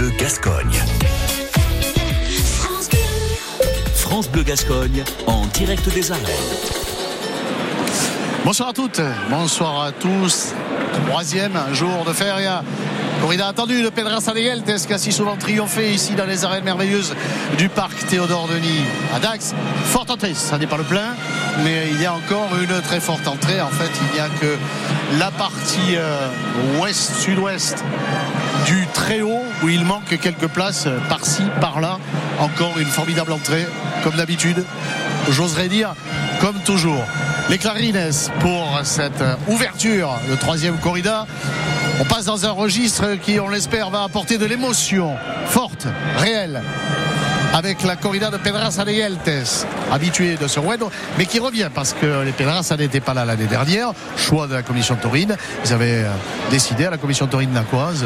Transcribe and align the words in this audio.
Bleu 0.00 0.12
Gascogne. 0.18 0.82
France 3.96 4.30
Bleu 4.30 4.42
Gascogne 4.44 5.04
en 5.26 5.44
direct 5.48 5.86
des 5.92 6.10
arènes. 6.10 6.24
Bonsoir 8.42 8.70
à 8.70 8.72
toutes, 8.72 9.02
bonsoir 9.28 9.84
à 9.84 9.92
tous. 9.92 10.54
Troisième 11.06 11.52
jour 11.74 12.06
de 12.08 12.14
feria. 12.14 12.64
Corrida 13.20 13.48
attendue 13.48 13.82
de 13.82 13.90
Pedraza 13.90 14.32
de 14.32 14.38
Yeltes 14.38 14.86
qui 14.86 14.94
a 14.94 14.96
si 14.96 15.12
souvent 15.12 15.36
triomphé 15.36 15.92
ici 15.92 16.14
dans 16.14 16.24
les 16.24 16.46
arènes 16.46 16.64
merveilleuses 16.64 17.14
du 17.58 17.68
parc 17.68 18.06
Théodore 18.06 18.48
Denis 18.48 18.86
à 19.14 19.18
Dax? 19.18 19.52
Forte 19.84 20.10
entrée, 20.10 20.32
ça 20.32 20.56
n'est 20.56 20.66
pas 20.66 20.78
le 20.78 20.84
plein, 20.84 21.14
mais 21.62 21.88
il 21.90 22.00
y 22.00 22.06
a 22.06 22.14
encore 22.14 22.48
une 22.58 22.80
très 22.80 23.00
forte 23.00 23.28
entrée. 23.28 23.60
En 23.60 23.68
fait, 23.68 23.90
il 24.00 24.14
n'y 24.14 24.20
a 24.20 24.30
que 24.40 24.56
la 25.18 25.30
partie 25.30 25.96
euh, 25.96 26.30
ouest-sud-ouest 26.80 27.84
du 28.66 28.86
très 28.92 29.20
haut 29.20 29.44
où 29.62 29.68
il 29.68 29.84
manque 29.84 30.18
quelques 30.20 30.48
places 30.48 30.86
euh, 30.86 30.98
par-ci, 31.08 31.42
par-là. 31.60 31.98
Encore 32.38 32.78
une 32.78 32.86
formidable 32.86 33.32
entrée, 33.32 33.66
comme 34.02 34.14
d'habitude. 34.16 34.64
J'oserais 35.30 35.68
dire, 35.68 35.94
comme 36.40 36.58
toujours. 36.60 37.04
Les 37.48 37.58
clarines 37.58 38.10
pour 38.40 38.80
cette 38.84 39.22
ouverture 39.48 40.12
de 40.30 40.36
troisième 40.36 40.78
corrida. 40.78 41.26
On 42.00 42.04
passe 42.04 42.24
dans 42.24 42.46
un 42.46 42.50
registre 42.50 43.16
qui, 43.16 43.40
on 43.40 43.48
l'espère, 43.48 43.90
va 43.90 44.04
apporter 44.04 44.38
de 44.38 44.46
l'émotion 44.46 45.16
forte, 45.46 45.86
réelle, 46.16 46.62
avec 47.52 47.82
la 47.82 47.96
corrida 47.96 48.30
de 48.30 48.36
Pedraza 48.36 48.84
de 48.84 48.92
Yeltes, 48.92 49.66
habitué 49.90 50.36
de 50.36 50.46
ce 50.46 50.60
ruedo, 50.60 50.90
mais 51.18 51.26
qui 51.26 51.38
revient 51.38 51.68
parce 51.74 51.92
que 51.92 52.22
les 52.24 52.32
Pedraza 52.32 52.76
n'étaient 52.76 53.00
pas 53.00 53.14
là 53.14 53.24
l'année 53.24 53.46
dernière. 53.46 53.92
Choix 54.16 54.46
de 54.46 54.54
la 54.54 54.62
commission 54.62 54.96
taurine. 54.96 55.36
Ils 55.64 55.72
avaient 55.72 56.04
euh, 56.04 56.12
décidé 56.50 56.86
à 56.86 56.90
la 56.90 56.98
commission 56.98 57.26
taurine 57.26 57.52
nacoise 57.52 58.04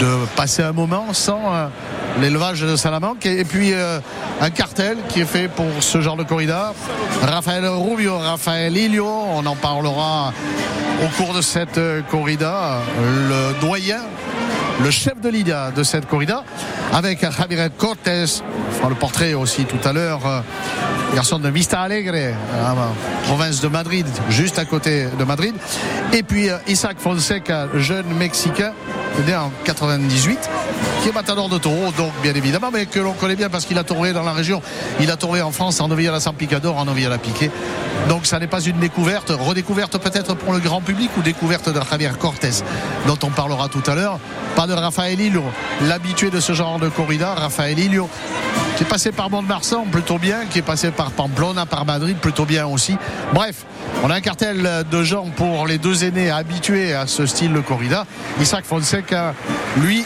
de 0.00 0.26
passer 0.36 0.62
un 0.62 0.72
moment 0.72 1.12
sans 1.12 1.54
euh, 1.54 1.66
l'élevage 2.20 2.62
de 2.62 2.76
Salamanque 2.76 3.26
et 3.26 3.44
puis 3.44 3.72
euh, 3.72 4.00
un 4.40 4.50
cartel 4.50 4.98
qui 5.08 5.20
est 5.20 5.26
fait 5.26 5.48
pour 5.48 5.66
ce 5.80 6.00
genre 6.00 6.16
de 6.16 6.24
corrida. 6.24 6.72
Raphaël 7.22 7.66
Rubio, 7.66 8.18
Raphaël 8.18 8.76
Ilio, 8.76 9.06
on 9.06 9.44
en 9.46 9.56
parlera 9.56 10.32
au 11.04 11.22
cours 11.22 11.34
de 11.34 11.42
cette 11.42 11.80
corrida. 12.10 12.78
Le 13.28 13.60
doyen 13.60 14.00
le 14.82 14.90
chef 14.90 15.20
de 15.20 15.28
l'IDA 15.28 15.70
de 15.74 15.82
cette 15.82 16.06
corrida, 16.06 16.44
avec 16.92 17.20
Javier 17.20 17.68
Cortés. 17.76 18.24
On 18.82 18.88
le 18.88 18.94
portrait 18.94 19.34
aussi 19.34 19.64
tout 19.64 19.80
à 19.86 19.92
l'heure. 19.92 20.24
euh, 20.26 20.40
Garçon 21.14 21.38
de 21.38 21.48
Vista 21.48 21.80
Alegre, 21.80 22.12
euh, 22.14 22.32
province 23.24 23.60
de 23.60 23.68
Madrid, 23.68 24.06
juste 24.28 24.58
à 24.58 24.64
côté 24.64 25.06
de 25.18 25.24
Madrid. 25.24 25.54
Et 26.12 26.22
puis 26.22 26.48
euh, 26.48 26.58
Isaac 26.68 26.98
Fonseca, 26.98 27.66
jeune 27.74 28.06
Mexicain, 28.14 28.72
en 29.36 29.50
98, 29.64 30.38
qui 31.02 31.08
est 31.08 31.12
matador 31.12 31.48
de 31.48 31.58
taureau, 31.58 31.92
donc 31.96 32.12
bien 32.22 32.34
évidemment, 32.34 32.70
mais 32.72 32.86
que 32.86 33.00
l'on 33.00 33.12
connaît 33.12 33.36
bien 33.36 33.50
parce 33.50 33.64
qu'il 33.64 33.76
a 33.78 33.84
tourné 33.84 34.12
dans 34.12 34.22
la 34.22 34.32
région. 34.32 34.62
Il 35.00 35.10
a 35.10 35.16
tourné 35.16 35.42
en 35.42 35.50
France, 35.50 35.80
en 35.80 35.88
Novilla 35.88 36.12
la 36.12 36.20
San 36.20 36.34
Picador, 36.34 36.76
en 36.76 36.84
Novilla 36.84 37.08
la 37.08 37.18
Piquet. 37.18 37.50
Donc 38.08 38.26
ça 38.26 38.38
n'est 38.38 38.46
pas 38.46 38.60
une 38.60 38.78
découverte, 38.78 39.30
redécouverte 39.30 39.98
peut-être 39.98 40.34
pour 40.34 40.52
le 40.52 40.60
grand 40.60 40.80
public 40.80 41.10
ou 41.18 41.22
découverte 41.22 41.68
de 41.68 41.80
Javier 41.90 42.10
Cortés, 42.18 42.62
dont 43.06 43.18
on 43.22 43.30
parlera 43.30 43.68
tout 43.68 43.82
à 43.86 43.94
l'heure. 43.94 44.18
Pas 44.54 44.66
de 44.66 44.72
Raphaël 44.72 45.20
Ilio, 45.20 45.44
l'habitué 45.82 46.30
de 46.30 46.40
ce 46.40 46.52
genre 46.52 46.78
de 46.78 46.88
corrida, 46.88 47.34
Raphaël 47.34 47.78
Ilio, 47.78 48.08
qui 48.78 48.84
est 48.84 48.86
passé 48.86 49.10
par 49.10 49.28
Mont-de-Marsan 49.28 49.86
plutôt 49.90 50.18
bien, 50.18 50.46
qui 50.48 50.60
est 50.60 50.62
passé 50.62 50.92
par 50.92 51.10
Pamplona, 51.10 51.66
par 51.66 51.84
Madrid 51.84 52.16
plutôt 52.16 52.44
bien 52.44 52.64
aussi. 52.64 52.96
Bref, 53.34 53.64
on 54.04 54.10
a 54.10 54.14
un 54.14 54.20
cartel 54.20 54.84
de 54.88 55.02
gens 55.02 55.24
pour 55.34 55.66
les 55.66 55.78
deux 55.78 56.04
aînés 56.04 56.30
habitués 56.30 56.94
à 56.94 57.08
ce 57.08 57.26
style 57.26 57.52
de 57.52 57.58
corrida. 57.58 58.06
Isaac 58.40 58.64
Fonseca, 58.64 59.34
lui, 59.78 60.04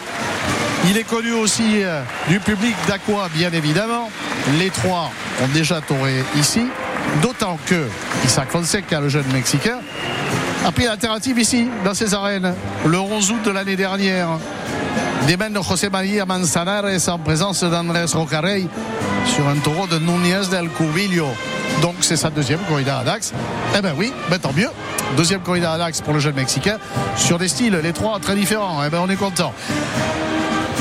il 0.89 0.97
est 0.97 1.05
connu 1.05 1.33
aussi 1.33 1.83
euh, 1.83 2.01
du 2.29 2.41
public 2.41 2.75
d'Aqua, 2.89 3.29
bien 3.35 3.53
évidemment. 3.53 4.09
Les 4.59 4.71
trois 4.71 5.11
ont 5.43 5.49
déjà 5.53 5.83
touré 5.83 6.25
ici. 6.37 6.63
D'autant 7.21 7.59
que 7.67 7.87
Isaac 8.25 8.49
Fonseca, 8.49 9.01
le 9.01 9.11
jeune 9.11 9.31
Mexicain, 9.35 9.81
a 10.65 10.73
pris 10.73 10.85
l'alternative 10.85 11.39
ici, 11.39 11.69
dans 11.85 11.93
ces 11.93 12.15
arènes, 12.15 12.55
le 12.87 12.99
11 12.99 13.33
août 13.33 13.43
de 13.45 13.51
l'année 13.51 13.77
dernière. 13.77 14.39
Des 15.27 15.37
de 15.37 15.63
José 15.63 15.89
María 15.89 16.27
Manzanares 16.27 17.09
en 17.09 17.19
présence 17.19 17.63
d'Andrés 17.63 18.05
Rocarey 18.13 18.67
sur 19.27 19.49
un 19.49 19.57
taureau 19.57 19.87
de 19.87 19.99
Núñez 19.99 20.49
del 20.51 20.69
Cubillo. 20.69 21.29
Donc 21.81 21.95
c'est 22.01 22.17
sa 22.17 22.29
deuxième 22.29 22.59
corrida 22.69 22.99
à 22.99 23.05
Dax. 23.05 23.33
Eh 23.77 23.81
ben 23.81 23.95
oui, 23.97 24.13
ben 24.29 24.39
tant 24.39 24.53
mieux. 24.53 24.71
Deuxième 25.17 25.41
corrida 25.41 25.73
à 25.73 25.79
Dax 25.79 26.01
pour 26.01 26.13
le 26.13 26.21
jeune 26.21 26.35
Mexicain 26.35 26.79
sur 27.17 27.39
des 27.39 27.49
styles, 27.49 27.79
les 27.83 27.93
trois 27.93 28.19
très 28.19 28.35
différents. 28.35 28.83
Eh 28.85 28.91
ben 28.91 28.99
on 29.03 29.09
est 29.09 29.17
content. 29.17 29.53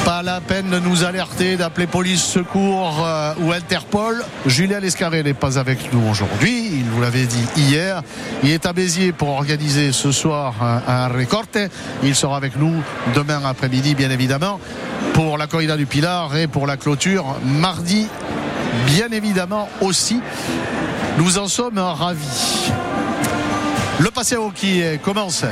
Pas 0.05 0.23
la 0.23 0.41
peine 0.41 0.69
de 0.69 0.79
nous 0.79 1.03
alerter, 1.03 1.57
d'appeler 1.57 1.85
police, 1.85 2.23
secours 2.23 3.03
euh, 3.05 3.33
ou 3.39 3.51
Interpol. 3.51 4.23
Julien 4.47 4.79
Lescarré 4.79 5.21
n'est 5.21 5.35
pas 5.35 5.59
avec 5.59 5.93
nous 5.93 6.01
aujourd'hui. 6.09 6.69
Il 6.73 6.85
vous 6.85 7.01
l'avait 7.01 7.25
dit 7.25 7.45
hier. 7.55 8.01
Il 8.43 8.49
est 8.49 8.65
à 8.65 8.73
Béziers 8.73 9.11
pour 9.11 9.29
organiser 9.29 9.91
ce 9.91 10.11
soir 10.11 10.55
un, 10.61 10.81
un 10.87 11.07
récorte. 11.07 11.59
Il 12.03 12.15
sera 12.15 12.35
avec 12.35 12.55
nous 12.57 12.81
demain 13.13 13.41
après-midi, 13.45 13.93
bien 13.93 14.09
évidemment, 14.09 14.59
pour 15.13 15.37
la 15.37 15.45
corrida 15.45 15.77
du 15.77 15.85
Pilar 15.85 16.35
et 16.35 16.47
pour 16.47 16.65
la 16.65 16.77
clôture 16.77 17.37
mardi, 17.45 18.07
bien 18.87 19.09
évidemment 19.11 19.69
aussi. 19.81 20.19
Nous 21.17 21.37
en 21.37 21.47
sommes 21.47 21.77
ravis. 21.77 22.71
Le 23.99 24.09
Paseo 24.09 24.51
qui 24.55 24.81
commence 25.03 25.45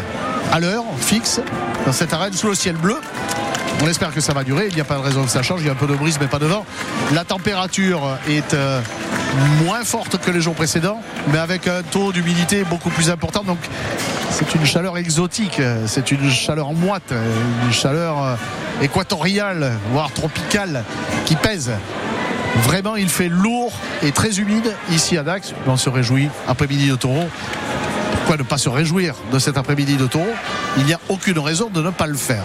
à 0.52 0.60
l'heure 0.60 0.86
fixe 0.98 1.40
dans 1.86 1.92
cette 1.92 2.14
arène 2.14 2.34
sous 2.34 2.48
le 2.48 2.56
ciel 2.56 2.76
bleu. 2.76 2.98
On 3.82 3.88
espère 3.88 4.14
que 4.14 4.22
ça 4.22 4.34
va 4.34 4.44
durer. 4.44 4.68
Il 4.70 4.76
n'y 4.76 4.82
a 4.82 4.86
pas 4.86 4.96
de 4.96 5.02
raison 5.02 5.24
que 5.24 5.30
ça 5.30 5.42
change. 5.42 5.62
Il 5.62 5.68
y 5.68 5.70
a 5.70 5.74
un 5.74 5.76
peu 5.76 5.88
de 5.88 5.96
brise, 5.96 6.18
mais 6.20 6.28
pas 6.28 6.40
de 6.40 6.46
vent. 6.46 6.66
La 7.14 7.24
température 7.24 8.18
est 8.28 8.54
euh, 8.54 8.82
moins 9.64 9.84
forte 9.84 10.18
que 10.18 10.32
les 10.32 10.42
jours 10.42 10.56
précédents, 10.56 11.02
mais 11.32 11.38
avec 11.38 11.68
un 11.68 11.82
taux 11.84 12.12
d'humidité 12.12 12.64
beaucoup 12.64 12.90
plus 12.90 13.10
important. 13.10 13.44
Donc, 13.44 13.60
c'est 14.32 14.54
une 14.54 14.66
chaleur 14.66 14.98
exotique. 14.98 15.62
C'est 15.86 16.12
une 16.12 16.30
chaleur 16.30 16.74
moite, 16.74 17.14
une 17.66 17.74
chaleur 17.74 18.24
euh, 18.24 18.36
équatoriale, 18.82 19.72
voire 19.92 20.12
tropicale, 20.12 20.84
qui 21.26 21.36
pèse. 21.36 21.72
Vraiment, 22.64 22.96
il 22.96 23.10
fait 23.10 23.30
lourd 23.30 23.72
et 24.04 24.12
très 24.12 24.40
humide 24.40 24.74
ici 24.92 25.18
à 25.18 25.24
Dax. 25.24 25.54
On 25.68 25.78
se 25.78 25.90
réjouit 25.90 26.30
après-midi 26.48 26.90
de 26.90 26.96
taureau. 26.96 27.30
Pourquoi 28.12 28.38
ne 28.38 28.44
pas 28.44 28.58
se 28.58 28.70
réjouir 28.70 29.16
de 29.32 29.40
cet 29.40 29.58
après-midi 29.58 29.96
de 29.96 30.06
taureau? 30.06 30.34
Il 30.78 30.86
n'y 30.86 30.94
a 30.94 31.00
aucune 31.10 31.40
raison 31.40 31.70
de 31.70 31.82
ne 31.82 31.90
pas 31.90 32.08
le 32.08 32.18
faire. 32.18 32.44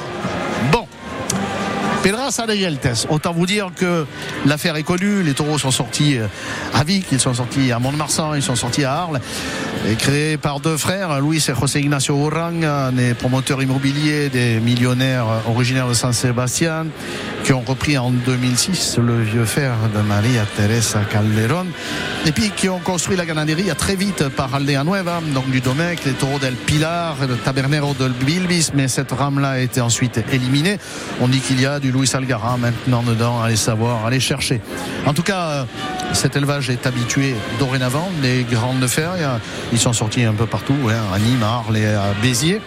Pedraza 2.04 2.46
de 2.46 2.52
Yeltes. 2.52 3.06
Autant 3.08 3.32
vous 3.32 3.46
dire 3.46 3.70
que 3.74 4.04
l'affaire 4.44 4.76
est 4.76 4.82
connue. 4.82 5.22
Les 5.22 5.32
taureaux 5.32 5.56
sont 5.56 5.70
sortis 5.70 6.18
à 6.74 6.84
Vic, 6.84 7.06
ils 7.10 7.18
sont 7.18 7.32
sortis 7.32 7.72
à 7.72 7.78
Mont-de-Marsan, 7.78 8.34
ils 8.34 8.42
sont 8.42 8.56
sortis 8.56 8.84
à 8.84 8.92
Arles. 8.92 9.20
Et 9.90 9.94
créé 9.94 10.36
par 10.36 10.60
deux 10.60 10.76
frères, 10.76 11.18
Luis 11.22 11.42
et 11.48 11.54
José 11.58 11.80
Ignacio 11.80 12.14
Urang, 12.16 12.92
des 12.92 13.14
promoteurs 13.14 13.62
immobiliers, 13.62 14.28
des 14.28 14.60
millionnaires 14.60 15.26
originaires 15.46 15.88
de 15.88 15.94
San 15.94 16.12
Sebastián, 16.12 16.88
qui 17.42 17.54
ont 17.54 17.60
repris 17.60 17.96
en 17.96 18.10
2006 18.10 18.98
le 18.98 19.22
vieux 19.22 19.44
fer 19.46 19.72
de 19.94 20.00
Maria 20.00 20.44
Teresa 20.56 21.00
Calderón. 21.10 21.66
Et 22.26 22.32
puis 22.32 22.50
qui 22.50 22.68
ont 22.68 22.80
construit 22.80 23.16
la 23.16 23.26
ganaderie 23.26 23.70
très 23.76 23.96
vite 23.96 24.28
par 24.28 24.54
Aldea 24.54 24.84
Nueva, 24.84 25.20
donc 25.34 25.50
du 25.50 25.60
Domecq, 25.60 26.04
les 26.04 26.12
taureaux 26.12 26.38
del 26.38 26.54
Pilar, 26.54 27.16
le 27.26 27.36
Tabernero 27.36 27.94
del 27.94 28.12
Bilbis, 28.12 28.70
mais 28.74 28.88
cette 28.88 29.12
rame-là 29.12 29.50
a 29.50 29.58
été 29.58 29.80
ensuite 29.82 30.22
éliminée. 30.32 30.78
On 31.20 31.28
dit 31.28 31.40
qu'il 31.40 31.60
y 31.60 31.66
a 31.66 31.78
du 31.78 31.92
Luis 31.94 32.10
Algara 32.14 32.56
maintenant 32.56 33.02
dedans, 33.02 33.40
allez 33.40 33.56
savoir, 33.56 34.04
allez 34.04 34.20
chercher. 34.20 34.60
En 35.06 35.14
tout 35.14 35.22
cas, 35.22 35.66
cet 36.12 36.36
élevage 36.36 36.68
est 36.68 36.86
habitué 36.86 37.34
dorénavant 37.58 38.10
des 38.20 38.44
grandes 38.50 38.86
fers. 38.86 39.12
Ils 39.72 39.78
sont 39.78 39.92
sortis 39.92 40.24
un 40.24 40.34
peu 40.34 40.46
partout, 40.46 40.76
hein, 40.88 41.14
à 41.14 41.18
Nîmes, 41.18 41.42
à 41.42 41.56
Arles 41.56 41.76
et 41.76 41.86
à 41.86 42.12
Béziers. 42.20 42.60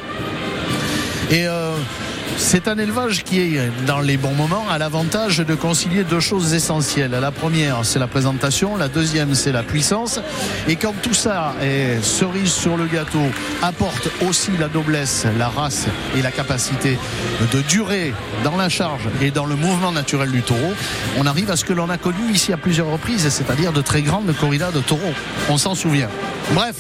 Euh, 1.34 1.76
c'est 2.38 2.68
un 2.68 2.78
élevage 2.78 3.24
qui 3.24 3.58
dans 3.86 4.00
les 4.00 4.18
bons 4.18 4.34
moments, 4.34 4.66
a 4.70 4.78
l'avantage 4.78 5.38
de 5.40 5.56
concilier 5.56 6.04
deux 6.04 6.20
choses 6.20 6.54
essentielles. 6.54 7.12
La 7.12 7.32
première, 7.32 7.84
c'est 7.84 8.00
la 8.00 8.08
présentation. 8.08 8.78
La 8.78 8.88
deuxième, 8.88 9.36
c'est 9.36 9.52
la 9.52 9.64
puissance. 9.64 10.20
Et 10.68 10.76
quand 10.76 10.94
tout 11.02 11.14
ça 11.14 11.54
est 11.62 12.02
cerise 12.04 12.52
sur 12.52 12.78
le 12.78 12.86
gâteau, 12.86 13.24
apporte 13.62 14.10
aussi 14.28 14.52
la 14.60 14.68
noblesse, 14.70 15.26
la 15.38 15.50
race 15.50 15.88
et 16.18 16.22
la 16.22 16.32
capacité 16.32 16.98
de 17.52 17.62
durer 17.62 18.14
dans 18.44 18.56
la 18.56 18.70
charge 18.70 19.08
et 19.22 19.32
dans 19.32 19.46
le 19.46 19.56
mouvement 19.56 19.92
naturel 19.92 20.32
du 20.32 20.42
taureau, 20.42 20.74
on 21.18 21.26
arrive 21.26 21.52
à 21.52 21.56
ce 21.56 21.66
que 21.66 21.74
l'on 21.74 21.90
a 21.90 21.98
connu 21.98 22.32
ici 22.32 22.54
à 22.54 22.58
plusieurs 22.58 22.88
reprises, 22.88 23.28
c'est-à-dire 23.30 23.74
de 23.74 23.82
très 23.82 24.02
grandes 24.02 24.34
corridas 24.36 24.72
de 24.72 24.80
taureaux. 24.80 25.14
On 25.50 25.58
s'en 25.58 25.76
souvient. 25.76 26.10
Bref, 26.54 26.76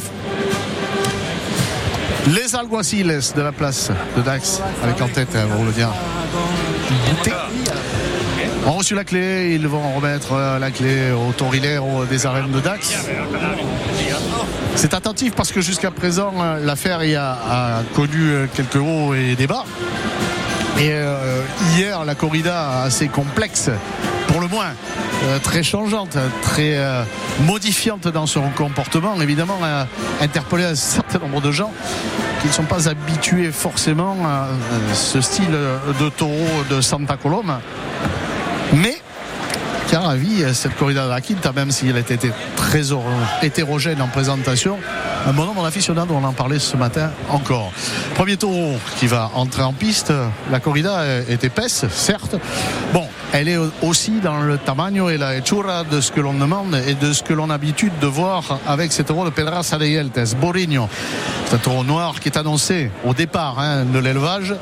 les 2.28 2.56
alguaciles 2.56 3.20
de 3.36 3.42
la 3.42 3.52
place 3.52 3.92
de 4.16 4.22
Dax, 4.22 4.62
avec 4.84 5.02
en 5.02 5.08
tête, 5.08 5.36
on 5.36 5.64
Boutet, 5.64 7.34
ont 8.66 8.74
reçu 8.74 8.96
la 8.96 9.04
clé. 9.04 9.54
Ils 9.54 9.68
vont 9.68 9.96
remettre 9.96 10.58
la 10.60 10.72
clé 10.72 11.12
au 11.12 11.32
Torilero 11.32 12.06
des 12.06 12.26
arènes 12.26 12.52
de 12.52 12.60
Dax. 12.60 12.96
C'est 14.76 14.94
attentif 14.94 15.34
parce 15.34 15.52
que 15.52 15.62
jusqu'à 15.62 15.92
présent, 15.92 16.34
l'affaire 16.64 17.04
y 17.04 17.16
a, 17.16 17.84
connu 17.96 18.48
quelques 18.56 18.76
hauts 18.76 19.14
et 19.14 19.36
des 19.36 19.48
bas. 19.48 19.66
Et 20.80 20.92
euh, 20.92 21.42
hier, 21.76 22.06
la 22.06 22.14
corrida 22.14 22.84
assez 22.84 23.08
complexe, 23.08 23.72
pour 24.38 24.48
le 24.48 24.54
moins, 24.54 24.74
euh, 25.24 25.40
très 25.40 25.64
changeante, 25.64 26.16
très 26.44 26.78
euh, 26.78 27.02
modifiante 27.48 28.08
dans 28.08 28.28
son 28.28 28.50
comportement, 28.50 29.20
évidemment, 29.20 29.58
a 29.64 29.88
interpellé 30.24 30.64
un 30.64 30.76
certain 30.76 31.18
nombre 31.18 31.42
de 31.42 31.52
gens 31.52 31.74
qui 32.42 32.48
ne 32.48 32.52
sont 32.52 32.66
pas 32.66 32.88
habitués 32.88 33.52
forcément 33.52 34.16
à 34.28 34.50
ce 34.94 35.22
style 35.22 35.58
de 36.00 36.10
taureau 36.10 36.64
de 36.70 36.82
Santa 36.82 37.18
Coloma. 37.18 37.62
Mais 39.88 39.92
Caravi, 39.92 40.44
cette 40.54 40.76
corrida 40.76 41.06
de 41.06 41.10
la 41.10 41.22
Quinta, 41.22 41.52
même 41.54 41.72
si 41.72 41.88
elle 41.88 41.98
était 41.98 42.18
très 42.56 42.84
hétérogène 43.42 44.02
en 44.02 44.08
présentation, 44.08 44.78
un 45.26 45.34
bon 45.34 45.46
nombre 45.46 45.64
d'aficionados, 45.64 46.14
on 46.14 46.24
en 46.24 46.34
parlait 46.34 46.60
ce 46.60 46.76
matin 46.76 47.12
encore. 47.30 47.72
Premier 48.16 48.38
taureau 48.38 48.78
qui 49.00 49.08
va 49.08 49.32
entrer 49.36 49.64
en 49.64 49.74
piste, 49.74 50.14
la 50.52 50.60
corrida 50.60 51.06
est 51.06 51.44
épaisse, 51.44 51.86
certes. 51.90 52.36
Bon, 52.94 53.06
elle 53.34 53.50
est 53.50 53.58
aussi 53.82 54.20
dans 54.22 54.40
le 54.40 54.58
tamaño 54.58 55.10
et 55.10 55.18
la 55.18 55.36
hechura 55.36 55.84
de 55.84 56.02
ce 56.02 56.12
que 56.12 56.22
l'on 56.22 56.34
demande 56.34 56.80
et 56.88 56.94
de 56.94 57.14
ce 57.14 57.24
que 57.24 57.34
l'on 57.34 57.46
a 57.46 57.54
l'habitude 57.58 57.94
de 58.00 58.08
voir 58.08 58.60
avec 58.68 58.92
ces 58.92 59.04
taureaux 59.04 59.26
de 59.26 59.32
Pedraza 59.32 59.78
de 59.78 59.86
Yeltes, 59.86 60.36
Borigno. 60.40 60.88
C'est 61.46 61.56
un 61.56 61.60
taureau 61.60 61.84
noir 61.84 62.20
qui 62.20 62.30
est 62.30 62.38
annoncé 62.38 62.92
au 63.06 63.14
départ 63.14 63.60
hein, 63.60 63.84
de 63.86 64.00
l'élevage 64.00 64.54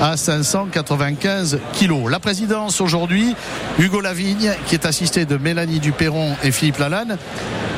à 0.00 0.16
595 0.16 1.58
kilos. 1.72 2.10
La 2.10 2.20
présidence 2.20 2.80
aujourd'hui, 2.80 3.34
Hugo 3.78 4.00
Lavigne, 4.00 4.52
qui 4.68 4.74
est 4.74 4.86
assisté 4.86 5.24
de 5.24 5.38
Mélanie 5.38 5.80
Duperron 5.80 6.36
et 6.44 6.52
Philippe 6.52 6.78
Lalanne. 6.78 7.16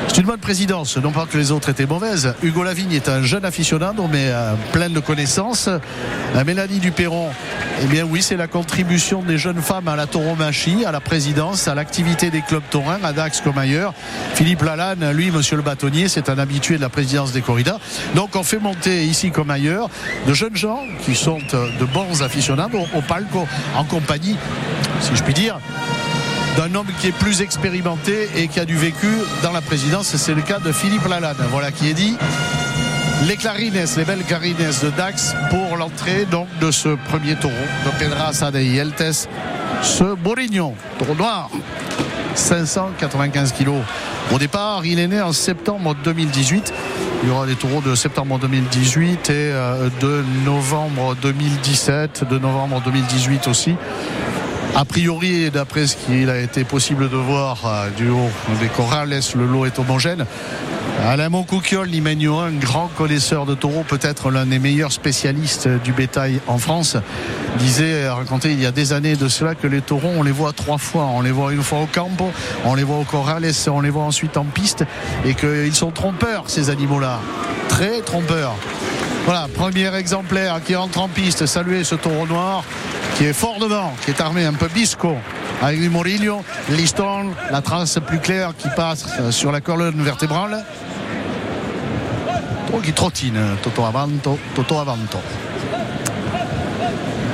C'est 0.09 0.17
une 0.17 0.27
bonne 0.27 0.39
présidence, 0.39 0.97
non 0.97 1.11
pas 1.11 1.25
que 1.25 1.37
les 1.37 1.51
autres 1.51 1.69
étaient 1.69 1.85
mauvaises. 1.85 2.35
Hugo 2.43 2.63
Lavigne 2.63 2.91
est 2.91 3.07
un 3.07 3.23
jeune 3.23 3.45
aficionado, 3.45 4.07
mais 4.11 4.25
euh, 4.27 4.55
plein 4.73 4.89
de 4.89 4.99
connaissances. 4.99 5.69
Euh, 5.69 6.43
Mélanie 6.45 6.79
Duperron, 6.79 7.29
eh 7.81 7.85
bien 7.85 8.03
oui, 8.03 8.21
c'est 8.21 8.35
la 8.35 8.47
contribution 8.47 9.21
des 9.21 9.37
jeunes 9.37 9.61
femmes 9.61 9.87
à 9.87 9.95
la 9.95 10.07
tauromachie, 10.07 10.83
à 10.85 10.91
la 10.91 10.99
présidence, 10.99 11.69
à 11.69 11.75
l'activité 11.75 12.29
des 12.29 12.41
clubs 12.41 12.63
taurins, 12.69 12.99
à 13.03 13.13
Dax 13.13 13.39
comme 13.39 13.57
ailleurs. 13.57 13.93
Philippe 14.33 14.63
Lalanne, 14.63 15.11
lui, 15.13 15.31
monsieur 15.31 15.55
le 15.55 15.63
bâtonnier, 15.63 16.09
c'est 16.09 16.27
un 16.27 16.37
habitué 16.39 16.75
de 16.75 16.81
la 16.81 16.89
présidence 16.89 17.31
des 17.31 17.41
corridas. 17.41 17.79
Donc 18.13 18.35
on 18.35 18.43
fait 18.43 18.59
monter 18.59 19.05
ici 19.05 19.31
comme 19.31 19.49
ailleurs 19.49 19.89
de 20.27 20.33
jeunes 20.33 20.57
gens 20.57 20.81
qui 21.05 21.15
sont 21.15 21.39
euh, 21.53 21.69
de 21.79 21.85
bons 21.85 22.21
aficionados 22.21 22.85
au 22.93 23.01
palco 23.01 23.47
en 23.77 23.85
compagnie, 23.85 24.35
si 24.99 25.15
je 25.15 25.23
puis 25.23 25.33
dire, 25.33 25.57
d'un 26.57 26.75
homme 26.75 26.87
qui 26.99 27.07
est 27.07 27.17
plus 27.17 27.41
expérimenté 27.41 28.29
et 28.35 28.47
qui 28.47 28.59
a 28.59 28.65
du 28.65 28.75
vécu 28.75 29.07
dans 29.43 29.51
la 29.51 29.61
présidence. 29.61 30.15
C'est 30.15 30.33
le 30.33 30.41
cas 30.41 30.59
de 30.59 30.71
Philippe 30.71 31.07
Lalanne. 31.07 31.37
Voilà 31.51 31.71
qui 31.71 31.89
est 31.89 31.93
dit. 31.93 32.17
Les 33.27 33.37
clarines, 33.37 33.73
les 33.97 34.05
belles 34.05 34.23
clarines 34.23 34.57
de 34.57 34.89
Dax 34.89 35.35
pour 35.49 35.77
l'entrée 35.77 36.25
donc 36.25 36.47
de 36.59 36.71
ce 36.71 36.89
premier 37.09 37.35
taureau 37.35 37.53
de 37.85 37.91
Pedraza 37.99 38.49
de 38.49 38.59
Yeltes, 38.59 39.27
ce 39.83 40.15
Bourignon, 40.15 40.73
taureau 40.97 41.15
noir. 41.15 41.49
595 42.35 43.51
kilos. 43.51 43.81
Au 44.33 44.39
départ, 44.39 44.85
il 44.85 44.99
est 44.99 45.07
né 45.07 45.21
en 45.21 45.33
septembre 45.33 45.95
2018. 46.03 46.73
Il 47.23 47.29
y 47.29 47.31
aura 47.31 47.45
des 47.45 47.55
taureaux 47.55 47.81
de 47.81 47.93
septembre 47.95 48.39
2018 48.39 49.29
et 49.29 49.33
euh, 49.33 49.89
de 49.99 50.23
novembre 50.45 51.15
2017, 51.21 52.23
de 52.29 52.39
novembre 52.39 52.81
2018 52.85 53.47
aussi. 53.47 53.75
A 54.73 54.85
priori, 54.85 55.51
d'après 55.51 55.85
ce 55.85 55.97
qu'il 55.97 56.29
a 56.29 56.39
été 56.39 56.63
possible 56.63 57.09
de 57.09 57.17
voir 57.17 57.65
euh, 57.65 57.89
du 57.97 58.09
haut 58.09 58.29
des 58.61 58.67
Corrales, 58.67 59.19
le 59.35 59.45
lot 59.45 59.65
est 59.65 59.77
homogène? 59.79 60.25
Alain 61.05 61.29
Moncouquiol, 61.29 61.89
un 61.89 62.51
grand 62.51 62.87
connaisseur 62.95 63.45
de 63.45 63.55
taureaux, 63.55 63.83
peut-être 63.83 64.29
l'un 64.29 64.45
des 64.45 64.59
meilleurs 64.59 64.91
spécialistes 64.91 65.67
du 65.83 65.91
bétail 65.93 66.39
en 66.47 66.57
France, 66.57 66.95
disait, 67.57 68.07
racontait 68.07 68.53
il 68.53 68.61
y 68.61 68.65
a 68.65 68.71
des 68.71 68.93
années 68.93 69.15
de 69.15 69.27
cela 69.27 69.55
que 69.55 69.67
les 69.67 69.81
taureaux, 69.81 70.11
on 70.15 70.23
les 70.23 70.31
voit 70.31 70.53
trois 70.53 70.77
fois. 70.77 71.05
On 71.13 71.21
les 71.21 71.31
voit 71.31 71.53
une 71.53 71.63
fois 71.63 71.79
au 71.79 71.87
campo, 71.87 72.31
on 72.65 72.75
les 72.75 72.83
voit 72.83 72.97
au 72.97 73.03
Corrales, 73.03 73.51
on 73.67 73.81
les 73.81 73.89
voit 73.89 74.03
ensuite 74.03 74.37
en 74.37 74.45
piste 74.45 74.85
et 75.25 75.33
qu'ils 75.33 75.75
sont 75.75 75.91
trompeurs, 75.91 76.43
ces 76.47 76.69
animaux-là. 76.69 77.19
Très 77.67 78.01
trompeurs. 78.01 78.55
Voilà, 79.25 79.47
premier 79.53 79.93
exemplaire 79.95 80.61
qui 80.63 80.75
entre 80.75 80.99
en 80.99 81.07
piste. 81.07 81.45
Saluer 81.45 81.83
ce 81.83 81.95
taureau 81.95 82.25
noir 82.25 82.63
qui 83.15 83.25
est 83.25 83.33
fort 83.33 83.59
devant, 83.59 83.93
qui 84.03 84.11
est 84.11 84.21
armé 84.21 84.45
un 84.45 84.53
peu 84.53 84.67
bisco 84.67 85.15
avec 85.61 85.79
du 85.79 85.89
Morillo, 85.89 86.43
Liston, 86.69 87.31
la 87.51 87.61
trace 87.61 87.99
plus 88.07 88.19
claire 88.19 88.53
qui 88.57 88.67
passe 88.75 89.05
sur 89.29 89.51
la 89.51 89.61
colonne 89.61 90.01
vertébrale. 90.01 90.65
Taureau 92.65 92.81
qui 92.81 92.93
trottine, 92.93 93.39
Toto 93.61 93.85
Avanto, 93.85 94.39
Toto 94.55 94.79
Avanto. 94.79 95.19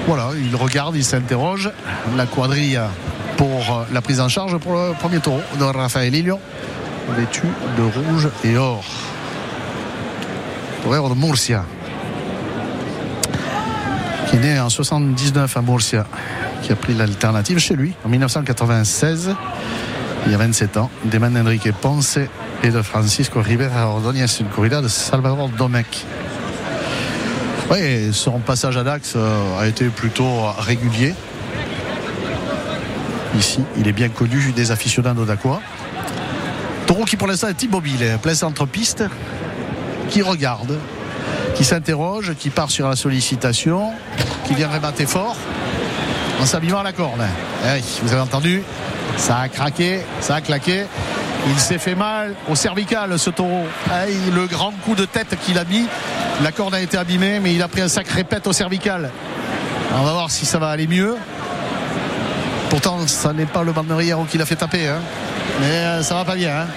Voilà, 0.07 0.29
il 0.37 0.55
regarde, 0.55 0.95
il 0.97 1.05
s'interroge. 1.05 1.71
La 2.17 2.25
quadrille 2.25 2.79
pour 3.37 3.85
la 3.93 4.01
prise 4.01 4.19
en 4.19 4.27
charge 4.27 4.57
pour 4.57 4.73
le 4.73 4.93
premier 4.93 5.19
taureau 5.19 5.41
de 5.57 5.63
Raphaël 5.63 6.13
Ilio, 6.13 6.39
vêtu 7.15 7.47
de 7.77 7.83
rouge 7.83 8.27
et 8.43 8.57
or. 8.57 8.83
Torero 10.83 11.09
de 11.09 11.15
Murcia 11.15 11.63
qui 14.27 14.35
est 14.35 14.39
né 14.39 14.59
en 14.59 14.69
79 14.69 15.57
à 15.57 15.61
Murcia, 15.61 16.05
qui 16.61 16.71
a 16.71 16.75
pris 16.75 16.93
l'alternative 16.93 17.59
chez 17.59 17.75
lui 17.75 17.93
en 18.03 18.09
1996, 18.09 19.35
il 20.25 20.31
y 20.31 20.35
a 20.35 20.37
27 20.37 20.77
ans, 20.77 20.89
des 21.05 21.19
mains 21.19 21.31
Ponce 21.81 22.19
et 22.63 22.69
de 22.69 22.81
Francisco 22.81 23.41
Rivera 23.41 23.87
Ordóñez, 23.87 24.25
une 24.39 24.47
corrida 24.47 24.81
de 24.81 24.87
Salvador 24.87 25.49
Domecq. 25.49 26.05
Oui, 27.71 28.13
son 28.13 28.39
passage 28.39 28.77
à 28.77 28.83
Dax 28.83 29.13
euh, 29.15 29.59
a 29.59 29.67
été 29.67 29.85
plutôt 29.89 30.47
régulier. 30.57 31.13
Ici, 33.37 33.59
il 33.77 33.87
est 33.87 33.93
bien 33.93 34.09
connu 34.09 34.51
des 34.53 34.71
aficionados 34.71 35.25
d'Aqua. 35.25 35.61
Taureau 36.85 37.03
qui 37.03 37.17
pour 37.17 37.27
l'instant 37.27 37.49
est 37.49 37.63
immobile, 37.63 38.17
plein 38.21 38.35
centre-piste, 38.35 39.03
qui 40.09 40.21
regarde, 40.21 40.77
qui 41.57 41.65
s'interroge, 41.65 42.35
qui 42.37 42.51
part 42.51 42.69
sur 42.69 42.87
la 42.87 42.95
sollicitation, 42.95 43.91
qui 44.45 44.53
vient 44.53 44.69
rebattre 44.69 45.07
fort 45.07 45.35
en 46.39 46.45
s'abîmant 46.45 46.83
la 46.83 46.93
corde. 46.93 47.19
Eh, 47.65 47.81
vous 48.03 48.13
avez 48.13 48.21
entendu 48.21 48.61
Ça 49.17 49.39
a 49.39 49.49
craqué, 49.49 50.01
ça 50.21 50.35
a 50.35 50.41
claqué. 50.41 50.85
Il 51.49 51.59
s'est 51.59 51.79
fait 51.79 51.95
mal 51.95 52.35
au 52.47 52.53
cervical 52.53 53.17
ce 53.17 53.31
taureau. 53.31 53.65
Eh, 53.89 54.31
le 54.31 54.45
grand 54.45 54.71
coup 54.85 54.93
de 54.93 55.05
tête 55.05 55.35
qu'il 55.43 55.57
a 55.57 55.63
mis, 55.63 55.87
la 56.43 56.51
corde 56.51 56.75
a 56.75 56.79
été 56.79 56.95
abîmée, 56.95 57.39
mais 57.39 57.55
il 57.55 57.63
a 57.63 57.67
pris 57.67 57.81
un 57.81 57.87
sacré 57.87 58.23
pète 58.23 58.45
au 58.45 58.53
cervical. 58.53 59.09
on 59.95 60.03
va 60.03 60.13
voir 60.13 60.29
si 60.29 60.45
ça 60.45 60.59
va 60.59 60.69
aller 60.69 60.85
mieux. 60.85 61.15
Pourtant, 62.69 63.07
ça 63.07 63.33
n'est 63.33 63.45
pas 63.47 63.63
le 63.63 63.71
banderier 63.71 64.13
qui 64.29 64.37
l'a 64.37 64.45
fait 64.45 64.57
taper. 64.57 64.87
Hein. 64.87 64.99
Mais 65.59 65.71
euh, 65.71 66.03
ça 66.03 66.13
va 66.13 66.23
pas 66.23 66.35
bien. 66.35 66.55
Hein. 66.55 66.67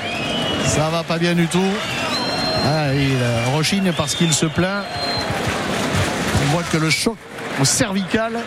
Ça 0.64 0.88
va 0.88 1.02
pas 1.02 1.18
bien 1.18 1.34
du 1.34 1.49
tout. 1.49 1.70
Ah, 2.72 2.94
il 2.94 3.16
euh, 3.20 3.56
rechigne 3.56 3.90
parce 3.96 4.14
qu'il 4.14 4.32
se 4.32 4.46
plaint. 4.46 4.84
On 6.40 6.52
voit 6.52 6.62
que 6.62 6.76
le 6.76 6.88
choc 6.88 7.16
au 7.60 7.64
cervical 7.64 8.38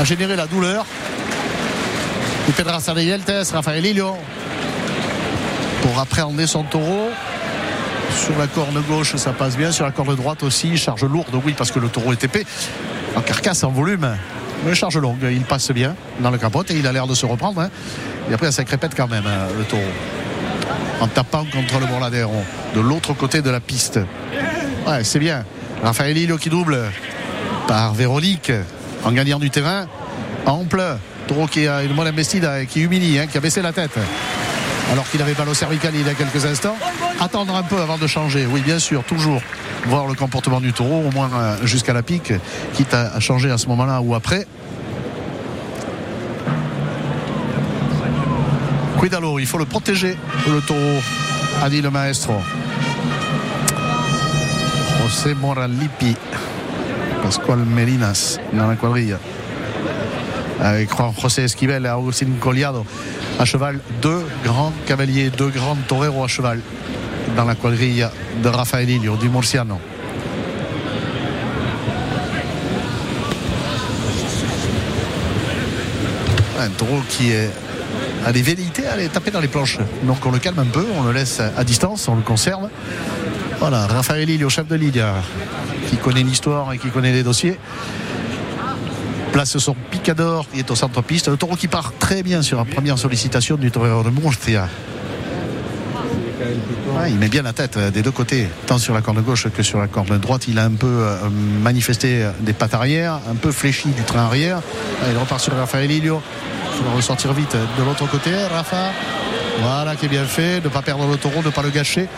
a 0.00 0.04
généré 0.04 0.34
la 0.34 0.46
douleur. 0.46 0.86
Et 2.48 2.52
Pedraza 2.52 2.94
de 2.94 3.02
Yeltes, 3.02 3.50
Rafael 3.52 3.84
Ilio, 3.84 4.16
pour 5.82 5.98
appréhender 5.98 6.46
son 6.46 6.62
taureau. 6.62 7.10
Sur 8.16 8.38
la 8.38 8.46
corne 8.46 8.80
gauche, 8.88 9.14
ça 9.16 9.34
passe 9.34 9.58
bien. 9.58 9.72
Sur 9.72 9.84
la 9.84 9.92
corde 9.92 10.16
droite 10.16 10.42
aussi, 10.42 10.78
charge 10.78 11.04
lourde, 11.04 11.38
oui, 11.44 11.54
parce 11.54 11.70
que 11.70 11.80
le 11.80 11.88
taureau 11.88 12.12
est 12.12 12.24
épais. 12.24 12.46
En 13.14 13.20
carcasse, 13.20 13.62
en 13.62 13.70
volume, 13.70 14.16
mais 14.64 14.74
charge 14.74 14.96
longue. 14.96 15.26
Il 15.30 15.42
passe 15.42 15.70
bien 15.70 15.96
dans 16.20 16.30
le 16.30 16.38
capote 16.38 16.70
et 16.70 16.78
il 16.78 16.86
a 16.86 16.92
l'air 16.92 17.06
de 17.06 17.14
se 17.14 17.26
reprendre. 17.26 17.60
Hein. 17.60 17.68
Il 18.26 18.34
a 18.34 18.38
pris 18.38 18.46
un 18.46 18.52
sacré 18.52 18.78
pète 18.78 18.94
quand 18.96 19.08
même, 19.08 19.26
hein, 19.26 19.48
le 19.58 19.64
taureau 19.64 19.82
en 21.00 21.08
tapant 21.08 21.44
contre 21.44 21.78
le 21.80 21.86
Borladero 21.86 22.42
de 22.74 22.80
l'autre 22.80 23.12
côté 23.12 23.42
de 23.42 23.50
la 23.50 23.60
piste. 23.60 24.00
Ouais, 24.86 25.04
c'est 25.04 25.18
bien. 25.18 25.44
Raphaël 25.82 26.16
Hilo 26.16 26.38
qui 26.38 26.50
double 26.50 26.78
par 27.66 27.94
Véronique 27.94 28.52
en 29.04 29.12
gagnant 29.12 29.38
du 29.38 29.50
terrain. 29.50 29.86
Ample. 30.46 30.82
Taureau 31.26 31.46
qui 31.46 31.66
a 31.66 31.82
une 31.82 31.94
bonne 31.94 32.06
investida 32.06 32.64
qui 32.66 32.82
humilie, 32.82 33.18
hein, 33.18 33.26
qui 33.26 33.38
a 33.38 33.40
baissé 33.40 33.62
la 33.62 33.72
tête. 33.72 33.98
Alors 34.92 35.08
qu'il 35.08 35.22
avait 35.22 35.34
mal 35.34 35.48
au 35.48 35.54
cervical 35.54 35.92
il 35.94 36.06
y 36.06 36.10
a 36.10 36.14
quelques 36.14 36.44
instants. 36.44 36.76
Attendre 37.20 37.54
un 37.56 37.62
peu 37.62 37.80
avant 37.80 37.96
de 37.96 38.06
changer. 38.06 38.46
Oui, 38.46 38.60
bien 38.60 38.78
sûr, 38.78 39.02
toujours 39.04 39.40
voir 39.86 40.06
le 40.06 40.14
comportement 40.14 40.60
du 40.60 40.72
taureau, 40.72 41.04
au 41.08 41.10
moins 41.12 41.30
euh, 41.34 41.56
jusqu'à 41.64 41.92
la 41.92 42.02
pique, 42.02 42.32
quitte 42.74 42.92
à 42.94 43.18
changer 43.20 43.50
à 43.50 43.58
ce 43.58 43.68
moment-là 43.68 44.00
ou 44.02 44.14
après. 44.14 44.46
Il 49.06 49.46
faut 49.46 49.58
le 49.58 49.66
protéger, 49.66 50.16
le 50.48 50.62
taureau, 50.62 50.98
a 51.62 51.68
dit 51.68 51.82
le 51.82 51.90
maestro. 51.90 52.40
José 55.02 55.34
Moralipi, 55.34 56.16
Pascual 57.22 57.58
Merinas 57.58 58.38
dans 58.54 58.66
la 58.66 58.76
quadrille. 58.76 59.14
Avec 60.58 60.88
José 61.20 61.42
Esquivel 61.42 61.84
et 61.84 61.88
Agustin 61.88 62.28
Colliado 62.40 62.86
à 63.38 63.44
cheval. 63.44 63.78
Deux 64.00 64.24
grands 64.42 64.72
cavaliers, 64.86 65.28
deux 65.28 65.50
grands 65.50 65.76
toreros 65.86 66.24
à 66.24 66.28
cheval 66.28 66.60
dans 67.36 67.44
la 67.44 67.54
quadrille 67.54 68.08
de 68.42 68.48
Rafael 68.48 68.88
Ilio, 68.88 69.16
du 69.16 69.28
Murciano. 69.28 69.78
un 76.58 76.70
taureau 76.70 77.02
qui 77.10 77.32
a 78.24 78.32
des 78.32 78.42
velléités 78.42 78.86
à 78.86 78.92
aller 78.92 79.08
taper 79.08 79.30
dans 79.30 79.40
les 79.40 79.48
planches. 79.48 79.78
Donc 80.04 80.24
on 80.24 80.30
le 80.30 80.38
calme 80.38 80.58
un 80.58 80.64
peu, 80.64 80.84
on 80.96 81.02
le 81.02 81.12
laisse 81.12 81.40
à 81.40 81.64
distance, 81.64 82.08
on 82.08 82.16
le 82.16 82.22
conserve. 82.22 82.68
Voilà, 83.60 83.86
Raphaël 83.86 84.26
Lille 84.26 84.44
au 84.44 84.48
chef 84.48 84.66
de 84.66 84.74
ligne, 84.74 85.04
qui 85.88 85.96
connaît 85.96 86.22
l'histoire 86.22 86.72
et 86.72 86.78
qui 86.78 86.88
connaît 86.88 87.12
les 87.12 87.22
dossiers. 87.22 87.58
Place 89.32 89.58
son 89.58 89.74
picador, 89.90 90.46
qui 90.48 90.60
est 90.60 90.70
au 90.70 90.74
centre-piste. 90.74 91.28
Le 91.28 91.36
taureau 91.36 91.56
qui 91.56 91.68
part 91.68 91.92
très 91.98 92.22
bien 92.22 92.42
sur 92.42 92.58
la 92.58 92.64
première 92.64 92.98
sollicitation 92.98 93.56
du 93.56 93.70
taureau 93.70 94.02
de 94.02 94.10
Murcia. 94.10 94.68
il 97.08 97.16
met 97.16 97.28
bien 97.28 97.42
la 97.42 97.52
tête 97.52 97.76
euh, 97.76 97.90
des 97.90 98.02
deux 98.02 98.12
côtés, 98.12 98.48
tant 98.66 98.78
sur 98.78 98.94
la 98.94 99.00
corne 99.00 99.20
gauche 99.22 99.48
que 99.48 99.62
sur 99.62 99.80
la 99.80 99.88
corne 99.88 100.18
droite. 100.18 100.46
Il 100.46 100.58
a 100.58 100.64
un 100.64 100.70
peu 100.70 100.86
euh, 100.86 101.16
manifesté 101.62 102.28
des 102.40 102.52
pattes 102.52 102.74
arrière, 102.74 103.18
un 103.28 103.34
peu 103.34 103.50
fléchi 103.50 103.88
du 103.88 104.02
train 104.02 104.20
arrière. 104.20 104.60
il 105.10 105.18
repart 105.18 105.40
sur 105.40 105.54
Raphaël 105.54 105.88
Lilio. 105.88 106.22
Il 106.78 106.84
va 106.84 106.92
ressortir 106.96 107.32
vite 107.32 107.56
de 107.78 107.82
l'autre 107.84 108.06
côté. 108.08 108.30
Rafa, 108.46 108.92
voilà 109.60 109.96
qui 109.96 110.06
est 110.06 110.08
bien 110.08 110.24
fait, 110.24 110.62
ne 110.62 110.68
pas 110.68 110.82
perdre 110.82 111.06
le 111.06 111.16
taureau, 111.16 111.42
ne 111.42 111.50
pas 111.50 111.62
le 111.62 111.70
gâcher. 111.70 112.08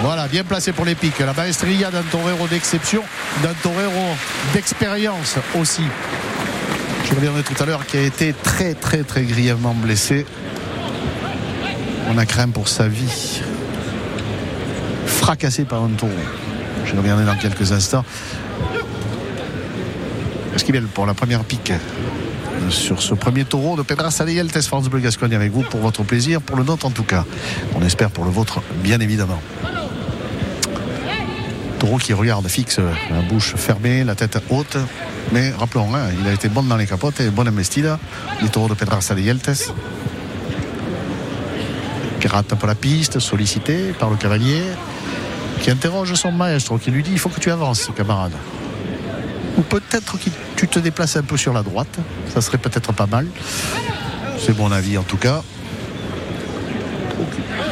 voilà, 0.00 0.28
bien 0.28 0.44
placé 0.44 0.72
pour 0.72 0.84
les 0.84 0.94
pics. 0.94 1.18
La 1.18 1.32
maestria 1.32 1.90
d'un 1.90 2.02
torero 2.02 2.46
d'exception, 2.48 3.02
d'un 3.42 3.54
torero 3.62 4.16
d'expérience 4.52 5.36
aussi. 5.58 5.84
Je 7.04 7.14
reviendrai 7.14 7.42
tout 7.42 7.60
à 7.62 7.66
l'heure, 7.66 7.86
qui 7.86 7.96
a 7.96 8.02
été 8.02 8.32
très 8.32 8.74
très 8.74 9.02
très 9.02 9.22
grièvement 9.22 9.74
blessé. 9.74 10.26
On 12.08 12.18
a 12.18 12.26
craint 12.26 12.48
pour 12.48 12.68
sa 12.68 12.88
vie. 12.88 13.40
Fracassé 15.06 15.64
par 15.64 15.82
un 15.82 15.90
taureau. 15.90 16.12
Je 16.84 16.96
reviendrai 16.96 17.24
dans 17.24 17.36
quelques 17.36 17.72
instants. 17.72 18.04
Esquivel 20.54 20.86
pour 20.86 21.06
la 21.06 21.14
première 21.14 21.44
pique? 21.44 21.72
Sur 22.70 23.02
ce 23.02 23.14
premier 23.14 23.44
taureau 23.44 23.76
de 23.76 23.82
Pedra 23.82 24.10
Test 24.10 24.66
France 24.66 24.88
Bleu 24.88 25.00
Gascogne 25.00 25.34
avec 25.34 25.52
vous 25.52 25.62
pour 25.62 25.80
votre 25.80 26.02
plaisir, 26.02 26.40
pour 26.40 26.56
le 26.56 26.64
nôtre 26.64 26.86
en 26.86 26.90
tout 26.90 27.02
cas. 27.02 27.24
On 27.74 27.82
espère 27.82 28.10
pour 28.10 28.24
le 28.24 28.30
vôtre, 28.30 28.60
bien 28.82 29.00
évidemment. 29.00 29.40
Taureau 31.78 31.98
qui 31.98 32.12
regarde 32.12 32.46
fixe, 32.48 32.78
la 33.10 33.22
bouche 33.22 33.54
fermée, 33.56 34.04
la 34.04 34.14
tête 34.14 34.38
haute. 34.50 34.76
Mais 35.32 35.50
rappelons, 35.50 35.94
hein, 35.94 36.08
il 36.20 36.28
a 36.28 36.32
été 36.32 36.48
bon 36.48 36.62
dans 36.62 36.76
les 36.76 36.86
capotes 36.86 37.20
et 37.20 37.30
bon 37.30 37.46
investida. 37.46 37.98
Les 38.40 38.48
taureaux 38.48 38.68
de 38.68 38.74
Pedra 38.74 38.98
Test 38.98 39.72
Qui 42.20 42.28
rate 42.28 42.52
un 42.52 42.56
peu 42.56 42.66
la 42.66 42.74
piste, 42.74 43.18
sollicité 43.18 43.92
par 43.98 44.10
le 44.10 44.16
cavalier, 44.16 44.62
qui 45.60 45.70
interroge 45.70 46.14
son 46.14 46.32
maître, 46.32 46.78
qui 46.78 46.90
lui 46.90 47.02
dit 47.02 47.12
il 47.12 47.18
faut 47.18 47.28
que 47.28 47.40
tu 47.40 47.50
avances, 47.50 47.90
camarade 47.96 48.32
ou 49.56 49.62
peut-être 49.62 50.18
que 50.18 50.30
tu 50.62 50.68
te 50.68 50.78
déplaces 50.78 51.16
un 51.16 51.24
peu 51.24 51.36
sur 51.36 51.52
la 51.52 51.64
droite. 51.64 51.98
Ça 52.32 52.40
serait 52.40 52.58
peut-être 52.58 52.92
pas 52.92 53.06
mal. 53.06 53.26
C'est 54.38 54.56
mon 54.56 54.70
avis 54.70 54.96
en 54.96 55.02
tout 55.02 55.16
cas. 55.16 55.42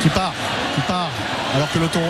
Qui 0.03 0.09
part, 0.09 0.35
qui 0.75 0.81
part. 0.81 1.11
Alors 1.55 1.71
que 1.73 1.79
le 1.79 1.87
taureau, 1.87 2.05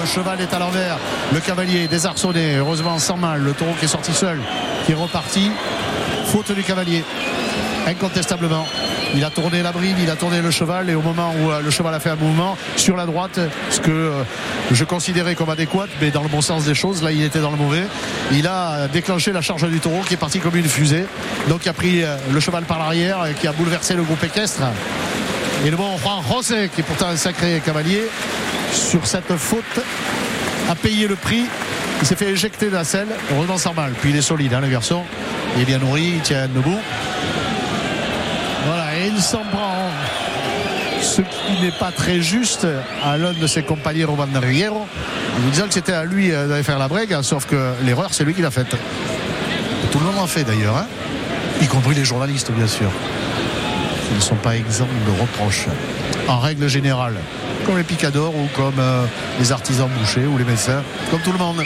le 0.00 0.04
cheval 0.04 0.40
est 0.40 0.52
à 0.52 0.58
l'envers. 0.58 0.98
Le 1.32 1.38
cavalier 1.38 1.86
désarçonné, 1.86 2.56
heureusement 2.56 2.98
sans 2.98 3.16
mal. 3.16 3.42
Le 3.42 3.52
taureau 3.52 3.74
qui 3.78 3.84
est 3.84 3.88
sorti 3.88 4.12
seul, 4.12 4.40
qui 4.86 4.90
est 4.90 4.96
reparti. 4.96 5.52
Faute 6.26 6.50
du 6.50 6.64
cavalier, 6.64 7.04
incontestablement. 7.86 8.66
Il 9.14 9.22
a 9.24 9.30
tourné 9.30 9.62
la 9.62 9.70
bride, 9.70 9.98
il 10.02 10.10
a 10.10 10.16
tourné 10.16 10.40
le 10.40 10.50
cheval 10.50 10.90
et 10.90 10.94
au 10.96 11.02
moment 11.02 11.32
où 11.40 11.50
euh, 11.50 11.60
le 11.60 11.70
cheval 11.70 11.94
a 11.94 12.00
fait 12.00 12.10
un 12.10 12.16
mouvement 12.16 12.56
sur 12.76 12.96
la 12.96 13.04
droite, 13.04 13.38
ce 13.70 13.78
que 13.78 13.90
euh, 13.90 14.22
je 14.70 14.84
considérais 14.84 15.34
comme 15.34 15.50
adéquat, 15.50 15.86
mais 16.00 16.10
dans 16.10 16.22
le 16.22 16.28
bon 16.28 16.40
sens 16.40 16.64
des 16.64 16.74
choses, 16.74 17.02
là 17.02 17.12
il 17.12 17.22
était 17.22 17.40
dans 17.40 17.50
le 17.50 17.56
mauvais. 17.56 17.84
Il 18.32 18.46
a 18.46 18.88
déclenché 18.88 19.32
la 19.32 19.42
charge 19.42 19.68
du 19.68 19.80
taureau 19.80 20.02
qui 20.06 20.14
est 20.14 20.18
parti 20.18 20.38
comme 20.38 20.56
une 20.56 20.68
fusée. 20.68 21.04
Donc 21.48 21.64
il 21.64 21.68
a 21.68 21.72
pris 21.72 22.02
euh, 22.02 22.16
le 22.32 22.40
cheval 22.40 22.64
par 22.64 22.78
l'arrière 22.78 23.26
et 23.26 23.34
qui 23.34 23.46
a 23.46 23.52
bouleversé 23.52 23.94
le 23.94 24.02
groupe 24.02 24.22
équestre. 24.22 24.62
Et 25.64 25.70
le 25.70 25.76
bon 25.76 25.96
Juan 25.98 26.22
José, 26.28 26.70
qui 26.74 26.80
est 26.80 26.84
pourtant 26.84 27.08
un 27.08 27.16
sacré 27.16 27.60
cavalier, 27.64 28.02
sur 28.72 29.06
cette 29.06 29.36
faute, 29.36 29.80
a 30.70 30.74
payé 30.74 31.06
le 31.06 31.16
prix. 31.16 31.44
Il 32.00 32.06
s'est 32.06 32.16
fait 32.16 32.30
éjecter 32.30 32.66
de 32.66 32.74
la 32.74 32.84
selle, 32.84 33.08
heureusement 33.32 33.58
sans 33.58 33.74
mal. 33.74 33.92
Puis 34.00 34.10
il 34.10 34.16
est 34.16 34.22
solide, 34.22 34.54
hein, 34.54 34.60
le 34.60 34.68
garçon. 34.68 35.02
Il 35.56 35.62
est 35.62 35.66
bien 35.66 35.78
nourri, 35.78 36.14
il 36.16 36.20
tient 36.20 36.48
debout 36.48 36.80
il 39.06 39.20
s'en 39.20 39.42
prend 39.44 39.90
n'est 41.62 41.70
pas 41.70 41.92
très 41.92 42.20
juste 42.20 42.66
à 43.04 43.16
l'un 43.16 43.32
de 43.32 43.46
ses 43.46 43.62
compagnons 43.62 44.08
Roman 44.08 44.26
Riero. 44.40 44.78
En 45.36 45.44
lui 45.44 45.50
disant 45.52 45.68
que 45.68 45.74
c'était 45.74 45.92
à 45.92 46.04
lui 46.04 46.32
euh, 46.32 46.48
d'aller 46.48 46.64
faire 46.64 46.78
la 46.78 46.88
brègue 46.88 47.16
sauf 47.22 47.46
que 47.46 47.72
l'erreur 47.84 48.08
c'est 48.10 48.24
lui 48.24 48.34
qui 48.34 48.42
l'a 48.42 48.50
faite. 48.50 48.74
Tout 49.92 49.98
le 49.98 50.06
monde 50.06 50.18
en 50.18 50.26
fait 50.26 50.44
d'ailleurs 50.44 50.76
hein. 50.76 50.86
y 51.60 51.66
compris 51.66 51.94
les 51.94 52.04
journalistes 52.04 52.50
bien 52.50 52.66
sûr. 52.66 52.90
Ils 54.10 54.16
ne 54.16 54.20
sont 54.20 54.34
pas 54.36 54.56
exempts 54.56 54.88
de 55.06 55.20
reproches. 55.20 55.66
En 56.28 56.40
règle 56.40 56.68
générale 56.68 57.14
comme 57.64 57.76
les 57.76 57.84
picadors 57.84 58.34
ou 58.34 58.48
comme 58.56 58.78
euh, 58.78 59.04
les 59.38 59.52
artisans 59.52 59.88
bouchers 59.98 60.26
ou 60.26 60.36
les 60.38 60.44
médecins 60.44 60.82
comme 61.10 61.20
tout 61.20 61.32
le 61.32 61.38
monde. 61.38 61.62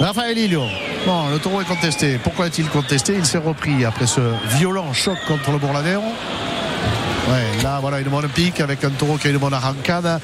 Raphaël 0.00 0.36
Ilio. 0.36 0.64
Bon, 1.06 1.28
le 1.30 1.38
taureau 1.38 1.62
est 1.62 1.66
contesté. 1.66 2.18
Pourquoi 2.22 2.46
est-il 2.46 2.68
contesté? 2.68 3.14
Il 3.16 3.24
s'est 3.24 3.38
repris 3.38 3.84
après 3.84 4.06
ce 4.06 4.20
violent 4.56 4.92
choc 4.92 5.16
contre 5.26 5.50
le 5.52 5.58
Bourladero. 5.58 6.04
Là, 7.62 7.78
voilà 7.80 8.00
une 8.00 8.08
bonne 8.08 8.28
pique 8.28 8.60
avec 8.60 8.84
un 8.84 8.90
taureau 8.90 9.16
qui 9.16 9.28
a 9.28 9.30
une 9.30 9.38
bonne 9.38 9.54
arrancade. 9.54 10.20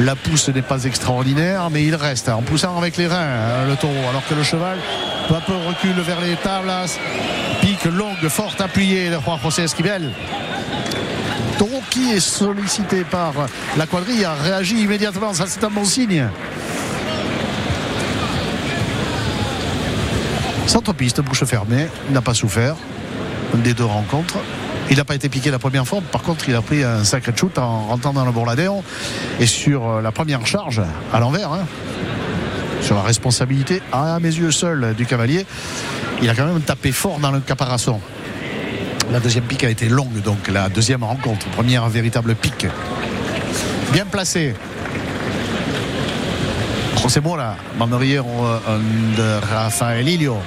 La 0.00 0.16
pousse 0.16 0.48
n'est 0.48 0.62
pas 0.62 0.82
extraordinaire, 0.84 1.70
mais 1.70 1.84
il 1.84 1.94
reste 1.94 2.28
en 2.28 2.42
poussant 2.42 2.76
avec 2.76 2.96
les 2.96 3.06
reins 3.06 3.16
hein, 3.16 3.68
le 3.68 3.76
taureau. 3.76 4.08
Alors 4.08 4.26
que 4.26 4.34
le 4.34 4.42
cheval, 4.42 4.78
peu 5.28 5.34
à 5.34 5.40
peu, 5.40 5.54
recule 5.54 6.00
vers 6.00 6.20
les 6.20 6.36
tables. 6.36 6.72
Pique 7.60 7.84
longue, 7.84 8.28
forte, 8.28 8.60
appuyée 8.60 9.10
de 9.10 9.18
Juan 9.18 9.38
José 9.42 9.62
Esquivel. 9.62 10.12
Taureau 11.58 11.82
qui 11.90 12.10
est 12.12 12.20
sollicité 12.20 13.04
par 13.04 13.34
la 13.76 13.86
quadrille 13.86 14.24
a 14.24 14.34
réagi 14.34 14.82
immédiatement. 14.82 15.32
Ça, 15.32 15.44
c'est 15.46 15.62
un 15.62 15.70
bon 15.70 15.84
signe. 15.84 16.26
Centre-piste, 20.66 21.20
bouche 21.20 21.44
fermée, 21.44 21.88
n'a 22.10 22.22
pas 22.22 22.34
souffert 22.34 22.76
des 23.54 23.74
deux 23.74 23.84
rencontres. 23.84 24.38
Il 24.90 24.96
n'a 24.96 25.04
pas 25.04 25.14
été 25.14 25.28
piqué 25.28 25.50
la 25.50 25.58
première 25.58 25.86
fois. 25.86 26.00
Par 26.12 26.22
contre, 26.22 26.48
il 26.48 26.54
a 26.54 26.62
pris 26.62 26.82
un 26.82 27.04
sacré 27.04 27.32
shoot 27.34 27.56
en 27.58 27.86
rentrant 27.86 28.12
dans 28.12 28.24
le 28.24 28.32
bourladéon. 28.32 28.82
Et 29.38 29.46
sur 29.46 29.88
euh, 29.88 30.02
la 30.02 30.10
première 30.10 30.46
charge, 30.46 30.82
à 31.12 31.20
l'envers, 31.20 31.52
hein, 31.52 31.66
sur 32.82 32.96
la 32.96 33.02
responsabilité, 33.02 33.82
à 33.92 34.18
mes 34.20 34.28
yeux 34.28 34.50
seuls, 34.50 34.94
du 34.96 35.06
cavalier, 35.06 35.46
il 36.22 36.28
a 36.28 36.34
quand 36.34 36.46
même 36.46 36.60
tapé 36.60 36.92
fort 36.92 37.18
dans 37.20 37.30
le 37.30 37.40
caparasson. 37.40 38.00
La 39.12 39.20
deuxième 39.20 39.44
pique 39.44 39.64
a 39.64 39.70
été 39.70 39.88
longue, 39.88 40.22
donc 40.22 40.48
la 40.48 40.68
deuxième 40.68 41.04
rencontre, 41.04 41.46
première 41.48 41.88
véritable 41.88 42.34
pique. 42.34 42.66
Bien 43.92 44.06
placé. 44.06 44.54
Bon 47.24 47.34
là, 47.34 47.56
euh, 47.80 48.78
de 49.16 49.46
Rafael 49.52 50.08
Ilio, 50.08 50.38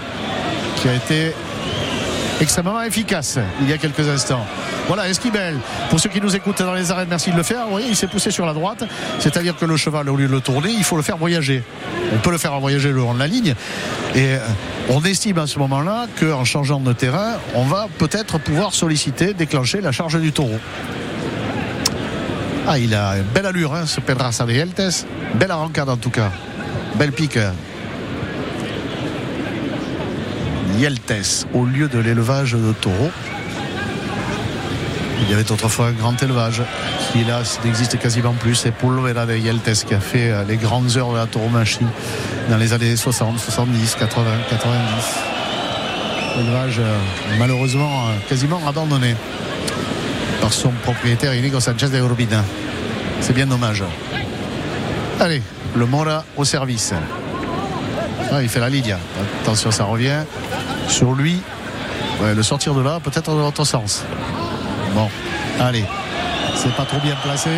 qui 0.78 0.88
a 0.88 0.94
été 0.94 1.34
extrêmement 2.42 2.82
efficace 2.82 3.40
il 3.62 3.70
y 3.70 3.74
a 3.74 3.78
quelques 3.78 4.08
instants. 4.08 4.46
Voilà, 4.88 5.10
Esquibel, 5.10 5.58
pour 5.90 6.00
ceux 6.00 6.10
qui 6.10 6.20
nous 6.20 6.36
écoutent 6.36 6.62
dans 6.62 6.74
les 6.74 6.92
arènes, 6.92 7.08
merci 7.10 7.32
de 7.32 7.38
le 7.38 7.44
faire. 7.44 7.66
Vous 7.66 7.72
voyez, 7.72 7.88
il 7.88 7.96
s'est 7.96 8.08
poussé 8.08 8.32
sur 8.32 8.46
la 8.46 8.54
droite, 8.54 8.84
c'est-à-dire 9.20 9.56
que 9.56 9.66
le 9.66 9.78
cheval, 9.78 10.10
au 10.10 10.16
lieu 10.16 10.28
de 10.28 10.32
le 10.32 10.42
tourner, 10.42 10.70
il 10.70 10.84
faut 10.84 10.98
le 10.98 11.02
faire 11.02 11.18
voyager. 11.18 11.63
On 12.13 12.18
peut 12.18 12.32
le 12.32 12.38
faire 12.38 12.60
voyager 12.60 12.90
le 12.90 12.98
long 12.98 13.13
de 13.13 13.20
la 13.20 13.28
ligne. 13.28 13.56
Et 14.16 14.36
euh, 14.36 14.40
on 14.90 15.02
estime 15.04 15.38
à 15.38 15.48
ce 15.48 15.60
moment-là 15.60 16.08
qu'en 16.20 16.44
changeant 16.44 16.80
de 16.80 16.94
terrain, 16.94 17.34
on 17.56 17.63
va 17.63 17.88
peut-être 17.98 18.38
pouvoir 18.40 18.74
solliciter, 18.74 19.34
déclencher 19.34 19.82
la 19.82 19.92
charge 19.92 20.20
du 20.20 20.32
taureau. 20.32 20.60
Ah, 22.68 22.80
il 22.80 22.96
a 22.96 23.18
une 23.18 23.24
belle 23.24 23.46
allure, 23.46 23.74
hein, 23.74 23.86
ce 23.86 24.00
Pedraza 24.00 24.46
de 24.46 24.54
Yeltes. 24.54 25.06
Belle 25.36 25.52
arrancade 25.52 25.90
en 25.90 25.98
tout 25.98 26.10
cas. 26.10 26.32
Belle 26.96 27.12
pique. 27.12 27.38
Yeltes 30.77 31.48
au 31.53 31.65
lieu 31.65 31.88
de 31.88 32.00
l'élevage 32.00 32.53
de 32.53 32.72
taureaux. 32.74 33.12
Il 35.22 35.30
y 35.30 35.34
avait 35.34 35.51
autrefois 35.51 35.88
un 35.88 35.92
grand 35.92 36.22
élevage 36.22 36.62
qui 37.12 37.24
là 37.24 37.42
n'existe 37.63 37.98
quasiment 38.00 38.34
plus. 38.34 38.56
C'est 38.56 38.72
Pulvera 38.72 39.25
de 39.25 39.36
Yeltes 39.36 39.86
qui 39.86 39.94
a 39.94 40.00
fait 40.00 40.32
euh, 40.32 40.44
les 40.48 40.58
grandes 40.58 40.98
heures 40.98 41.12
de 41.12 41.18
la 41.18 41.25
tauromachie 41.25 41.86
dans 42.50 42.58
les 42.58 42.74
années 42.74 42.96
60, 42.96 43.39
70, 43.39 43.96
80, 44.00 44.24
90. 44.50 44.74
Élevage 46.39 46.82
malheureusement 47.38 48.08
euh, 48.08 48.27
quasiment 48.27 48.60
abandonné 48.68 49.15
par 50.42 50.51
son 50.51 50.72
propriétaire 50.84 51.34
Inigo 51.34 51.60
Sanchez 51.60 51.89
de 51.89 51.98
Urbina. 52.00 52.44
C'est 53.22 53.34
bien 53.34 53.48
dommage. 53.48 53.84
Allez, 55.20 55.42
le 55.75 55.86
Mora 55.86 56.25
au 56.36 56.44
service. 56.44 56.94
Ah, 58.32 58.42
il 58.42 58.50
fait 58.50 58.60
la 58.60 58.70
ligne. 58.70 58.96
Attention, 59.42 59.72
ça 59.72 59.84
revient 59.86 60.24
sur 60.94 61.14
lui. 61.14 61.42
le 62.22 62.44
sortir 62.44 62.76
de 62.76 62.82
là, 62.82 63.00
peut-être 63.04 63.32
dans 63.32 63.42
l'autre 63.42 63.66
sens. 63.66 64.04
Bon, 64.94 65.10
allez. 65.60 65.84
C'est 66.56 66.74
pas 66.76 66.86
trop 66.86 67.00
bien 67.00 67.16
placé, 67.24 67.50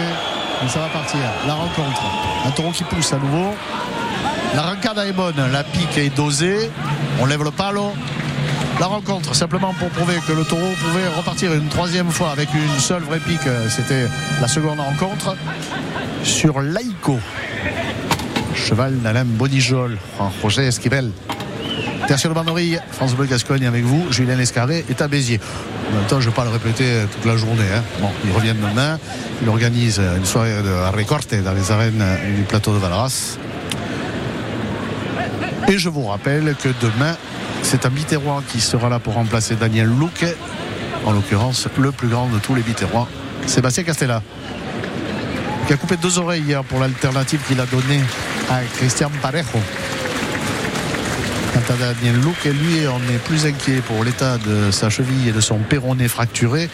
mais 0.64 0.70
ça 0.70 0.80
va 0.80 0.88
partir. 0.88 1.20
La 1.46 1.54
rencontre. 1.54 2.02
Un 2.46 2.52
taureau 2.52 2.72
qui 2.72 2.86
pousse 2.86 3.12
à 3.12 3.18
nouveau. 3.18 3.54
La 4.56 4.62
rancada 4.62 5.06
est 5.06 5.12
bonne, 5.12 5.36
la 5.52 5.66
pique 5.66 5.98
est 5.98 6.16
dosée. 6.16 6.72
On 7.20 7.26
lève 7.26 7.44
le 7.44 7.52
palo. 7.52 7.92
la 8.80 8.86
rencontre, 8.86 9.36
simplement 9.36 9.74
pour 9.74 9.90
prouver 9.90 10.16
que 10.26 10.32
le 10.32 10.46
taureau 10.46 10.72
pouvait 10.82 11.08
repartir 11.18 11.54
une 11.54 11.68
troisième 11.68 12.12
fois 12.12 12.32
avec 12.32 12.48
une 12.54 12.80
seule 12.80 13.04
vraie 13.04 13.20
pique. 13.20 13.50
C'était 13.68 14.08
la 14.40 14.48
seconde 14.48 14.80
rencontre 14.80 15.36
sur 16.24 16.62
Laïco. 16.62 17.20
Cheval 18.54 18.98
d'Alain 19.02 19.26
Bonijol, 19.26 19.98
Roger 20.42 20.68
Esquivel. 20.68 21.12
Terre 22.08 22.20
sur 22.20 22.30
le 22.30 22.36
Banderie, 22.36 22.78
France 22.92 23.16
Bleu 23.16 23.26
Gascogne 23.26 23.66
avec 23.66 23.84
vous. 23.84 24.06
Julien 24.12 24.38
Escarré 24.38 24.86
est 24.90 25.02
à 25.02 25.08
Béziers. 25.08 25.40
En 25.92 25.96
même 25.96 26.06
temps, 26.06 26.20
je 26.20 26.26
ne 26.28 26.32
vais 26.32 26.36
pas 26.36 26.44
le 26.44 26.52
répéter 26.52 26.86
toute 27.12 27.26
la 27.26 27.36
journée. 27.36 27.64
Hein. 27.76 27.82
Bon, 28.00 28.10
il 28.24 28.32
revient 28.32 28.54
demain. 28.54 29.00
Il 29.42 29.50
organise 29.50 30.00
une 30.00 30.26
soirée 30.26 30.62
de 30.62 30.96
recorte 30.96 31.34
dans 31.34 31.54
les 31.54 31.72
arènes 31.72 32.04
du 32.36 32.44
plateau 32.44 32.74
de 32.74 32.78
Valras. 32.78 33.38
Et 35.68 35.80
je 35.80 35.90
vous 35.90 36.06
rappelle 36.06 36.56
que 36.62 36.70
demain, 36.80 37.16
c'est 37.64 37.88
un 37.88 37.90
Biterrois 37.90 38.44
qui 38.48 38.62
sera 38.62 38.88
là 38.88 39.00
pour 39.00 39.16
remplacer 39.16 39.56
Daniel 39.56 39.88
Louquet. 39.88 40.36
En 41.06 41.12
l'occurrence, 41.12 41.68
le 41.78 41.92
plus 41.92 42.08
grand 42.08 42.28
de 42.28 42.38
tous 42.38 42.54
les 42.54 42.62
Biterrois, 42.62 43.08
Sébastien 43.48 43.84
Castella. 43.84 44.22
Qui 45.66 45.74
a 45.74 45.78
coupé 45.78 45.98
deux 45.98 46.20
oreilles 46.20 46.44
hier 46.44 46.64
pour 46.64 46.80
l'alternative 46.80 47.42
qu'il 47.48 47.60
a 47.60 47.66
donnée 47.66 48.02
à 48.52 48.62
Christian 48.78 49.10
Parejo. 49.22 49.60
Daniel 51.78 52.16
lui, 52.20 52.88
on 52.88 53.14
est 53.14 53.18
plus 53.18 53.46
inquiet 53.46 53.82
pour 53.82 54.04
l'état 54.04 54.38
de 54.38 54.72
sa 54.72 54.90
cheville 54.90 55.30
et 55.30 55.32
de 55.32 55.42
son 55.42 55.58
péroné 55.58 56.08
fracturé 56.08 56.70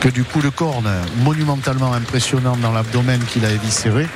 que 0.00 0.08
du 0.08 0.24
coup 0.24 0.40
de 0.40 0.48
corne 0.48 0.88
monumentalement 1.22 1.92
impressionnant 1.92 2.56
dans 2.56 2.72
l'abdomen 2.72 3.20
qu'il 3.24 3.44
a 3.44 3.50
éviscéré, 3.50 4.06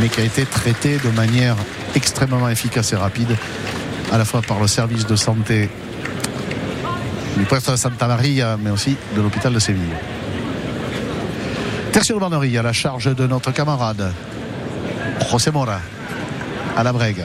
mais 0.00 0.08
qui 0.08 0.20
a 0.20 0.24
été 0.24 0.44
traité 0.44 0.98
de 0.98 1.10
manière 1.10 1.56
extrêmement 1.94 2.48
efficace 2.48 2.92
et 2.92 2.96
rapide, 2.96 3.36
à 4.12 4.18
la 4.18 4.24
fois 4.24 4.42
par 4.42 4.60
le 4.60 4.66
service 4.66 5.06
de 5.06 5.16
santé 5.16 5.68
du 7.36 7.44
poste 7.44 7.70
de 7.70 7.76
Santa 7.76 8.06
Maria, 8.06 8.56
mais 8.60 8.70
aussi 8.70 8.96
de 9.14 9.20
l'hôpital 9.20 9.52
de 9.52 9.58
Séville. 9.58 9.96
Tertiaire 11.92 12.18
Bannerie 12.18 12.56
à 12.58 12.62
la 12.62 12.72
charge 12.72 13.14
de 13.14 13.26
notre 13.26 13.52
camarade 13.52 14.12
José 15.30 15.50
Mora 15.50 15.80
à 16.76 16.82
la 16.82 16.92
Brègue. 16.92 17.24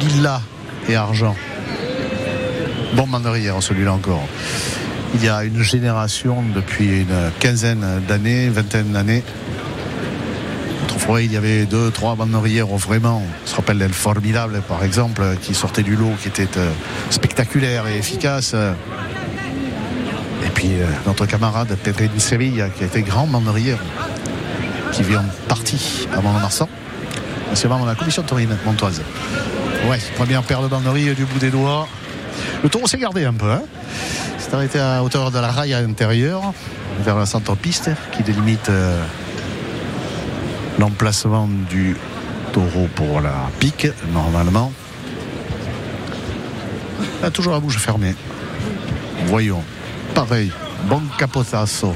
Lila 0.00 0.40
et 0.88 0.96
Argent. 0.96 1.36
Bon 2.94 3.06
Bannerie 3.06 3.48
celui-là 3.60 3.92
encore. 3.92 4.26
Il 5.14 5.24
y 5.24 5.28
a 5.28 5.44
une 5.44 5.62
génération 5.62 6.42
depuis 6.54 7.02
une 7.02 7.30
quinzaine 7.38 8.02
d'années, 8.06 8.48
vingtaine 8.48 8.92
d'années, 8.92 9.22
il 11.16 11.32
y 11.32 11.36
avait 11.38 11.64
deux, 11.64 11.90
trois 11.90 12.16
où 12.70 12.76
vraiment, 12.76 13.22
on 13.22 13.46
se 13.46 13.56
rappelle 13.56 13.78
d'elle 13.78 13.94
formidable, 13.94 14.60
par 14.68 14.84
exemple, 14.84 15.22
qui 15.40 15.54
sortait 15.54 15.82
du 15.82 15.96
lot, 15.96 16.12
qui 16.20 16.28
était 16.28 16.58
euh, 16.58 16.70
spectaculaire 17.08 17.86
et 17.86 17.96
efficace. 17.96 18.54
Et 20.44 20.50
puis 20.50 20.68
euh, 20.74 20.86
notre 21.06 21.24
camarade 21.24 21.74
Pedrin 21.82 22.08
Sevilla, 22.18 22.68
qui 22.68 22.84
a 22.84 22.86
été 22.86 23.00
grand 23.00 23.26
banderière, 23.26 23.78
qui 24.92 25.02
vit 25.02 25.16
en 25.16 25.24
partie 25.48 26.06
à 26.14 26.20
Mont-Marsan. 26.20 26.68
C'est 27.54 27.68
vraiment 27.68 27.86
la 27.86 27.94
commission 27.94 28.22
taurine 28.22 28.56
montoise. 28.66 29.00
Ouais, 29.86 29.98
première 30.16 30.42
paire 30.42 30.62
de 30.62 30.68
banderies 30.68 31.14
du 31.14 31.24
bout 31.24 31.38
des 31.38 31.50
doigts. 31.50 31.86
Le 32.62 32.68
taureau 32.68 32.86
s'est 32.86 32.98
gardé 32.98 33.24
un 33.24 33.32
peu. 33.32 33.50
Hein 33.50 33.62
s'est 34.48 34.54
arrêté 34.54 34.78
à 34.78 35.02
hauteur 35.02 35.30
de 35.30 35.38
la 35.38 35.50
raille 35.50 35.74
intérieure, 35.74 36.52
vers 37.00 37.16
la 37.16 37.26
centre-piste, 37.26 37.90
qui 38.12 38.22
délimite 38.22 38.68
euh, 38.68 39.02
l'emplacement 40.78 41.48
du 41.68 41.96
taureau 42.52 42.88
pour 42.94 43.20
la 43.20 43.50
pique, 43.58 43.88
normalement. 44.12 44.72
a 47.22 47.30
toujours 47.30 47.52
la 47.52 47.60
bouche 47.60 47.78
fermée. 47.78 48.14
Voyons. 49.26 49.62
Pareil. 50.14 50.50
Bon 50.84 51.02
capotasso. 51.18 51.94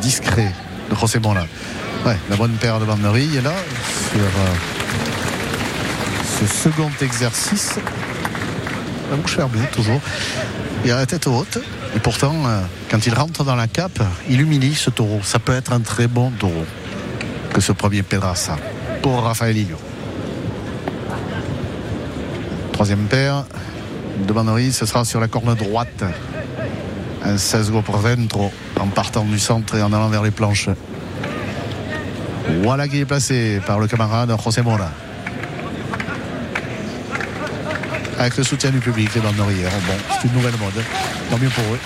Discret 0.00 0.52
de 0.90 0.96
José 0.96 1.20
là. 1.22 1.46
Ouais, 2.04 2.16
la 2.30 2.36
bonne 2.36 2.52
paire 2.52 2.78
de 2.80 2.84
banderilles 2.84 3.36
est 3.36 3.42
là 3.42 3.54
sur 4.12 4.20
euh, 4.20 4.75
ce 6.38 6.46
second 6.46 6.90
exercice. 7.00 7.78
La 9.10 9.16
bouche 9.16 9.36
fermée, 9.36 9.60
toujours. 9.72 10.00
Il 10.84 10.90
a 10.90 10.96
la 10.96 11.06
tête 11.06 11.26
haute. 11.26 11.58
Et 11.94 11.98
pourtant, 11.98 12.34
euh, 12.44 12.60
quand 12.90 13.06
il 13.06 13.14
rentre 13.14 13.42
dans 13.44 13.54
la 13.54 13.68
cape, 13.68 14.02
il 14.28 14.40
humilie 14.40 14.74
ce 14.74 14.90
taureau. 14.90 15.20
Ça 15.22 15.38
peut 15.38 15.54
être 15.54 15.72
un 15.72 15.80
très 15.80 16.08
bon 16.08 16.30
taureau 16.30 16.66
que 17.54 17.60
ce 17.60 17.72
premier 17.72 18.02
Pedrassa 18.02 18.56
pour 19.00 19.22
Raphaël 19.22 19.56
Ilio. 19.56 19.78
Troisième 22.72 23.06
paire 23.06 23.44
de 24.26 24.32
banderie, 24.32 24.72
ce 24.72 24.84
sera 24.84 25.04
sur 25.06 25.20
la 25.20 25.28
corne 25.28 25.54
droite. 25.54 26.04
Un 27.24 27.38
16 27.38 27.70
go 27.70 27.80
pour 27.80 27.98
dentro 27.98 28.52
en 28.78 28.88
partant 28.88 29.24
du 29.24 29.38
centre 29.38 29.74
et 29.76 29.82
en 29.82 29.92
allant 29.92 30.08
vers 30.08 30.22
les 30.22 30.30
planches. 30.30 30.68
Voilà 32.62 32.88
qui 32.88 33.00
est 33.00 33.06
placé 33.06 33.60
par 33.66 33.78
le 33.78 33.86
camarade 33.86 34.34
José 34.44 34.60
Mora. 34.62 34.90
Avec 38.18 38.36
le 38.36 38.44
soutien 38.44 38.70
du 38.70 38.80
public, 38.80 39.14
les 39.14 39.20
banderies. 39.20 39.62
Bon, 39.62 39.94
c'est 40.10 40.28
une 40.28 40.34
nouvelle 40.34 40.54
mode. 40.58 40.84
Tant 41.30 41.38
mieux 41.38 41.50
pour 41.50 41.64
eux. 41.64 41.78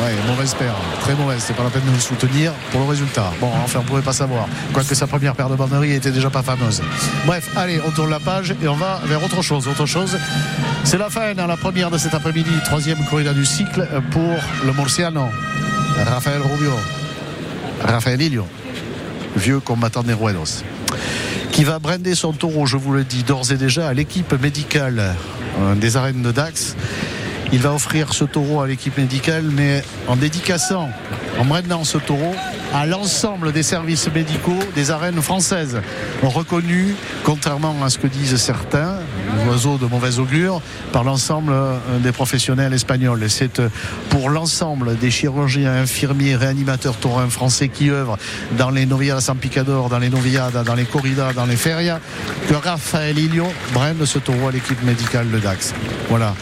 Ouais, 0.00 0.14
mauvaise 0.26 0.54
paire, 0.54 0.74
très 1.00 1.14
mauvaise. 1.14 1.42
C'est 1.46 1.54
pas 1.54 1.64
la 1.64 1.70
peine 1.70 1.84
de 1.84 1.90
nous 1.90 2.00
soutenir 2.00 2.52
pour 2.70 2.80
le 2.80 2.86
résultat. 2.86 3.30
Bon, 3.40 3.50
enfin, 3.62 3.80
on 3.80 3.84
pouvait 3.84 4.00
pas 4.00 4.14
savoir. 4.14 4.46
Quoique 4.72 4.94
sa 4.94 5.06
première 5.06 5.34
paire 5.34 5.50
de 5.50 5.54
banderies 5.54 5.92
était 5.92 6.10
déjà 6.10 6.30
pas 6.30 6.42
fameuse. 6.42 6.80
Bref, 7.26 7.50
allez, 7.56 7.80
on 7.86 7.90
tourne 7.90 8.08
la 8.08 8.20
page 8.20 8.54
et 8.62 8.68
on 8.68 8.76
va 8.76 9.00
vers 9.04 9.22
autre 9.22 9.42
chose. 9.42 9.68
Autre 9.68 9.84
chose, 9.84 10.18
c'est 10.84 10.98
la 10.98 11.10
fin, 11.10 11.34
dans 11.34 11.46
la 11.46 11.58
première 11.58 11.90
de 11.90 11.98
cet 11.98 12.14
après-midi, 12.14 12.50
troisième 12.64 13.04
corrida 13.04 13.34
du 13.34 13.44
cycle 13.44 13.86
pour 14.10 14.34
le 14.64 14.72
Murciano, 14.72 15.26
Rafael 16.06 16.40
Rubio, 16.40 16.72
Rafael 17.84 18.22
Ilio, 18.22 18.46
vieux 19.36 19.60
combattant 19.60 20.02
des 20.02 20.14
Ruedos 20.14 20.62
qui 21.52 21.64
va 21.64 21.78
brander 21.78 22.14
son 22.14 22.32
taureau, 22.32 22.64
je 22.64 22.78
vous 22.78 22.92
le 22.92 23.04
dis 23.04 23.22
d'ores 23.22 23.52
et 23.52 23.56
déjà, 23.56 23.86
à 23.86 23.92
l'équipe 23.92 24.32
médicale 24.40 25.14
euh, 25.60 25.74
des 25.74 25.98
arènes 25.98 26.22
de 26.22 26.32
Dax. 26.32 26.74
Il 27.52 27.60
va 27.60 27.74
offrir 27.74 28.14
ce 28.14 28.24
taureau 28.24 28.62
à 28.62 28.66
l'équipe 28.66 28.96
médicale, 28.96 29.44
mais 29.52 29.84
en 30.08 30.16
dédicaçant, 30.16 30.88
en 31.38 31.44
maintenant 31.44 31.84
ce 31.84 31.98
taureau 31.98 32.34
à 32.72 32.86
l'ensemble 32.86 33.52
des 33.52 33.62
services 33.62 34.08
médicaux 34.10 34.58
des 34.74 34.90
arènes 34.90 35.20
françaises, 35.20 35.82
reconnus, 36.22 36.94
contrairement 37.22 37.76
à 37.84 37.90
ce 37.90 37.98
que 37.98 38.06
disent 38.06 38.36
certains, 38.36 38.91
oiseaux 39.48 39.78
de 39.78 39.86
mauvaise 39.86 40.18
augure, 40.18 40.60
par 40.92 41.04
l'ensemble 41.04 41.52
euh, 41.52 41.78
des 42.02 42.12
professionnels 42.12 42.72
espagnols. 42.72 43.22
Et 43.22 43.28
c'est 43.28 43.60
euh, 43.60 43.68
pour 44.10 44.30
l'ensemble 44.30 44.96
des 44.98 45.10
chirurgiens, 45.10 45.72
infirmiers, 45.72 46.36
réanimateurs 46.36 46.96
taurins 46.96 47.30
français 47.30 47.68
qui 47.68 47.90
œuvrent 47.90 48.18
dans 48.58 48.70
les 48.70 48.86
novilladas 48.86 49.22
San 49.22 49.36
Picador, 49.36 49.88
dans 49.88 49.98
les 49.98 50.10
novilladas, 50.10 50.64
dans 50.64 50.74
les 50.74 50.84
corridas, 50.84 51.32
dans 51.32 51.46
les 51.46 51.56
ferias, 51.56 52.00
que 52.48 52.54
Raphaël 52.54 53.18
Ilio 53.18 53.46
brinde 53.72 54.04
ce 54.04 54.18
taureau 54.18 54.48
à 54.48 54.52
l'équipe 54.52 54.82
médicale 54.82 55.30
de 55.30 55.38
Dax. 55.38 55.74
Voilà 56.08 56.34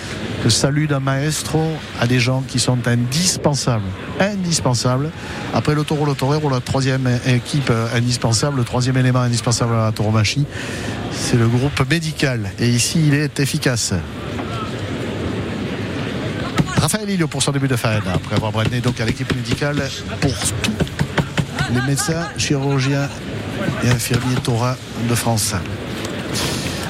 le 0.42 0.50
salut 0.50 0.87
d'un 0.87 1.00
maestro 1.00 1.61
à 2.00 2.07
des 2.07 2.18
gens 2.18 2.42
qui 2.46 2.59
sont 2.59 2.87
indispensables. 2.87 3.85
Indispensables. 4.18 5.11
Après 5.55 5.74
le 5.74 5.85
taureau, 5.85 6.07
le 6.07 6.14
taureau, 6.14 6.48
la 6.48 6.61
troisième 6.61 7.09
équipe 7.26 7.72
indispensable, 7.94 8.59
le 8.59 8.64
troisième 8.64 8.96
élément 8.96 9.20
indispensable 9.20 9.74
à 9.74 9.87
la 9.87 9.92
tauromachie, 9.92 10.46
c'est 11.12 11.37
le 11.37 11.46
groupe 11.46 11.88
médical. 11.90 12.50
Et 12.59 12.68
ici, 12.68 13.03
il 13.07 13.14
est 13.14 13.38
efficace. 13.40 13.92
Raphaël 16.76 17.11
Ilio 17.11 17.29
pour 17.29 17.42
son 17.42 17.53
début 17.53 17.68
de 17.68 17.76
fin, 17.76 18.00
après 18.14 18.37
avoir 18.37 18.53
brandé 18.53 18.81
donc 18.81 19.00
à 19.00 19.05
l'équipe 19.05 19.35
médicale 19.35 19.83
pour 20.20 20.35
tous 20.62 20.72
les 21.74 21.83
médecins, 21.83 22.26
chirurgiens 22.38 23.09
et 23.85 23.90
infirmiers 23.90 24.37
taurins 24.42 24.76
de 25.09 25.14
France. 25.14 25.55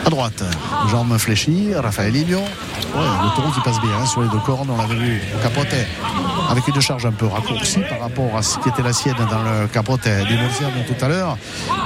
À 0.05 0.11
droite, 0.11 0.43
jambes 0.91 1.17
fléchies, 1.19 1.75
Raphaël 1.75 2.17
Ilio. 2.17 2.41
le 2.41 3.37
taureau 3.37 3.51
qui 3.53 3.61
passe 3.61 3.81
bien 3.81 4.07
sur 4.07 4.23
les 4.23 4.29
deux 4.29 4.39
cornes, 4.39 4.69
on 4.71 4.77
l'avait 4.77 4.95
vu 4.95 5.23
capoter 5.43 5.87
avec 6.51 6.67
une 6.67 6.81
charge 6.81 7.07
un 7.07 7.13
peu 7.13 7.27
raccourcie 7.27 7.81
par 7.89 8.01
rapport 8.01 8.37
à 8.37 8.43
ce 8.43 8.59
qui 8.59 8.69
était 8.69 8.83
la 8.83 8.93
sienne 8.93 9.15
dans 9.31 9.43
le 9.43 9.69
capotet 9.69 10.25
du 10.25 10.37
tout 10.87 11.05
à 11.05 11.09
l'heure. 11.09 11.39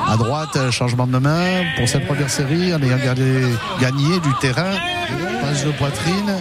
À 0.09 0.17
droite, 0.17 0.71
changement 0.71 1.07
de 1.07 1.19
main 1.19 1.65
pour 1.77 1.89
cette 1.89 2.07
première 2.07 2.31
série 2.31 2.73
en 2.73 2.83
ayant 2.83 2.99
gagné 3.81 4.21
du 4.21 4.35
terrain, 4.41 4.73
passe 5.43 5.65
de 5.65 5.73
poitrine. 5.73 6.35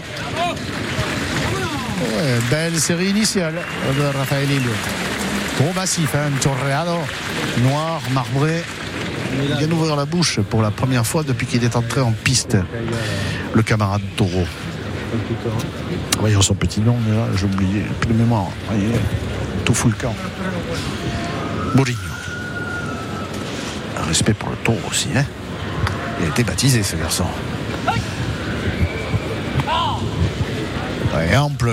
belle 2.49 2.79
série 2.79 3.09
initiale 3.09 3.55
de 3.97 4.17
Raphaël 4.17 4.49
Ilio. 4.49 4.71
Trop 5.57 5.73
massif, 5.73 6.15
un 6.15 6.27
hein, 6.27 6.31
torreado 6.41 6.97
noir, 7.61 8.01
marbré, 8.11 8.63
vient 9.57 9.67
d'ouvrir 9.67 9.95
la 9.95 10.05
bouche 10.05 10.39
pour 10.49 10.61
la 10.61 10.71
première 10.71 11.05
fois 11.05 11.23
depuis 11.23 11.47
qu'il 11.47 11.63
est 11.63 11.75
entré 11.75 12.01
en 12.01 12.11
piste, 12.11 12.57
le 13.53 13.61
camarade 13.61 14.01
Taureau. 14.15 14.45
Voyons 16.19 16.41
son 16.41 16.55
petit 16.55 16.81
nom, 16.81 16.95
j'ai 17.35 17.45
oublié, 17.45 17.83
plus 17.99 18.13
de 18.13 18.17
mémoire. 18.17 18.47
tout 19.65 19.73
fout 19.73 19.91
le 19.91 19.97
camp. 19.97 20.15
Mourinho. 21.75 21.97
Un 23.99 24.03
respect 24.03 24.33
pour 24.33 24.49
le 24.49 24.55
taureau 24.57 24.79
aussi, 24.89 25.09
hein. 25.15 25.25
Il 26.19 26.25
a 26.25 26.29
été 26.29 26.43
baptisé 26.43 26.83
ce 26.83 26.95
garçon. 26.95 27.25
Et 31.31 31.37
ample 31.37 31.71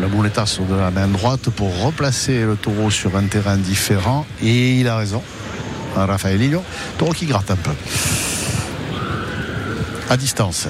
le 0.00 0.08
bouletasso 0.08 0.64
de 0.64 0.74
la 0.74 0.90
main 0.90 1.08
droite 1.08 1.50
pour 1.50 1.84
replacer 1.84 2.44
le 2.44 2.56
taureau 2.56 2.90
sur 2.90 3.16
un 3.16 3.24
terrain 3.24 3.56
différent. 3.56 4.26
Et 4.42 4.74
il 4.80 4.88
a 4.88 4.96
raison. 4.96 5.22
Raphaël 5.96 6.38
Lillo. 6.38 6.62
Taureau 6.98 7.12
qui 7.12 7.26
gratte 7.26 7.50
un 7.50 7.56
peu. 7.56 7.72
À 10.08 10.16
distance. 10.16 10.68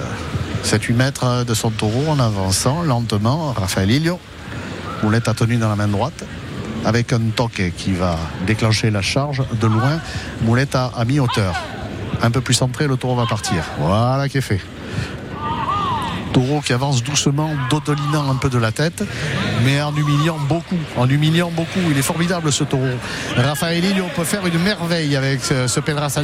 7-8 0.65 0.93
mètres 0.93 1.43
de 1.45 1.53
son 1.53 1.71
taureau 1.71 2.05
en 2.09 2.19
avançant 2.19 2.83
lentement. 2.83 3.53
Raphaël 3.53 3.89
Lillo. 3.89 4.19
Moulette 5.03 5.27
a 5.27 5.33
tenu 5.33 5.57
dans 5.57 5.69
la 5.69 5.75
main 5.75 5.87
droite 5.87 6.23
avec 6.85 7.13
un 7.13 7.19
toque 7.35 7.61
qui 7.77 7.93
va 7.93 8.17
déclencher 8.45 8.91
la 8.91 9.01
charge 9.01 9.43
de 9.59 9.67
loin. 9.67 9.99
Moulette 10.43 10.75
à, 10.75 10.91
à 10.95 11.05
mi-hauteur. 11.05 11.55
Un 12.21 12.31
peu 12.31 12.41
plus 12.41 12.53
centré, 12.53 12.87
le 12.87 12.97
taureau 12.97 13.15
va 13.15 13.25
partir. 13.25 13.63
Voilà 13.79 14.29
qui 14.29 14.37
est 14.37 14.41
fait. 14.41 14.61
Taureau 16.33 16.61
qui 16.61 16.71
avance 16.71 17.03
doucement, 17.03 17.49
dodolinant 17.69 18.29
un 18.29 18.35
peu 18.35 18.49
de 18.49 18.57
la 18.57 18.71
tête, 18.71 19.03
mais 19.63 19.81
en 19.81 19.95
humiliant 19.95 20.37
beaucoup. 20.47 20.77
En 20.97 21.09
humiliant 21.09 21.51
beaucoup. 21.51 21.79
Il 21.89 21.97
est 21.97 22.01
formidable 22.01 22.51
ce 22.51 22.63
taureau. 22.63 22.97
Raphaël 23.35 23.83
on 24.03 24.09
peut 24.09 24.23
faire 24.23 24.45
une 24.45 24.59
merveille 24.59 25.15
avec 25.15 25.43
ce, 25.43 25.67
ce 25.67 25.79
Pedras 25.79 26.17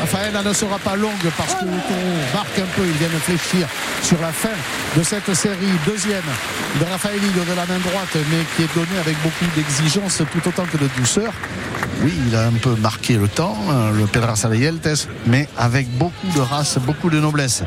Raphaël 0.00 0.32
ne 0.44 0.52
sera 0.52 0.78
pas 0.78 0.96
longue 0.96 1.12
parce 1.36 1.54
que 1.54 1.64
le 1.64 1.70
taureau 1.70 2.16
marque 2.34 2.58
un 2.58 2.68
peu. 2.76 2.82
Il 2.84 2.98
vient 2.98 3.08
de 3.08 3.20
fléchir 3.20 3.66
sur 4.02 4.20
la 4.20 4.32
fin 4.32 4.56
de 4.96 5.02
cette 5.02 5.32
série. 5.34 5.56
Deuxième 5.86 6.22
de 6.80 6.84
Raphaël 6.84 7.20
de 7.20 7.54
la 7.54 7.66
main 7.66 7.78
droite, 7.78 8.16
mais 8.30 8.44
qui 8.56 8.62
est 8.62 8.74
donné 8.74 8.98
avec 9.00 9.16
beaucoup 9.22 9.44
d'exigence 9.54 10.22
tout 10.32 10.48
autant 10.48 10.64
que 10.64 10.76
de 10.76 10.88
douceur. 10.98 11.32
Oui, 12.04 12.12
il 12.26 12.34
a 12.34 12.46
un 12.46 12.52
peu 12.52 12.74
marqué 12.74 13.16
le 13.16 13.28
temps, 13.28 13.56
hein, 13.70 13.92
le 13.96 14.06
Pedras 14.06 14.44
Yeltes, 14.52 15.08
mais 15.26 15.48
avec 15.56 15.88
beaucoup 15.98 16.26
de 16.34 16.40
race, 16.40 16.78
beaucoup 16.84 17.10
de 17.10 17.20
noblesse. 17.20 17.62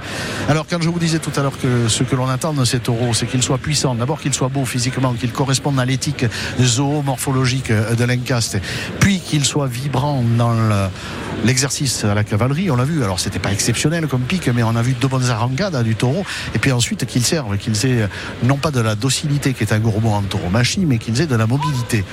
Alors, 0.50 0.65
quand 0.69 0.82
je 0.82 0.89
vous 0.89 1.00
disais 1.00 1.19
tout 1.19 1.32
à 1.38 1.41
l'heure 1.41 1.58
que 1.58 1.88
ce 1.88 2.04
que 2.04 2.17
l'on 2.17 2.28
attend 2.28 2.52
de 2.52 2.65
ces 2.65 2.80
taureaux, 2.80 3.13
c'est 3.13 3.28
qu'il 3.28 3.41
soit 3.41 3.60
puissant, 3.60 3.95
d'abord 3.95 4.19
qu'il 4.19 4.34
soit 4.34 4.50
beau 4.50 4.65
physiquement, 4.65 5.13
qu'il 5.13 5.32
corresponde 5.32 5.80
à 5.80 5.86
l'éthique 5.86 6.26
zoomorphologique 6.60 7.71
de 7.71 8.04
l'Encaste, 8.04 8.60
puis 9.00 9.21
qu'il 9.21 9.45
soit 9.45 9.67
vibrant 9.67 10.21
dans 10.38 10.54
l'exercice 11.45 12.04
à 12.04 12.13
la 12.13 12.26
cavalerie, 12.26 12.69
on 12.69 12.76
l'a 12.76 12.84
vu. 12.84 13.06
Alors, 13.06 13.21
c'était 13.21 13.39
pas 13.39 13.54
exceptionnel 13.54 14.08
comme 14.08 14.24
pique, 14.24 14.50
mais 14.50 14.63
on 14.63 14.76
a 14.76 14.82
vu 14.82 14.95
de 15.00 15.08
bonnes 15.08 15.30
arrancades 15.30 15.82
du 15.84 15.95
taureau, 15.95 16.26
et 16.54 16.60
puis 16.60 16.74
ensuite 16.74 17.06
qu'il 17.06 17.24
serve, 17.24 17.58
qu'ils 17.58 17.86
aient 17.86 18.10
non 18.43 18.58
pas 18.58 18.71
de 18.71 18.82
la 18.82 18.95
docilité 18.95 19.54
qui 19.54 19.63
est 19.63 19.71
un 19.71 19.80
gros 19.80 20.02
mot 20.02 20.12
en 20.12 20.24
taureau 20.24 20.50
machine, 20.50 20.86
mais 20.86 20.98
qu'ils 20.98 21.21
aient 21.21 21.28
de 21.28 21.36
la 21.38 21.48
mobilité 21.48 22.04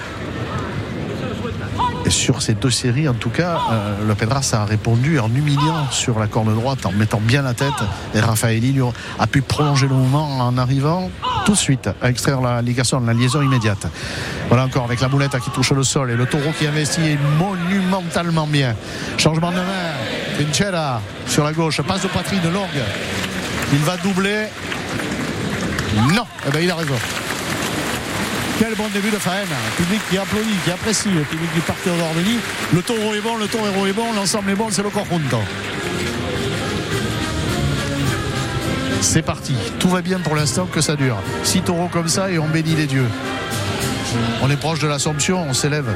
sur 2.13 2.43
ces 2.43 2.55
deux 2.55 2.71
séries, 2.71 3.09
en 3.09 3.15
tout 3.15 3.31
cas, 3.31 3.59
euh, 3.71 4.07
le 4.07 4.15
Pedras 4.15 4.51
a 4.53 4.65
répondu 4.65 5.19
en 5.19 5.29
humiliant 5.35 5.91
sur 5.91 6.19
la 6.19 6.27
corne 6.27 6.55
droite, 6.55 6.85
en 6.87 6.93
mettant 6.93 7.21
bien 7.21 7.43
la 7.43 7.55
tête. 7.55 7.73
Et 8.15 8.21
Raphaël 8.21 8.63
Ilio 8.63 8.93
a 9.19 9.27
pu 9.27 9.43
prolonger 9.43 9.89
le 9.89 9.95
mouvement 9.95 10.39
en 10.39 10.59
arrivant 10.59 11.11
tout 11.45 11.53
de 11.53 11.57
suite 11.57 11.89
à 12.01 12.11
extraire 12.11 12.41
la 12.41 12.63
ligation, 12.63 13.01
la 13.01 13.15
liaison 13.15 13.43
immédiate. 13.43 13.87
Voilà 14.49 14.65
encore 14.65 14.85
avec 14.85 15.01
la 15.01 15.09
boulette 15.09 15.39
qui 15.41 15.51
touche 15.51 15.73
le 15.73 15.83
sol 15.83 16.11
et 16.11 16.17
le 16.17 16.27
taureau 16.27 16.53
qui 16.59 16.67
investit 16.67 17.17
monumentalement 17.39 18.47
bien. 18.47 18.77
Changement 19.17 19.51
de 19.51 19.57
main. 19.57 19.93
Pinchera 20.39 21.01
sur 21.27 21.45
la 21.45 21.53
gauche, 21.53 21.81
passe 21.83 22.03
de 22.03 22.09
poitrine 22.09 22.43
longue. 22.53 22.83
Il 23.73 23.81
va 23.81 23.97
doubler. 23.97 24.47
Non, 26.15 26.27
eh 26.47 26.51
ben, 26.51 26.63
il 26.63 26.71
a 26.71 26.77
raison. 26.77 26.95
Quel 28.63 28.77
bon 28.77 28.89
début 28.95 29.11
de 29.11 29.17
Faen. 29.17 29.33
Public 29.77 30.01
qui 30.09 30.17
applaudit, 30.19 30.55
qui 30.65 30.71
apprécie 30.71 31.11
le 31.11 31.23
public 31.23 31.53
du 31.53 31.61
parc 31.63 31.85
d'Ordenis. 31.85 32.39
Le 32.73 32.81
taureau 32.81 33.13
est 33.13 33.21
bon, 33.21 33.37
le 33.37 33.49
taureau 33.49 33.87
est 33.89 33.93
bon, 33.93 34.13
l'ensemble 34.13 34.53
est 34.53 34.55
bon, 34.55 34.69
c'est 34.71 34.85
le 34.85 34.91
conjunto. 34.91 35.39
C'est 39.01 39.23
parti. 39.23 39.57
Tout 39.81 39.89
va 39.89 40.01
bien 40.01 40.21
pour 40.21 40.37
l'instant 40.37 40.67
que 40.67 40.81
ça 40.81 40.95
dure. 40.95 41.17
Six 41.43 41.63
taureaux 41.63 41.89
comme 41.89 42.07
ça 42.07 42.31
et 42.31 42.39
on 42.39 42.47
bénit 42.47 42.77
les 42.77 42.87
dieux. 42.87 43.09
On 44.43 44.49
est 44.49 44.57
proche 44.57 44.79
de 44.79 44.87
l'Assomption, 44.87 45.43
on 45.43 45.55
s'élève. 45.55 45.93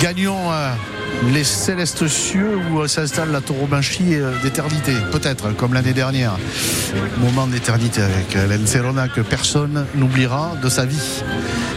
Gagnons 0.00 0.50
les 1.26 1.44
célestes 1.44 2.06
cieux 2.06 2.56
où 2.56 2.86
s'installe 2.86 3.32
la 3.32 3.40
tauromachie 3.40 4.14
euh, 4.14 4.32
d'éternité, 4.42 4.92
peut-être 5.12 5.54
comme 5.56 5.74
l'année 5.74 5.92
dernière. 5.92 6.36
Moment 7.18 7.46
d'éternité 7.46 8.02
avec 8.02 8.36
euh, 8.36 8.46
l'Encerona 8.46 9.08
que 9.08 9.20
personne 9.20 9.86
n'oubliera 9.94 10.52
de 10.62 10.68
sa 10.68 10.84
vie. 10.84 11.22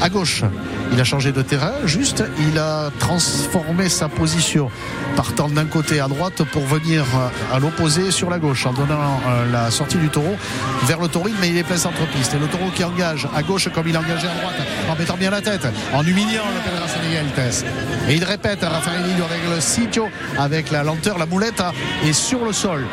À 0.02 0.10
gauche, 0.10 0.44
il 0.92 1.00
a 1.00 1.04
changé 1.04 1.32
de 1.32 1.42
terrain, 1.42 1.74
juste, 1.86 2.24
il 2.40 2.58
a 2.58 2.90
transformé 3.00 3.90
sa 3.90 4.10
position, 4.10 4.70
partant 5.16 5.48
d'un 5.50 5.66
côté 5.66 6.00
à 6.00 6.08
droite 6.08 6.44
pour 6.52 6.64
venir 6.64 7.04
euh, 7.16 7.56
à 7.56 7.60
l'opposé 7.60 8.12
sur 8.12 8.30
la 8.30 8.40
gauche, 8.40 8.66
en 8.66 8.74
donnant 8.74 9.20
la 9.52 9.72
sortie 9.72 9.98
du 9.98 10.10
taureau 10.10 10.36
vers 10.86 11.00
le 11.00 11.08
taurine, 11.08 11.36
mais 11.40 11.50
il 11.50 11.58
est 11.58 11.64
plein 11.64 11.78
centre-piste. 11.78 12.34
Et 12.34 12.40
le 12.40 12.48
taureau 12.48 12.70
qui 12.76 12.84
engage 12.84 13.28
à 13.36 13.44
gauche 13.44 13.70
comme 13.74 13.88
il 13.88 13.96
a 13.96 14.00
engagé 14.00 14.28
à 14.28 14.36
droite, 14.36 14.56
en 14.90 14.96
mettant 14.96 15.16
bien 15.16 15.32
la 15.32 15.42
tête, 15.42 15.68
en 15.94 16.04
humiliant 16.04 16.44
le 16.54 18.12
Et 18.12 18.16
il 18.16 18.24
répète 18.24 18.64
à 18.64 18.82
avec 19.22 19.50
le 19.50 19.62
sitio, 19.62 20.10
avec 20.38 20.72
la 20.72 20.84
lenteur, 20.84 21.18
la 21.18 21.26
moulette 21.26 21.64
est 22.06 22.14
sur 22.14 22.44
le 22.46 22.54
sol. 22.54 22.86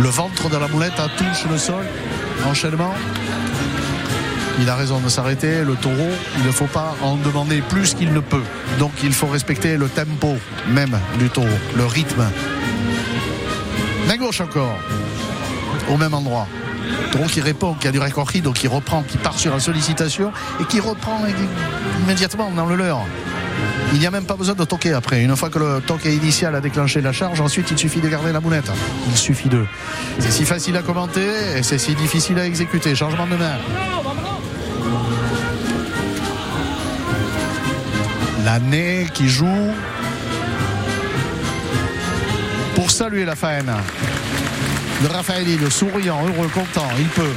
Le 0.00 0.08
ventre 0.08 0.48
de 0.48 0.56
la 0.56 0.68
moulette 0.68 1.00
touche 1.18 1.50
le 1.50 1.58
sol. 1.58 1.84
Enchaînement. 2.46 2.94
Il 4.58 4.68
a 4.68 4.74
raison 4.74 5.00
de 5.00 5.08
s'arrêter. 5.08 5.64
Le 5.64 5.74
taureau, 5.74 6.10
il 6.38 6.44
ne 6.44 6.50
faut 6.50 6.66
pas 6.66 6.94
en 7.02 7.16
demander 7.16 7.62
plus 7.62 7.94
qu'il 7.94 8.12
ne 8.12 8.20
peut. 8.20 8.42
Donc 8.78 8.92
il 9.02 9.12
faut 9.12 9.26
respecter 9.26 9.76
le 9.76 9.88
tempo 9.88 10.36
même 10.68 10.98
du 11.18 11.28
taureau, 11.28 11.48
le 11.76 11.86
rythme. 11.86 12.24
Main 14.06 14.16
gauche 14.16 14.40
encore, 14.40 14.76
au 15.88 15.96
même 15.96 16.14
endroit. 16.14 16.46
Taureau 17.12 17.26
qui 17.26 17.40
répond, 17.40 17.74
qui 17.74 17.88
a 17.88 17.92
du 17.92 17.98
récorri, 17.98 18.40
donc 18.40 18.54
qui 18.54 18.68
reprend, 18.68 19.02
qui 19.02 19.18
part 19.18 19.38
sur 19.38 19.52
la 19.52 19.60
sollicitation 19.60 20.32
et 20.60 20.64
qui 20.64 20.80
reprend 20.80 21.20
immédiatement 22.02 22.50
dans 22.50 22.66
le 22.66 22.76
leur. 22.76 23.00
Il 23.92 23.98
n'y 23.98 24.06
a 24.06 24.10
même 24.10 24.24
pas 24.24 24.36
besoin 24.36 24.54
de 24.54 24.64
toquer 24.64 24.92
après. 24.92 25.22
Une 25.22 25.34
fois 25.34 25.50
que 25.50 25.58
le 25.58 25.80
toquet 25.80 26.14
initial 26.14 26.54
a 26.54 26.60
déclenché 26.60 27.00
la 27.00 27.12
charge, 27.12 27.40
ensuite 27.40 27.70
il 27.70 27.78
suffit 27.78 28.00
de 28.00 28.08
garder 28.08 28.32
la 28.32 28.40
moulette. 28.40 28.70
Il 29.08 29.16
suffit 29.16 29.48
de. 29.48 29.64
C'est 30.20 30.30
si 30.30 30.44
facile 30.44 30.76
à 30.76 30.82
commenter 30.82 31.26
et 31.56 31.62
c'est 31.62 31.78
si 31.78 31.94
difficile 31.94 32.38
à 32.38 32.46
exécuter. 32.46 32.94
Changement 32.94 33.26
de 33.26 33.36
main. 33.36 33.58
L'année 38.44 39.06
qui 39.12 39.28
joue 39.28 39.70
pour 42.74 42.90
saluer 42.90 43.24
la 43.24 43.36
faine 43.36 43.72
de 45.02 45.08
Raphaël 45.08 45.46
le 45.58 45.70
souriant, 45.70 46.20
heureux, 46.26 46.48
content, 46.48 46.88
il 46.98 47.06
peut. 47.08 47.34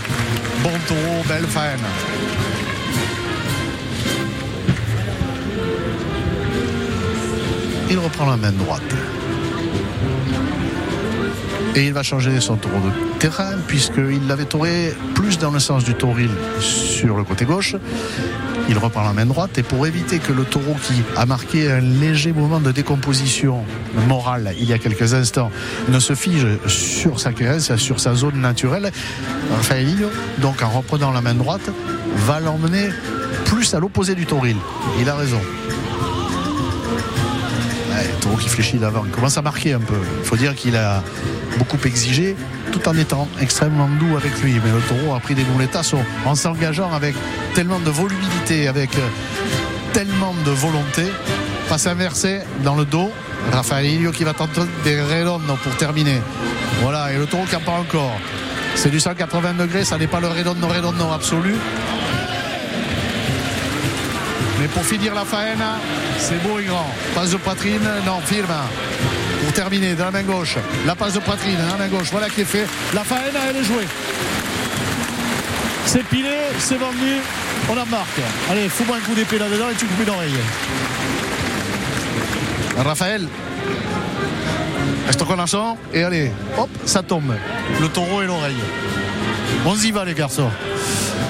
Bon 0.63 0.71
taureau, 0.87 1.23
belle 1.27 1.47
faine. 1.47 1.79
il 7.93 7.99
reprend 7.99 8.25
la 8.25 8.37
main 8.37 8.51
droite. 8.51 8.81
Et 11.75 11.85
il 11.85 11.93
va 11.93 12.01
changer 12.01 12.39
son 12.41 12.55
taureau 12.55 12.79
de 12.79 13.19
terrain 13.19 13.53
puisqu'il 13.67 14.27
l'avait 14.27 14.45
touré 14.45 14.93
plus 15.13 15.37
dans 15.37 15.51
le 15.51 15.59
sens 15.59 15.83
du 15.83 15.93
tauril 15.93 16.31
sur 16.59 17.17
le 17.17 17.23
côté 17.23 17.45
gauche. 17.45 17.75
Il 18.69 18.77
reprend 18.77 19.03
la 19.03 19.13
main 19.13 19.25
droite 19.25 19.57
et 19.57 19.63
pour 19.63 19.85
éviter 19.85 20.19
que 20.19 20.31
le 20.31 20.43
taureau 20.43 20.75
qui 20.81 20.93
a 21.17 21.25
marqué 21.25 21.71
un 21.71 21.81
léger 21.81 22.31
mouvement 22.31 22.59
de 22.59 22.71
décomposition 22.71 23.65
morale 24.07 24.53
il 24.59 24.65
y 24.65 24.73
a 24.73 24.77
quelques 24.77 25.13
instants 25.13 25.51
ne 25.89 25.99
se 25.99 26.15
fige 26.15 26.47
sur 26.67 27.19
sa 27.19 27.33
caresse, 27.33 27.75
sur 27.75 27.99
sa 27.99 28.15
zone 28.15 28.39
naturelle, 28.39 28.91
Raphaël 29.55 30.07
donc 30.39 30.61
en 30.61 30.69
reprenant 30.69 31.11
la 31.11 31.21
main 31.21 31.33
droite, 31.33 31.69
va 32.25 32.39
l'emmener 32.39 32.89
plus 33.45 33.73
à 33.73 33.79
l'opposé 33.79 34.15
du 34.15 34.25
tauril. 34.25 34.55
Il 34.99 35.09
a 35.09 35.15
raison 35.15 35.41
taureau 38.23 38.37
qui 38.37 38.47
fléchit 38.47 38.77
d'avant. 38.77 39.03
Il 39.05 39.11
commence 39.11 39.37
à 39.37 39.41
marquer 39.41 39.73
un 39.73 39.79
peu. 39.79 39.97
Il 40.19 40.25
faut 40.25 40.37
dire 40.37 40.55
qu'il 40.55 40.77
a 40.77 41.03
beaucoup 41.57 41.77
exigé 41.85 42.35
tout 42.71 42.87
en 42.87 42.97
étant 42.97 43.27
extrêmement 43.39 43.87
doux 43.99 44.17
avec 44.17 44.41
lui. 44.41 44.53
Mais 44.63 44.71
le 44.71 44.81
taureau 44.81 45.15
a 45.15 45.19
pris 45.19 45.35
des 45.35 45.43
bouletas 45.43 45.93
en 46.25 46.35
s'engageant 46.35 46.91
avec 46.91 47.15
tellement 47.53 47.79
de 47.79 47.89
volubilité, 47.89 48.67
avec 48.67 48.95
euh, 48.97 49.07
tellement 49.93 50.33
de 50.45 50.51
volonté. 50.51 51.03
Passe 51.69 51.87
inversé 51.87 52.39
dans 52.63 52.75
le 52.75 52.85
dos. 52.85 53.11
Raphaël 53.51 53.85
Ilio 53.85 54.11
qui 54.11 54.23
va 54.23 54.33
tenter 54.33 54.61
des 54.83 55.01
redondo 55.01 55.55
pour 55.61 55.75
terminer. 55.75 56.21
Voilà, 56.81 57.11
et 57.11 57.17
le 57.17 57.25
taureau 57.25 57.45
qui 57.45 57.55
en 57.55 57.59
pas 57.59 57.73
encore. 57.73 58.17
C'est 58.75 58.89
du 58.89 58.99
180 58.99 59.53
degrés, 59.53 59.83
ça 59.83 59.97
n'est 59.97 60.07
pas 60.07 60.19
le 60.19 60.27
redondo 60.27 60.67
redondo 60.67 61.11
absolu. 61.11 61.55
Mais 64.59 64.67
pour 64.67 64.83
finir 64.83 65.13
la 65.13 65.25
faena, 65.25 65.77
c'est 66.17 66.41
beau 66.41 66.57
et 66.59 66.63
grand. 66.63 66.87
Passe 67.13 67.31
de 67.31 67.37
poitrine, 67.37 67.81
non, 68.05 68.19
firme. 68.21 68.53
Terminer, 69.53 69.93
de 69.93 70.01
la 70.01 70.11
main 70.11 70.23
gauche, 70.23 70.57
la 70.85 70.95
passe 70.95 71.13
de 71.13 71.19
poitrine, 71.19 71.55
de 71.55 71.71
la 71.71 71.77
main 71.77 71.87
gauche, 71.87 72.07
voilà 72.11 72.27
qui 72.29 72.41
est 72.41 72.45
fait. 72.45 72.65
La 72.93 73.03
faena, 73.03 73.39
elle 73.49 73.57
est 73.57 73.63
jouée. 73.63 73.87
C'est 75.85 76.03
pilé, 76.03 76.37
c'est 76.57 76.77
vendu, 76.77 77.19
on 77.69 77.75
la 77.75 77.85
marque. 77.85 78.19
Allez, 78.49 78.67
fous-moi 78.67 78.97
un 78.97 78.99
coup 79.01 79.13
d'épée 79.13 79.37
là-dedans 79.37 79.69
et 79.71 79.75
tu 79.75 79.85
coupes 79.85 80.01
une 80.01 80.09
oreille. 80.09 80.33
Raphaël 82.77 83.27
Reste 85.05 85.23
connaissant 85.25 85.77
et 85.93 86.03
allez, 86.03 86.31
hop, 86.57 86.69
ça 86.85 87.03
tombe. 87.03 87.33
Le 87.79 87.87
taureau 87.89 88.21
et 88.21 88.25
l'oreille. 88.25 88.55
On 89.65 89.75
y 89.75 89.91
va 89.91 90.05
les 90.05 90.13
garçons. 90.13 90.49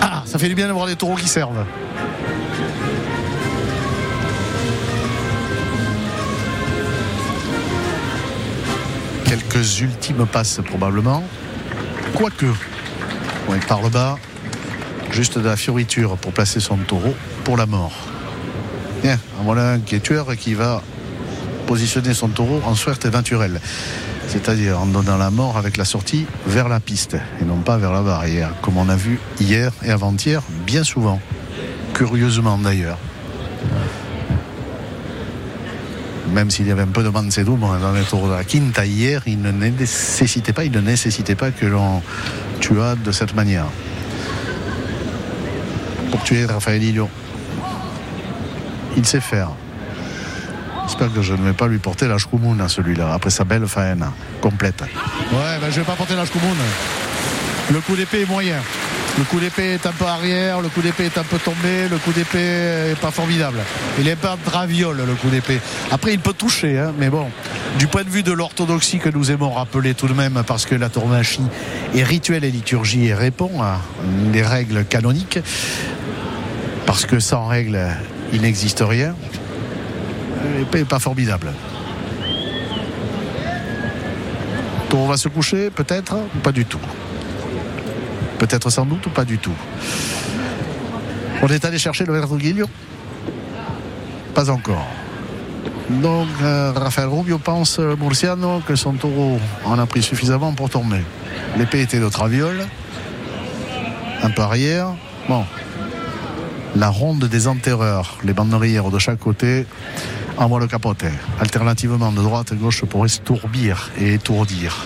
Ah, 0.02 0.24
ça 0.26 0.40
fait 0.40 0.48
du 0.48 0.56
bien 0.56 0.68
d'avoir 0.68 0.86
des 0.86 0.96
taureaux 0.96 1.16
qui 1.16 1.28
servent. 1.28 1.66
Quelques 9.34 9.80
ultimes 9.80 10.28
passes 10.28 10.62
probablement. 10.64 11.24
Quoique, 12.14 12.46
par 13.68 13.82
le 13.82 13.90
bas, 13.90 14.20
juste 15.10 15.40
de 15.40 15.46
la 15.46 15.56
fioriture 15.56 16.18
pour 16.18 16.34
placer 16.34 16.60
son 16.60 16.78
taureau 16.78 17.16
pour 17.44 17.58
la 17.58 17.66
mort. 17.66 17.96
Bien, 19.02 19.18
voilà 19.44 19.72
un 19.72 19.80
qui 19.80 19.96
est 19.96 20.02
tueur 20.02 20.36
qui 20.36 20.54
va 20.54 20.84
positionner 21.66 22.14
son 22.14 22.28
taureau 22.28 22.62
en 22.64 22.76
suerte 22.76 23.08
naturelle. 23.08 23.60
C'est-à-dire 24.28 24.80
en 24.80 24.86
donnant 24.86 25.18
la 25.18 25.32
mort 25.32 25.58
avec 25.58 25.78
la 25.78 25.86
sortie 25.86 26.28
vers 26.46 26.70
la 26.70 26.80
piste 26.80 27.18
et 27.42 27.44
non 27.44 27.58
pas 27.58 27.80
vers 27.80 27.92
la 27.92 28.04
barrière, 28.04 28.52
comme 28.62 28.78
on 28.78 28.88
a 28.88 28.96
vu 28.96 29.20
hier 29.40 29.72
et 29.84 29.90
avant-hier, 29.90 30.44
bien 30.68 30.84
souvent. 30.84 31.20
Curieusement 31.96 32.60
d'ailleurs. 32.60 33.00
Même 36.34 36.50
s'il 36.50 36.68
y 36.68 36.72
avait 36.72 36.82
un 36.82 36.88
peu 36.88 37.04
de 37.04 37.10
Mancedo 37.10 37.56
dans 37.58 37.92
les 37.92 38.02
tours 38.02 38.28
de 38.28 38.34
la 38.34 38.44
Quinta 38.44 38.86
hier, 38.86 39.22
il 39.28 39.42
ne 39.42 39.52
nécessitait 39.52 40.52
pas, 40.52 40.64
il 40.66 40.72
ne 40.72 40.82
nécessitait 40.82 41.36
pas 41.36 41.52
que 41.52 41.68
l'on 41.68 42.02
tuât 42.60 42.96
de 42.96 43.12
cette 43.12 43.36
manière. 43.36 43.66
Pour 46.10 46.24
tuer 46.24 46.46
Raphaël 46.46 46.82
Lillo. 46.82 47.08
Il 48.98 49.06
sait 49.06 49.22
faire. 49.22 49.52
J'espère 50.86 51.14
que 51.14 51.22
je 51.22 51.34
ne 51.34 51.44
vais 51.44 51.54
pas 51.54 51.68
lui 51.68 51.78
porter 51.78 52.08
la 52.08 52.16
à 52.16 52.68
celui-là, 52.68 53.14
après 53.14 53.30
sa 53.30 53.44
belle 53.44 53.68
faine 53.68 54.06
complète. 54.42 54.82
Ouais, 54.82 55.60
ben 55.62 55.70
je 55.70 55.80
ne 55.80 55.84
vais 55.84 55.84
pas 55.84 55.96
porter 55.96 56.16
la. 56.16 56.24
Le 57.72 57.80
coup 57.80 57.96
d'épée 57.96 58.22
est 58.22 58.28
moyen. 58.28 58.58
Le 59.16 59.24
coup 59.26 59.40
d'épée 59.40 59.74
est 59.74 59.86
un 59.86 59.92
peu 59.92 60.06
arrière, 60.06 60.60
le 60.62 60.70
coup 60.70 60.82
d'épée 60.82 61.06
est 61.06 61.18
un 61.20 61.24
peu 61.24 61.38
tombé, 61.38 61.88
le 61.90 61.98
coup 61.98 62.12
d'épée 62.12 62.40
est 62.92 63.00
pas 63.00 63.12
formidable. 63.12 63.60
Il 64.00 64.08
est 64.08 64.16
pas 64.16 64.38
draviole 64.44 65.04
le 65.06 65.14
coup 65.14 65.30
d'épée. 65.30 65.60
Après 65.92 66.14
il 66.14 66.20
peut 66.20 66.34
toucher, 66.34 66.80
hein, 66.80 66.94
mais 66.98 67.10
bon, 67.10 67.28
du 67.78 67.86
point 67.86 68.04
de 68.04 68.10
vue 68.10 68.24
de 68.24 68.32
l'orthodoxie 68.32 68.98
que 68.98 69.10
nous 69.10 69.30
aimons 69.30 69.52
rappeler 69.52 69.94
tout 69.94 70.08
de 70.08 70.14
même, 70.14 70.42
parce 70.48 70.66
que 70.66 70.74
la 70.74 70.90
tournachie 70.90 71.46
est 71.96 72.04
rituel 72.04 72.44
et 72.44 72.50
liturgie 72.50 73.06
et 73.06 73.14
répond 73.14 73.62
à 73.62 73.80
des 74.32 74.42
règles 74.42 74.84
canoniques, 74.84 75.40
parce 76.88 77.06
que 77.06 77.20
sans 77.20 77.46
règles 77.46 77.80
il 78.34 78.42
n'existe 78.42 78.84
rien. 78.86 79.16
L'épée 80.58 80.80
n'est 80.80 80.86
pas 80.86 81.00
formidable. 81.00 81.54
On 84.96 85.08
va 85.08 85.18
se 85.18 85.28
coucher, 85.28 85.70
peut-être, 85.72 86.18
pas 86.44 86.52
du 86.52 86.66
tout. 86.66 86.80
Peut-être 88.44 88.70
sans 88.70 88.86
doute 88.86 89.06
ou 89.08 89.10
pas 89.10 89.24
du 89.24 89.38
tout. 89.38 89.56
On 91.42 91.48
est 91.48 91.64
allé 91.64 91.78
chercher 91.78 92.04
le 92.04 92.12
Verduguillo 92.12 92.66
Pas 94.36 94.50
encore. 94.50 94.86
Donc 95.90 96.28
euh, 96.42 96.74
Raphaël 96.76 97.08
Rubio 97.08 97.38
pense, 97.38 97.80
euh, 97.80 97.96
Murciano, 97.96 98.62
que 98.68 98.76
son 98.76 98.96
taureau 98.96 99.40
en 99.64 99.80
a 99.80 99.86
pris 99.86 100.04
suffisamment 100.04 100.52
pour 100.52 100.70
tomber. 100.70 101.06
L'épée 101.58 101.84
était 101.84 102.02
de 102.02 102.10
traviole, 102.10 102.68
un 104.22 104.30
peu 104.30 104.42
arrière. 104.42 104.90
Bon, 105.30 105.46
la 106.76 106.90
ronde 106.90 107.24
des 107.24 107.48
enterreurs, 107.48 108.18
les 108.26 108.34
banderières 108.34 108.90
de 108.90 109.00
chaque 109.00 109.20
côté, 109.20 109.66
envoie 110.36 110.60
le 110.60 110.68
capote. 110.68 111.06
Alternativement 111.40 112.12
de 112.12 112.22
droite 112.22 112.52
à 112.52 112.56
gauche 112.56 112.84
pour 112.84 113.06
estourbir 113.06 113.90
et 113.98 114.16
étourdir. 114.16 114.86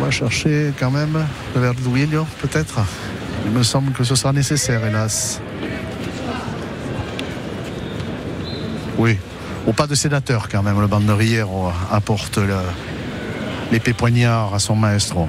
On 0.00 0.04
va 0.04 0.12
chercher 0.12 0.72
quand 0.78 0.92
même 0.92 1.26
le 1.56 1.60
Verduguillo, 1.60 2.24
peut-être. 2.40 2.78
Il 3.44 3.50
me 3.50 3.64
semble 3.64 3.92
que 3.92 4.04
ce 4.04 4.14
sera 4.14 4.32
nécessaire, 4.32 4.86
hélas. 4.86 5.40
Oui, 8.96 9.18
au 9.66 9.72
pas 9.72 9.88
de 9.88 9.96
sénateur 9.96 10.48
quand 10.48 10.62
même, 10.62 10.80
le 10.80 10.86
banderiero 10.86 11.72
apporte 11.90 12.38
l'épée 13.72 13.92
poignard 13.92 14.54
à 14.54 14.60
son 14.60 14.76
maestro, 14.76 15.28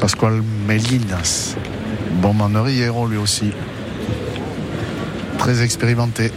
Pascual 0.00 0.40
Melinas. 0.66 1.54
Bon 2.12 2.32
banderiero 2.32 3.06
lui 3.06 3.18
aussi. 3.18 3.52
Très 5.38 5.62
expérimenté. 5.62 6.32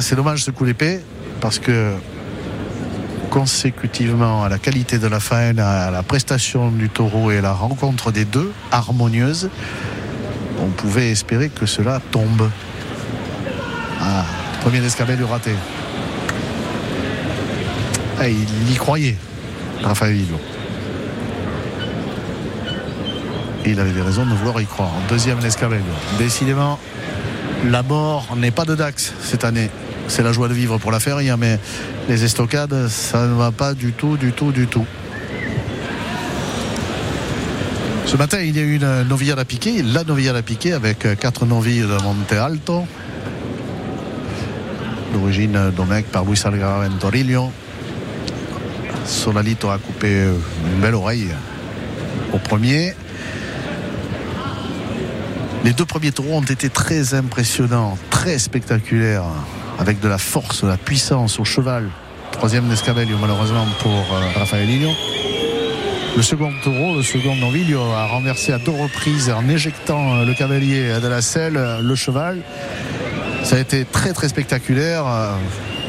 c'est 0.00 0.14
dommage 0.14 0.44
ce 0.44 0.52
coup 0.52 0.66
d'épée 0.66 1.00
parce 1.40 1.58
que 1.58 1.94
consécutivement 3.30 4.44
à 4.44 4.48
la 4.48 4.58
qualité 4.58 4.98
de 4.98 5.06
la 5.06 5.20
faine, 5.20 5.60
à 5.60 5.90
la 5.90 6.02
prestation 6.02 6.70
du 6.70 6.90
taureau 6.90 7.30
et 7.30 7.38
à 7.38 7.40
la 7.40 7.52
rencontre 7.52 8.10
des 8.10 8.24
deux, 8.24 8.52
harmonieuse, 8.72 9.48
on 10.60 10.68
pouvait 10.70 11.10
espérer 11.10 11.48
que 11.48 11.64
cela 11.64 12.00
tombe. 12.10 12.50
Ah, 14.00 14.24
premier 14.60 14.84
escabelle 14.84 15.22
raté. 15.24 15.52
Ah, 18.18 18.28
il 18.28 18.70
y 18.70 18.74
croyait, 18.74 19.16
Raphaël 19.82 20.14
Villot. 20.14 20.40
Et 23.64 23.70
il 23.70 23.80
avait 23.80 23.92
des 23.92 24.02
raisons 24.02 24.26
de 24.26 24.34
vouloir 24.34 24.60
y 24.60 24.66
croire. 24.66 24.92
Deuxième 25.08 25.38
escabelle. 25.44 25.82
Décidément, 26.18 26.78
la 27.64 27.82
mort 27.82 28.26
n'est 28.36 28.50
pas 28.50 28.64
de 28.64 28.74
Dax 28.74 29.14
cette 29.22 29.44
année 29.44 29.70
c'est 30.10 30.22
la 30.24 30.32
joie 30.32 30.48
de 30.48 30.54
vivre 30.54 30.78
pour 30.78 30.90
la 30.90 30.98
feria, 30.98 31.36
mais 31.36 31.58
les 32.08 32.24
estocades, 32.24 32.88
ça 32.88 33.26
ne 33.26 33.34
va 33.34 33.52
pas 33.52 33.74
du 33.74 33.92
tout, 33.92 34.16
du 34.16 34.32
tout, 34.32 34.50
du 34.50 34.66
tout. 34.66 34.84
Ce 38.06 38.16
matin, 38.16 38.40
il 38.40 38.56
y 38.56 38.58
a 38.58 38.62
eu 38.62 38.74
une 38.74 39.02
novillade 39.04 39.38
à 39.38 39.44
piquer, 39.44 39.82
la 39.82 40.02
novillade 40.02 40.34
à 40.34 40.42
piquer 40.42 40.72
avec 40.72 41.06
quatre 41.20 41.46
novilles 41.46 41.82
de 41.82 42.02
Monte 42.02 42.32
Alto, 42.32 42.84
d'origine 45.12 45.70
Domecq 45.76 46.06
par 46.06 46.24
Luis 46.24 46.40
Algarra 46.44 46.88
Ventorillo. 46.88 47.52
Solalito 49.06 49.70
a 49.70 49.78
coupé 49.78 50.24
une 50.74 50.80
belle 50.80 50.96
oreille 50.96 51.28
au 52.32 52.38
premier. 52.38 52.94
Les 55.64 55.72
deux 55.72 55.84
premiers 55.84 56.10
taureaux 56.10 56.38
ont 56.38 56.42
été 56.42 56.68
très 56.68 57.14
impressionnants, 57.14 57.96
très 58.10 58.38
spectaculaires 58.38 59.24
avec 59.80 59.98
de 60.00 60.08
la 60.08 60.18
force, 60.18 60.62
de 60.62 60.68
la 60.68 60.76
puissance 60.76 61.40
au 61.40 61.44
cheval. 61.44 61.88
Troisième 62.32 62.68
d'Escabello 62.68 63.16
malheureusement 63.20 63.66
pour 63.80 63.90
euh, 63.92 64.38
Raphaël. 64.38 64.68
Le 66.16 66.22
second 66.22 66.52
taureau, 66.62 66.96
le 66.96 67.02
second 67.02 67.34
Novillo 67.36 67.80
a 67.80 68.06
renversé 68.06 68.52
à 68.52 68.58
deux 68.58 68.72
reprises 68.72 69.30
en 69.30 69.48
éjectant 69.48 70.16
euh, 70.16 70.24
le 70.24 70.34
cavalier 70.34 71.00
de 71.02 71.08
la 71.08 71.22
selle, 71.22 71.56
euh, 71.56 71.80
le 71.80 71.94
cheval. 71.94 72.42
Ça 73.42 73.56
a 73.56 73.58
été 73.58 73.86
très 73.86 74.12
très 74.12 74.28
spectaculaire. 74.28 75.04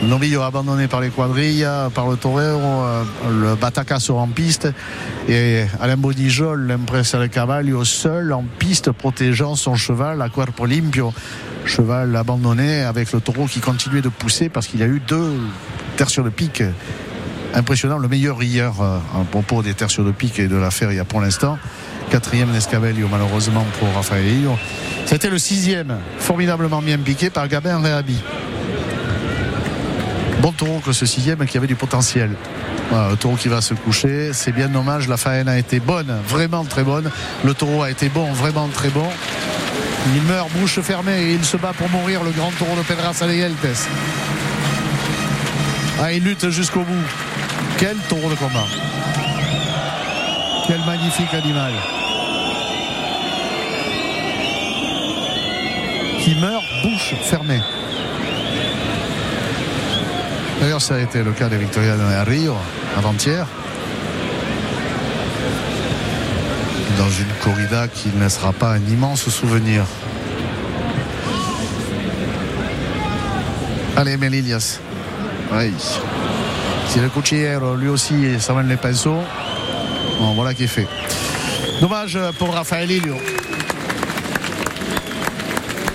Novillo 0.04 0.41
abandonné 0.41 0.88
par 0.88 1.01
les 1.01 1.10
quadrilles, 1.10 1.67
par 1.93 2.10
le 2.10 2.15
torero, 2.15 2.84
le 3.30 3.56
Bataca 3.56 3.99
sur 3.99 4.17
en 4.17 4.27
piste 4.27 4.69
et 5.30 5.65
Alain 5.80 5.97
Bodijol 5.97 6.65
l'impresse 6.65 7.13
le 7.13 7.27
cavallo 7.27 7.84
seul 7.84 8.34
en 8.34 8.43
piste 8.58 8.91
protégeant 8.91 9.56
son 9.56 9.75
cheval 9.75 10.21
à 10.21 10.30
cuerpo 10.30 10.65
limpio 10.65 11.13
cheval 11.65 12.15
abandonné 12.15 12.82
avec 12.84 13.12
le 13.12 13.21
taureau 13.21 13.45
qui 13.45 13.60
continuait 13.60 14.02
de 14.02 14.10
pousser 14.10 14.50
parce 14.50 14.67
qu'il 14.67 14.80
y 14.80 14.84
a 14.84 14.88
eu 14.88 15.02
deux 15.06 15.34
terres 15.97 16.24
de 16.24 16.30
pique 16.30 16.63
impressionnant. 17.54 17.97
Le 17.97 18.08
meilleur 18.08 18.41
hier 18.41 18.74
euh, 18.82 18.97
à 19.13 19.24
propos 19.30 19.62
des 19.62 19.74
terres 19.74 19.89
de 19.89 20.12
pique 20.12 20.39
et 20.39 20.47
de 20.47 20.56
l'affaire 20.56 20.91
il 20.91 20.97
y 20.97 21.00
a 21.00 21.06
pour 21.06 21.21
l'instant. 21.21 21.58
Quatrième 22.10 22.52
Nescabelio 22.52 23.08
malheureusement 23.10 23.65
pour 23.80 23.93
Raphaël 23.93 24.26
C'était 25.06 25.30
le 25.30 25.38
sixième, 25.38 25.97
formidablement 26.19 26.82
bien 26.82 26.97
piqué 26.97 27.30
par 27.30 27.47
Gabin 27.47 27.80
Réhabi. 27.80 28.17
Bon 30.41 30.52
taureau 30.52 30.80
que 30.80 30.91
ce 30.91 31.06
sixième 31.06 31.45
qui 31.45 31.58
avait 31.58 31.67
du 31.67 31.76
potentiel. 31.76 32.32
le 32.91 33.15
taureau 33.15 33.36
qui 33.36 33.47
va 33.47 33.62
se 33.62 33.76
coucher. 33.76 34.34
C'est 34.34 34.52
bien 34.52 34.69
dommage. 34.69 35.08
La 35.08 35.17
faine 35.17 35.47
a 35.47 35.58
été 35.58 35.80
bonne, 35.80 36.12
vraiment 36.28 36.65
très 36.65 36.84
bonne. 36.84 37.12
Le 37.45 37.54
taureau 37.54 37.84
a 37.84 37.91
été 37.91 38.10
bon, 38.10 38.34
vraiment 38.34 38.67
très 38.67 38.89
bon. 38.89 39.08
Il 40.08 40.22
meurt 40.24 40.52
bouche 40.52 40.80
fermée 40.82 41.22
et 41.22 41.34
il 41.34 41.46
se 41.46 41.58
bat 41.58 41.74
pour 41.74 41.88
mourir 41.90 42.24
le 42.24 42.32
grand 42.32 42.52
taureau 42.52 42.76
de 42.76 42.82
Pedraza 42.82 43.28
de 43.28 43.34
Yeltes. 43.34 43.88
Ah, 46.02 46.12
il 46.12 46.24
lutte 46.24 46.50
jusqu'au 46.50 46.82
bout. 46.82 47.06
Quel 47.78 47.96
taureau 48.10 48.30
de 48.30 48.36
combat. 48.36 48.66
Quel 50.68 50.80
magnifique 50.82 51.34
animal. 51.34 51.74
Qui 56.20 56.36
meurt 56.36 56.64
bouche 56.84 57.14
fermée. 57.24 57.62
D'ailleurs, 60.60 60.82
ça 60.82 60.96
a 60.96 61.00
été 61.00 61.24
le 61.24 61.32
cas 61.32 61.50
de 61.50 61.56
Victoria 61.56 61.96
de 61.96 62.30
Rio 62.30 62.56
avant-hier. 62.98 63.48
Dans 67.02 67.10
une 67.10 67.34
corrida 67.44 67.88
qui 67.88 68.10
ne 68.10 68.30
sera 68.30 68.54
pas 68.54 68.74
un 68.74 68.86
immense 68.86 69.28
souvenir. 69.28 69.84
Allez, 73.98 74.18
Melilias. 74.18 74.80
Oui. 75.52 75.74
Si 76.88 77.00
le 77.00 77.10
Cuchillero 77.10 77.76
lui 77.76 77.88
aussi 77.88 78.40
s'amène 78.40 78.68
les 78.68 78.78
pinceaux, 78.78 79.24
bon, 80.20 80.34
voilà 80.36 80.54
qui 80.54 80.66
est 80.66 80.68
fait. 80.68 80.88
Dommage 81.82 82.20
pour 82.38 82.54
Raphaël 82.54 82.92
Ilio 82.92 83.18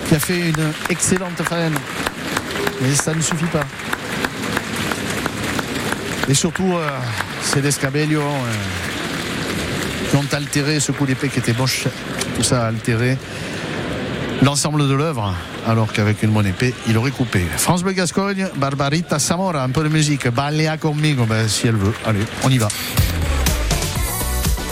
qui 0.08 0.14
a 0.16 0.18
fait 0.18 0.48
une 0.48 0.72
excellente 0.88 1.40
faine. 1.48 1.74
Mais 2.80 2.94
ça 2.96 3.14
ne 3.14 3.20
suffit 3.20 3.46
pas. 3.46 3.66
Et 6.28 6.34
surtout, 6.34 6.74
c'est 7.42 7.60
Descabello 7.60 8.20
euh, 8.20 8.95
ont 10.16 10.26
altéré 10.32 10.80
ce 10.80 10.92
coup 10.92 11.06
d'épée 11.06 11.28
qui 11.28 11.38
était 11.38 11.52
moche. 11.52 11.86
Tout 12.36 12.42
ça 12.42 12.64
a 12.64 12.68
altéré 12.68 13.18
l'ensemble 14.42 14.88
de 14.88 14.94
l'œuvre, 14.94 15.34
alors 15.66 15.92
qu'avec 15.92 16.22
une 16.22 16.30
bonne 16.30 16.46
épée, 16.46 16.74
il 16.88 16.96
aurait 16.96 17.10
coupé. 17.10 17.44
France 17.56 17.82
Bleu 17.82 17.92
Gascogne, 17.92 18.48
Barbarita 18.56 19.18
Samora, 19.18 19.62
un 19.62 19.70
peu 19.70 19.82
de 19.82 19.88
musique. 19.88 20.28
Balea 20.28 20.76
conmigo, 20.76 21.24
ben, 21.24 21.48
si 21.48 21.66
elle 21.66 21.76
veut. 21.76 21.94
Allez, 22.04 22.20
on 22.42 22.50
y 22.50 22.58
va. 22.58 22.68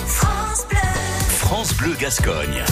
France 0.06 0.66
Bleu, 0.68 0.78
France 1.28 1.74
Bleu 1.74 1.96
Gascogne. 1.98 2.64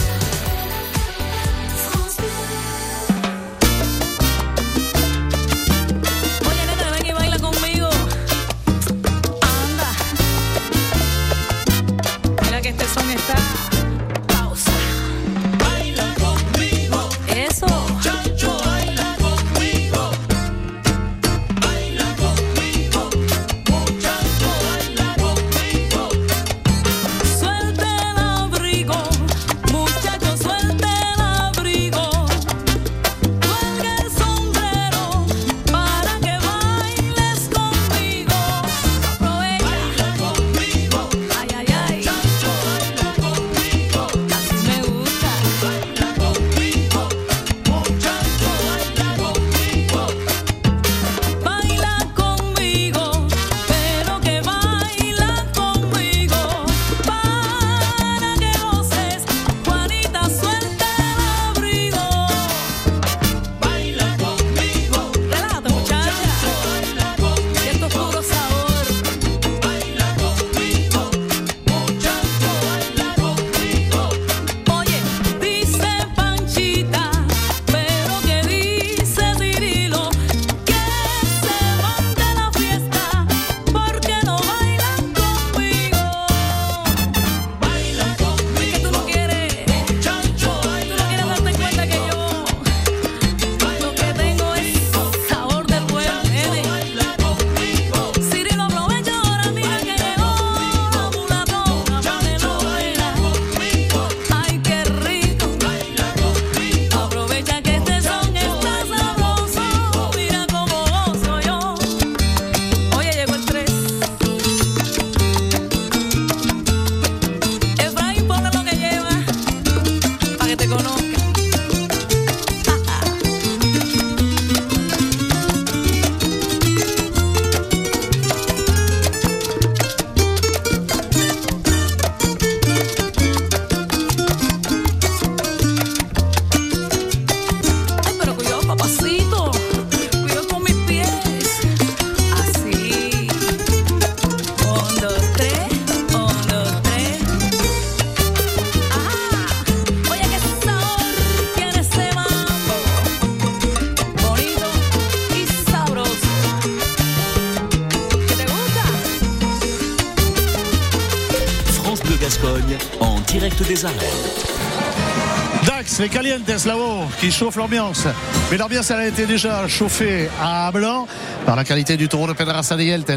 Calientes 166.43 166.65
là-haut 166.65 167.05
qui 167.19 167.31
chauffent 167.31 167.55
l'ambiance. 167.55 168.05
Mais 168.51 168.57
l'ambiance, 168.57 168.91
elle 168.91 168.99
a 168.99 169.07
été 169.07 169.25
déjà 169.25 169.67
chauffée 169.67 170.29
à 170.41 170.71
blanc 170.71 171.07
par 171.45 171.55
la 171.55 171.63
qualité 171.63 171.95
du 171.97 172.07
taureau 172.07 172.27
de 172.27 172.33
Pedraza 172.33 172.75
de 172.75 172.83
Yeltes. 172.83 173.11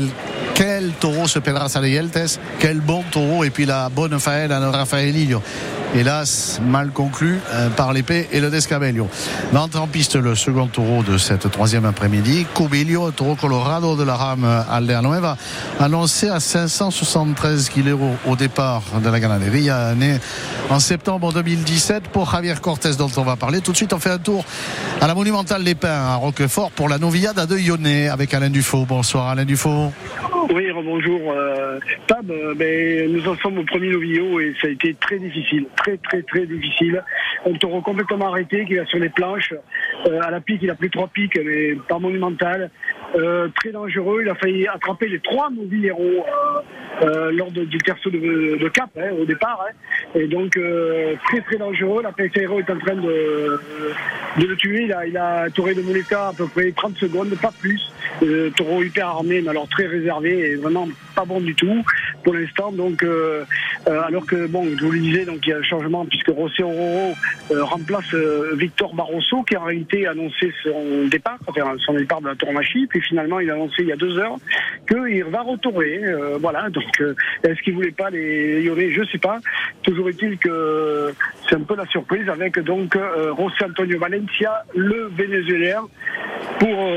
Quel 0.55 0.93
taureau 0.93 1.27
ce 1.27 1.39
Pedraza 1.39 1.81
de 1.81 1.89
Yeltes, 1.89 2.41
quel 2.59 2.81
bon 2.81 3.03
taureau. 3.11 3.45
Et 3.45 3.51
puis 3.51 3.67
la 3.67 3.89
bonne 3.89 4.19
faille 4.21 4.51
à 4.51 4.71
Rafaelillo 4.71 5.43
hélas 5.95 6.61
mal 6.63 6.91
conclu 6.91 7.41
euh, 7.53 7.69
par 7.71 7.93
l'épée 7.93 8.29
et 8.33 8.41
le 8.41 8.51
Descabello. 8.51 9.09
L'entrée 9.53 9.81
en 9.81 9.87
piste 9.87 10.17
le 10.17 10.35
second 10.35 10.67
taureau 10.67 11.03
de 11.03 11.19
cette 11.19 11.51
troisième 11.51 11.85
après-midi. 11.85 12.47
Cubilio, 12.55 13.11
taureau 13.11 13.35
colorado 13.35 13.97
de 13.97 14.03
la 14.03 14.15
rame 14.15 14.65
Aldeanueva, 14.71 15.37
annoncé 15.81 16.29
à 16.29 16.41
573 16.41 17.71
kg 17.71 17.97
au 18.27 18.37
départ 18.37 18.83
de 19.03 19.09
la 19.09 19.21
ganaderia, 19.21 19.95
né 19.95 20.21
en 20.71 20.81
septembre 20.81 21.33
2017 21.33 22.09
pour 22.09 22.31
Javier 22.31 22.55
Cortés 22.61 22.97
dont 22.99 23.11
on 23.17 23.23
va 23.23 23.37
parler. 23.37 23.61
Tout 23.61 23.73
de 23.73 23.77
suite, 23.77 23.93
on 23.93 23.99
fait 23.99 24.11
un 24.11 24.19
tour 24.19 24.45
à 25.01 25.07
la 25.07 25.15
monumentale 25.15 25.65
des 25.65 25.75
Pins 25.75 25.89
à 25.89 26.17
Roquefort 26.17 26.71
pour 26.71 26.89
la 26.89 26.99
Novillade 26.99 27.47
de 27.47 27.59
Yonnet 27.59 28.09
avec 28.09 28.35
Alain 28.35 28.51
Dufaux. 28.51 28.85
Bonsoir 28.87 29.29
Alain 29.29 29.45
Dufaux. 29.45 29.93
Oui, 30.55 30.69
bonjour. 30.73 31.33
Euh, 31.33 31.79
Tab, 32.07 32.31
euh, 32.31 32.55
ben, 32.55 33.13
nous 33.13 33.29
en 33.29 33.37
sommes 33.37 33.59
au 33.59 33.65
premier 33.65 33.89
novillo 33.89 34.39
et 34.41 34.55
ça 34.61 34.69
a 34.69 34.71
été 34.71 34.95
très 34.95 35.19
difficile, 35.19 35.67
très 35.77 35.97
très 35.99 36.23
très 36.23 36.47
difficile. 36.47 37.03
On 37.45 37.55
taureau 37.55 37.81
complètement 37.81 38.29
arrêté 38.29 38.65
qui 38.65 38.75
va 38.75 38.87
sur 38.87 38.99
les 38.99 39.09
planches. 39.09 39.55
Euh, 40.07 40.21
à 40.23 40.31
la 40.31 40.41
pique, 40.41 40.61
il 40.63 40.71
a 40.71 40.75
plus 40.75 40.91
trois 40.91 41.09
piques, 41.09 41.39
mais 41.45 41.75
pas 41.89 41.99
monumental. 41.99 42.71
Euh, 43.15 43.49
très 43.55 43.71
dangereux. 43.71 44.23
Il 44.23 44.29
a 44.29 44.35
failli 44.35 44.67
attraper 44.67 45.09
les 45.09 45.21
trois 45.21 45.49
novilleros 45.51 46.01
euh, 46.03 47.07
euh, 47.07 47.33
lors 47.33 47.51
du 47.51 47.79
terceau 47.79 48.11
de, 48.11 48.69
Cap 48.69 48.91
hein, 48.99 49.11
au 49.21 49.25
départ. 49.25 49.65
Hein. 49.67 49.73
Et 50.15 50.27
donc 50.27 50.59
très 51.25 51.41
très 51.43 51.57
dangereux. 51.57 52.03
La 52.03 52.13
PFRO 52.13 52.59
est 52.59 52.71
en 52.71 52.79
train 52.79 52.97
de, 52.97 53.61
de 54.39 54.47
le 54.47 54.57
tuer. 54.57 54.85
Il 54.85 54.93
a, 54.93 55.07
il 55.07 55.17
a 55.17 55.49
touré 55.51 55.75
de 55.75 55.83
Moleta 55.83 56.29
à 56.29 56.33
peu 56.33 56.47
près 56.47 56.73
30 56.73 56.97
secondes, 56.97 57.31
pas 57.41 57.53
plus. 57.61 57.93
taureau 58.57 58.83
hyper 58.83 59.09
armé, 59.09 59.41
mais 59.41 59.51
alors 59.51 59.69
très 59.69 59.87
réservé 59.87 60.39
et 60.39 60.57
vraiment 60.57 60.89
pas 61.15 61.25
bon 61.25 61.41
du 61.41 61.55
tout 61.55 61.85
pour 62.25 62.35
l'instant. 62.35 62.73
Donc, 62.73 63.05
alors 63.87 64.27
que 64.27 64.47
bon, 64.47 64.67
je 64.77 64.85
vous 64.85 64.93
le 64.93 64.99
disais, 64.99 65.25
donc 65.25 65.39
il 65.47 65.51
y 65.51 65.53
a 65.53 65.59
un 65.59 65.63
changement 65.63 66.05
puisque 66.07 66.29
Rosé 66.29 66.63
Auroro 66.63 67.15
remplace 67.51 68.15
Victor 68.55 68.95
Barroso 68.95 69.43
qui 69.43 69.57
en 69.57 69.65
réalité 69.65 70.07
a 70.07 70.11
annoncé 70.11 70.53
son 70.63 71.07
départ, 71.07 71.39
enfin 71.47 71.63
son 71.85 71.95
départ 71.95 72.21
de 72.21 72.29
la 72.29 72.35
tournachie. 72.35 72.89
Puis 72.97 73.09
finalement, 73.09 73.41
il 73.41 73.51
a 73.51 73.53
annoncé 73.53 73.75
il 73.81 73.89
y 73.89 73.93
a 73.93 73.97
deux 73.97 74.19
heures 74.19 74.39
qu'il 74.89 75.25
va 75.25 75.43
retourner. 75.43 76.03
Euh, 76.03 76.39
voilà, 76.41 76.71
donc 76.71 76.99
euh, 77.03 77.15
est-ce 77.43 77.61
qu'il 77.61 77.75
voulait 77.75 77.91
pas 77.91 78.09
les 78.09 78.63
Lyonnais? 78.63 78.91
Je 78.91 79.05
sais 79.13 79.19
pas. 79.19 79.39
Toujours 79.83 80.09
est-il 80.09 80.39
que 80.39 81.13
c'est 81.47 81.57
un 81.57 81.61
peu 81.61 81.77
la 81.77 81.85
surprise 81.85 82.27
avec 82.31 82.59
donc 82.61 82.97
euh, 82.97 83.35
José 83.37 83.67
Antonio 83.67 83.99
Valencia, 83.99 84.63
le 84.75 85.11
Vénézuélien, 85.15 85.83
pour 86.59 86.89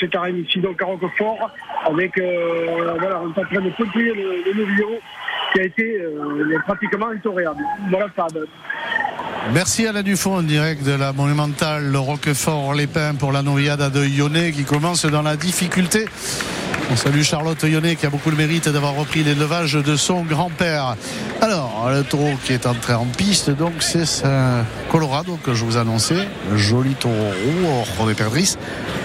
cette 0.00 0.16
arène 0.16 0.38
ici, 0.38 0.58
donc 0.58 0.82
à 0.82 0.86
Roquefort, 0.86 1.54
avec, 1.84 2.12
voilà, 2.18 3.20
on 3.22 3.32
est 3.32 3.38
en 3.38 3.44
train 3.44 3.60
de 3.60 3.70
continuer 3.76 4.14
le, 4.14 4.52
le 4.52 4.58
novillon 4.58 4.98
qui 5.52 5.60
a 5.60 5.64
été 5.64 6.00
pratiquement 6.66 7.08
intoréable. 7.08 7.62
Voilà 7.90 8.06
ça. 8.16 8.26
Merci 9.52 9.86
Alain 9.86 10.02
Dufont 10.02 10.36
en 10.36 10.42
direct 10.42 10.82
de 10.84 10.92
la 10.92 11.12
monumentale 11.12 11.84
le 11.92 11.98
Roquefort-les 11.98 12.86
Pins 12.86 13.14
pour 13.14 13.30
la 13.30 13.42
noyade 13.42 13.92
de 13.92 14.04
Yonnet 14.04 14.52
qui 14.52 14.64
commence 14.64 15.04
dans 15.04 15.22
la 15.22 15.36
difficulté. 15.36 16.06
On 16.90 16.96
salue 16.96 17.22
Charlotte 17.22 17.62
Yonnet 17.62 17.96
qui 17.96 18.06
a 18.06 18.10
beaucoup 18.10 18.30
le 18.30 18.36
mérite 18.36 18.68
d'avoir 18.68 18.94
repris 18.94 19.24
l'élevage 19.24 19.72
de 19.72 19.96
son 19.96 20.22
grand-père. 20.22 20.96
Alors, 21.40 21.90
le 21.90 22.02
taureau 22.04 22.34
qui 22.44 22.52
est 22.52 22.66
entré 22.66 22.94
en 22.94 23.06
piste, 23.06 23.50
donc 23.50 23.72
c'est 23.80 24.04
ce 24.04 24.62
Colorado 24.90 25.38
que 25.42 25.54
je 25.54 25.64
vous 25.64 25.76
annonçais. 25.76 26.28
Joli 26.54 26.94
taureau 26.94 27.32
roux, 27.98 28.06
des 28.06 28.14
perdrix. 28.14 28.56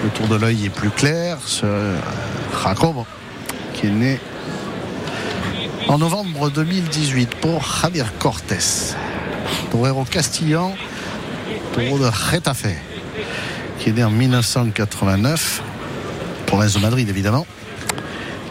Le 0.04 0.10
tour 0.10 0.28
de 0.28 0.36
l'œil 0.36 0.66
est 0.66 0.70
plus 0.70 0.90
clair. 0.90 1.38
Ce 1.46 1.66
Jacob 2.64 3.06
qui 3.74 3.88
est 3.88 3.92
né 3.92 4.20
en 5.88 5.98
novembre 5.98 6.50
2018 6.50 7.36
pour 7.36 7.64
Javier 7.64 8.04
Cortés. 8.20 8.96
Torero 9.72 10.04
Castillan, 10.04 10.74
taureau 11.74 11.98
de 11.98 12.06
Retafe, 12.06 12.68
qui 13.80 13.90
est 13.90 13.94
né 13.94 14.04
en 14.04 14.10
1989, 14.12 15.64
province 16.46 16.74
de 16.74 16.80
Madrid 16.80 17.08
évidemment, 17.08 17.46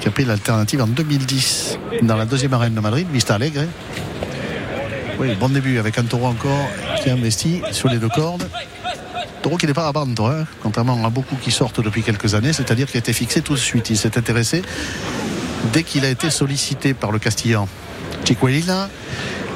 qui 0.01 0.09
a 0.09 0.11
pris 0.11 0.24
l'alternative 0.24 0.82
en 0.82 0.86
2010 0.86 1.78
dans 2.03 2.16
la 2.16 2.24
deuxième 2.24 2.53
arène 2.53 2.74
de 2.74 2.80
Madrid, 2.80 3.07
Vista 3.12 3.34
Alegre. 3.34 3.64
Oui, 5.18 5.34
bon 5.34 5.49
début 5.49 5.78
avec 5.78 5.99
un 5.99 6.05
taureau 6.05 6.26
encore 6.26 6.68
qui 7.03 7.11
a 7.11 7.14
investi 7.14 7.61
sur 7.72 7.88
les 7.88 7.99
deux 7.99 8.09
cordes. 8.09 8.49
Taureau 9.42 9.57
qui 9.57 9.66
n'est 9.66 9.74
pas 9.74 9.88
à 9.88 9.92
bande, 9.92 10.18
hein, 10.20 10.46
contrairement 10.62 11.05
à 11.05 11.11
beaucoup 11.11 11.36
qui 11.36 11.51
sortent 11.51 11.80
depuis 11.80 12.03
quelques 12.03 12.34
années, 12.34 12.53
c'est-à-dire 12.53 12.86
qu'il 12.86 12.96
a 12.96 13.01
été 13.01 13.12
fixé 13.12 13.40
tout 13.40 13.55
de 13.55 13.59
suite. 13.59 13.90
Il 13.90 13.96
s'est 13.96 14.16
intéressé 14.16 14.62
dès 15.72 15.82
qu'il 15.82 16.05
a 16.05 16.09
été 16.09 16.30
sollicité 16.30 16.94
par 16.94 17.11
le 17.11 17.18
Castillan. 17.18 17.68
Chiquelina, 18.24 18.88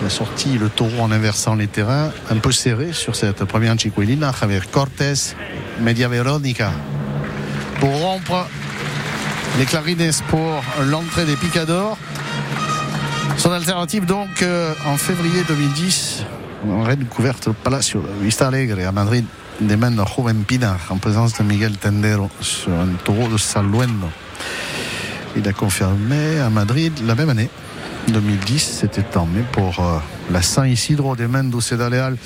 il 0.00 0.06
a 0.06 0.10
sorti 0.10 0.58
le 0.58 0.68
taureau 0.68 1.00
en 1.00 1.12
inversant 1.12 1.54
les 1.54 1.68
terrains, 1.68 2.10
un 2.30 2.36
peu 2.36 2.52
serré 2.52 2.92
sur 2.92 3.14
cette 3.14 3.44
première 3.44 3.78
Chiquelina. 3.78 4.32
Javier 4.38 4.60
Cortés, 4.70 5.34
Media 5.80 6.08
Veronica. 6.08 6.72
Pour 7.80 7.94
rompre 7.94 8.48
les 9.58 9.64
clarines 9.64 10.10
pour 10.28 10.62
l'entrée 10.84 11.24
des 11.24 11.36
picadors. 11.36 11.98
Son 13.36 13.50
alternative 13.50 14.04
donc 14.06 14.42
euh, 14.42 14.72
en 14.86 14.96
février 14.96 15.42
2010, 15.46 16.24
en 16.68 16.82
reine 16.82 17.04
couverte 17.06 17.48
au 17.48 17.52
Palacio 17.52 18.04
Vista 18.20 18.48
Alegre 18.48 18.86
à 18.86 18.92
Madrid, 18.92 19.24
des 19.60 19.76
mains 19.76 19.90
de 19.90 20.02
Joven 20.04 20.44
Pinar 20.44 20.78
en 20.90 20.98
présence 20.98 21.38
de 21.38 21.42
Miguel 21.42 21.76
Tendero 21.76 22.30
sur 22.40 22.72
un 22.72 22.88
taureau 23.04 23.28
de 23.28 23.36
Saluendo. 23.36 24.08
Il 25.36 25.46
a 25.48 25.52
confirmé 25.52 26.38
à 26.38 26.50
Madrid 26.50 26.92
la 27.04 27.14
même 27.14 27.30
année 27.30 27.48
2010, 28.08 28.78
c'était 28.80 29.02
tant 29.02 29.26
mieux 29.26 29.44
pour 29.52 29.80
euh, 29.80 29.98
la 30.30 30.42
San 30.42 30.66
Isidro 30.66 31.16
de 31.16 31.26
Mendoza 31.26 31.88
Leal 31.88 32.16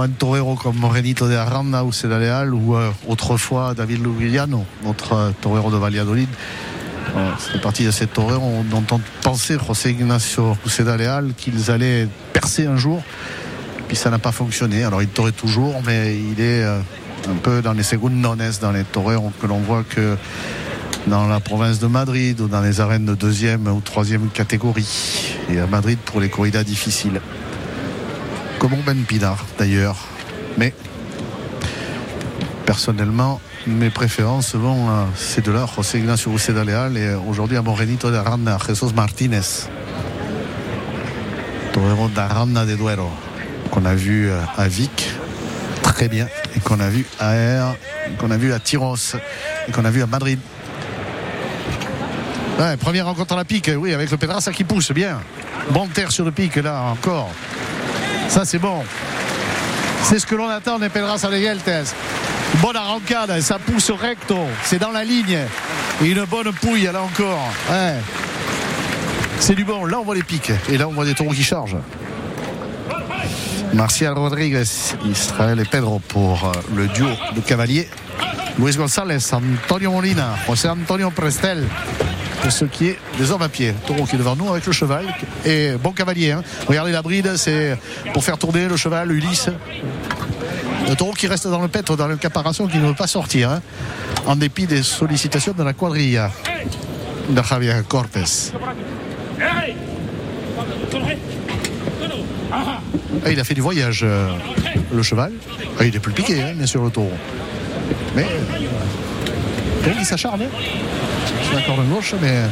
un 0.00 0.08
torero 0.08 0.54
comme 0.54 0.76
Morenito 0.76 1.28
de 1.28 1.34
Aranda 1.34 1.84
ou 1.84 1.92
Sedaleal 1.92 2.54
ou 2.54 2.76
euh, 2.76 2.90
autrefois 3.08 3.74
David 3.74 4.02
Lugliano, 4.02 4.64
notre 4.84 5.12
euh, 5.12 5.30
torero 5.40 5.70
de 5.70 5.76
Valladolid. 5.76 6.28
C'est 7.38 7.60
partie 7.60 7.84
de 7.84 7.90
ces 7.90 8.06
toreros 8.06 8.64
dont 8.70 8.84
on 8.90 9.00
pensait 9.22 9.58
José 9.58 9.90
Ignacio 9.90 10.56
Sedaleal 10.66 11.34
qu'ils 11.36 11.70
allaient 11.70 12.08
percer 12.32 12.64
un 12.64 12.76
jour. 12.76 13.02
Puis 13.88 13.96
ça 13.96 14.08
n'a 14.08 14.18
pas 14.18 14.32
fonctionné. 14.32 14.84
Alors 14.84 15.02
il 15.02 15.08
torait 15.08 15.32
toujours, 15.32 15.74
mais 15.84 16.16
il 16.16 16.40
est 16.40 16.64
un 16.64 17.34
peu 17.42 17.60
dans 17.60 17.72
les 17.72 17.82
secondes 17.82 18.18
dans 18.22 18.72
les 18.72 18.84
toreros 18.84 19.32
que 19.42 19.46
l'on 19.46 19.58
voit 19.58 19.82
que 19.82 20.16
dans 21.06 21.26
la 21.26 21.40
province 21.40 21.78
de 21.80 21.86
Madrid 21.86 22.40
ou 22.40 22.48
dans 22.48 22.60
les 22.60 22.80
arènes 22.80 23.04
de 23.04 23.14
deuxième 23.14 23.66
ou 23.66 23.80
troisième 23.80 24.28
catégorie. 24.28 25.36
Et 25.50 25.58
à 25.58 25.66
Madrid 25.66 25.98
pour 26.04 26.20
les 26.20 26.30
corridas 26.30 26.64
difficiles. 26.64 27.20
Comme 28.62 28.80
Ben 28.86 29.02
Pinar 29.02 29.44
d'ailleurs. 29.58 29.96
Mais 30.56 30.72
personnellement, 32.64 33.40
mes 33.66 33.90
préférences 33.90 34.54
vont 34.54 34.88
à 34.88 35.08
ces 35.16 35.40
deux-là, 35.40 35.66
José 35.74 35.98
Ignacio 35.98 36.30
Leal 36.64 36.96
et 36.96 37.12
aujourd'hui 37.28 37.56
à 37.56 37.62
Morenito 37.62 38.12
de 38.12 38.14
Aranda, 38.14 38.58
Jesus 38.64 38.92
Martínez. 38.94 39.66
Torero 41.72 42.06
d'Aranda 42.06 42.64
de 42.64 42.76
Duero, 42.76 43.10
qu'on 43.72 43.84
a 43.84 43.96
vu 43.96 44.30
à 44.30 44.68
Vic 44.68 45.10
très 45.82 46.06
bien, 46.06 46.28
et 46.54 46.60
qu'on 46.60 46.78
a 46.78 46.88
vu 46.88 47.04
à 47.18 47.34
Air, 47.34 47.74
qu'on 48.18 48.30
a 48.30 48.36
vu 48.36 48.52
à 48.52 48.60
Tyros, 48.60 49.16
et 49.66 49.72
qu'on 49.72 49.84
a 49.84 49.90
vu 49.90 50.04
à 50.04 50.06
Madrid 50.06 50.38
première 52.78 53.06
rencontre 53.06 53.32
à 53.34 53.36
la 53.36 53.44
pique, 53.44 53.70
oui, 53.76 53.92
avec 53.92 54.10
le 54.10 54.16
Pedrassa 54.16 54.52
qui 54.52 54.62
pousse 54.62 54.92
bien. 54.92 55.20
Bon 55.70 55.88
terre 55.88 56.12
sur 56.12 56.24
le 56.24 56.30
pic 56.30 56.56
là 56.56 56.82
encore. 56.92 57.30
Ça 58.32 58.46
c'est 58.46 58.58
bon. 58.58 58.82
C'est 60.04 60.18
ce 60.18 60.24
que 60.24 60.34
l'on 60.34 60.48
attend 60.48 60.78
des 60.78 60.88
Pedrassa 60.88 61.28
de 61.28 61.36
Geltes. 61.36 61.94
Bonne 62.62 62.76
arrancade, 62.76 63.38
ça 63.42 63.58
pousse 63.58 63.90
recto, 63.90 64.38
c'est 64.64 64.78
dans 64.78 64.90
la 64.90 65.04
ligne. 65.04 65.40
Et 66.02 66.06
une 66.06 66.24
bonne 66.24 66.50
pouille 66.54 66.84
là 66.90 67.02
encore. 67.02 67.50
C'est 69.38 69.54
du 69.54 69.64
bon. 69.64 69.84
Là 69.84 69.98
on 70.00 70.04
voit 70.04 70.14
les 70.14 70.22
pics 70.22 70.50
et 70.70 70.78
là 70.78 70.88
on 70.88 70.92
voit 70.92 71.04
des 71.04 71.12
taureaux 71.12 71.34
qui 71.34 71.42
chargent. 71.42 71.76
Martial 73.74 74.14
Rodriguez, 74.14 74.64
Israël 75.04 75.60
et 75.60 75.66
Pedro 75.66 75.98
pour 75.98 76.46
euh, 76.46 76.52
le 76.74 76.88
duo 76.88 77.08
de 77.36 77.40
cavaliers. 77.40 77.86
Luis 78.58 78.76
González, 78.76 79.18
Antonio 79.32 79.92
Molina, 79.92 80.36
José 80.46 80.70
Antonio 80.70 81.10
Prestel 81.10 81.66
pour 82.42 82.50
ce 82.50 82.64
qui 82.64 82.88
est 82.88 82.98
des 83.18 83.30
hommes 83.30 83.42
à 83.42 83.48
pied. 83.48 83.72
Taureau 83.86 84.04
qui 84.04 84.16
est 84.16 84.18
devant 84.18 84.34
nous 84.34 84.50
avec 84.50 84.66
le 84.66 84.72
cheval. 84.72 85.06
Et 85.44 85.72
bon 85.80 85.92
cavalier. 85.92 86.32
Hein. 86.32 86.42
Regardez 86.66 86.90
la 86.90 87.00
bride, 87.00 87.36
c'est 87.36 87.78
pour 88.12 88.24
faire 88.24 88.36
tourner 88.36 88.66
le 88.66 88.76
cheval, 88.76 89.12
Ulysse. 89.12 89.48
Le 90.88 90.96
taureau 90.96 91.12
qui 91.12 91.28
reste 91.28 91.46
dans 91.46 91.62
le 91.62 91.68
pêtre, 91.68 91.96
dans 91.96 92.08
le 92.08 92.16
caparation, 92.16 92.66
qui 92.66 92.78
ne 92.78 92.88
veut 92.88 92.94
pas 92.94 93.06
sortir. 93.06 93.50
Hein, 93.50 93.62
en 94.26 94.34
dépit 94.34 94.66
des 94.66 94.82
sollicitations 94.82 95.54
de 95.56 95.62
la 95.62 95.72
quadrilla 95.72 96.30
de 97.28 97.42
Javier 97.42 97.74
Cortés. 97.88 98.50
Ah, 103.24 103.30
il 103.30 103.38
a 103.38 103.44
fait 103.44 103.54
du 103.54 103.60
voyage, 103.60 104.00
euh, 104.02 104.28
le 104.92 105.02
cheval. 105.02 105.32
Ah, 105.78 105.84
il 105.84 105.94
est 105.94 106.00
plus 106.00 106.12
piqué, 106.12 106.42
hein, 106.42 106.54
bien 106.54 106.66
sûr, 106.66 106.82
le 106.82 106.90
taureau. 106.90 107.12
Mais 108.16 108.26
il 109.98 110.04
s'acharne 110.04 110.42
la 111.54 111.62
corde 111.62 111.88
gauche, 111.88 112.14
mais 112.20 112.42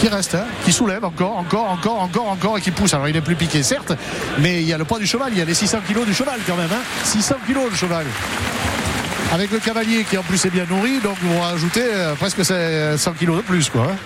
qui 0.00 0.08
reste, 0.08 0.34
hein, 0.34 0.44
qui 0.64 0.72
soulève 0.72 1.04
encore, 1.04 1.36
encore, 1.36 1.70
encore, 1.70 2.00
encore, 2.00 2.28
encore 2.28 2.58
et 2.58 2.60
qui 2.60 2.72
pousse. 2.72 2.92
Alors 2.92 3.08
il 3.08 3.16
est 3.16 3.20
plus 3.20 3.36
piqué, 3.36 3.62
certes, 3.62 3.92
mais 4.40 4.60
il 4.60 4.68
y 4.68 4.72
a 4.72 4.78
le 4.78 4.84
poids 4.84 4.98
du 4.98 5.06
cheval, 5.06 5.28
il 5.32 5.38
y 5.38 5.42
a 5.42 5.44
les 5.44 5.54
600 5.54 5.78
kilos 5.86 6.06
du 6.06 6.12
cheval 6.12 6.40
quand 6.46 6.56
même. 6.56 6.70
600 7.04 7.34
hein. 7.34 7.38
kilos 7.46 7.70
le 7.70 7.76
cheval. 7.76 8.06
Avec 9.32 9.50
le 9.50 9.60
cavalier 9.60 10.04
qui 10.04 10.18
en 10.18 10.22
plus 10.22 10.44
est 10.44 10.50
bien 10.50 10.66
nourri, 10.68 10.98
donc 11.00 11.16
vous 11.22 11.38
rajoutez 11.40 11.84
euh, 11.84 12.14
presque 12.14 12.44
100 12.44 13.12
kilos 13.12 13.36
de 13.36 13.42
plus. 13.42 13.70
quoi. 13.70 13.88
Hein. 13.90 13.96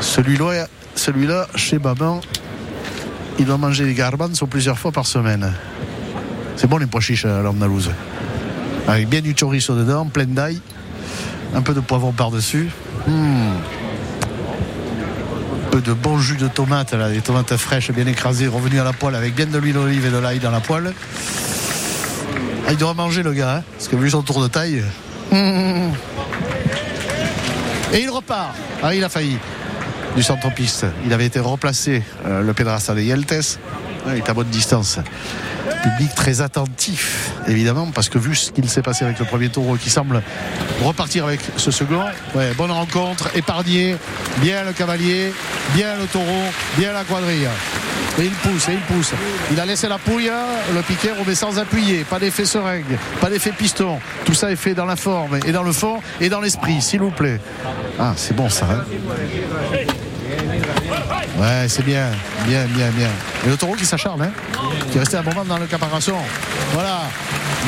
Celui-là, 0.00 0.66
celui-là, 0.96 1.46
chez 1.54 1.78
Baban, 1.78 2.20
il 3.38 3.46
doit 3.46 3.56
manger 3.56 3.84
des 3.84 3.94
garbanzos 3.94 4.46
plusieurs 4.46 4.78
fois 4.78 4.90
par 4.90 5.06
semaine. 5.06 5.52
C'est 6.56 6.66
bon 6.66 6.78
les 6.78 6.86
pois 6.86 7.00
chiches 7.00 7.24
à 7.24 7.40
l'Andalouse. 7.40 7.90
Avec 8.88 9.08
bien 9.08 9.20
du 9.20 9.34
chorizo 9.34 9.76
dedans, 9.76 10.06
plein 10.06 10.26
d'ail 10.26 10.60
un 11.54 11.62
peu 11.62 11.74
de 11.74 11.80
poivron 11.80 12.12
par-dessus. 12.12 12.70
Hmm. 13.06 13.52
Un 15.66 15.70
peu 15.70 15.80
de 15.80 15.92
bon 15.92 16.18
jus 16.18 16.36
de 16.36 16.48
tomate, 16.48 16.92
là, 16.92 17.08
des 17.08 17.20
tomates 17.20 17.56
fraîches 17.56 17.90
bien 17.90 18.06
écrasées, 18.06 18.46
revenues 18.46 18.80
à 18.80 18.84
la 18.84 18.92
poêle 18.92 19.14
avec 19.14 19.34
bien 19.34 19.46
de 19.46 19.58
l'huile 19.58 19.74
d'olive 19.74 20.06
et 20.06 20.10
de 20.10 20.18
l'ail 20.18 20.38
dans 20.38 20.50
la 20.50 20.60
poêle. 20.60 20.92
Ah, 22.66 22.72
il 22.72 22.76
doit 22.76 22.94
manger 22.94 23.22
le 23.22 23.32
gars, 23.32 23.56
hein, 23.56 23.62
parce 23.76 23.88
que 23.88 23.96
vu 23.96 24.10
son 24.10 24.22
tour 24.22 24.42
de 24.42 24.48
taille. 24.48 24.82
Hmm. 25.30 25.92
Et 27.92 28.02
il 28.02 28.10
repart. 28.10 28.54
Ah, 28.82 28.94
il 28.94 29.02
a 29.02 29.08
failli 29.08 29.38
du 30.16 30.22
centre-piste. 30.22 30.86
Il 31.06 31.12
avait 31.12 31.26
été 31.26 31.40
remplacé, 31.40 32.02
euh, 32.26 32.42
le 32.42 32.52
Pedrassa 32.52 32.94
de 32.94 33.00
Yeltes. 33.00 33.58
il 34.08 34.16
est 34.16 34.28
à 34.28 34.34
bonne 34.34 34.48
distance 34.48 34.98
public 35.82 36.14
très 36.14 36.40
attentif, 36.40 37.32
évidemment, 37.46 37.88
parce 37.92 38.08
que 38.08 38.18
vu 38.18 38.34
ce 38.34 38.50
qu'il 38.50 38.68
s'est 38.68 38.82
passé 38.82 39.04
avec 39.04 39.18
le 39.18 39.24
premier 39.24 39.48
taureau 39.48 39.76
qui 39.76 39.90
semble 39.90 40.22
repartir 40.82 41.26
avec 41.26 41.40
ce 41.56 41.70
second, 41.70 42.04
ouais, 42.34 42.52
bonne 42.56 42.70
rencontre, 42.70 43.30
épargné, 43.34 43.96
bien 44.38 44.64
le 44.64 44.72
cavalier, 44.72 45.32
bien 45.74 45.96
le 45.96 46.06
taureau, 46.06 46.44
bien 46.78 46.92
la 46.92 47.04
quadrille. 47.04 47.48
Et 48.18 48.24
il 48.24 48.32
pousse, 48.32 48.68
et 48.68 48.72
il 48.72 48.80
pousse. 48.80 49.12
Il 49.50 49.60
a 49.60 49.64
laissé 49.64 49.88
la 49.88 49.98
pouille, 49.98 50.30
le 50.74 50.82
piquet 50.82 51.10
mais 51.26 51.34
sans 51.34 51.58
appuyer, 51.58 52.04
pas 52.04 52.18
d'effet 52.18 52.44
seringue, 52.44 52.98
pas 53.20 53.30
d'effet 53.30 53.52
piston. 53.52 53.98
Tout 54.24 54.34
ça 54.34 54.50
est 54.50 54.56
fait 54.56 54.74
dans 54.74 54.84
la 54.84 54.96
forme 54.96 55.38
et 55.46 55.52
dans 55.52 55.62
le 55.62 55.72
fond 55.72 56.00
et 56.20 56.28
dans 56.28 56.40
l'esprit, 56.40 56.82
s'il 56.82 57.00
vous 57.00 57.10
plaît. 57.10 57.40
Ah, 57.98 58.12
c'est 58.16 58.34
bon 58.34 58.48
ça. 58.48 58.66
Hein 58.70 58.84
Ouais, 61.40 61.66
c'est 61.68 61.82
bien, 61.82 62.10
bien, 62.46 62.66
bien, 62.66 62.90
bien. 62.90 63.08
Et 63.46 63.48
le 63.48 63.56
taureau 63.56 63.74
qui 63.74 63.86
s'acharne, 63.86 64.20
hein, 64.20 64.30
qui 64.90 64.98
est 64.98 65.00
resté 65.00 65.16
un 65.16 65.22
moment 65.22 65.42
dans 65.42 65.56
le 65.56 65.64
caparation. 65.64 66.18
Voilà. 66.74 67.00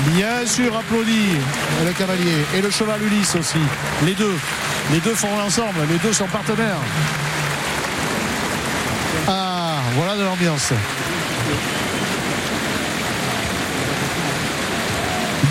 Bien 0.08 0.44
sûr, 0.44 0.76
applaudit 0.76 1.38
le 1.82 1.92
cavalier 1.92 2.44
et 2.54 2.60
le 2.60 2.70
cheval 2.70 3.02
Ulysse 3.02 3.34
aussi. 3.34 3.60
Les 4.04 4.12
deux. 4.12 4.34
Les 4.92 5.00
deux 5.00 5.14
font 5.14 5.38
l'ensemble. 5.38 5.78
Les 5.88 5.96
deux 5.96 6.12
sont 6.12 6.26
partenaires. 6.26 6.76
Ah, 9.26 9.76
voilà 9.94 10.16
de 10.16 10.24
l'ambiance. 10.24 10.72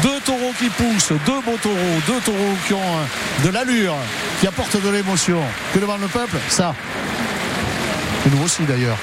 Deux 0.04 0.20
taureaux 0.20 0.54
qui 0.60 0.70
poussent, 0.70 1.14
deux 1.26 1.42
beaux 1.42 1.58
taureaux, 1.62 2.02
deux 2.06 2.20
taureaux 2.24 2.56
qui 2.68 2.74
ont 2.74 2.80
euh, 2.80 3.46
de 3.46 3.50
l'allure, 3.50 3.96
qui 4.40 4.46
apportent 4.48 4.80
de 4.80 4.90
l'émotion. 4.90 5.42
Que 5.74 5.80
demande 5.80 6.02
le 6.02 6.08
peuple? 6.08 6.38
Ça. 6.50 6.76
Et 8.26 8.30
nous 8.30 8.44
aussi 8.44 8.64
d'ailleurs. 8.64 8.98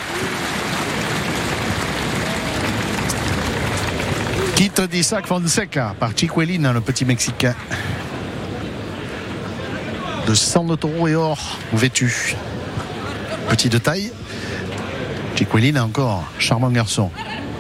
Quitte 4.54 4.80
d'Isaac 4.82 5.26
Fonseca 5.26 5.94
par 5.98 6.10
Chiquelin, 6.16 6.72
le 6.72 6.80
petit 6.80 7.04
Mexicain. 7.04 7.54
De 10.26 10.34
sang 10.34 10.64
de 10.64 10.76
taureau 10.76 11.08
et 11.08 11.14
or 11.14 11.58
vêtu. 11.72 12.36
Petit 13.48 13.68
de 13.68 13.78
taille. 13.78 14.12
Chiquelin 15.36 15.82
encore, 15.82 16.24
charmant 16.38 16.70
garçon. 16.70 17.10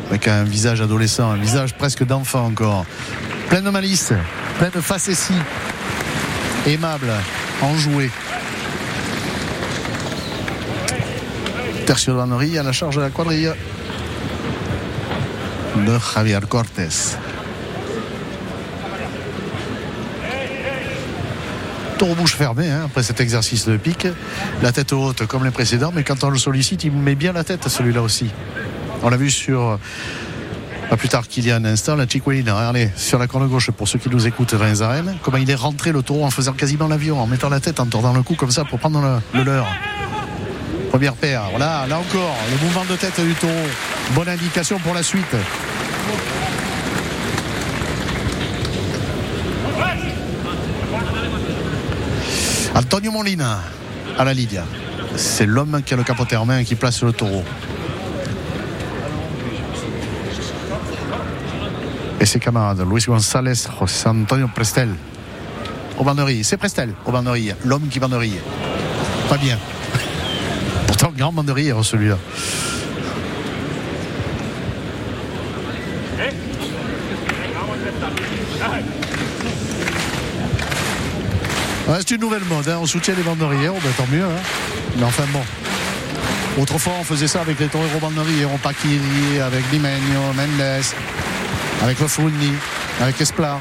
Avec 0.08 0.26
un 0.26 0.44
visage 0.44 0.80
adolescent, 0.80 1.30
un 1.30 1.36
visage 1.36 1.74
presque 1.74 2.04
d'enfant 2.04 2.46
encore. 2.46 2.84
Plein 3.48 3.62
de 3.62 3.70
malice, 3.70 4.12
plein 4.58 4.70
de 4.74 4.80
facéties. 4.80 5.34
Aimable, 6.66 7.12
enjoué. 7.62 8.10
Tercio 11.88 12.20
à 12.20 12.26
la 12.26 12.72
charge 12.72 12.96
de 12.96 13.00
la 13.00 13.08
quadrille 13.08 13.50
de 15.74 15.98
Javier 16.14 16.38
Cortés. 16.46 17.16
Taureau 21.96 22.14
bouche 22.14 22.34
fermée 22.34 22.68
hein, 22.68 22.82
après 22.84 23.02
cet 23.02 23.22
exercice 23.22 23.66
de 23.66 23.78
pique. 23.78 24.06
La 24.60 24.70
tête 24.70 24.92
haute 24.92 25.26
comme 25.26 25.46
les 25.46 25.50
précédents, 25.50 25.90
mais 25.94 26.04
quand 26.04 26.22
on 26.24 26.28
le 26.28 26.36
sollicite, 26.36 26.84
il 26.84 26.92
met 26.92 27.14
bien 27.14 27.32
la 27.32 27.42
tête 27.42 27.66
celui-là 27.66 28.02
aussi. 28.02 28.28
On 29.02 29.08
l'a 29.08 29.16
vu 29.16 29.30
sur. 29.30 29.78
Pas 30.90 30.98
plus 30.98 31.08
tard 31.08 31.26
qu'il 31.26 31.46
y 31.46 31.50
a 31.50 31.56
un 31.56 31.64
instant, 31.64 31.96
la 31.96 32.06
Chiquelina, 32.06 32.54
regardez, 32.54 32.90
sur 32.96 33.18
la 33.18 33.26
corne 33.26 33.48
gauche, 33.48 33.70
pour 33.70 33.88
ceux 33.88 33.98
qui 33.98 34.10
nous 34.10 34.26
écoutent 34.26 34.54
dans 34.54 35.16
comment 35.22 35.38
il 35.38 35.50
est 35.50 35.54
rentré 35.54 35.92
le 35.92 36.02
taureau 36.02 36.26
en 36.26 36.30
faisant 36.30 36.52
quasiment 36.52 36.86
l'avion, 36.86 37.18
en 37.18 37.26
mettant 37.26 37.48
la 37.48 37.60
tête, 37.60 37.80
en 37.80 37.86
tordant 37.86 38.12
le 38.12 38.22
cou 38.22 38.34
comme 38.34 38.50
ça 38.50 38.66
pour 38.66 38.78
prendre 38.78 39.00
le, 39.00 39.38
le 39.38 39.44
leur. 39.44 39.66
Première 40.90 41.14
paire, 41.14 41.42
voilà, 41.50 41.86
là 41.86 41.98
encore, 41.98 42.36
le 42.50 42.64
mouvement 42.64 42.84
de 42.84 42.96
tête 42.96 43.20
du 43.20 43.34
taureau. 43.34 43.52
Bonne 44.14 44.28
indication 44.28 44.78
pour 44.78 44.94
la 44.94 45.02
suite. 45.02 45.36
Antonio 52.74 53.10
Molina 53.10 53.60
à 54.18 54.24
la 54.24 54.32
Lydia. 54.32 54.64
C'est 55.16 55.46
l'homme 55.46 55.82
qui 55.84 55.94
a 55.94 55.96
le 55.96 56.04
capoté 56.04 56.36
en 56.36 56.46
main 56.46 56.58
et 56.58 56.64
qui 56.64 56.74
place 56.74 57.02
le 57.02 57.12
taureau. 57.12 57.44
Et 62.20 62.26
ses 62.26 62.38
camarades, 62.38 62.84
Luis 62.88 63.04
González, 63.06 63.54
José 63.78 64.08
Antonio 64.08 64.48
Prestel. 64.54 64.88
Au 65.98 66.04
banderie, 66.04 66.44
c'est 66.44 66.56
Prestel 66.56 66.94
au 67.04 67.12
banderie, 67.12 67.52
l'homme 67.64 67.88
qui 67.88 68.00
banderille. 68.00 68.40
Pas 69.28 69.36
bien. 69.36 69.58
Pourtant, 71.18 71.32
grand 71.32 71.32
banderie 71.32 71.70
celui-là. 71.82 72.18
c'est 82.00 82.10
une 82.14 82.20
nouvelle 82.20 82.44
mode, 82.44 82.68
hein. 82.68 82.78
on 82.80 82.86
soutient 82.86 83.14
les 83.14 83.22
banderiers, 83.22 83.68
oh, 83.68 83.78
ben, 83.82 83.90
tant 83.96 84.06
mieux. 84.12 84.22
Hein. 84.22 84.40
Mais 84.96 85.04
enfin 85.04 85.24
bon. 85.32 85.42
Autrefois, 86.60 86.92
on 87.00 87.04
faisait 87.04 87.26
ça 87.26 87.40
avec 87.40 87.58
les 87.58 87.66
toreros 87.66 87.98
banderiers, 88.00 88.44
on 88.44 88.58
paquillait 88.58 89.40
avec 89.40 89.64
Limeño, 89.72 90.20
Mendes, 90.36 90.84
avec 91.82 91.98
Lofuni, 91.98 92.52
avec 93.00 93.20
Esplar. 93.20 93.60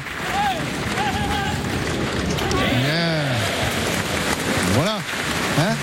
Voilà. 4.74 4.98
Hein 5.58 5.74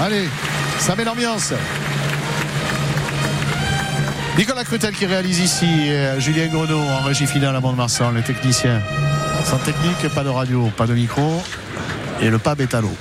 Allez, 0.00 0.28
ça 0.78 0.94
met 0.96 1.04
l'ambiance. 1.04 1.52
Nicolas 4.38 4.64
Crutel 4.64 4.94
qui 4.94 5.06
réalise 5.06 5.40
ici, 5.40 5.66
euh, 5.90 6.18
Julien 6.18 6.46
Grenot 6.46 6.80
en 6.80 7.02
régie 7.02 7.26
finale 7.26 7.54
à 7.54 7.60
Mont-de-Marsan, 7.60 8.12
le 8.12 8.22
technicien. 8.22 8.80
Sans 9.44 9.58
technique, 9.58 10.08
pas 10.14 10.24
de 10.24 10.28
radio, 10.28 10.70
pas 10.76 10.86
de 10.86 10.94
micro, 10.94 11.42
et 12.20 12.30
le 12.30 12.38
pas 12.38 12.54
est 12.58 12.74
à 12.74 12.80
l'eau. 12.80 12.96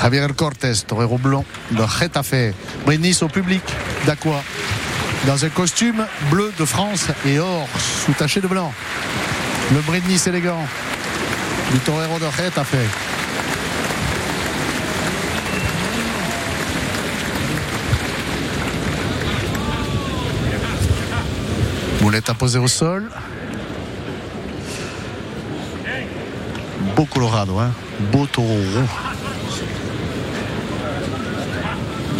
Javier 0.00 0.26
Cortés, 0.36 0.72
torero 0.86 1.18
blanc 1.18 1.44
de 1.70 1.82
Getafe, 1.86 2.54
brindis 2.84 3.22
au 3.22 3.28
public 3.28 3.62
d'Aqua, 4.06 4.42
dans 5.26 5.44
un 5.44 5.48
costume 5.48 6.06
bleu 6.30 6.52
de 6.58 6.64
France 6.64 7.08
et 7.26 7.38
or, 7.38 7.68
sous 8.04 8.12
taché 8.12 8.40
de 8.40 8.46
blanc. 8.46 8.72
Le 9.72 9.80
brindis 9.80 10.26
élégant 10.26 10.66
du 11.72 11.78
torero 11.80 12.18
de 12.18 12.26
Getafe. 12.36 13.09
Moulette 22.00 22.30
à 22.30 22.34
poser 22.34 22.58
au 22.58 22.68
sol. 22.68 23.10
Beau 26.96 27.04
Colorado, 27.04 27.58
hein. 27.58 27.72
beau 28.10 28.26
taureau 28.26 28.56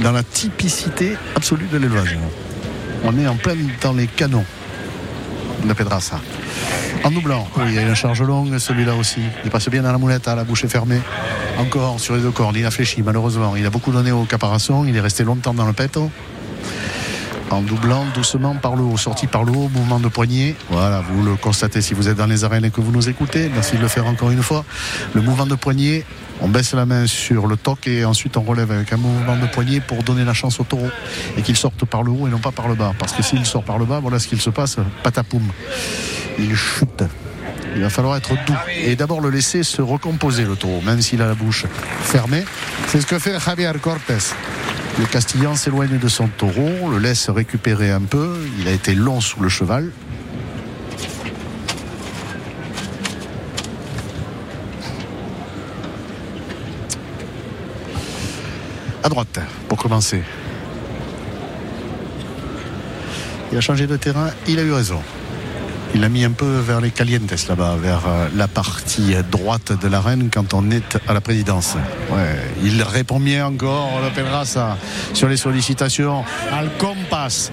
Dans 0.03 0.13
la 0.13 0.23
typicité 0.23 1.17
absolue 1.35 1.67
de 1.67 1.79
l'élevage. 1.79 2.19
On 3.05 3.19
est 3.19 3.27
en 3.27 3.37
plein 3.37 3.55
dans 3.81 3.93
les 3.93 4.07
canons 4.07 4.45
de 5.65 5.73
Pedrassa. 5.73 6.21
En 7.03 7.11
doublant, 7.11 7.49
oui, 7.57 7.65
il 7.69 7.75
y 7.75 7.79
a 7.79 7.83
une 7.83 7.95
charge 7.95 8.23
longue, 8.23 8.59
celui-là 8.59 8.95
aussi. 8.95 9.21
Il 9.45 9.51
passe 9.51 9.69
bien 9.71 9.83
dans 9.83 9.93
la 9.93 9.99
moulette, 9.99 10.29
à 10.29 10.35
la 10.35 10.45
bouche 10.45 10.65
est 10.65 10.69
fermée. 10.69 11.01
Encore 11.59 11.99
sur 11.99 12.15
les 12.15 12.21
deux 12.21 12.31
cordes, 12.31 12.57
il 12.57 12.67
a 12.67 12.71
fléchi 12.71 13.03
malheureusement. 13.03 13.57
Il 13.57 13.65
a 13.65 13.71
beaucoup 13.71 13.93
donné 13.93 14.13
au 14.13 14.25
caparation, 14.25 14.85
il 14.85 14.95
est 14.95 15.01
resté 15.01 15.25
longtemps 15.25 15.55
dans 15.55 15.67
le 15.67 15.73
péto 15.73 16.11
en 17.51 17.63
doublant 17.63 18.05
doucement 18.15 18.55
par 18.55 18.77
le 18.77 18.83
haut, 18.83 18.97
sorti 18.97 19.27
par 19.27 19.45
le 19.45 19.53
haut, 19.53 19.69
mouvement 19.69 20.01
de 20.01 20.09
poignet. 20.09 20.55
Voilà, 20.71 21.01
vous 21.01 21.23
le 21.23 21.35
constatez 21.37 21.83
si 21.83 21.95
vous 21.95 22.09
êtes 22.09 22.17
dans 22.17 22.27
les 22.27 22.45
arènes 22.45 22.65
et 22.65 22.71
que 22.71 22.81
vous 22.81 22.93
nous 22.93 23.09
écoutez. 23.09 23.51
Merci 23.53 23.77
de 23.77 23.83
le 23.83 23.89
faire 23.89 24.07
encore 24.07 24.31
une 24.31 24.43
fois. 24.43 24.65
Le 25.15 25.21
mouvement 25.21 25.47
de 25.47 25.55
poignet, 25.57 26.05
on 26.41 26.49
baisse 26.49 26.73
la 26.75 26.87
main 26.87 27.07
sur 27.07 27.47
le 27.47 27.57
toc 27.57 27.87
et 27.87 28.05
ensuite 28.05 28.37
on 28.37 28.43
relève 28.43 28.71
avec 28.71 28.93
un 28.93 28.97
mouvement 28.97 29.37
de 29.37 29.47
poignet 29.47 29.81
pour 29.81 30.03
donner 30.03 30.25
la 30.25 30.33
chance 30.33 30.61
au 30.61 30.65
taureau 30.65 30.91
et 31.37 31.43
qu'il 31.43 31.57
sorte 31.57 31.85
par 31.85 32.03
le 32.03 32.13
haut 32.13 32.27
et 32.29 32.31
non 32.31 32.39
pas 32.39 32.53
par 32.53 32.69
le 32.69 32.75
bas. 32.75 32.93
Parce 32.99 33.13
que 33.13 33.23
s'il 33.23 33.45
sort 33.45 33.65
par 33.65 33.79
le 33.79 33.85
bas, 33.85 34.01
voilà 34.01 34.19
ce 34.19 34.29
qu'il 34.29 34.41
se 34.41 34.51
passe, 34.51 34.77
patapoum. 35.03 35.47
Il 36.39 36.55
chute. 36.55 37.05
Il 37.77 37.83
va 37.83 37.91
falloir 37.91 38.17
être 38.17 38.31
doux 38.47 38.55
et 38.83 38.97
d'abord 38.97 39.21
le 39.21 39.31
laisser 39.31 39.63
se 39.63 39.81
recomposer 39.81 40.45
le 40.45 40.57
taureau, 40.57 40.81
même 40.85 41.01
s'il 41.01 41.23
a 41.23 41.27
la 41.27 41.35
bouche 41.35 41.67
fermée. 42.03 42.45
C'est 42.89 43.01
ce 43.01 43.07
que 43.07 43.19
fait 43.19 43.39
Javier 43.39 43.73
Cortés. 43.81 44.35
Le 44.99 45.07
Castillan 45.07 45.55
s'éloigne 45.55 45.99
de 45.99 46.09
son 46.09 46.29
taureau, 46.29 46.91
le 46.91 46.99
laisse 46.99 47.31
récupérer 47.31 47.91
un 47.91 48.03
peu. 48.03 48.39
Il 48.59 48.69
a 48.69 48.73
été 48.73 48.95
long 48.95 49.21
sous 49.21 49.41
le 49.41 49.49
cheval. 49.49 49.91
À 59.03 59.09
droite, 59.09 59.41
pour 59.69 59.79
commencer. 59.79 60.23
Il 63.51 63.59
a 63.59 63.61
changé 63.61 63.87
de 63.87 63.97
terrain, 63.97 64.31
il 64.47 64.59
a 64.59 64.63
eu 64.63 64.73
raison. 64.73 65.03
Il 65.95 66.05
a 66.05 66.09
mis 66.09 66.25
un 66.25 66.31
peu 66.31 66.59
vers 66.59 66.81
les 66.81 66.91
calientes 66.91 67.49
là-bas, 67.49 67.77
vers 67.81 68.03
euh, 68.07 68.29
la 68.37 68.47
partie 68.47 69.15
droite 69.31 69.73
de 69.81 69.89
l'arène 69.89 70.31
quand 70.33 70.55
on 70.55 70.71
est 70.71 70.99
à 71.09 71.13
la 71.13 71.21
présidence. 71.21 71.77
Ouais, 72.11 72.37
il 72.63 72.83
répond 72.83 73.19
bien 73.19 73.47
encore, 73.47 73.91
on 73.95 74.01
l'appellera 74.01 74.45
ça, 74.45 74.79
sur 75.15 75.29
les 75.29 75.37
sollicitations. 75.37 76.25
Al 76.53 76.71
compass. 76.79 77.51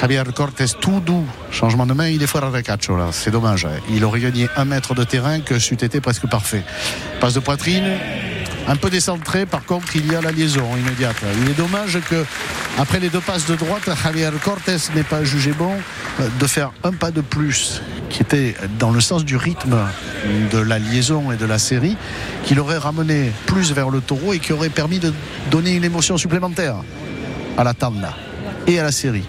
Javier 0.00 0.22
Cortés, 0.34 0.66
tout 0.80 1.00
doux. 1.00 1.26
Changement 1.50 1.86
de 1.86 1.94
main, 1.94 2.08
il 2.08 2.22
est 2.22 2.26
fort 2.26 2.44
avec 2.44 2.66
cacho 2.66 2.96
là. 2.96 3.08
C'est 3.12 3.30
dommage. 3.30 3.66
Il 3.90 4.04
aurait 4.04 4.20
gagné 4.20 4.48
un 4.56 4.64
mètre 4.64 4.94
de 4.94 5.04
terrain 5.04 5.40
que 5.40 5.58
c'eût 5.58 5.74
été 5.74 6.00
presque 6.00 6.26
parfait. 6.26 6.62
Passe 7.20 7.34
de 7.34 7.40
poitrine, 7.40 7.90
un 8.66 8.76
peu 8.76 8.90
décentré. 8.90 9.46
Par 9.46 9.64
contre, 9.64 9.96
il 9.96 10.10
y 10.10 10.14
a 10.14 10.20
la 10.20 10.32
liaison 10.32 10.76
immédiate. 10.76 11.16
Il 11.42 11.50
est 11.50 11.54
dommage 11.54 11.98
que, 12.08 12.24
après 12.78 12.98
les 12.98 13.08
deux 13.08 13.20
passes 13.20 13.46
de 13.46 13.54
droite, 13.54 13.88
Javier 14.02 14.30
Cortés 14.42 14.76
n'ait 14.94 15.04
pas 15.04 15.22
jugé 15.22 15.52
bon 15.52 15.72
euh, 16.20 16.28
de 16.40 16.46
faire 16.46 16.72
un 16.82 16.92
pas 16.92 17.10
de 17.10 17.20
plus, 17.20 17.82
qui 18.10 18.22
était 18.22 18.54
dans 18.78 18.90
le 18.90 19.00
sens 19.00 19.24
du 19.24 19.36
rythme 19.36 19.76
de 20.50 20.58
la 20.58 20.78
liaison 20.78 21.30
et 21.30 21.36
de 21.36 21.46
la 21.46 21.58
série 21.58 21.96
qui 22.44 22.54
l'aurait 22.54 22.78
ramené 22.78 23.30
plus 23.46 23.72
vers 23.72 23.90
le 23.90 24.00
taureau 24.00 24.32
et 24.32 24.40
qui 24.40 24.52
aurait 24.52 24.70
permis 24.70 24.98
de 24.98 25.12
donner 25.50 25.74
une 25.74 25.84
émotion 25.84 26.16
supplémentaire 26.16 26.76
à 27.56 27.64
la 27.64 27.74
tanda 27.74 28.14
et 28.66 28.80
à 28.80 28.82
la 28.82 28.92
série. 28.92 29.24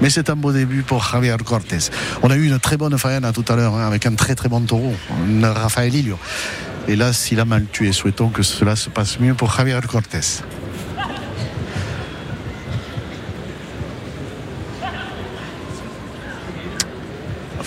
Mais 0.00 0.10
c'est 0.10 0.28
un 0.30 0.36
beau 0.36 0.50
début 0.50 0.82
pour 0.82 1.04
Javier 1.04 1.36
Cortés. 1.44 1.90
On 2.22 2.30
a 2.30 2.36
eu 2.36 2.46
une 2.48 2.58
très 2.58 2.76
bonne 2.76 2.96
faena 2.98 3.32
tout 3.32 3.44
à 3.48 3.56
l'heure 3.56 3.74
hein, 3.74 3.86
avec 3.86 4.06
un 4.06 4.14
très 4.14 4.34
très 4.34 4.48
bon 4.48 4.62
taureau, 4.62 4.94
Rafael 5.42 5.94
Ilio. 5.94 6.18
Et 6.88 6.96
là, 6.96 7.12
s'il 7.12 7.38
a 7.38 7.44
mal 7.44 7.66
tué, 7.70 7.92
souhaitons 7.92 8.30
que 8.30 8.42
cela 8.42 8.74
se 8.74 8.88
passe 8.88 9.20
mieux 9.20 9.34
pour 9.34 9.52
Javier 9.54 9.78
Cortés. 9.86 10.42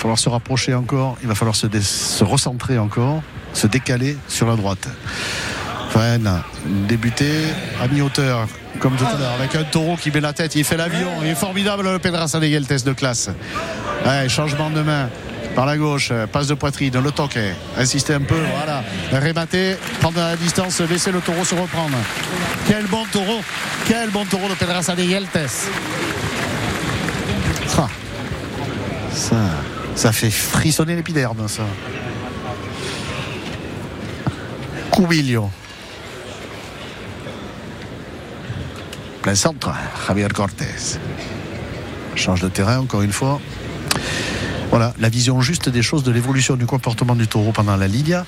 Falloir 0.03 0.19
se 0.19 0.27
rapprocher 0.27 0.73
encore, 0.73 1.15
il 1.21 1.29
va 1.29 1.35
falloir 1.35 1.55
se, 1.55 2.23
recentrer 2.25 2.77
encore, 2.77 3.23
se 3.53 3.67
décaler 3.67 4.17
sur 4.27 4.47
la 4.47 4.57
droite. 4.57 4.89
Faena, 5.91 6.43
débuté 6.65 7.31
à 7.81 7.87
mi-hauteur, 7.87 8.45
comme 8.79 8.97
tout 8.97 9.05
à 9.05 9.17
l'heure, 9.17 9.31
avec 9.39 9.55
un 9.55 9.63
taureau 9.63 9.95
qui 9.95 10.11
met 10.11 10.19
la 10.19 10.33
tête, 10.33 10.55
il 10.55 10.65
fait 10.65 10.75
l'avion, 10.75 11.07
il 11.21 11.29
est 11.29 11.35
formidable 11.35 11.89
le 11.89 11.99
Pedraza 11.99 12.41
de 12.41 12.47
Geltes 12.47 12.83
de 12.83 12.91
classe. 12.91 13.29
Ouais, 14.05 14.27
changement 14.27 14.69
de 14.71 14.81
main 14.81 15.07
par 15.55 15.65
la 15.65 15.77
gauche, 15.77 16.11
passe 16.33 16.47
de 16.47 16.55
poitrine, 16.55 16.99
le 16.99 17.11
toquet, 17.11 17.55
insister 17.77 18.15
un 18.15 18.21
peu, 18.21 18.41
voilà, 18.57 18.83
rémater, 19.13 19.77
prendre 20.01 20.17
la 20.17 20.35
distance, 20.35 20.81
laisser 20.81 21.13
le 21.13 21.21
taureau 21.21 21.45
se 21.45 21.55
reprendre. 21.55 21.95
Quel 22.67 22.87
bon 22.87 23.05
taureau, 23.09 23.39
quel 23.87 24.09
bon 24.09 24.25
taureau 24.25 24.49
de 24.49 24.55
Pedraza 24.55 24.95
de 24.95 25.03
Geltes. 25.03 25.69
Ah, 27.77 27.87
ça, 29.13 29.35
ça 29.95 30.11
fait 30.11 30.31
frissonner 30.31 30.95
l'épiderme, 30.95 31.47
ça. 31.47 31.63
Cubilio. 34.91 35.49
plein 39.23 39.35
centre, 39.35 39.71
Javier 40.05 40.27
Cortés. 40.27 40.99
Change 42.15 42.41
de 42.41 42.49
terrain 42.49 42.79
encore 42.79 43.03
une 43.03 43.13
fois. 43.13 43.39
Voilà, 44.69 44.93
la 44.99 45.07
vision 45.07 45.39
juste 45.39 45.69
des 45.69 45.81
choses, 45.81 46.03
de 46.03 46.11
l'évolution 46.11 46.57
du 46.57 46.65
comportement 46.65 47.15
du 47.15 47.25
taureau 47.25 47.53
pendant 47.53 47.77
la 47.77 47.87
Lidia 47.87 48.25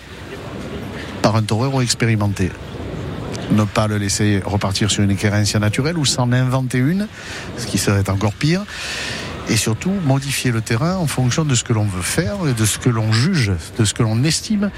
par 1.21 1.35
un 1.35 1.43
taureau 1.43 1.81
expérimenté. 1.81 2.49
Ne 3.51 3.65
pas 3.65 3.87
le 3.87 3.97
laisser 3.97 4.41
repartir 4.45 4.89
sur 4.89 5.03
une 5.03 5.11
équérence 5.11 5.53
naturelle 5.55 5.97
ou 5.97 6.05
s'en 6.05 6.31
inventer 6.31 6.77
une, 6.77 7.07
ce 7.57 7.67
qui 7.67 7.77
serait 7.77 8.09
encore 8.09 8.33
pire. 8.33 8.63
Et 9.49 9.57
surtout, 9.57 9.93
modifier 10.05 10.51
le 10.51 10.61
terrain 10.61 10.95
en 10.95 11.07
fonction 11.07 11.45
de 11.45 11.53
ce 11.55 11.63
que 11.63 11.73
l'on 11.73 11.85
veut 11.85 12.01
faire 12.01 12.35
et 12.47 12.53
de 12.53 12.65
ce 12.65 12.79
que 12.79 12.89
l'on 12.89 13.11
juge, 13.11 13.51
de 13.77 13.85
ce 13.85 13.93
que 13.93 14.03
l'on 14.03 14.23
estime 14.23 14.71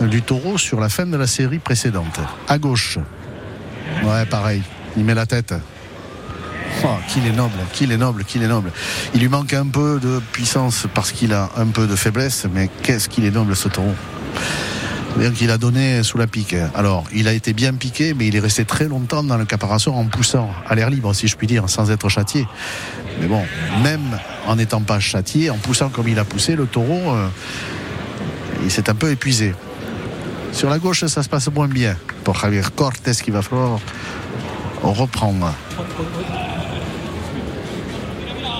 du 0.00 0.22
taureau 0.22 0.56
sur 0.58 0.80
la 0.80 0.88
fin 0.88 1.06
de 1.06 1.16
la 1.16 1.26
série 1.26 1.58
précédente. 1.58 2.20
À 2.48 2.58
gauche. 2.58 2.98
Ouais, 4.04 4.24
pareil 4.26 4.62
il 4.96 5.04
met 5.04 5.14
la 5.14 5.26
tête. 5.26 5.54
Oh, 6.84 6.88
qu'il 7.08 7.26
est 7.26 7.32
noble, 7.32 7.54
qu'il 7.72 7.92
est 7.92 7.96
noble, 7.96 8.24
qu'il 8.24 8.42
est 8.42 8.48
noble. 8.48 8.70
Il 9.14 9.20
lui 9.20 9.28
manque 9.28 9.54
un 9.54 9.66
peu 9.66 10.00
de 10.00 10.20
puissance 10.32 10.86
parce 10.92 11.12
qu'il 11.12 11.32
a 11.32 11.50
un 11.56 11.66
peu 11.66 11.86
de 11.86 11.96
faiblesse, 11.96 12.46
mais 12.52 12.68
qu'est-ce 12.82 13.08
qu'il 13.08 13.24
est 13.24 13.30
noble 13.30 13.56
ce 13.56 13.68
taureau? 13.68 13.94
Bien 15.16 15.30
qu'il 15.30 15.50
a 15.50 15.58
donné 15.58 16.02
sous 16.02 16.18
la 16.18 16.26
pique. 16.26 16.56
Alors, 16.74 17.04
il 17.14 17.28
a 17.28 17.32
été 17.32 17.52
bien 17.52 17.72
piqué, 17.72 18.14
mais 18.14 18.26
il 18.26 18.34
est 18.34 18.40
resté 18.40 18.64
très 18.64 18.88
longtemps 18.88 19.22
dans 19.22 19.36
le 19.36 19.44
caparation 19.44 19.96
en 19.96 20.06
poussant 20.06 20.50
à 20.68 20.74
l'air 20.74 20.90
libre, 20.90 21.14
si 21.14 21.28
je 21.28 21.36
puis 21.36 21.46
dire, 21.46 21.68
sans 21.68 21.90
être 21.92 22.08
châtié. 22.08 22.46
Mais 23.20 23.28
bon, 23.28 23.42
même 23.82 24.18
en 24.46 24.56
n'étant 24.56 24.80
pas 24.80 24.98
châtié, 24.98 25.50
en 25.50 25.56
poussant 25.56 25.88
comme 25.88 26.08
il 26.08 26.18
a 26.18 26.24
poussé, 26.24 26.56
le 26.56 26.66
taureau, 26.66 27.14
euh, 27.14 27.28
il 28.64 28.70
s'est 28.72 28.90
un 28.90 28.94
peu 28.94 29.10
épuisé. 29.10 29.54
Sur 30.52 30.68
la 30.68 30.80
gauche, 30.80 31.04
ça 31.04 31.22
se 31.22 31.28
passe 31.28 31.48
moins 31.48 31.68
bien 31.68 31.96
pour 32.24 32.36
Javier 32.36 32.62
Cortés 32.74 33.12
qui 33.12 33.30
va 33.30 33.42
falloir 33.42 33.78
reprendre. 34.82 35.54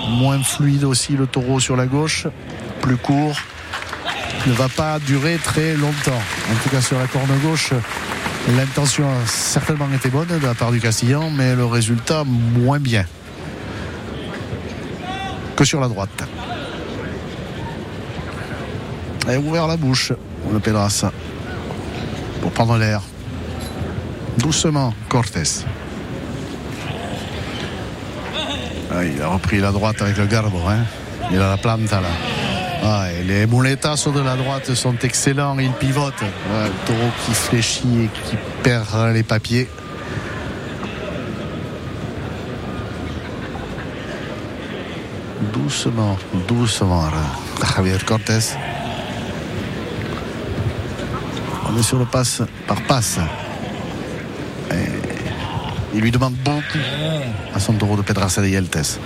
Moins 0.09 0.43
fluide 0.43 0.85
aussi 0.85 1.17
le 1.17 1.27
taureau 1.27 1.59
sur 1.59 1.77
la 1.77 1.87
gauche, 1.87 2.29
plus 2.81 2.97
court, 2.97 3.37
ne 4.47 4.53
va 4.53 4.69
pas 4.69 4.99
durer 4.99 5.39
très 5.43 5.75
longtemps. 5.75 6.23
En 6.53 6.63
tout 6.63 6.69
cas 6.71 6.81
sur 6.81 6.99
la 6.99 7.07
corne 7.07 7.37
gauche, 7.43 7.73
l'intention 8.57 9.09
a 9.09 9.27
certainement 9.27 9.89
été 9.95 10.09
bonne 10.11 10.29
de 10.29 10.47
la 10.47 10.55
part 10.55 10.71
du 10.71 10.81
Castillan, 10.81 11.31
mais 11.31 11.55
le 11.55 11.65
résultat 11.65 12.25
moins 12.25 12.79
bien 12.79 13.07
que 15.57 15.65
sur 15.65 15.81
la 15.81 15.89
droite. 15.89 16.25
Et 19.31 19.37
ouvert 19.37 19.67
la 19.67 19.77
bouche, 19.77 20.13
le 20.53 20.59
Pedras, 20.59 21.07
pour 22.43 22.51
prendre 22.51 22.77
l'air. 22.77 23.01
Doucement, 24.39 24.93
Cortés. 25.09 25.65
Ah, 28.93 29.05
il 29.05 29.21
a 29.23 29.29
repris 29.29 29.61
la 29.61 29.73
droite 29.73 30.03
avec 30.03 30.19
le 30.19 30.27
garbo. 30.27 30.59
Hein. 30.69 30.85
Il 31.33 31.41
a 31.41 31.49
la 31.49 31.57
plante 31.57 31.91
là. 31.91 32.34
Ah, 32.87 33.07
les 33.27 33.47
mouletas 33.47 34.07
de 34.15 34.21
la 34.21 34.37
droite 34.37 34.75
sont 34.75 34.95
excellents. 35.03 35.59
Il 35.59 35.73
pivote. 35.73 36.21
le 36.21 36.87
taureau 36.87 37.11
qui 37.25 37.33
fléchit 37.33 38.05
et 38.05 38.09
qui 38.09 38.37
perd 38.63 39.15
les 39.15 39.23
papiers. 39.23 39.69
Doucement, 45.55 46.19
doucement. 46.47 47.05
Javier 47.75 47.97
Cortés. 48.05 48.55
On 51.67 51.79
est 51.79 51.83
sur 51.83 51.99
le 51.99 52.05
passe 52.05 52.43
par 52.67 52.83
passe. 52.83 53.19
Il 55.95 56.01
lui 56.01 56.11
demande 56.11 56.35
beaucoup 56.35 56.79
à 57.55 57.61
son 57.61 57.73
taureau 57.73 57.97
de 57.97 58.03
Pedraza 58.03 58.43
de 58.43 58.49
Yeltes. 58.49 59.01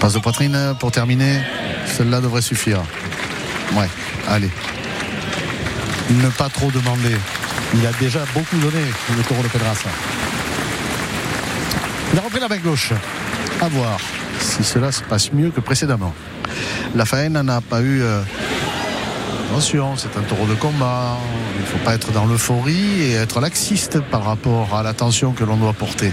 Passe 0.00 0.14
de 0.14 0.18
poitrine 0.18 0.74
pour 0.78 0.92
terminer. 0.92 1.40
Celle-là 1.86 2.20
devrait 2.20 2.42
suffire. 2.42 2.80
Ouais, 3.74 3.88
allez. 4.28 4.50
Ne 6.10 6.28
pas 6.30 6.48
trop 6.48 6.70
demander. 6.70 7.16
Il 7.74 7.86
a 7.86 7.92
déjà 8.00 8.20
beaucoup 8.32 8.56
donné, 8.58 8.84
le 9.16 9.22
taureau 9.24 9.42
de 9.42 9.48
Pedraza. 9.48 9.90
Il 12.12 12.18
a 12.18 12.22
repris 12.22 12.40
la 12.40 12.48
main 12.48 12.58
gauche. 12.58 12.92
À 13.60 13.68
voir 13.68 13.98
si 14.40 14.64
cela 14.64 14.92
se 14.92 15.02
passe 15.02 15.32
mieux 15.32 15.50
que 15.50 15.60
précédemment. 15.60 16.14
La 16.94 17.04
faine 17.04 17.40
n'a 17.40 17.60
pas 17.60 17.80
eu 17.80 18.00
euh, 18.02 18.22
Attention, 19.50 19.96
c'est 19.96 20.14
un 20.18 20.22
taureau 20.22 20.46
de 20.46 20.54
combat. 20.54 21.16
Il 21.56 21.62
ne 21.62 21.66
faut 21.66 21.78
pas 21.78 21.94
être 21.94 22.12
dans 22.12 22.26
l'euphorie 22.26 23.02
et 23.02 23.14
être 23.14 23.40
laxiste 23.40 23.98
par 24.00 24.24
rapport 24.24 24.76
à 24.76 24.82
l'attention 24.82 25.32
que 25.32 25.42
l'on 25.42 25.56
doit 25.56 25.72
porter. 25.72 26.12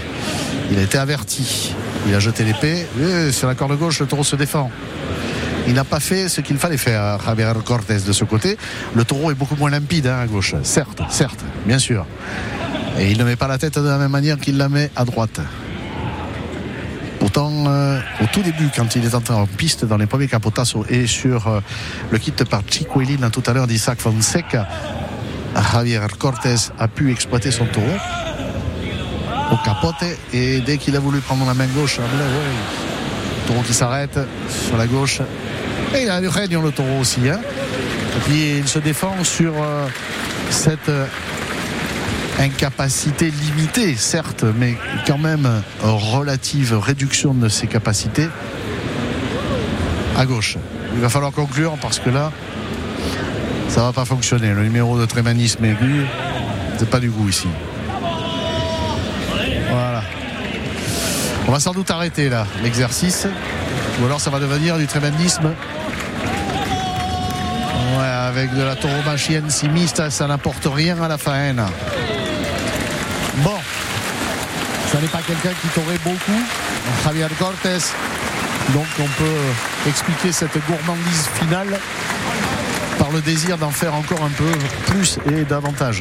Il 0.70 0.78
a 0.78 0.82
été 0.82 0.96
averti. 0.96 1.74
Il 2.06 2.14
a 2.14 2.20
jeté 2.20 2.44
l'épée. 2.44 2.86
Sur 3.32 3.48
la 3.48 3.54
corde 3.54 3.76
gauche, 3.76 4.00
le 4.00 4.06
taureau 4.06 4.24
se 4.24 4.36
défend. 4.36 4.70
Il 5.66 5.74
n'a 5.74 5.84
pas 5.84 5.98
fait 5.98 6.28
ce 6.28 6.40
qu'il 6.40 6.58
fallait 6.58 6.76
faire, 6.76 7.18
Javier 7.24 7.52
Cortés, 7.64 7.98
de 8.06 8.12
ce 8.12 8.24
côté. 8.24 8.56
Le 8.94 9.04
taureau 9.04 9.32
est 9.32 9.34
beaucoup 9.34 9.56
moins 9.56 9.70
limpide 9.70 10.06
hein, 10.06 10.20
à 10.20 10.26
gauche. 10.26 10.54
Certes, 10.62 11.02
certes, 11.10 11.44
bien 11.66 11.80
sûr. 11.80 12.06
Et 12.98 13.10
il 13.10 13.18
ne 13.18 13.24
met 13.24 13.36
pas 13.36 13.48
la 13.48 13.58
tête 13.58 13.78
de 13.78 13.88
la 13.88 13.98
même 13.98 14.12
manière 14.12 14.38
qu'il 14.38 14.56
la 14.56 14.68
met 14.68 14.90
à 14.94 15.04
droite. 15.04 15.40
Pourtant, 17.18 17.50
euh, 17.66 17.98
au 18.22 18.26
tout 18.26 18.42
début, 18.42 18.68
quand 18.74 18.94
il 18.94 19.04
est 19.04 19.14
entré 19.14 19.34
en 19.34 19.46
piste 19.46 19.84
dans 19.84 19.96
les 19.96 20.06
premiers 20.06 20.28
capotas 20.28 20.74
et 20.88 21.06
sur 21.08 21.48
euh, 21.48 21.60
le 22.10 22.18
kit 22.18 22.30
par 22.30 22.62
Chico 22.68 23.02
tout 23.32 23.42
à 23.46 23.52
l'heure 23.52 23.66
d'Isaac 23.66 23.98
Fonseca, 23.98 24.68
Javier 25.72 26.00
Cortés 26.18 26.70
a 26.78 26.86
pu 26.86 27.10
exploiter 27.10 27.50
son 27.50 27.66
taureau 27.66 27.86
au 29.52 29.56
capote 29.56 30.04
et 30.32 30.60
dès 30.60 30.78
qu'il 30.78 30.96
a 30.96 31.00
voulu 31.00 31.20
prendre 31.20 31.46
la 31.46 31.54
main 31.54 31.66
gauche, 31.66 31.98
le 31.98 33.46
taureau 33.46 33.62
qui 33.62 33.74
s'arrête 33.74 34.18
sur 34.48 34.76
la 34.76 34.86
gauche. 34.86 35.20
Et 35.94 36.02
il 36.02 36.10
a 36.10 36.20
du 36.20 36.28
règne 36.28 36.60
le 36.60 36.70
taureau 36.70 37.00
aussi. 37.00 37.28
Hein. 37.28 37.40
Et 38.32 38.58
il 38.58 38.68
se 38.68 38.78
défend 38.78 39.22
sur 39.22 39.52
euh, 39.62 39.86
cette 40.50 40.90
incapacité 42.38 43.30
limitée, 43.30 43.94
certes, 43.94 44.44
mais 44.58 44.76
quand 45.06 45.18
même 45.18 45.48
relative 45.82 46.74
réduction 46.74 47.34
de 47.34 47.48
ses 47.48 47.66
capacités 47.66 48.28
à 50.16 50.26
gauche. 50.26 50.56
Il 50.94 51.00
va 51.00 51.08
falloir 51.08 51.32
conclure 51.32 51.76
parce 51.80 51.98
que 51.98 52.10
là, 52.10 52.32
ça 53.68 53.82
va 53.82 53.92
pas 53.92 54.04
fonctionner. 54.04 54.52
Le 54.52 54.62
numéro 54.62 54.98
de 54.98 55.04
trémanisme 55.06 55.64
aigu, 55.64 56.06
c'est 56.78 56.88
pas 56.88 57.00
du 57.00 57.10
goût 57.10 57.28
ici. 57.28 57.48
Voilà. 59.70 60.02
On 61.48 61.52
va 61.52 61.60
sans 61.60 61.72
doute 61.72 61.90
arrêter 61.90 62.28
là 62.28 62.46
l'exercice. 62.62 63.26
Ou 64.00 64.04
alors 64.04 64.20
ça 64.20 64.30
va 64.30 64.40
devenir 64.40 64.78
du 64.78 64.86
trémanisme. 64.86 65.54
Ouais, 67.98 68.04
avec 68.04 68.54
de 68.54 68.62
la 68.62 68.74
tauromachie 68.74 69.40
simiste, 69.48 70.10
ça 70.10 70.26
n'apporte 70.26 70.66
rien 70.66 71.00
à 71.00 71.08
la 71.08 71.18
faine. 71.18 71.62
Bon, 73.38 73.58
ça 74.92 75.00
n'est 75.00 75.08
pas 75.08 75.20
quelqu'un 75.26 75.54
qui 75.60 75.68
t'aurait 75.68 76.00
beaucoup, 76.04 76.40
Javier 77.04 77.26
Cortés. 77.38 77.92
Donc 78.74 78.86
on 78.98 79.06
peut 79.22 79.88
expliquer 79.88 80.32
cette 80.32 80.58
gourmandise 80.66 81.28
finale 81.38 81.78
par 82.98 83.10
le 83.12 83.20
désir 83.20 83.56
d'en 83.56 83.70
faire 83.70 83.94
encore 83.94 84.24
un 84.24 84.30
peu 84.30 84.50
plus 84.86 85.18
et 85.30 85.44
davantage. 85.44 86.00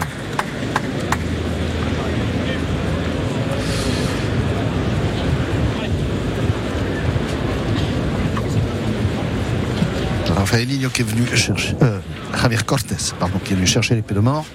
Rafaelinho 10.45 10.89
qui 10.89 11.01
est 11.01 11.05
venu 11.05 11.25
chercher 11.35 11.75
euh, 11.81 11.99
Javier 12.39 12.59
Cortés, 12.63 12.95
pardon, 13.19 13.39
qui 13.43 13.53
est 13.53 13.55
venu 13.55 13.65
chercher 13.65 13.95
l'épée 13.95 14.13
de 14.13 14.19
mort. 14.19 14.45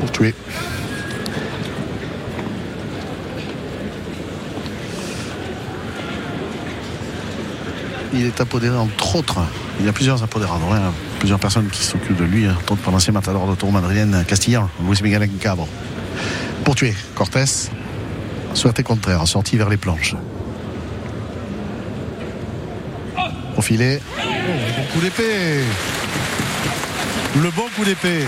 Pour 0.00 0.12
tuer. 0.12 0.34
Il 8.12 8.26
est 8.26 8.38
apodéré 8.38 8.76
entre 8.76 9.16
autres. 9.16 9.38
Il 9.80 9.86
y 9.86 9.88
a 9.88 9.92
plusieurs 9.94 10.22
apodéradors, 10.22 10.74
hein, 10.74 10.92
plusieurs 11.18 11.38
personnes 11.38 11.70
qui 11.70 11.84
s'occupent 11.84 12.18
de 12.18 12.24
lui, 12.24 12.46
entre 12.46 12.72
autres 12.72 12.90
l'ancien 12.90 13.14
matador 13.14 13.48
de 13.48 13.54
tour 13.54 13.72
madrienne 13.72 14.24
Castillan, 14.28 14.68
Luis 14.86 15.00
Miguel 15.02 15.26
Cabro. 15.40 15.66
Pour 16.64 16.74
tuer 16.74 16.94
Cortés, 17.14 17.70
souhaité 18.54 18.82
contraire, 18.82 19.26
sorti 19.26 19.56
vers 19.56 19.68
les 19.68 19.76
planches. 19.76 20.14
Au 23.56 23.60
filet. 23.60 24.00
Oh, 24.06 24.20
le 24.20 24.76
bon 24.76 24.86
coup 24.92 25.00
d'épée. 25.00 25.64
Le 27.36 27.50
bon 27.50 27.68
coup 27.76 27.84
d'épée. 27.84 28.24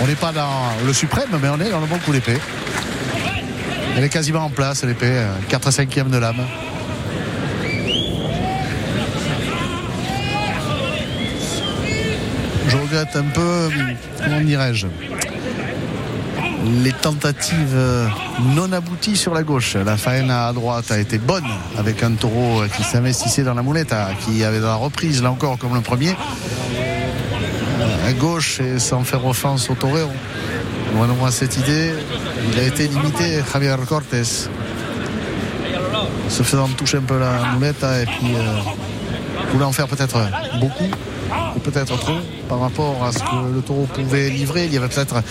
On 0.00 0.06
n'est 0.06 0.14
pas 0.14 0.32
dans 0.32 0.72
le 0.86 0.92
suprême, 0.92 1.28
mais 1.42 1.48
on 1.48 1.60
est 1.60 1.70
dans 1.70 1.80
le 1.80 1.86
bon 1.86 1.98
coup 1.98 2.12
d'épée. 2.12 2.38
Elle 3.96 4.04
est 4.04 4.08
quasiment 4.08 4.44
en 4.44 4.50
place, 4.50 4.84
l'épée. 4.84 5.24
4 5.48 5.66
à 5.66 5.70
5e 5.70 6.08
de 6.08 6.18
lame. 6.18 6.46
Je 12.68 12.76
regrette 12.76 13.16
un 13.16 13.24
peu, 13.24 13.70
comment 14.22 14.40
dirais-je, 14.42 14.86
les 16.82 16.92
tentatives 16.92 17.78
non 18.54 18.72
abouties 18.72 19.16
sur 19.16 19.34
la 19.34 19.42
gauche. 19.42 19.74
La 19.74 19.96
faine 19.96 20.30
à 20.30 20.52
droite 20.52 20.90
a 20.90 20.98
été 20.98 21.18
bonne 21.18 21.46
avec 21.76 22.02
un 22.02 22.12
taureau 22.12 22.62
qui 22.76 22.82
s'investissait 22.82 23.42
dans 23.42 23.54
la 23.54 23.62
moulette, 23.62 23.94
qui 24.20 24.44
avait 24.44 24.58
de 24.58 24.64
la 24.64 24.74
reprise 24.74 25.22
là 25.22 25.30
encore 25.30 25.58
comme 25.58 25.74
le 25.74 25.80
premier. 25.80 26.14
À 28.06 28.12
gauche 28.12 28.60
et 28.60 28.78
sans 28.78 29.04
faire 29.04 29.24
offense 29.26 29.70
au 29.70 29.74
taureau. 29.74 30.10
Loin 30.94 31.06
de 31.06 31.12
moi 31.12 31.30
cette 31.30 31.56
idée, 31.56 31.92
il 32.52 32.58
a 32.58 32.62
été 32.62 32.88
limité 32.88 33.42
Javier 33.52 33.74
Cortés. 33.86 34.24
Se 36.28 36.42
faisant 36.42 36.68
toucher 36.68 36.98
un 36.98 37.02
peu 37.02 37.18
la 37.18 37.52
moulette 37.54 37.82
et 37.82 38.04
puis 38.04 38.34
euh, 38.34 39.50
voulait 39.52 39.64
en 39.64 39.72
faire 39.72 39.88
peut-être 39.88 40.18
beaucoup 40.60 40.90
peut-être 41.58 41.96
trop 41.98 42.18
par 42.48 42.60
rapport 42.60 43.04
à 43.04 43.12
ce 43.12 43.18
que 43.18 43.54
le 43.54 43.60
taureau 43.60 43.86
pouvait 43.92 44.30
livrer. 44.30 44.66
Il 44.66 44.74
y 44.74 44.76
avait 44.76 44.88
peut-être 44.88 45.22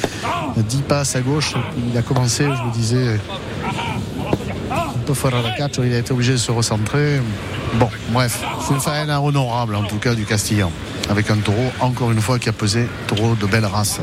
10 0.57 0.81
passes 0.83 1.15
à 1.15 1.21
gauche. 1.21 1.53
Il 1.91 1.97
a 1.97 2.01
commencé, 2.01 2.43
je 2.45 2.63
vous 2.63 2.71
disais, 2.71 3.19
un 4.71 4.99
peu 5.05 5.13
fort 5.13 5.35
à 5.35 5.41
la 5.41 5.51
catch. 5.51 5.79
Il 5.83 5.93
a 5.93 5.99
été 5.99 6.11
obligé 6.11 6.33
de 6.33 6.37
se 6.37 6.51
recentrer. 6.51 7.19
Bon, 7.75 7.89
bref, 8.09 8.41
c'est 8.65 8.73
une 8.73 8.79
faine 8.79 9.09
honorable 9.09 9.75
en 9.75 9.83
tout 9.83 9.97
cas 9.97 10.15
du 10.15 10.25
Castillan. 10.25 10.71
Avec 11.09 11.29
un 11.31 11.37
taureau, 11.37 11.71
encore 11.79 12.11
une 12.11 12.21
fois, 12.21 12.39
qui 12.39 12.49
a 12.49 12.53
pesé 12.53 12.87
taureau 13.07 13.35
de 13.35 13.45
belle 13.45 13.65
race. 13.65 14.01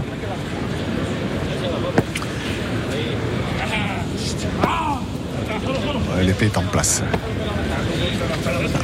L'épée 6.23 6.47
est 6.47 6.57
en 6.57 6.63
place. 6.63 7.03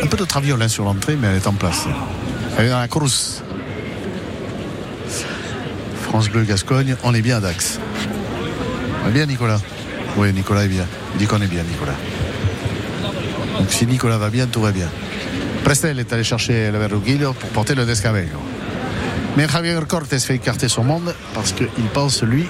Un 0.02 0.06
peu 0.06 0.16
de 0.16 0.24
traviole 0.24 0.68
sur 0.68 0.84
l'entrée, 0.84 1.16
mais 1.16 1.28
elle 1.28 1.36
est 1.36 1.46
en 1.46 1.54
place. 1.54 1.86
Elle 2.58 2.66
est 2.66 2.70
dans 2.70 2.80
la 2.80 2.88
course. 2.88 3.42
France 6.02 6.28
Bleu 6.28 6.42
Gascogne, 6.44 6.96
on 7.04 7.14
est 7.14 7.22
bien 7.22 7.38
à 7.38 7.40
Dax. 7.40 7.78
On 9.04 9.08
est 9.08 9.12
bien 9.12 9.26
Nicolas 9.26 9.60
Oui, 10.16 10.32
Nicolas 10.32 10.64
est 10.64 10.68
bien. 10.68 10.86
Il 11.14 11.18
dit 11.18 11.26
qu'on 11.26 11.40
est 11.40 11.46
bien, 11.46 11.62
Nicolas. 11.62 11.94
Donc 13.58 13.70
si 13.70 13.86
Nicolas 13.86 14.18
va 14.18 14.30
bien, 14.30 14.46
tout 14.46 14.60
va 14.60 14.72
bien. 14.72 14.88
Prestel 15.64 15.98
est 15.98 16.12
allé 16.12 16.24
chercher 16.24 16.70
le 16.70 16.78
Verruguillo 16.78 17.32
pour 17.32 17.50
porter 17.50 17.74
le 17.74 17.84
Descabello. 17.86 18.40
Mais 19.36 19.48
Javier 19.48 19.78
Cortés 19.86 20.18
fait 20.18 20.36
écarter 20.36 20.68
son 20.68 20.82
monde 20.82 21.14
parce 21.34 21.52
qu'il 21.52 21.68
pense, 21.92 22.22
lui, 22.22 22.46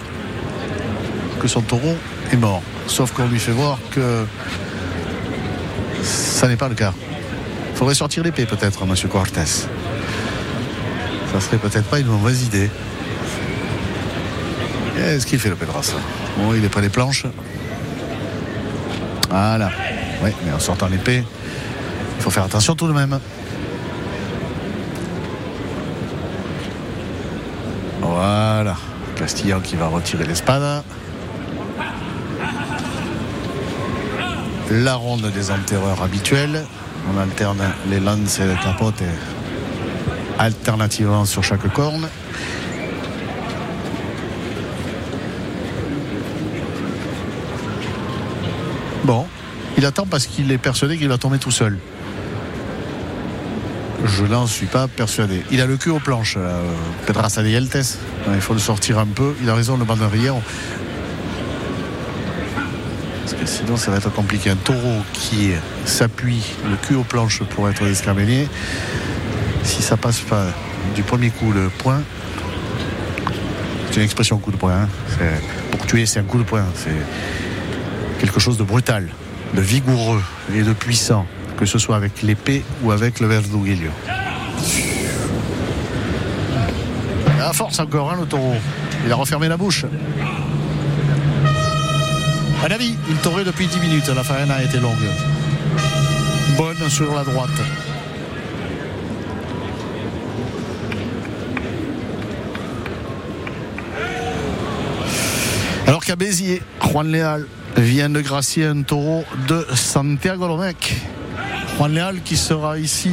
que 1.41 1.49
son 1.49 1.61
taureau 1.61 1.97
est 2.33 2.37
mort. 2.37 2.63
Sauf 2.87 3.13
qu'on 3.13 3.29
lui 3.29 3.39
fait 3.39 3.53
voir 3.53 3.79
que 3.91 4.25
ça 6.03 6.49
n'est 6.49 6.57
pas 6.57 6.69
le 6.69 6.75
cas. 6.75 6.95
Il 7.73 7.77
faudrait 7.77 7.95
sortir 7.95 8.23
l'épée 8.23 8.47
peut-être, 8.47 8.87
monsieur 8.87 9.09
Cortés. 9.09 9.67
Ça 11.33 11.41
serait 11.41 11.59
peut-être 11.59 11.87
pas 11.87 12.01
une 12.01 12.09
mauvaise 12.09 12.43
idée. 12.45 12.71
Qu'est-ce 14.97 15.27
qu'il 15.27 15.39
fait 15.39 15.49
le 15.49 15.55
Pedras? 15.55 15.95
Bon, 16.37 16.55
il 16.55 16.65
est 16.65 16.69
près 16.69 16.83
des 16.83 16.89
planches. 16.89 17.27
Voilà. 19.31 19.71
Oui, 20.23 20.31
mais 20.45 20.53
en 20.53 20.59
sortant 20.59 20.89
l'épée, 20.89 21.25
il 22.19 22.23
faut 22.23 22.31
faire 22.31 22.45
attention 22.45 22.75
tout 22.75 22.89
de 22.89 22.93
même. 22.93 23.19
Voilà. 28.01 28.77
Castillan 29.17 29.61
qui 29.61 29.77
va 29.77 29.87
retirer 29.87 30.25
l'espada. 30.25 30.83
La 34.71 34.95
ronde 34.95 35.31
des 35.33 35.51
enterreurs 35.51 36.03
habituels. 36.03 36.65
On 37.13 37.19
alterne 37.19 37.63
les 37.89 38.01
lances 38.01 38.39
et 38.41 38.47
les 38.47 38.57
capotes 38.57 39.03
alternativement 40.41 41.27
sur 41.27 41.45
chaque 41.45 41.71
corne. 41.75 42.09
Bon, 49.05 49.27
il 49.77 49.85
attend 49.85 50.07
parce 50.07 50.27
qu'il 50.27 50.51
est 50.51 50.59
persuadé 50.59 50.97
qu'il 50.97 51.09
va 51.09 51.19
tomber 51.19 51.39
tout 51.39 51.51
seul. 51.51 51.79
Je 54.03 54.25
n'en 54.25 54.47
suis 54.47 54.67
pas 54.67 54.89
persuadé. 54.89 55.43
Il 55.51 55.61
a 55.61 55.67
le 55.67 55.77
cul 55.77 55.91
aux 55.91 55.99
planches, 55.99 56.37
euh, 56.39 56.63
Pedras 57.07 57.35
Adieltes. 57.37 57.99
Il 58.33 58.41
faut 58.41 58.55
le 58.55 58.61
sortir 58.61 58.99
un 58.99 59.07
peu. 59.07 59.35
Il 59.43 59.51
a 59.51 59.55
raison, 59.55 59.77
le 59.77 59.85
banderier. 59.85 60.31
Parce 63.21 63.35
que 63.35 63.45
sinon, 63.45 63.77
ça 63.77 63.91
va 63.91 63.99
être 63.99 64.11
compliqué. 64.11 64.49
Un 64.49 64.57
taureau 64.57 65.03
qui 65.13 65.51
s'appuie 65.85 66.43
le 66.69 66.77
cul 66.77 66.95
aux 66.95 67.05
planches 67.05 67.43
pour 67.43 67.69
être 67.69 67.83
escarbélé. 67.83 68.49
Si 69.65 69.83
ça 69.83 69.97
passe 69.97 70.21
pas 70.21 70.47
du 70.95 71.03
premier 71.03 71.31
coup 71.31 71.53
le 71.53 71.69
point, 71.69 72.03
c'est 73.91 73.97
une 73.97 74.03
expression 74.03 74.39
coup 74.39 74.53
de 74.53 74.57
poing. 74.57 74.73
Hein. 74.73 74.89
Pour 75.71 75.87
tuer, 75.87 76.07
c'est 76.07 76.21
un 76.21 76.25
coup 76.25 76.39
de 76.39 76.45
poing. 76.45 76.65
C'est 76.75 76.91
quelque 78.21 78.41
chose 78.41 78.57
de 78.57 78.63
brutal, 78.63 79.09
de 79.55 79.61
vigoureux 79.61 80.23
et 80.55 80.63
de 80.63 80.73
puissant, 80.73 81.27
que 81.59 81.67
ce 81.67 81.79
soit 81.79 81.97
avec 81.97 82.23
l'épée 82.23 82.63
ou 82.83 82.93
avec 82.93 83.21
le 83.21 83.27
verduguillo. 83.27 83.91
À 87.43 87.53
force 87.53 87.81
encore, 87.81 88.13
hein, 88.13 88.17
le 88.21 88.27
taureau. 88.27 88.55
Il 89.05 89.11
a 89.11 89.17
refermé 89.17 89.49
la 89.49 89.57
bouche. 89.57 89.85
À 92.63 92.73
avis, 92.73 92.95
il 93.09 93.17
taurait 93.17 93.45
depuis 93.45 93.67
10 93.67 93.81
minutes. 93.81 94.09
La 94.15 94.23
farine 94.23 94.51
a 94.51 94.63
été 94.63 94.79
longue. 94.79 94.95
Bonne 96.57 96.89
sur 96.91 97.15
la 97.15 97.25
droite. 97.25 97.51
Alors 105.91 106.05
qu'à 106.05 106.15
Béziers, 106.15 106.63
Juan 106.81 107.11
Léal 107.11 107.47
vient 107.77 108.09
de 108.09 108.21
gracier 108.21 108.65
un 108.65 108.83
taureau 108.83 109.25
de 109.49 109.67
Santiago 109.75 110.47
Lomec. 110.47 110.95
Juan 111.77 111.93
Léal 111.93 112.23
qui 112.23 112.37
sera 112.37 112.79
ici 112.79 113.11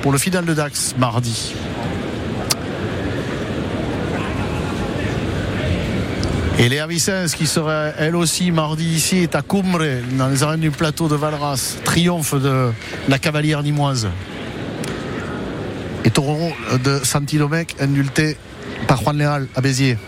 pour 0.00 0.10
le 0.10 0.16
final 0.16 0.46
de 0.46 0.54
Dax 0.54 0.94
mardi. 0.96 1.52
Et 6.58 6.70
Léa 6.70 6.86
Vicens 6.86 7.34
qui 7.34 7.46
sera 7.46 7.88
elle 7.98 8.16
aussi 8.16 8.50
mardi 8.50 8.86
ici 8.86 9.18
est 9.18 9.34
à 9.34 9.42
Cumbre 9.42 9.84
dans 10.16 10.28
les 10.28 10.42
arènes 10.42 10.60
du 10.60 10.70
plateau 10.70 11.08
de 11.08 11.16
Valras. 11.16 11.76
Triomphe 11.84 12.36
de 12.40 12.72
la 13.06 13.18
cavalière 13.18 13.62
nimoise. 13.62 14.08
Et 16.06 16.10
taureau 16.10 16.54
de 16.82 17.00
Santilomec 17.04 17.76
indulté 17.80 18.38
par 18.88 19.02
Juan 19.02 19.18
Léal 19.18 19.46
à 19.54 19.60
Béziers. 19.60 19.98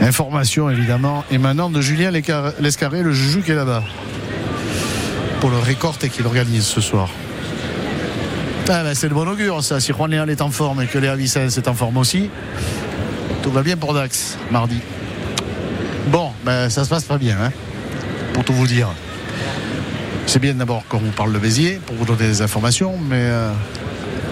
Information 0.00 0.70
évidemment 0.70 1.24
émanant 1.30 1.70
de 1.70 1.80
Julien 1.80 2.10
Lescarré, 2.10 3.02
le 3.02 3.12
juge 3.12 3.44
qui 3.44 3.50
est 3.50 3.56
là-bas. 3.56 3.82
Pour 5.40 5.50
le 5.50 5.58
récorte 5.58 6.04
et 6.04 6.08
qu'il 6.08 6.26
organise 6.26 6.64
ce 6.64 6.80
soir. 6.80 7.08
Ah 8.70 8.82
ben, 8.84 8.94
c'est 8.94 9.08
le 9.08 9.14
bon 9.14 9.26
augure 9.26 9.64
ça. 9.64 9.80
Si 9.80 9.92
Juan 9.92 10.10
Léal 10.10 10.28
est 10.28 10.42
en 10.42 10.50
forme 10.50 10.82
et 10.82 10.86
que 10.86 10.98
Léa 10.98 11.16
Vicens 11.16 11.56
est 11.56 11.68
en 11.68 11.74
forme 11.74 11.96
aussi, 11.96 12.28
tout 13.42 13.50
va 13.50 13.62
bien 13.62 13.76
pour 13.76 13.94
Dax 13.94 14.36
mardi. 14.50 14.78
Bon, 16.08 16.32
ben, 16.44 16.68
ça 16.68 16.84
se 16.84 16.90
passe 16.90 17.04
pas 17.04 17.16
bien, 17.16 17.36
hein, 17.40 17.50
pour 18.34 18.44
tout 18.44 18.52
vous 18.52 18.66
dire. 18.66 18.88
C'est 20.26 20.38
bien 20.38 20.52
d'abord 20.52 20.84
qu'on 20.86 20.98
vous 20.98 21.10
parle 21.12 21.32
de 21.32 21.38
Béziers, 21.38 21.80
pour 21.86 21.96
vous 21.96 22.04
donner 22.04 22.28
des 22.28 22.42
informations, 22.42 22.98
mais 23.08 23.22
euh, 23.22 23.50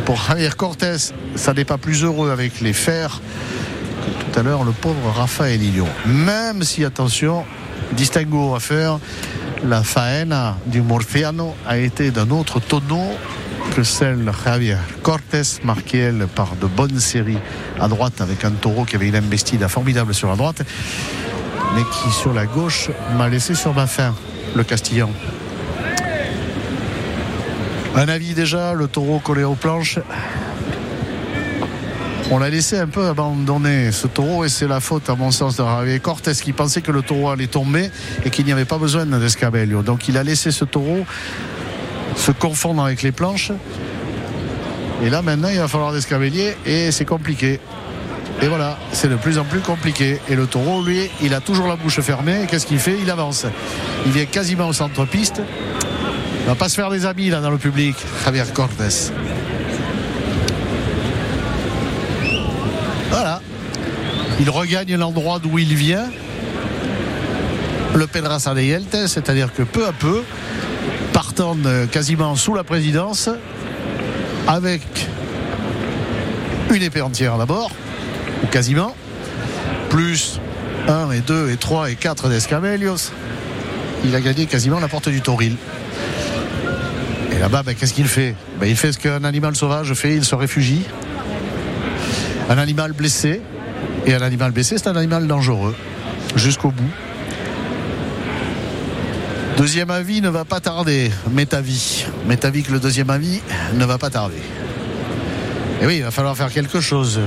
pour 0.05 0.17
Javier 0.17 0.51
Cortés, 0.55 0.97
ça 1.35 1.55
n'est 1.55 1.64
pas 1.64 1.79
plus 1.79 2.05
heureux 2.05 2.31
avec 2.31 2.61
les 2.61 2.75
fers 2.75 3.23
tout 4.21 4.39
à 4.39 4.43
l'heure 4.43 4.65
le 4.65 4.73
pauvre 4.73 5.11
Raphaël 5.15 5.61
Lyon. 5.61 5.89
Même 6.07 6.63
si, 6.63 6.85
attention, 6.85 7.45
distinguo 7.93 8.55
à 8.55 8.61
faire, 8.61 8.99
la 9.65 9.83
faena 9.83 10.57
du 10.67 10.83
Morfiano 10.83 11.55
a 11.67 11.79
été 11.79 12.11
d'un 12.11 12.31
autre 12.31 12.61
tonneau 12.61 13.13
que 13.75 13.83
celle 13.83 14.25
de 14.25 14.33
Javier 14.45 14.77
Cortés, 15.03 15.59
marquée 15.65 16.11
par 16.35 16.57
de 16.57 16.67
bonnes 16.67 17.01
séries 17.01 17.39
à 17.81 17.89
droite 17.89 18.21
avec 18.21 18.45
un 18.45 18.53
taureau 18.53 18.85
qui 18.85 18.97
avait 18.97 19.09
une 19.09 19.17
embestida 19.17 19.69
formidable 19.69 20.15
sur 20.15 20.29
la 20.29 20.37
droite, 20.37 20.63
mais 21.75 21.83
qui 21.83 22.11
sur 22.11 22.33
la 22.33 22.47
gauche 22.47 22.91
m'a 23.17 23.29
laissé 23.29 23.55
sur 23.55 23.75
ma 23.75 23.87
faim, 23.87 24.15
le 24.55 24.65
Castillan. 24.65 25.11
Un 27.95 28.09
avis 28.09 28.35
déjà, 28.35 28.75
le 28.75 28.89
taureau 28.89 29.19
collé 29.19 29.45
aux 29.45 29.55
planches. 29.55 29.99
On 32.33 32.39
l'a 32.39 32.51
laissé 32.51 32.77
un 32.77 32.89
peu 32.89 33.07
abandonner 33.07 33.93
ce 33.93 34.09
taureau 34.09 34.45
et 34.45 34.49
c'est 34.49 34.66
la 34.66 34.81
faute 34.81 35.09
à 35.09 35.14
mon 35.14 35.31
sens 35.31 35.57
de 35.57 35.64
Javier 35.64 36.01
Cortés 36.01 36.33
qui 36.33 36.53
pensait 36.53 36.81
que 36.81 36.91
le 36.91 37.03
taureau 37.03 37.31
allait 37.31 37.47
tomber 37.47 37.89
et 38.24 38.31
qu'il 38.31 38.45
n'y 38.45 38.53
avait 38.53 38.64
pas 38.64 38.79
besoin 38.79 39.07
d'escabello. 39.07 39.83
Donc 39.83 40.09
il 40.09 40.18
a 40.18 40.24
laissé 40.24 40.51
ce 40.51 40.64
taureau 40.64 41.07
se 42.16 42.33
confondre 42.33 42.85
avec 42.85 43.03
les 43.03 43.12
planches. 43.12 43.53
Et 45.05 45.09
là 45.09 45.22
maintenant 45.22 45.51
il 45.51 45.59
va 45.59 45.68
falloir 45.68 45.93
descabellier 45.93 46.57
et 46.66 46.91
c'est 46.91 47.05
compliqué. 47.05 47.61
Et 48.43 48.49
voilà, 48.49 48.77
c'est 48.93 49.09
de 49.09 49.16
plus 49.16 49.39
en 49.39 49.45
plus 49.45 49.61
compliqué. 49.61 50.18
Et 50.29 50.35
le 50.35 50.47
taureau, 50.47 50.83
lui, 50.83 51.09
il 51.22 51.33
a 51.33 51.41
toujours 51.41 51.68
la 51.68 51.77
bouche 51.77 52.01
fermée. 52.01 52.43
Et 52.43 52.47
qu'est-ce 52.47 52.66
qu'il 52.66 52.79
fait? 52.79 52.99
Il 53.01 53.11
avance. 53.11 53.47
Il 54.05 54.12
vient 54.12 54.27
quasiment 54.27 54.68
au 54.68 54.74
centre-piste. 54.74 55.41
Il 56.43 56.47
va 56.47 56.55
pas 56.55 56.68
se 56.68 56.74
faire 56.74 56.91
des 56.91 57.07
amis 57.07 57.31
là 57.31 57.41
dans 57.41 57.51
le 57.51 57.57
public, 57.57 57.97
Javier 58.24 58.45
Cortés. 58.53 59.11
Voilà. 63.11 63.41
Il 64.41 64.51
regagne 64.51 64.97
l'endroit 64.97 65.39
d'où 65.39 65.59
il 65.59 65.75
vient. 65.75 66.11
Le 67.95 68.07
Pedraza 68.07 68.53
de 68.55 68.61
Yeltes, 68.61 69.07
c'est-à-dire 69.07 69.53
que 69.55 69.63
peu 69.63 69.87
à 69.87 69.93
peu, 69.93 70.23
partant 71.13 71.57
quasiment 71.91 72.37
sous 72.37 72.55
la 72.55 72.63
présidence, 72.63 73.31
avec 74.47 74.83
une 76.71 76.83
épée 76.83 77.01
entière 77.01 77.39
d'abord, 77.39 77.71
ou 78.43 78.47
quasiment, 78.49 78.95
plus 79.89 80.41
1 80.89 81.11
et 81.13 81.21
2 81.21 81.51
et 81.51 81.57
3 81.57 81.91
et 81.91 81.95
4 81.95 82.29
d'Escamelios, 82.29 83.13
il 84.05 84.15
a 84.15 84.21
gagné 84.21 84.47
quasiment 84.47 84.79
la 84.79 84.89
porte 84.89 85.09
du 85.09 85.23
Toril. 85.23 85.57
Et 87.33 87.39
là-bas, 87.39 87.63
ben, 87.63 87.75
qu'est-ce 87.75 87.95
qu'il 87.95 88.09
fait? 88.09 88.35
Ben, 88.61 88.67
Il 88.67 88.77
fait 88.77 88.93
ce 88.93 88.99
qu'un 88.99 89.25
animal 89.25 89.57
sauvage 89.57 89.93
fait, 89.95 90.15
il 90.15 90.25
se 90.25 90.35
réfugie. 90.35 90.83
Un 92.49 92.59
animal 92.59 92.92
blessé. 92.92 93.40
Et 94.07 94.14
un 94.14 94.22
animal 94.22 94.53
blessé, 94.53 94.78
c'est 94.78 94.88
un 94.88 94.97
animal 94.97 95.26
dangereux. 95.26 95.74
Jusqu'au 96.36 96.70
bout. 96.70 96.90
Deuxième 99.57 99.90
avis 99.90 100.20
ne 100.20 100.28
va 100.28 100.44
pas 100.44 100.61
tarder. 100.61 101.11
Métavis. 101.30 102.07
Métavis 102.26 102.62
que 102.62 102.72
le 102.72 102.78
deuxième 102.78 103.11
avis 103.11 103.40
ne 103.74 103.84
va 103.84 103.99
pas 103.99 104.11
tarder. 104.11 104.42
Et 105.80 105.86
oui, 105.86 105.97
il 105.97 106.03
va 106.03 106.11
falloir 106.11 106.36
faire 106.36 106.53
quelque 106.53 106.80
chose. 106.80 107.20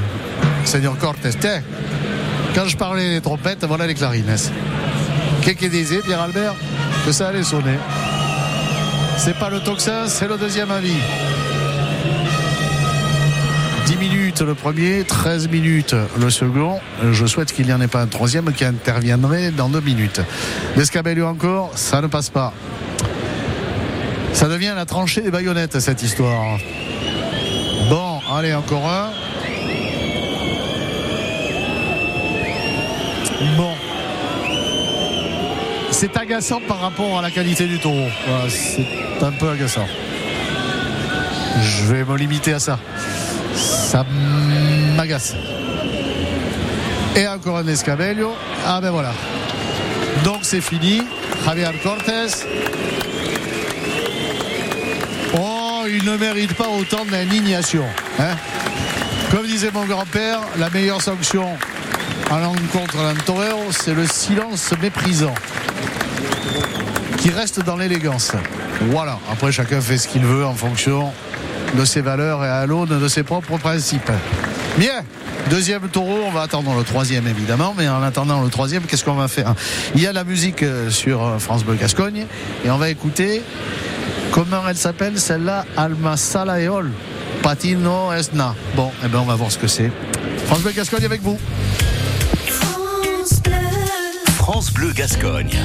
Seigneur 0.64 0.98
Cortés. 0.98 1.32
Tiens, 1.40 1.62
quand 2.56 2.66
je 2.66 2.78
parlais 2.78 3.16
des 3.16 3.22
trompettes, 3.22 3.66
voilà 3.66 3.88
les 3.88 3.96
clarines. 3.96 4.36
Qu'est-ce 5.42 5.58
qu'il 5.58 5.70
disait, 5.70 6.00
Pierre-Albert 6.00 6.56
Que 7.06 7.12
ça 7.12 7.30
allait 7.30 7.44
sonner. 7.44 7.78
C'est 9.18 9.38
pas 9.38 9.50
le 9.50 9.60
toxin, 9.60 10.08
c'est 10.08 10.28
le 10.28 10.38
deuxième 10.38 10.72
avis. 10.72 10.98
10 13.90 13.98
minutes 13.98 14.42
le 14.42 14.54
premier, 14.54 15.04
13 15.04 15.48
minutes 15.48 15.96
le 16.20 16.30
second. 16.30 16.80
Je 17.12 17.26
souhaite 17.26 17.52
qu'il 17.52 17.66
n'y 17.66 17.74
en 17.74 17.82
ait 17.82 17.88
pas 17.88 18.02
un 18.02 18.06
troisième 18.06 18.54
qui 18.54 18.64
interviendrait 18.64 19.50
dans 19.50 19.68
deux 19.68 19.82
minutes. 19.82 20.22
L'escabellio 20.78 21.26
encore, 21.26 21.72
ça 21.74 22.00
ne 22.00 22.06
passe 22.06 22.30
pas. 22.30 22.54
Ça 24.32 24.48
devient 24.48 24.74
la 24.76 24.86
tranchée 24.86 25.22
des 25.22 25.32
baïonnettes 25.32 25.80
cette 25.80 26.04
histoire. 26.04 26.60
Bon, 27.90 28.20
allez, 28.32 28.54
encore 28.54 28.88
un. 28.88 29.10
Bon. 33.58 33.74
C'est 35.90 36.16
agaçant 36.16 36.62
par 36.68 36.80
rapport 36.80 37.18
à 37.18 37.24
la 37.24 37.32
qualité 37.32 37.66
du 37.66 37.80
taureau. 37.80 38.10
C'est 38.50 39.26
un 39.26 39.32
peu 39.32 39.50
agaçant. 39.50 39.88
Je 41.60 41.86
vais 41.86 42.06
me 42.06 42.16
limiter 42.16 42.54
à 42.54 42.60
ça. 42.60 42.78
Ça 43.90 44.06
m'agace. 44.96 45.34
Et 47.16 47.28
encore 47.28 47.58
un 47.58 47.68
escabello. 47.68 48.36
Ah 48.64 48.80
ben 48.80 48.92
voilà. 48.92 49.14
Donc 50.24 50.42
c'est 50.44 50.62
fini. 50.62 51.02
Javier 51.44 51.66
Cortés. 51.82 52.46
Oh, 55.34 55.86
il 55.90 56.06
ne 56.06 56.18
mérite 56.18 56.54
pas 56.54 56.68
autant 56.68 57.04
d'indignation. 57.04 57.84
Hein 58.20 58.36
Comme 59.32 59.48
disait 59.48 59.72
mon 59.74 59.86
grand-père, 59.86 60.42
la 60.60 60.70
meilleure 60.70 61.02
sanction 61.02 61.48
à 62.30 62.40
l'encontre 62.42 62.98
d'un 62.98 63.16
torero, 63.26 63.72
c'est 63.72 63.96
le 63.96 64.06
silence 64.06 64.72
méprisant 64.80 65.34
qui 67.18 67.32
reste 67.32 67.64
dans 67.64 67.76
l'élégance. 67.76 68.34
Voilà, 68.92 69.18
après 69.32 69.52
chacun 69.52 69.82
fait 69.82 69.98
ce 69.98 70.08
qu'il 70.08 70.26
veut 70.26 70.46
en 70.46 70.54
fonction 70.54 71.12
de 71.78 71.86
ses 71.86 72.02
valeurs 72.02 72.44
et 72.44 72.50
à 72.50 72.66
l'aune 72.66 73.00
de 73.00 73.08
ses 73.08 73.24
propres 73.24 73.58
principes. 73.58 74.12
Bien, 74.78 75.04
deuxième 75.50 75.88
taureau, 75.90 76.20
on 76.28 76.32
va 76.32 76.42
attendre 76.42 76.76
le 76.76 76.84
troisième 76.84 77.28
évidemment, 77.28 77.74
mais 77.78 77.88
en 77.88 78.02
attendant 78.02 78.42
le 78.42 78.50
troisième, 78.50 78.84
qu'est-ce 78.84 79.04
qu'on 79.04 79.14
va 79.14 79.28
faire? 79.28 79.56
Il 79.96 80.02
y 80.02 80.08
a 80.08 80.14
la 80.14 80.24
musique 80.24 80.64
euh, 80.64 80.90
sur 80.90 81.24
euh, 81.24 81.40
France 81.40 81.64
Bleu 81.64 81.76
Gascogne 81.76 82.26
et 82.66 82.70
on 82.70 82.78
va 82.78 82.90
écouter, 82.90 83.42
comment 84.32 84.62
elle 84.68 84.78
s'appelle 84.78 85.20
celle-là? 85.20 85.66
Alma 85.76 86.18
Salaeol, 86.18 86.92
Patino 87.42 88.14
Esna. 88.14 88.56
Bon, 88.76 88.92
eh 89.04 89.08
ben 89.08 89.20
on 89.20 89.26
va 89.26 89.36
voir 89.36 89.52
ce 89.52 89.58
que 89.58 89.68
c'est. 89.68 89.92
France 90.46 90.62
Bleu 90.62 90.72
Gascogne 90.72 91.06
avec 91.06 91.22
vous. 91.22 91.38
France 92.48 93.42
Bleu, 93.44 93.54
France 94.38 94.74
Bleu 94.74 94.92
Gascogne. 94.94 95.58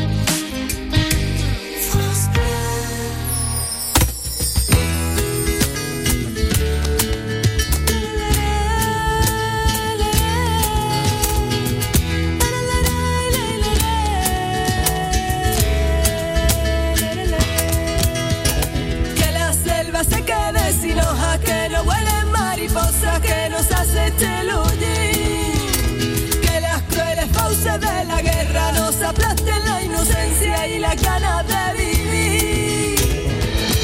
aplasten 29.14 29.64
la 29.64 29.82
inocencia 29.82 30.66
y 30.66 30.78
las 30.78 31.00
ganas 31.00 31.46
de 31.46 31.62
vivir. 31.78 33.28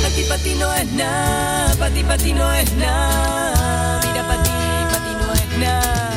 Pa' 0.03 0.11
ti, 0.11 0.22
pa' 0.28 0.39
ti 0.39 0.55
no 0.55 0.74
es 0.74 0.93
nada, 0.93 1.74
pa' 1.78 1.91
ti, 1.91 2.03
pa' 2.03 2.18
ti 2.18 2.33
no 2.33 2.53
es 2.53 2.72
nada. 2.74 4.01
Mira, 4.05 4.22
pa' 4.26 4.43
ti, 4.43 4.51
pa' 4.91 5.01
ti 5.05 5.12
no 5.20 5.33
es 5.33 5.59
nada. 5.59 6.11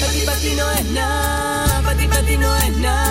Pa' 0.00 0.12
ti, 0.12 0.20
pa' 0.26 0.36
ti 0.42 0.54
no 0.54 0.70
es 0.72 0.86
nada, 0.90 1.82
pa' 1.84 1.94
ti, 1.94 2.06
pa' 2.08 2.22
ti 2.22 2.36
no 2.36 2.56
es 2.56 2.76
nada. 2.78 3.09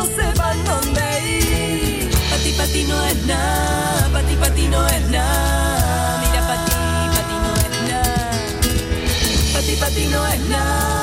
no 0.00 0.06
sepan 0.06 0.56
dónde 0.64 1.06
ir. 1.28 2.10
Pa' 2.30 2.38
ti, 2.42 2.52
pa' 2.56 2.66
ti 2.72 2.84
no 2.84 3.04
es 3.04 3.18
nada, 3.26 4.08
pa' 4.12 4.22
ti, 4.22 4.34
pa' 4.36 4.50
ti 4.56 4.66
no 4.68 4.86
es 4.86 5.04
nada. 5.10 6.20
Mira 6.22 6.40
pa' 6.48 6.58
ti, 6.64 6.76
pa' 7.14 7.24
ti 7.28 7.36
no 7.44 7.52
es 7.66 7.74
nada. 7.90 8.32
Pa' 9.52 9.62
ti, 9.66 9.74
pa' 9.80 9.90
ti 9.94 10.06
no 10.06 10.26
es 10.26 10.40
nada. 10.48 10.99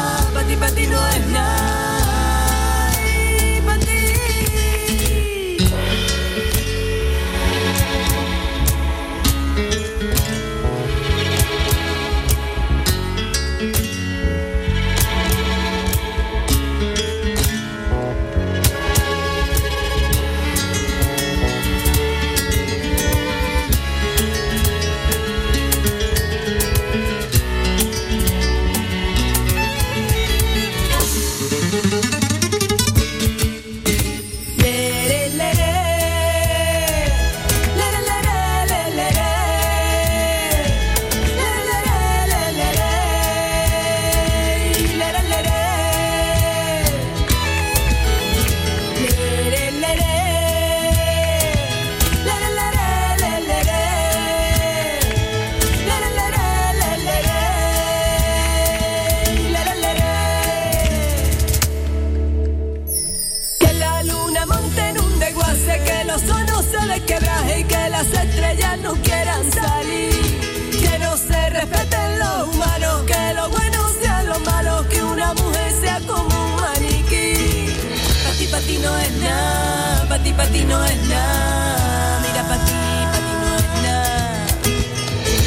Nada, 80.38 80.46
pa' 80.46 80.52
ti, 80.52 80.64
no 80.66 80.86
es 80.86 80.98
nada. 81.10 82.20
Mira, 82.22 82.44
pa' 82.48 82.58
ti, 82.66 82.80
pa' 83.12 83.22
ti 83.26 83.34
no 83.42 83.50
es 83.58 83.70
nada. 83.84 84.46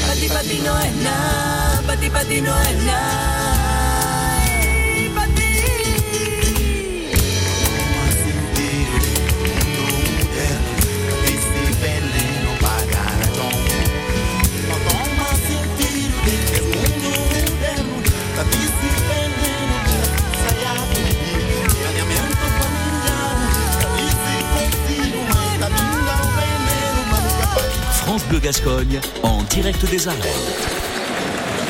Pa' 0.07 0.14
ti, 0.14 0.28
pa' 0.28 0.43
ti 0.43 0.59
no 0.64 0.80
es 0.80 0.95
nada, 0.97 1.82
pa' 1.86 1.97
ti, 1.97 2.11
pa' 2.11 2.24
ti 2.24 2.41
no 2.41 2.61
es 2.62 2.84
nada. 2.84 3.39
Gascogne 28.43 29.01
en 29.22 29.43
direct 29.45 29.84
des 29.91 30.09
arènes. 30.09 30.20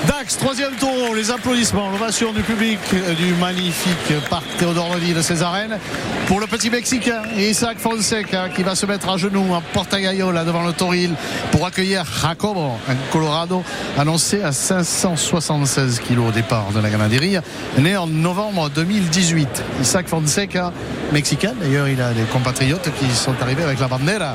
Dax, 0.07 0.39
troisième 0.39 0.75
taureau, 0.77 1.14
les 1.14 1.31
applaudissements, 1.31 1.91
l'ovation 1.91 2.33
du 2.33 2.43
public 2.43 2.79
euh, 2.95 3.14
du 3.14 3.35
magnifique 3.35 4.12
parc 4.29 4.45
Théodore 4.59 4.97
de 4.97 5.21
ces 5.21 5.43
arènes. 5.43 5.79
Pour 6.27 6.41
le 6.41 6.47
petit 6.47 6.71
Mexicain, 6.71 7.23
Isaac 7.37 7.79
Fonseca, 7.79 8.49
qui 8.49 8.62
va 8.62 8.75
se 8.75 8.87
mettre 8.87 9.09
à 9.09 9.16
genoux 9.16 9.53
en 9.53 9.61
Portagayola 9.61 10.45
devant 10.45 10.62
le 10.62 10.73
Toril 10.73 11.14
pour 11.51 11.66
accueillir 11.66 12.05
Jacobo, 12.05 12.73
un 12.89 12.95
Colorado 13.12 13.62
annoncé 13.99 14.43
à 14.43 14.53
576 14.53 16.01
kilos 16.01 16.29
au 16.29 16.33
départ 16.33 16.73
de 16.73 16.81
la 16.81 16.89
ganaderie, 16.89 17.39
né 17.79 17.97
en 17.97 18.07
novembre 18.07 18.71
2018. 18.71 19.64
Isaac 19.83 20.09
Fonseca, 20.09 20.73
mexicain, 21.12 21.55
d'ailleurs 21.61 21.89
il 21.89 22.01
a 22.01 22.12
des 22.12 22.25
compatriotes 22.25 22.91
qui 22.99 23.11
sont 23.14 23.35
arrivés 23.43 23.64
avec 23.64 23.81
la 23.81 23.89
bandera 23.89 24.35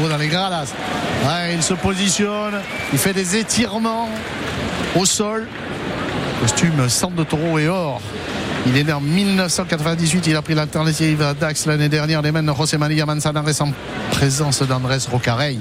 dans 0.00 0.16
les 0.16 0.30
il 1.54 1.62
se 1.62 1.74
positionne, 1.74 2.60
il 2.92 2.98
fait 2.98 3.12
des 3.12 3.36
étirements 3.36 4.08
au 4.96 5.04
sol. 5.04 5.46
Costume 6.40 6.88
centre 6.88 7.14
de 7.14 7.24
taureau 7.24 7.58
et 7.58 7.68
or. 7.68 8.00
Il 8.66 8.76
est 8.76 8.84
né 8.84 8.92
en 8.92 9.00
1998, 9.00 10.26
il 10.28 10.36
a 10.36 10.42
pris 10.42 10.54
l'alternative 10.54 11.20
à 11.22 11.34
Dax 11.34 11.66
l'année 11.66 11.88
dernière, 11.88 12.22
les 12.22 12.30
de 12.30 12.52
José 12.56 12.78
María 12.78 13.06
Manzanares 13.06 13.60
en 13.60 13.72
présence 14.12 14.62
d'Andrés 14.62 14.98
Rocarey. 15.10 15.58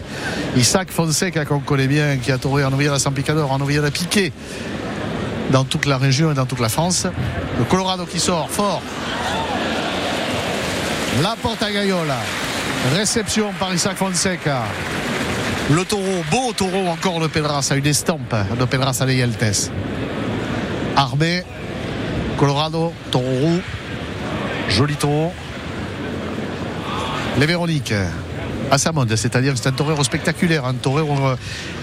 Isaac 0.55 0.91
Fonseca, 0.91 1.45
qu'on 1.45 1.59
connaît 1.59 1.87
bien, 1.87 2.17
qui 2.17 2.31
a 2.31 2.37
touré 2.37 2.63
en 2.63 2.69
Novillada 2.69 2.99
San 2.99 3.13
Picador, 3.13 3.51
en 3.51 3.57
Novillada 3.57 3.89
Piqué, 3.89 4.31
dans 5.51 5.63
toute 5.63 5.87
la 5.87 5.97
région 5.97 6.31
et 6.31 6.35
dans 6.35 6.45
toute 6.45 6.59
la 6.59 6.69
France. 6.69 7.07
Le 7.57 7.65
Colorado 7.65 8.05
qui 8.05 8.19
sort 8.19 8.49
fort. 8.49 8.81
La 11.21 11.35
porte 11.41 11.63
à 11.63 11.71
Gaiola. 11.71 12.17
Réception 12.89 13.53
par 13.59 13.73
Isaac 13.73 13.95
Fonseca. 13.95 14.63
Le 15.69 15.85
taureau, 15.85 16.23
beau 16.31 16.51
taureau 16.51 16.87
encore 16.87 17.19
de 17.19 17.27
Pedraza, 17.27 17.75
une 17.75 17.85
estampe 17.85 18.35
de 18.59 18.65
Pedraza 18.65 19.05
de 19.05 19.11
Yeltes. 19.11 19.71
Armé, 20.95 21.43
Colorado, 22.37 22.91
taureau 23.11 23.37
roux, 23.39 23.61
joli 24.67 24.95
taureau. 24.95 25.31
Les 27.37 27.45
Véroniques, 27.45 27.93
à 28.71 28.77
sa 28.77 28.91
mode, 28.91 29.15
c'est-à-dire 29.15 29.53
c'est 29.55 29.69
un 29.69 29.73
torero 29.73 30.03
spectaculaire, 30.03 30.65
un 30.65 30.73
torero 30.73 31.15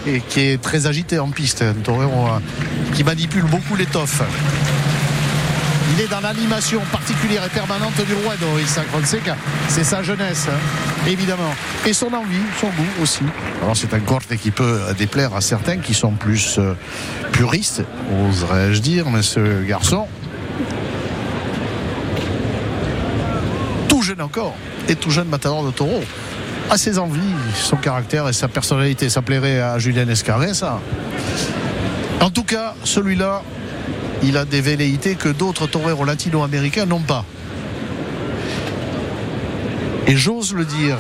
euh, 0.07 0.19
qui 0.29 0.41
est 0.41 0.61
très 0.61 0.87
agité 0.87 1.19
en 1.19 1.29
piste, 1.29 1.63
un 1.63 1.75
torero 1.75 2.27
euh, 2.27 2.95
qui 2.95 3.05
manipule 3.05 3.45
beaucoup 3.45 3.77
l'étoffe. 3.77 4.23
Il 5.93 6.01
est 6.03 6.09
dans 6.09 6.21
l'animation 6.21 6.81
particulière 6.93 7.45
et 7.45 7.49
permanente 7.49 7.97
du 7.97 8.15
Ruedo, 8.15 8.59
Isaac 8.59 8.87
Fonseca. 8.89 9.37
C'est 9.69 9.85
sa 9.85 10.03
jeunesse, 10.03 10.47
hein, 10.49 10.59
évidemment. 11.07 11.55
Et 11.87 11.93
son 11.93 12.13
envie, 12.13 12.43
son 12.61 12.69
goût 12.69 13.03
aussi. 13.03 13.23
Alors 13.63 13.77
c'est 13.77 13.95
un 13.95 14.01
corte 14.01 14.37
qui 14.37 14.51
peut 14.51 14.81
déplaire 14.97 15.35
à 15.35 15.41
certains 15.41 15.79
qui 15.79 15.95
sont 15.95 16.13
plus 16.13 16.59
euh, 16.59 16.75
puristes, 17.33 17.83
oserais-je 18.29 18.81
dire, 18.81 19.09
mais 19.11 19.23
ce 19.23 19.63
garçon, 19.65 20.07
tout 23.89 24.03
jeune 24.03 24.21
encore, 24.21 24.55
et 24.89 24.97
tout 24.97 25.11
jeune 25.11 25.29
matador 25.29 25.65
de 25.65 25.71
taureau, 25.71 26.03
a 26.71 26.77
ses 26.77 26.99
envies, 26.99 27.21
son 27.55 27.77
caractère 27.77 28.29
et 28.29 28.33
sa 28.33 28.49
personnalité. 28.49 29.09
Ça 29.09 29.23
plairait 29.23 29.61
à 29.61 29.79
Julien 29.79 30.07
Escarré, 30.09 30.53
ça. 30.53 30.81
En 32.21 32.31
tout 32.31 32.45
cas, 32.45 32.75
celui-là, 32.85 33.43
il 34.23 34.37
a 34.37 34.45
des 34.45 34.61
velléités 34.61 35.15
que 35.15 35.29
d'autres 35.29 35.67
toreros 35.67 36.05
latino-américains 36.05 36.87
n'ont 36.87 37.01
pas. 37.01 37.25
Et 40.07 40.17
j'ose 40.17 40.55
le 40.55 40.65
dire, 40.65 40.97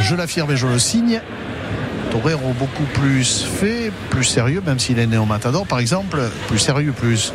je 0.00 0.14
l'affirme 0.14 0.50
et 0.50 0.56
je 0.56 0.66
le 0.66 0.78
signe, 0.78 1.20
torero 2.10 2.52
beaucoup 2.58 2.84
plus 2.94 3.44
fait, 3.44 3.92
plus 4.10 4.24
sérieux, 4.24 4.62
même 4.66 4.78
s'il 4.78 4.98
est 4.98 5.06
né 5.06 5.16
au 5.16 5.26
Matador 5.26 5.66
par 5.66 5.78
exemple, 5.78 6.20
plus 6.48 6.58
sérieux, 6.58 6.92
plus 6.92 7.32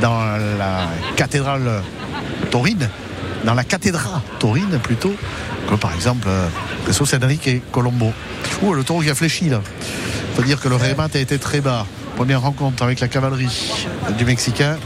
dans 0.00 0.20
la 0.58 0.88
cathédrale 1.16 1.82
taurine, 2.50 2.88
dans 3.44 3.54
la 3.54 3.64
cathédrale 3.64 4.20
taurine 4.38 4.78
plutôt, 4.82 5.14
que 5.68 5.74
par 5.74 5.94
exemple 5.94 6.28
Jesus 6.86 7.16
Enrique 7.22 7.62
Colombo. 7.70 8.12
Ou 8.62 8.74
le 8.74 8.82
taureau 8.82 9.00
qui 9.00 9.10
a 9.10 9.14
fléchi 9.14 9.48
là. 9.48 9.60
Il 10.30 10.36
faut 10.36 10.42
dire 10.42 10.60
que 10.60 10.68
le 10.68 10.76
Rémat 10.76 11.08
a 11.14 11.18
été 11.18 11.38
très 11.38 11.60
bas. 11.60 11.86
Première 12.20 12.42
rencontre 12.42 12.82
avec 12.82 13.00
la 13.00 13.08
cavalerie 13.08 13.48
du 14.18 14.26
Mexicain. 14.26 14.76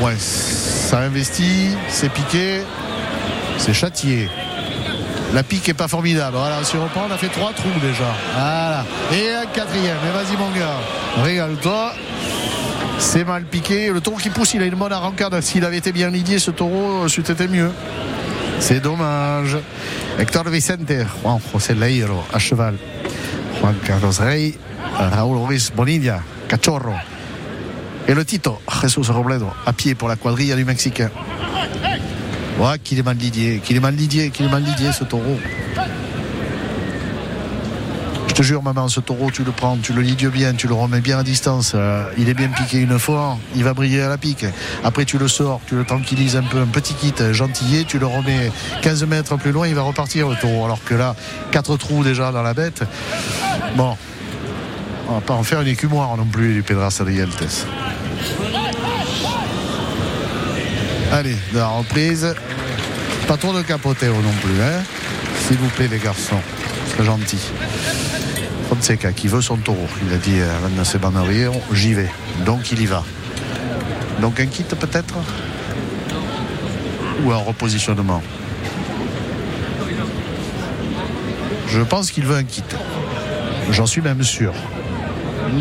Ouais, 0.00 0.16
ça 0.16 1.00
investit, 1.00 1.68
c'est 1.90 2.10
piqué, 2.10 2.62
c'est 3.58 3.74
châtié. 3.74 4.30
La 5.34 5.42
pique 5.42 5.68
est 5.68 5.74
pas 5.74 5.86
formidable. 5.86 6.38
Voilà, 6.38 6.64
si 6.64 6.74
on 6.76 6.84
reprend, 6.84 7.02
on 7.06 7.12
a 7.12 7.18
fait 7.18 7.28
trois 7.28 7.52
trous 7.52 7.68
déjà. 7.82 8.14
Voilà. 8.32 8.86
Et 9.12 9.34
un 9.34 9.44
quatrième. 9.44 9.98
Et 10.08 10.10
vas-y 10.10 10.38
mon 10.38 10.48
gars, 10.58 10.78
régale-toi. 11.22 11.92
C'est 12.98 13.24
mal 13.24 13.44
piqué. 13.44 13.90
Le 13.90 14.00
taureau 14.00 14.16
qui 14.16 14.30
pousse, 14.30 14.54
il 14.54 14.62
a 14.62 14.64
une 14.64 14.74
bonne 14.74 14.94
arrancade. 14.94 15.38
S'il 15.42 15.66
avait 15.66 15.76
été 15.76 15.92
bien 15.92 16.08
lidié, 16.08 16.38
ce 16.38 16.50
taureau, 16.50 17.06
c'eût 17.08 17.20
été 17.20 17.46
mieux. 17.46 17.72
C'est 18.58 18.80
dommage. 18.80 19.58
Hector 20.18 20.48
Vicente, 20.48 20.90
Juan 21.22 21.38
José 21.52 21.74
Leiro 21.74 22.24
à 22.32 22.38
cheval. 22.38 22.76
Juan 23.60 23.74
Carlos 23.84 24.12
Rey, 24.20 24.54
Raúl 24.96 25.38
Ruiz 25.38 25.72
Bonilla, 25.74 26.20
Cachorro. 26.48 26.92
Et 28.06 28.14
le 28.14 28.24
Tito, 28.24 28.60
Jesus 28.80 29.12
Robledo, 29.12 29.48
à 29.66 29.72
pied 29.72 29.94
pour 29.94 30.08
la 30.08 30.16
quadrille 30.16 30.54
du 30.54 30.64
Mexicain. 30.64 31.10
Ouais, 32.58 32.78
qu'il 32.82 32.98
est 32.98 33.02
mal 33.02 33.16
lidié, 33.16 33.60
qu'il 33.62 33.76
est 33.76 33.80
mal 33.80 33.94
lidié, 33.94 34.30
qu'il 34.30 34.46
est 34.46 34.50
mal 34.50 34.62
lidié 34.62 34.92
ce 34.92 35.04
taureau. 35.04 35.38
Te 38.38 38.44
jure, 38.44 38.62
maman, 38.62 38.86
ce 38.86 39.00
taureau, 39.00 39.32
tu 39.32 39.42
le 39.42 39.50
prends, 39.50 39.76
tu 39.78 39.92
le 39.92 40.00
ligues 40.00 40.28
bien, 40.28 40.54
tu 40.54 40.68
le 40.68 40.74
remets 40.74 41.00
bien 41.00 41.18
à 41.18 41.24
distance. 41.24 41.72
Euh, 41.74 42.08
il 42.18 42.28
est 42.28 42.34
bien 42.34 42.46
piqué 42.46 42.78
une 42.78 42.96
fois, 42.96 43.36
il 43.56 43.64
va 43.64 43.74
briller 43.74 44.00
à 44.02 44.08
la 44.08 44.16
pique. 44.16 44.46
Après, 44.84 45.04
tu 45.04 45.18
le 45.18 45.26
sors, 45.26 45.60
tu 45.66 45.74
le 45.74 45.84
tranquillises 45.84 46.36
un 46.36 46.44
peu, 46.44 46.60
un 46.60 46.66
petit 46.66 46.94
kit 46.94 47.12
gentillet, 47.32 47.82
tu 47.82 47.98
le 47.98 48.06
remets 48.06 48.52
15 48.82 49.06
mètres 49.06 49.36
plus 49.38 49.50
loin, 49.50 49.66
il 49.66 49.74
va 49.74 49.82
repartir 49.82 50.28
le 50.28 50.36
taureau. 50.36 50.64
Alors 50.64 50.84
que 50.84 50.94
là, 50.94 51.16
quatre 51.50 51.76
trous 51.76 52.04
déjà 52.04 52.30
dans 52.30 52.44
la 52.44 52.54
bête. 52.54 52.84
Bon, 53.74 53.96
on 55.08 55.14
va 55.14 55.20
pas 55.20 55.34
en 55.34 55.42
faire 55.42 55.62
une 55.62 55.68
écumoire 55.68 56.16
non 56.16 56.26
plus, 56.26 56.54
du 56.54 56.62
Pedras 56.62 56.96
Adrieltes. 57.00 57.66
Allez, 61.10 61.36
de 61.52 61.58
la 61.58 61.66
reprise. 61.66 62.36
Pas 63.26 63.36
trop 63.36 63.52
de 63.52 63.62
capoteo 63.62 64.14
non 64.14 64.34
plus, 64.40 64.62
hein 64.62 64.84
S'il 65.48 65.56
vous 65.56 65.70
plaît, 65.70 65.88
les 65.88 65.98
garçons. 65.98 66.40
Gentil. 67.02 67.38
Fonseca 68.68 69.12
qui 69.12 69.28
veut 69.28 69.40
son 69.40 69.56
taureau. 69.56 69.86
Il 70.06 70.12
a 70.12 70.18
dit 70.18 70.40
à 70.40 70.58
Van 70.66 70.84
Sebanarier, 70.84 71.48
j'y 71.72 71.94
vais. 71.94 72.10
Donc 72.44 72.70
il 72.72 72.82
y 72.82 72.86
va. 72.86 73.02
Donc 74.20 74.40
un 74.40 74.46
kit 74.46 74.64
peut-être? 74.64 75.14
Ou 77.24 77.32
un 77.32 77.36
repositionnement? 77.36 78.22
Je 81.68 81.80
pense 81.80 82.10
qu'il 82.10 82.24
veut 82.24 82.36
un 82.36 82.44
kit. 82.44 82.64
J'en 83.70 83.86
suis 83.86 84.00
même 84.00 84.22
sûr. 84.22 84.52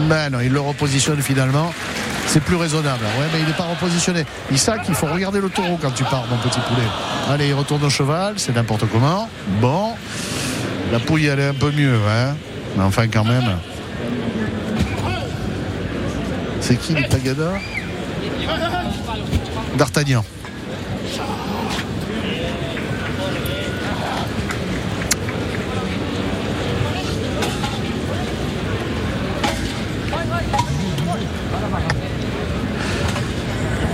Mais 0.09 0.29
non, 0.29 0.39
il 0.41 0.51
le 0.51 0.59
repositionne 0.59 1.21
finalement. 1.21 1.73
C'est 2.27 2.41
plus 2.41 2.55
raisonnable. 2.55 3.03
Ouais, 3.19 3.27
mais 3.31 3.39
il 3.39 3.45
n'est 3.45 3.53
pas 3.53 3.63
repositionné. 3.63 4.25
Il 4.51 4.95
faut 4.95 5.07
regarder 5.07 5.39
le 5.39 5.49
taureau 5.49 5.77
quand 5.81 5.91
tu 5.91 6.03
pars, 6.03 6.25
mon 6.29 6.38
petit 6.38 6.59
poulet. 6.59 6.88
Allez, 7.29 7.47
il 7.47 7.53
retourne 7.53 7.83
au 7.83 7.89
cheval, 7.89 8.33
c'est 8.38 8.55
n'importe 8.55 8.83
comment. 8.91 9.29
Bon. 9.61 9.86
La 10.91 10.99
pouille, 10.99 11.25
est 11.25 11.31
un 11.31 11.53
peu 11.53 11.71
mieux, 11.71 11.95
hein. 12.07 12.35
Mais 12.77 12.83
enfin, 12.83 13.07
quand 13.07 13.25
même. 13.25 13.57
C'est 16.61 16.77
qui 16.77 16.93
le 16.93 17.03
Tagada 17.07 17.53
D'Artagnan. 19.77 20.23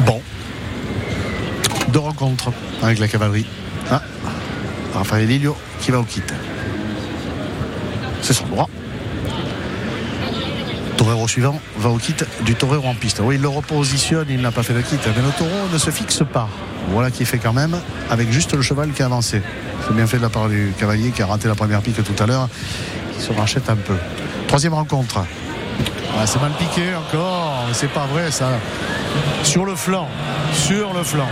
Bon. 0.05 0.21
Deux 1.89 1.99
rencontres 1.99 2.51
avec 2.81 2.99
la 2.99 3.07
cavalerie. 3.07 3.45
Ah. 3.89 4.01
Raphaël 4.93 5.27
Lilio 5.27 5.57
qui 5.81 5.91
va 5.91 5.99
au 5.99 6.03
kit. 6.03 6.21
Son 8.33 8.47
droit. 8.47 8.69
Torero 10.97 11.27
suivant 11.27 11.59
va 11.77 11.89
au 11.89 11.97
kit 11.97 12.15
du 12.45 12.55
Torero 12.55 12.87
en 12.87 12.95
piste. 12.95 13.21
Oui, 13.23 13.35
il 13.35 13.41
le 13.41 13.47
repositionne, 13.47 14.27
il 14.29 14.41
n'a 14.41 14.51
pas 14.51 14.63
fait 14.63 14.73
le 14.73 14.81
kit, 14.81 14.97
mais 15.05 15.21
le 15.21 15.31
taureau 15.37 15.67
ne 15.71 15.77
se 15.77 15.91
fixe 15.91 16.23
pas. 16.31 16.47
Voilà 16.89 17.11
qui 17.11 17.23
est 17.23 17.25
fait 17.25 17.37
quand 17.37 17.53
même, 17.53 17.77
avec 18.09 18.31
juste 18.31 18.53
le 18.53 18.61
cheval 18.61 18.91
qui 18.91 19.03
a 19.03 19.05
avancé. 19.05 19.41
C'est 19.85 19.93
bien 19.95 20.07
fait 20.07 20.17
de 20.17 20.23
la 20.23 20.29
part 20.29 20.49
du 20.49 20.73
cavalier 20.79 21.11
qui 21.11 21.21
a 21.21 21.27
raté 21.27 21.47
la 21.47 21.55
première 21.55 21.81
pique 21.81 22.01
tout 22.03 22.23
à 22.23 22.25
l'heure. 22.25 22.49
Il 23.17 23.23
se 23.23 23.31
rachète 23.33 23.69
un 23.69 23.75
peu. 23.75 23.95
Troisième 24.47 24.73
rencontre. 24.73 25.25
Ah, 26.17 26.25
c'est 26.25 26.41
mal 26.41 26.51
piqué 26.53 26.95
encore, 26.95 27.65
c'est 27.73 27.91
pas 27.91 28.05
vrai 28.05 28.31
ça. 28.31 28.49
Sur 29.43 29.65
le 29.65 29.75
flanc, 29.75 30.07
sur 30.53 30.93
le 30.93 31.03
flanc. 31.03 31.29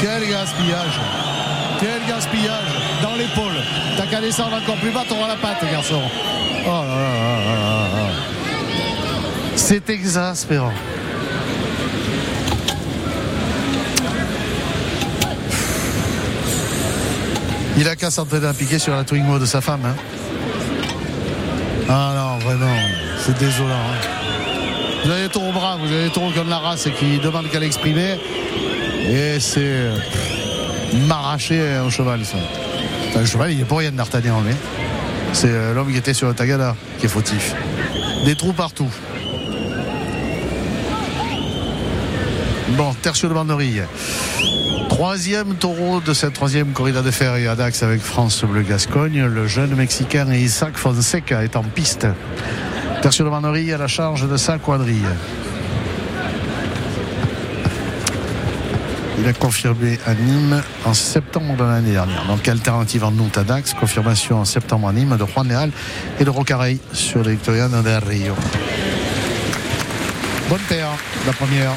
Quel 0.00 0.28
gaspillage 0.28 1.00
Quel 1.80 2.06
gaspillage 2.06 2.72
dans 3.02 3.14
l'épaule. 3.16 3.56
T'as 3.96 4.06
qu'à 4.06 4.20
descendre 4.20 4.56
encore 4.56 4.76
plus 4.76 4.90
bas, 4.90 5.04
t'auras 5.08 5.28
la 5.28 5.36
patte, 5.36 5.64
garçon. 5.70 6.00
Oh 6.66 6.68
là 6.68 6.84
là 6.84 7.40
là 7.46 7.88
là. 7.94 8.10
C'est 9.56 9.88
exaspérant. 9.88 10.72
Il 17.76 17.88
a 17.88 17.96
qu'à 17.96 18.10
s'entraîner 18.10 18.46
à 18.46 18.52
piquer 18.52 18.78
sur 18.78 18.94
la 18.94 19.04
Twingo 19.04 19.38
de 19.38 19.46
sa 19.46 19.60
femme. 19.60 19.80
hein. 19.84 19.94
Ah 21.88 22.12
non, 22.14 22.38
vraiment, 22.46 22.76
c'est 23.18 23.36
désolant. 23.38 23.70
hein. 23.74 24.06
Vous 25.04 25.10
avez 25.10 25.22
des 25.22 25.28
taureaux 25.30 25.52
bras, 25.52 25.78
vous 25.82 25.90
avez 25.90 26.10
taureaux 26.10 26.30
comme 26.32 26.50
la 26.50 26.58
race 26.58 26.86
et 26.86 26.90
qui 26.90 27.18
demandent 27.18 27.48
qu'à 27.48 27.58
l'exprimer. 27.58 28.18
Et 29.08 29.40
c'est 29.40 29.88
m'arracher 31.06 31.60
un 31.60 31.90
cheval, 31.90 32.24
ça. 32.24 32.38
Le 33.18 33.26
cheval, 33.26 33.52
il 33.52 33.58
n'est 33.58 33.64
pas 33.64 33.76
rien 33.76 33.92
d'Artagnan, 33.92 34.40
mais 34.44 34.54
c'est 35.32 35.48
euh, 35.50 35.74
l'homme 35.74 35.90
qui 35.90 35.98
était 35.98 36.14
sur 36.14 36.28
le 36.28 36.34
Tagada 36.34 36.76
qui 36.98 37.06
est 37.06 37.08
fautif. 37.08 37.54
Des 38.24 38.34
trous 38.34 38.52
partout. 38.52 38.90
Bon, 42.76 42.94
Tertio 42.94 43.28
de 43.28 43.34
Banderille. 43.34 43.82
Troisième 44.88 45.54
taureau 45.54 46.00
de 46.00 46.12
cette 46.12 46.34
troisième 46.34 46.72
corrida 46.72 47.02
de 47.02 47.10
fer 47.10 47.36
et 47.36 47.46
à 47.46 47.56
Dax 47.56 47.82
avec 47.82 48.00
France 48.00 48.44
Bleu 48.44 48.62
Gascogne. 48.62 49.24
Le 49.24 49.46
jeune 49.46 49.74
Mexicain 49.74 50.32
Isaac 50.32 50.76
Fonseca 50.76 51.42
est 51.42 51.56
en 51.56 51.62
piste. 51.62 52.06
Tertio 53.02 53.24
de 53.24 53.30
Banderille 53.30 53.72
à 53.72 53.78
la 53.78 53.88
charge 53.88 54.28
de 54.28 54.36
sa 54.36 54.58
quadrille. 54.58 55.06
Il 59.20 59.28
a 59.28 59.34
confirmé 59.34 59.98
à 60.06 60.14
Nîmes 60.14 60.62
en 60.86 60.94
septembre 60.94 61.54
de 61.54 61.62
l'année 61.62 61.92
dernière. 61.92 62.24
Donc 62.26 62.48
alternative 62.48 63.04
en 63.04 63.12
août 63.12 63.36
à 63.36 63.60
confirmation 63.78 64.38
en 64.38 64.46
septembre 64.46 64.88
à 64.88 64.94
Nîmes 64.94 65.18
de 65.18 65.26
Juan 65.26 65.46
Leal 65.46 65.70
et 66.18 66.24
de 66.24 66.30
Rocarey 66.30 66.78
sur 66.94 67.22
les 67.22 67.32
Victorianes 67.32 67.82
del 67.82 68.02
Rio. 68.02 68.34
Bonne 70.48 70.60
terre, 70.70 70.88
la 71.26 71.34
première. 71.34 71.72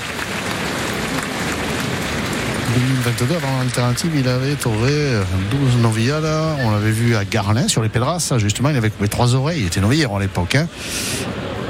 2022, 2.76 3.36
avant 3.36 3.60
l'alternative, 3.60 4.12
il 4.16 4.28
avait 4.30 4.56
touré 4.56 5.12
12 5.52 5.82
novilladas. 5.82 6.56
On 6.64 6.72
l'avait 6.72 6.92
vu 6.92 7.18
à 7.18 7.26
Garlin 7.26 7.68
sur 7.68 7.84
les 7.84 7.90
Pedras. 7.90 8.36
Justement, 8.38 8.70
il 8.70 8.78
avait 8.78 8.90
coupé 8.90 9.10
trois 9.10 9.36
oreilles. 9.36 9.60
Il 9.60 9.68
était 9.68 9.82
novillero 9.82 10.16
à 10.16 10.22
l'époque. 10.22 10.56
Hein. 10.56 10.68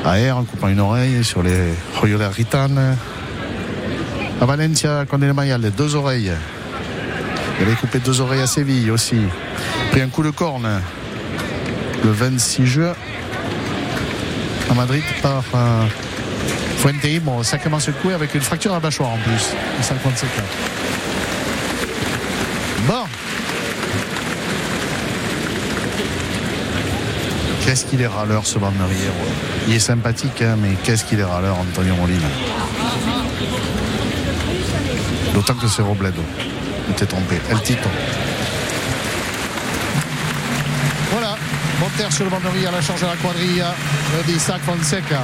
À 0.05 0.19
Air, 0.19 0.37
en 0.37 0.43
coupant 0.43 0.67
une 0.67 0.79
oreille 0.79 1.23
sur 1.23 1.41
les 1.41 1.73
Royola 1.99 2.29
Ritane. 2.29 2.95
À 4.41 4.45
Valencia, 4.45 5.05
Condé 5.09 5.31
Mayal, 5.31 5.61
les 5.61 5.69
deux 5.69 5.95
oreilles. 5.95 6.31
Il 7.59 7.65
avait 7.65 7.75
coupé 7.75 7.99
deux 7.99 8.19
oreilles 8.19 8.41
à 8.41 8.47
Séville 8.47 8.91
aussi. 8.91 9.17
Pris 9.91 10.01
un 10.01 10.09
coup 10.09 10.23
de 10.23 10.31
corne 10.31 10.81
le 12.03 12.11
26 12.11 12.65
juin 12.65 12.93
à 14.69 14.73
Madrid 14.73 15.03
par 15.21 15.43
euh, 15.55 15.85
Fuente. 16.77 17.21
Bon, 17.21 17.43
sacrément 17.43 17.79
secoué 17.79 18.13
avec 18.13 18.33
une 18.35 18.41
fracture 18.41 18.71
à 18.71 18.75
la 18.75 18.79
mâchoire 18.81 19.11
en 19.11 19.17
plus. 19.17 19.53
57 19.81 20.29
ans. 20.29 20.41
Bon. 22.87 23.03
Qu'est-ce 27.65 27.85
qu'il 27.85 28.01
est 28.01 28.07
râleur 28.07 28.45
ce 28.45 28.59
Banderiero 28.59 29.13
Il 29.67 29.75
est 29.75 29.79
sympathique, 29.79 30.41
hein, 30.41 30.57
mais 30.61 30.75
qu'est-ce 30.83 31.05
qu'il 31.05 31.19
est 31.19 31.23
râleur, 31.23 31.57
Antonio 31.57 31.95
Molina? 31.95 32.27
D'autant 35.33 35.55
que 35.55 35.67
c'est 35.67 35.81
Robledo. 35.81 36.21
Il 36.87 36.93
t'est 36.95 37.05
trompé. 37.05 37.39
El 37.49 37.61
Tito. 37.61 37.89
Voilà. 41.11 41.35
Monter 41.79 42.11
sur 42.11 42.25
le 42.25 42.29
Banderie 42.29 42.65
à 42.67 42.71
la 42.71 42.81
charge 42.81 43.01
de 43.01 43.07
la 43.07 43.15
quadrilla 43.15 43.73
d'Isaac 44.27 44.61
Fonseca. 44.61 45.21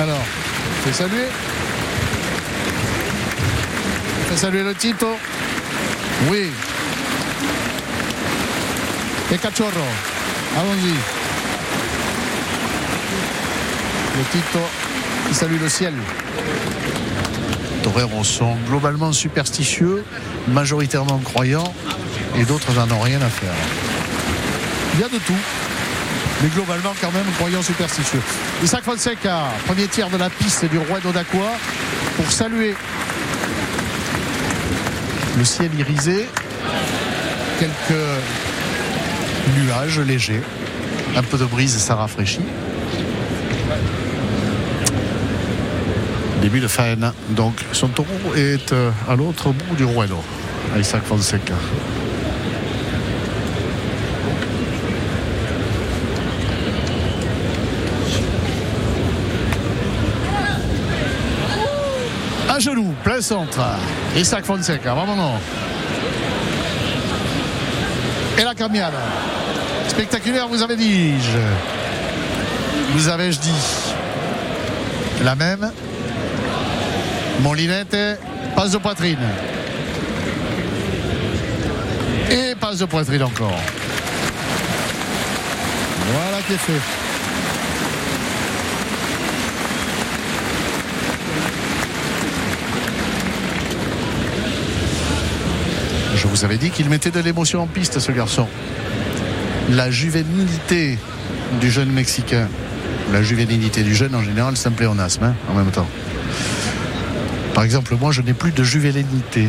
Alors, 0.00 0.24
fais 0.84 0.92
saluer. 0.92 1.26
Fais 4.28 4.36
saluer 4.36 4.62
le 4.62 4.74
Tito. 4.74 5.18
Oui. 6.30 6.50
Et 9.32 9.38
Cachorro? 9.38 9.70
Allons-y. 10.56 10.94
Le 14.18 14.24
Tito 14.32 14.58
qui 15.28 15.34
salue 15.34 15.60
le 15.60 15.68
ciel. 15.68 15.94
Toreros 17.82 18.24
sont 18.24 18.56
globalement 18.68 19.12
superstitieux, 19.12 20.04
majoritairement 20.48 21.18
croyants, 21.18 21.72
et 22.36 22.44
d'autres 22.44 22.72
n'en 22.74 22.90
ont 22.96 23.00
rien 23.00 23.20
à 23.22 23.28
faire. 23.28 23.54
Il 24.94 25.00
y 25.00 25.04
a 25.04 25.08
de 25.08 25.18
tout 25.18 25.32
mais 26.42 26.48
globalement 26.48 26.94
quand 27.00 27.12
même 27.12 27.26
croyant 27.36 27.62
superstitieux. 27.62 28.20
Isaac 28.62 28.82
Fonseca, 28.82 29.48
premier 29.66 29.86
tiers 29.88 30.08
de 30.08 30.16
la 30.16 30.30
piste 30.30 30.64
du 30.66 30.78
roi 30.78 30.98
d'Odaqua 31.00 31.52
pour 32.16 32.30
saluer 32.32 32.74
le 35.36 35.44
ciel 35.44 35.70
irisé, 35.78 36.28
quelques 37.58 38.02
nuages 39.50 39.98
légers, 40.00 40.42
un 41.16 41.22
peu 41.22 41.38
de 41.38 41.44
brise, 41.44 41.76
ça 41.76 41.94
rafraîchit. 41.94 42.40
Début 46.40 46.60
de 46.60 46.68
faine. 46.68 47.12
Donc 47.30 47.64
son 47.72 47.88
taureau 47.88 48.34
est 48.34 48.72
euh, 48.72 48.90
à 49.08 49.14
l'autre 49.14 49.50
bout 49.50 49.76
du 49.76 49.84
ruedo. 49.84 50.18
Isaac 50.78 51.02
Fonseca. 51.04 51.54
À 62.48 62.58
genoux, 62.58 62.94
plein 63.04 63.20
centre. 63.20 63.60
Isaac 64.16 64.44
Fonseca, 64.44 64.94
vraiment. 64.94 65.38
Et 68.38 68.44
la 68.44 68.54
camiade. 68.54 68.94
Spectaculaire, 69.90 70.46
vous 70.46 70.62
avez 70.62 70.76
dit-je. 70.76 71.38
Vous 72.94 73.08
avez-je 73.08 73.40
dit. 73.40 73.94
La 75.24 75.34
même. 75.34 75.72
Molinette, 77.42 77.96
passe 78.54 78.70
de 78.70 78.78
poitrine. 78.78 79.18
Et 82.30 82.54
passe 82.54 82.78
de 82.78 82.84
poitrine 82.84 83.24
encore. 83.24 83.58
Voilà 86.12 86.40
qui 86.46 86.52
est 86.52 86.56
fait. 86.56 86.80
Je 96.14 96.26
vous 96.28 96.44
avais 96.44 96.58
dit 96.58 96.70
qu'il 96.70 96.88
mettait 96.88 97.10
de 97.10 97.20
l'émotion 97.20 97.62
en 97.62 97.66
piste, 97.66 97.98
ce 97.98 98.12
garçon. 98.12 98.46
La 99.70 99.88
juvénilité 99.88 100.98
du 101.60 101.70
jeune 101.70 101.92
Mexicain. 101.92 102.48
La 103.12 103.22
juvénilité 103.22 103.84
du 103.84 103.94
jeune, 103.94 104.16
en 104.16 104.22
général, 104.22 104.56
c'est 104.56 104.68
un 104.68 104.72
pléonasme, 104.72 105.22
hein, 105.22 105.34
en 105.48 105.54
même 105.54 105.70
temps. 105.70 105.86
Par 107.54 107.62
exemple, 107.62 107.94
moi, 107.94 108.10
je 108.10 108.20
n'ai 108.20 108.32
plus 108.32 108.50
de 108.50 108.64
juvénilité. 108.64 109.48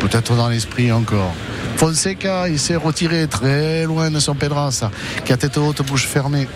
Peut-être 0.00 0.36
dans 0.36 0.48
l'esprit 0.48 0.90
encore. 0.90 1.34
Fonseca, 1.76 2.48
il 2.48 2.58
s'est 2.58 2.76
retiré 2.76 3.26
très 3.28 3.84
loin 3.84 4.10
de 4.10 4.20
son 4.20 4.34
Pedraza, 4.34 4.90
qui 5.26 5.34
a 5.34 5.36
tête 5.36 5.58
haute, 5.58 5.82
bouche 5.82 6.06
fermée, 6.06 6.48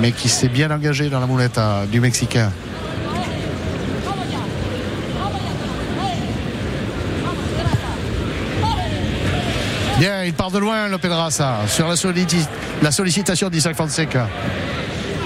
mais 0.00 0.10
qui 0.10 0.28
s'est 0.28 0.48
bien 0.48 0.72
engagé 0.72 1.08
dans 1.08 1.20
la 1.20 1.26
moulette 1.26 1.60
du 1.90 2.00
Mexicain. 2.00 2.50
Il 10.26 10.34
part 10.34 10.50
de 10.50 10.58
loin, 10.58 10.88
le 10.88 10.98
Pedraza, 10.98 11.60
sur 11.66 11.88
la, 11.88 11.96
sollicit 11.96 12.46
la 12.82 12.90
sollicitation 12.90 13.48
d'Isaac 13.48 13.74
Fonseca. 13.74 14.28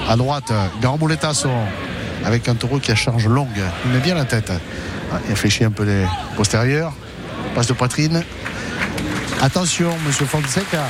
À 0.08 0.14
droite, 0.14 0.52
grand 0.80 0.96
mouletasso, 0.96 1.50
avec 2.24 2.48
un 2.48 2.54
taureau 2.54 2.78
qui 2.78 2.92
a 2.92 2.94
charge 2.94 3.26
longue. 3.26 3.48
Il 3.84 3.90
met 3.90 3.98
bien 3.98 4.14
la 4.14 4.24
tête. 4.24 4.52
Ah, 5.12 5.16
il 5.24 5.30
réfléchit 5.30 5.64
un 5.64 5.72
peu 5.72 5.82
les 5.82 6.04
postérieurs. 6.36 6.92
Passe 7.56 7.66
de 7.66 7.72
poitrine. 7.72 8.22
Attention, 9.42 9.90
monsieur 10.06 10.26
Fonseca, 10.26 10.84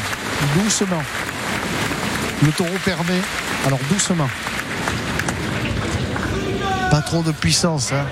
doucement. 0.55 1.03
Le 2.45 2.53
taureau 2.53 2.79
permet, 2.85 3.23
alors 3.67 3.81
doucement. 3.89 4.29
Pas 6.91 7.01
trop 7.01 7.23
de 7.23 7.33
puissance. 7.33 7.93
Hein. 7.93 8.05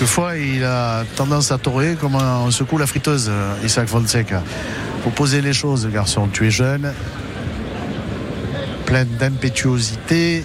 Quelquefois, 0.00 0.38
il 0.38 0.64
a 0.64 1.04
tendance 1.14 1.52
à 1.52 1.58
torer 1.58 1.94
comme 2.00 2.14
on 2.14 2.50
secoue 2.50 2.78
la 2.78 2.86
friteuse, 2.86 3.30
Isaac 3.62 3.86
Fonseca. 3.86 4.42
Faut 5.04 5.10
poser 5.10 5.42
les 5.42 5.52
choses, 5.52 5.86
garçon. 5.92 6.26
Tu 6.32 6.46
es 6.46 6.50
jeune, 6.50 6.90
plein 8.86 9.04
d'impétuosité, 9.04 10.42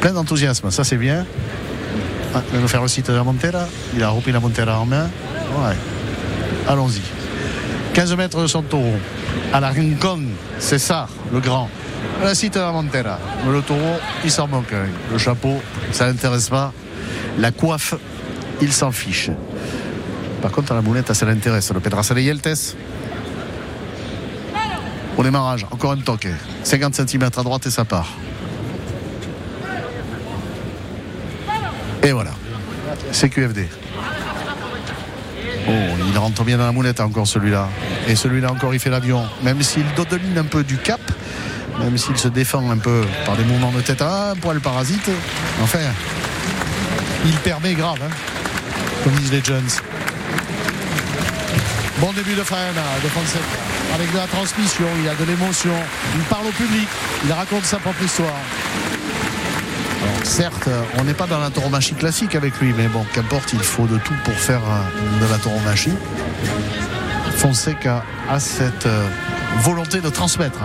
plein 0.00 0.10
d'enthousiasme. 0.10 0.72
Ça, 0.72 0.82
c'est 0.82 0.96
bien. 0.96 1.24
Ah, 2.34 2.42
il 2.48 2.56
va 2.56 2.60
nous 2.60 2.66
faire 2.66 2.82
aussi 2.82 3.02
de 3.02 3.12
la 3.12 3.22
Montera. 3.22 3.68
Il 3.94 4.02
a 4.02 4.08
repris 4.08 4.32
la 4.32 4.40
Montera 4.40 4.80
en 4.80 4.84
main. 4.84 5.08
Ouais. 5.60 5.76
Allons-y. 6.66 7.02
15 7.94 8.16
mètres 8.16 8.42
de 8.42 8.48
son 8.48 8.62
taureau. 8.62 8.96
À 9.52 9.60
la 9.60 9.68
Rincon, 9.68 10.22
c'est 10.58 10.80
ça, 10.80 11.06
le 11.32 11.38
grand. 11.38 11.70
La 12.20 12.34
cite 12.34 12.54
de 12.54 12.58
la 12.58 12.72
Montera. 12.72 13.20
Le 13.48 13.62
taureau, 13.62 14.00
il 14.24 14.30
s'en 14.32 14.48
moque. 14.48 14.74
Le 15.12 15.18
chapeau, 15.18 15.62
ça 15.92 16.08
l'intéresse 16.08 16.48
pas. 16.48 16.72
La 17.38 17.52
coiffe, 17.52 17.94
il 18.60 18.72
s'en 18.72 18.92
fiche. 18.92 19.30
Par 20.42 20.50
contre, 20.50 20.72
à 20.72 20.74
la 20.74 20.82
moulette, 20.82 21.12
ça 21.12 21.26
l'intéresse. 21.26 21.72
Le 21.72 21.80
Pedraza 21.80 22.14
de 22.14 22.20
Yeltes. 22.20 22.76
Au 25.16 25.22
démarrage, 25.22 25.66
encore 25.70 25.92
un 25.92 25.96
toque. 25.96 26.28
50 26.62 26.94
cm 26.94 27.24
à 27.24 27.42
droite 27.42 27.66
et 27.66 27.70
ça 27.70 27.84
part. 27.84 28.12
Et 32.02 32.12
voilà. 32.12 32.32
C'est 33.12 33.28
QFD. 33.28 33.68
Oh, 35.68 35.72
il 36.08 36.18
rentre 36.18 36.44
bien 36.44 36.58
dans 36.58 36.66
la 36.66 36.72
moulette 36.72 37.00
encore 37.00 37.26
celui-là. 37.26 37.68
Et 38.06 38.14
celui-là 38.14 38.52
encore, 38.52 38.74
il 38.74 38.78
fait 38.78 38.90
l'avion. 38.90 39.24
Même 39.42 39.62
s'il 39.62 39.84
dodeline 39.96 40.38
un 40.38 40.44
peu 40.44 40.62
du 40.62 40.76
cap, 40.76 41.00
même 41.80 41.98
s'il 41.98 42.16
se 42.16 42.28
défend 42.28 42.70
un 42.70 42.78
peu 42.78 43.04
par 43.24 43.36
des 43.36 43.44
mouvements 43.44 43.72
de 43.72 43.80
tête, 43.80 44.02
un 44.02 44.34
poil 44.40 44.60
parasite. 44.60 45.10
Enfin, 45.62 45.80
il 47.24 47.34
permet 47.38 47.74
grave, 47.74 47.98
hein, 48.04 48.14
les. 49.06 49.42
Bon 52.00 52.12
début 52.12 52.34
de 52.34 52.40
de 52.40 52.42
Fonseca. 52.44 53.40
Avec 53.94 54.12
de 54.12 54.16
la 54.16 54.26
transmission, 54.26 54.86
il 55.02 55.08
a 55.08 55.14
de 55.14 55.24
l'émotion. 55.24 55.74
Il 56.16 56.22
parle 56.22 56.46
au 56.46 56.50
public, 56.50 56.88
il 57.24 57.32
raconte 57.32 57.64
sa 57.64 57.78
propre 57.78 58.02
histoire. 58.02 58.34
Certes, 60.24 60.68
on 60.98 61.04
n'est 61.04 61.14
pas 61.14 61.26
dans 61.26 61.38
la 61.38 61.50
tauromachie 61.50 61.94
classique 61.94 62.34
avec 62.34 62.58
lui, 62.60 62.74
mais 62.76 62.88
bon, 62.88 63.04
qu'importe, 63.14 63.52
il 63.52 63.60
faut 63.60 63.86
de 63.86 63.98
tout 63.98 64.14
pour 64.24 64.34
faire 64.34 64.62
de 65.20 65.30
la 65.30 65.38
tauromachie. 65.38 65.94
Fonseca 67.36 68.04
a 68.28 68.40
cette 68.40 68.88
volonté 69.60 70.00
de 70.00 70.08
transmettre. 70.10 70.60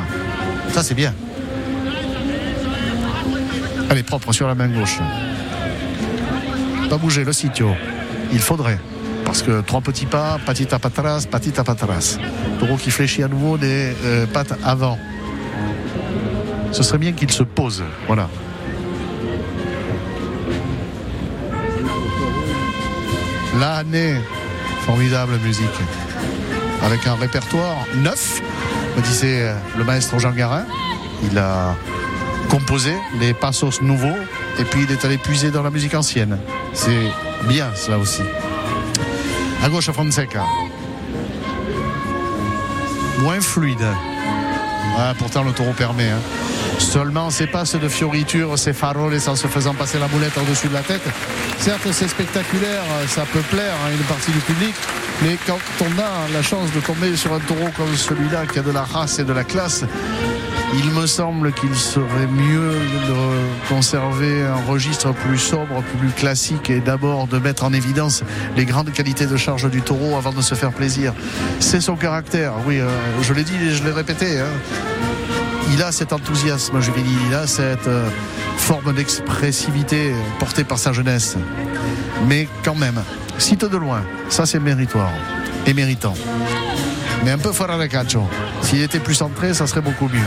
Ça, 0.73 0.83
c'est 0.83 0.95
bien. 0.95 1.13
Elle 3.89 3.97
est 3.97 4.03
propre 4.03 4.33
sur 4.33 4.47
la 4.47 4.55
main 4.55 4.67
gauche. 4.67 4.99
Pas 6.89 6.97
bouger 6.97 7.23
le 7.23 7.33
sitio. 7.33 7.75
Il 8.31 8.39
faudrait. 8.39 8.79
Parce 9.25 9.41
que 9.41 9.61
trois 9.61 9.81
petits 9.81 10.05
pas, 10.05 10.39
patita 10.45 10.79
patras, 10.79 11.25
patita 11.29 11.63
patras. 11.63 12.17
Taureau 12.59 12.77
qui 12.77 12.91
fléchit 12.91 13.23
à 13.23 13.27
nouveau 13.27 13.57
des 13.57 13.93
euh, 14.03 14.25
pattes 14.25 14.53
avant. 14.63 14.97
Ce 16.71 16.83
serait 16.83 16.97
bien 16.97 17.11
qu'il 17.11 17.31
se 17.31 17.43
pose. 17.43 17.83
Voilà. 18.07 18.29
L'année, 23.59 24.15
formidable 24.85 25.33
musique. 25.43 25.65
Avec 26.83 27.05
un 27.05 27.15
répertoire 27.15 27.85
neuf, 27.95 28.41
me 28.97 29.01
disait 29.01 29.53
le 29.77 29.83
maestro 29.83 30.19
Jean 30.19 30.31
Garin. 30.31 30.65
Il 31.29 31.37
a 31.37 31.75
composé 32.49 32.93
des 33.19 33.33
passos 33.33 33.81
nouveaux 33.81 34.17
et 34.59 34.63
puis 34.63 34.83
il 34.83 34.91
est 34.91 35.05
allé 35.05 35.17
puiser 35.17 35.51
dans 35.51 35.63
la 35.63 35.69
musique 35.69 35.93
ancienne. 35.93 36.37
C'est 36.73 37.11
bien 37.47 37.71
cela 37.75 37.97
aussi. 37.97 38.23
À 39.63 39.69
gauche, 39.69 39.89
Fonseca. 39.91 40.45
Moins 43.19 43.41
fluide. 43.41 43.85
Ah, 44.97 45.13
pourtant, 45.17 45.43
le 45.43 45.51
taureau 45.51 45.73
permet. 45.73 46.09
Hein. 46.09 46.19
Seulement, 46.79 47.29
ces 47.29 47.47
passes 47.47 47.75
de 47.75 47.87
fioriture, 47.87 48.57
ces 48.57 48.73
faroles 48.73 49.19
sans 49.19 49.35
se 49.35 49.47
faisant 49.47 49.73
passer 49.73 49.99
la 49.99 50.07
boulette 50.07 50.37
au-dessus 50.37 50.67
de 50.67 50.73
la 50.73 50.81
tête. 50.81 51.03
Certes, 51.59 51.87
c'est 51.91 52.07
spectaculaire, 52.07 52.81
ça 53.07 53.23
peut 53.31 53.43
plaire 53.51 53.75
à 53.85 53.91
une 53.91 54.03
partie 54.05 54.31
du 54.31 54.39
public, 54.39 54.73
mais 55.21 55.37
quand 55.45 55.59
on 55.81 55.99
a 55.99 56.33
la 56.33 56.41
chance 56.41 56.71
de 56.71 56.79
tomber 56.79 57.15
sur 57.15 57.33
un 57.33 57.39
taureau 57.39 57.69
comme 57.77 57.95
celui-là, 57.95 58.47
qui 58.47 58.59
a 58.59 58.63
de 58.63 58.71
la 58.71 58.83
race 58.83 59.19
et 59.19 59.23
de 59.23 59.31
la 59.31 59.43
classe, 59.43 59.85
il 60.73 60.91
me 60.91 61.05
semble 61.05 61.51
qu'il 61.51 61.75
serait 61.75 62.27
mieux 62.27 62.71
de 62.71 63.67
conserver 63.67 64.43
un 64.43 64.55
registre 64.71 65.13
plus 65.13 65.37
sobre, 65.37 65.81
plus 65.99 66.09
classique 66.09 66.69
et 66.69 66.79
d'abord 66.79 67.27
de 67.27 67.37
mettre 67.39 67.63
en 67.63 67.73
évidence 67.73 68.23
les 68.55 68.65
grandes 68.65 68.91
qualités 68.91 69.25
de 69.25 69.37
charge 69.37 69.69
du 69.69 69.81
taureau 69.81 70.15
avant 70.15 70.31
de 70.31 70.41
se 70.41 70.55
faire 70.55 70.71
plaisir. 70.71 71.13
C'est 71.59 71.81
son 71.81 71.95
caractère, 71.95 72.53
oui, 72.65 72.79
euh, 72.79 72.89
je 73.21 73.33
l'ai 73.33 73.43
dit 73.43 73.55
et 73.55 73.71
je 73.71 73.83
l'ai 73.83 73.91
répété. 73.91 74.39
Hein. 74.39 74.45
Il 75.73 75.81
a 75.83 75.91
cet 75.91 76.13
enthousiasme 76.13 76.79
juvénile, 76.81 77.19
il 77.27 77.35
a 77.35 77.47
cette 77.47 77.87
euh, 77.87 78.09
forme 78.57 78.93
d'expressivité 78.93 80.13
portée 80.39 80.63
par 80.63 80.77
sa 80.77 80.93
jeunesse. 80.93 81.37
Mais 82.27 82.47
quand 82.63 82.75
même, 82.75 83.01
cite 83.37 83.65
de 83.65 83.77
loin, 83.77 84.03
ça 84.29 84.45
c'est 84.45 84.59
méritoire 84.59 85.11
et 85.65 85.73
méritant 85.73 86.13
mais 87.23 87.31
un 87.31 87.37
peu 87.37 87.51
fora 87.51 87.77
de 87.77 87.85
cacho. 87.85 88.27
S'il 88.61 88.81
était 88.81 88.99
plus 88.99 89.15
centré, 89.15 89.53
ça 89.53 89.67
serait 89.67 89.81
beaucoup 89.81 90.07
mieux. 90.07 90.19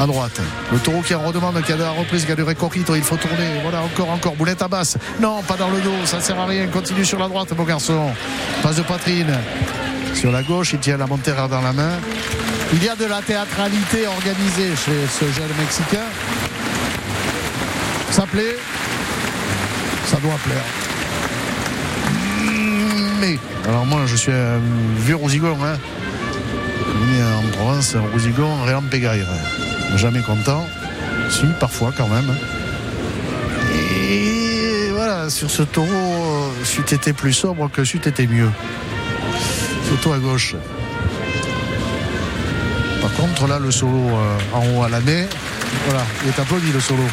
À 0.00 0.06
droite, 0.06 0.40
le 0.72 0.78
taureau 0.78 1.02
qui 1.02 1.14
en 1.14 1.20
redemande, 1.20 1.62
qui 1.62 1.72
a 1.72 1.76
de 1.76 1.82
la 1.82 1.90
reprise, 1.90 2.24
qui 2.24 2.32
a 2.32 2.34
du 2.34 2.42
récorrito, 2.42 2.96
il 2.96 3.02
faut 3.02 3.16
tourner. 3.16 3.60
Voilà, 3.62 3.80
encore, 3.82 4.10
encore, 4.10 4.34
boulette 4.34 4.60
à 4.60 4.68
basse. 4.68 4.96
Non, 5.20 5.42
pas 5.42 5.56
dans 5.56 5.70
le 5.70 5.80
dos, 5.80 6.04
ça 6.04 6.20
sert 6.20 6.38
à 6.38 6.46
rien. 6.46 6.66
Continue 6.66 7.04
sur 7.04 7.18
la 7.18 7.28
droite, 7.28 7.52
mon 7.56 7.64
garçon. 7.64 8.10
Passe 8.62 8.76
de 8.76 8.82
poitrine. 8.82 9.32
Sur 10.14 10.32
la 10.32 10.42
gauche, 10.42 10.72
il 10.72 10.80
tient 10.80 10.96
la 10.96 11.06
montera 11.06 11.46
dans 11.46 11.60
la 11.60 11.72
main. 11.72 11.92
Il 12.72 12.82
y 12.82 12.88
a 12.88 12.96
de 12.96 13.04
la 13.04 13.22
théâtralité 13.22 14.06
organisée 14.06 14.74
chez 14.74 15.06
ce 15.08 15.24
jeune 15.26 15.50
Mexicain. 15.58 16.06
Ça 18.10 18.26
plaît, 18.26 18.56
ça 20.06 20.16
doit 20.16 20.38
plaire. 20.44 20.64
Mais, 23.20 23.38
alors 23.68 23.86
moi 23.86 24.02
je 24.06 24.16
suis 24.16 24.32
un 24.32 24.60
vieux 24.98 25.16
rousigon, 25.16 25.56
hein. 25.64 25.78
On 26.96 27.14
est 27.14 27.22
en 27.22 27.50
Provence, 27.56 27.94
un 27.94 28.00
rousigon, 28.12 28.62
rien 28.64 28.82
pégaire. 28.82 29.26
Jamais 29.96 30.22
content. 30.22 30.66
Si, 31.30 31.46
parfois 31.58 31.92
quand 31.96 32.08
même. 32.08 32.36
Et 34.10 34.90
voilà, 34.92 35.30
sur 35.30 35.50
ce 35.50 35.62
taureau, 35.62 36.52
c'eût 36.64 36.94
été 36.94 37.12
plus 37.12 37.32
sobre 37.32 37.70
que 37.70 37.84
c'eût 37.84 37.98
été 37.98 38.26
mieux. 38.26 38.50
Surtout 39.88 40.12
à 40.12 40.18
gauche. 40.18 40.54
Par 43.00 43.12
contre, 43.14 43.46
là, 43.46 43.58
le 43.58 43.70
solo 43.70 43.98
euh, 43.98 44.38
en 44.52 44.66
haut 44.68 44.82
à 44.82 44.88
l'année, 44.88 45.26
voilà, 45.86 46.04
il 46.22 46.28
est 46.30 46.38
applaudi 46.38 46.72
le 46.72 46.80
solo. 46.80 47.04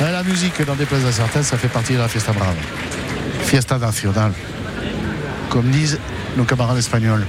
La 0.00 0.22
musique, 0.22 0.64
dans 0.64 0.74
des 0.74 0.86
places 0.86 1.20
à 1.20 1.42
ça 1.42 1.58
fait 1.58 1.68
partie 1.68 1.92
de 1.92 1.98
la 1.98 2.08
Fiesta 2.08 2.32
Brava. 2.32 2.54
Fiesta 3.44 3.78
Nacional. 3.78 4.32
Comme 5.50 5.70
disent 5.70 5.98
nos 6.36 6.44
camarades 6.44 6.78
espagnols. 6.78 7.26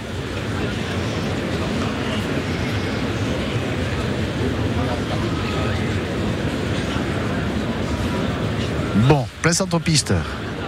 Bon, 9.52 9.56
plein 9.56 9.65
centre-piste. 9.65 10.14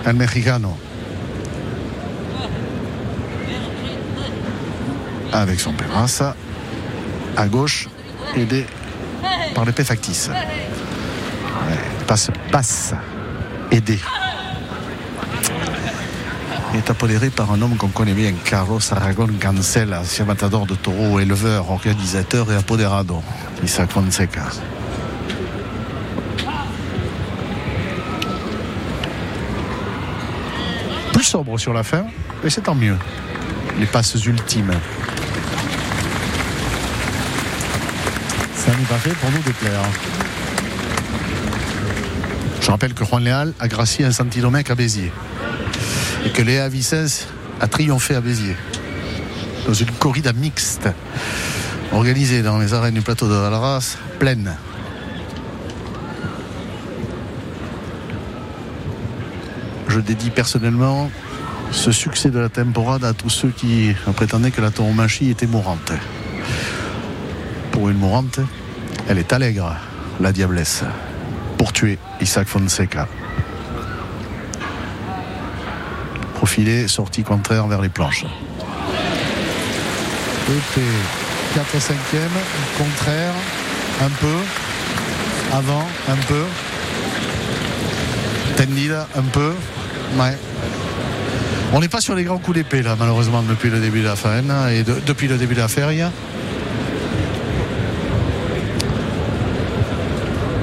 El 0.05 0.15
Mexicano. 0.15 0.77
Avec 5.31 5.57
son 5.61 5.71
Pedraza. 5.71 6.35
À 7.37 7.47
gauche, 7.47 7.87
aidé 8.35 8.65
par 9.55 9.63
l'épée 9.63 9.85
factice. 9.85 10.29
Passe, 12.07 12.29
passe. 12.51 12.93
Aidé. 13.71 13.99
Il 16.73 16.79
est 16.79 16.89
apodéré 16.89 17.29
par 17.29 17.53
un 17.53 17.61
homme 17.61 17.77
qu'on 17.77 17.87
connaît 17.87 18.13
bien, 18.13 18.33
Carlos 18.43 18.81
Aragon 18.91 19.29
Cancel, 19.39 19.93
ancien 19.93 20.25
matador 20.25 20.65
de 20.65 20.75
taureaux, 20.75 21.21
éleveur, 21.21 21.71
organisateur 21.71 22.51
et 22.51 22.55
apodérado. 22.55 23.23
Isaac 23.63 23.91
Fonseca. 23.91 24.43
Sobre 31.23 31.57
sur 31.57 31.73
la 31.73 31.83
fin, 31.83 32.05
et 32.43 32.49
c'est 32.49 32.61
tant 32.61 32.75
mieux. 32.75 32.97
Les 33.79 33.85
passes 33.85 34.13
ultimes. 34.25 34.73
Ça 38.55 38.71
n'est 38.71 38.85
pas 38.85 38.97
fait 38.97 39.11
pour 39.11 39.31
nous 39.31 39.39
déplaire. 39.39 39.79
Je 42.61 42.69
rappelle 42.69 42.93
que 42.93 43.05
Juan 43.05 43.23
Leal 43.23 43.53
a 43.59 43.67
gracié 43.69 44.03
un 44.03 44.11
Santidomèque 44.11 44.69
à 44.69 44.75
Béziers. 44.75 45.13
Et 46.25 46.29
que 46.29 46.41
Léa 46.41 46.67
Vicens 46.67 47.25
a 47.61 47.67
triomphé 47.67 48.15
à 48.15 48.21
Béziers. 48.21 48.57
Dans 49.65 49.73
une 49.73 49.91
corrida 49.91 50.33
mixte 50.33 50.89
organisée 51.93 52.41
dans 52.41 52.59
les 52.59 52.73
arènes 52.73 52.95
du 52.95 53.01
plateau 53.01 53.29
de 53.29 53.33
Valras, 53.33 53.97
pleine. 54.19 54.55
Je 59.93 59.99
dédie 59.99 60.31
personnellement 60.31 61.11
ce 61.69 61.91
succès 61.91 62.31
de 62.31 62.39
la 62.39 62.49
temporade 62.49 63.03
à 63.03 63.13
tous 63.13 63.29
ceux 63.29 63.49
qui 63.49 63.93
prétendaient 64.15 64.49
que 64.49 64.59
la 64.59 64.71
tauromachie 64.71 65.29
était 65.29 65.45
mourante. 65.45 65.91
Pour 67.71 67.89
une 67.89 67.97
mourante, 67.97 68.39
elle 69.07 69.19
est 69.19 69.31
allègre, 69.31 69.75
la 70.19 70.31
diablesse, 70.31 70.83
pour 71.59 71.73
tuer 71.73 71.99
Isaac 72.19 72.47
Fonseca. 72.47 73.07
Profilé, 76.33 76.87
sortie 76.87 77.21
contraire 77.21 77.67
vers 77.67 77.81
les 77.83 77.89
planches. 77.89 78.25
EP 80.49 80.81
4 81.53 81.79
5 81.79 81.95
e 82.15 82.79
contraire, 82.79 83.33
un 84.01 84.09
peu, 84.09 84.37
avant, 85.51 85.87
un 86.09 86.17
peu, 86.27 86.45
tendida, 88.55 89.07
un 89.15 89.21
peu, 89.21 89.53
On 91.73 91.79
n'est 91.79 91.89
pas 91.89 92.01
sur 92.01 92.13
les 92.15 92.23
grands 92.23 92.37
coups 92.37 92.57
d'épée 92.57 92.81
là, 92.83 92.95
malheureusement, 92.99 93.41
depuis 93.41 93.69
le 93.69 93.79
début 93.79 94.01
de 94.01 94.05
la 94.05 94.15
fin 94.15 94.37
et 94.69 94.83
de- 94.83 95.01
depuis 95.05 95.27
le 95.27 95.37
début 95.37 95.55
de 95.55 95.59
la 95.59 95.67
feria. 95.67 96.11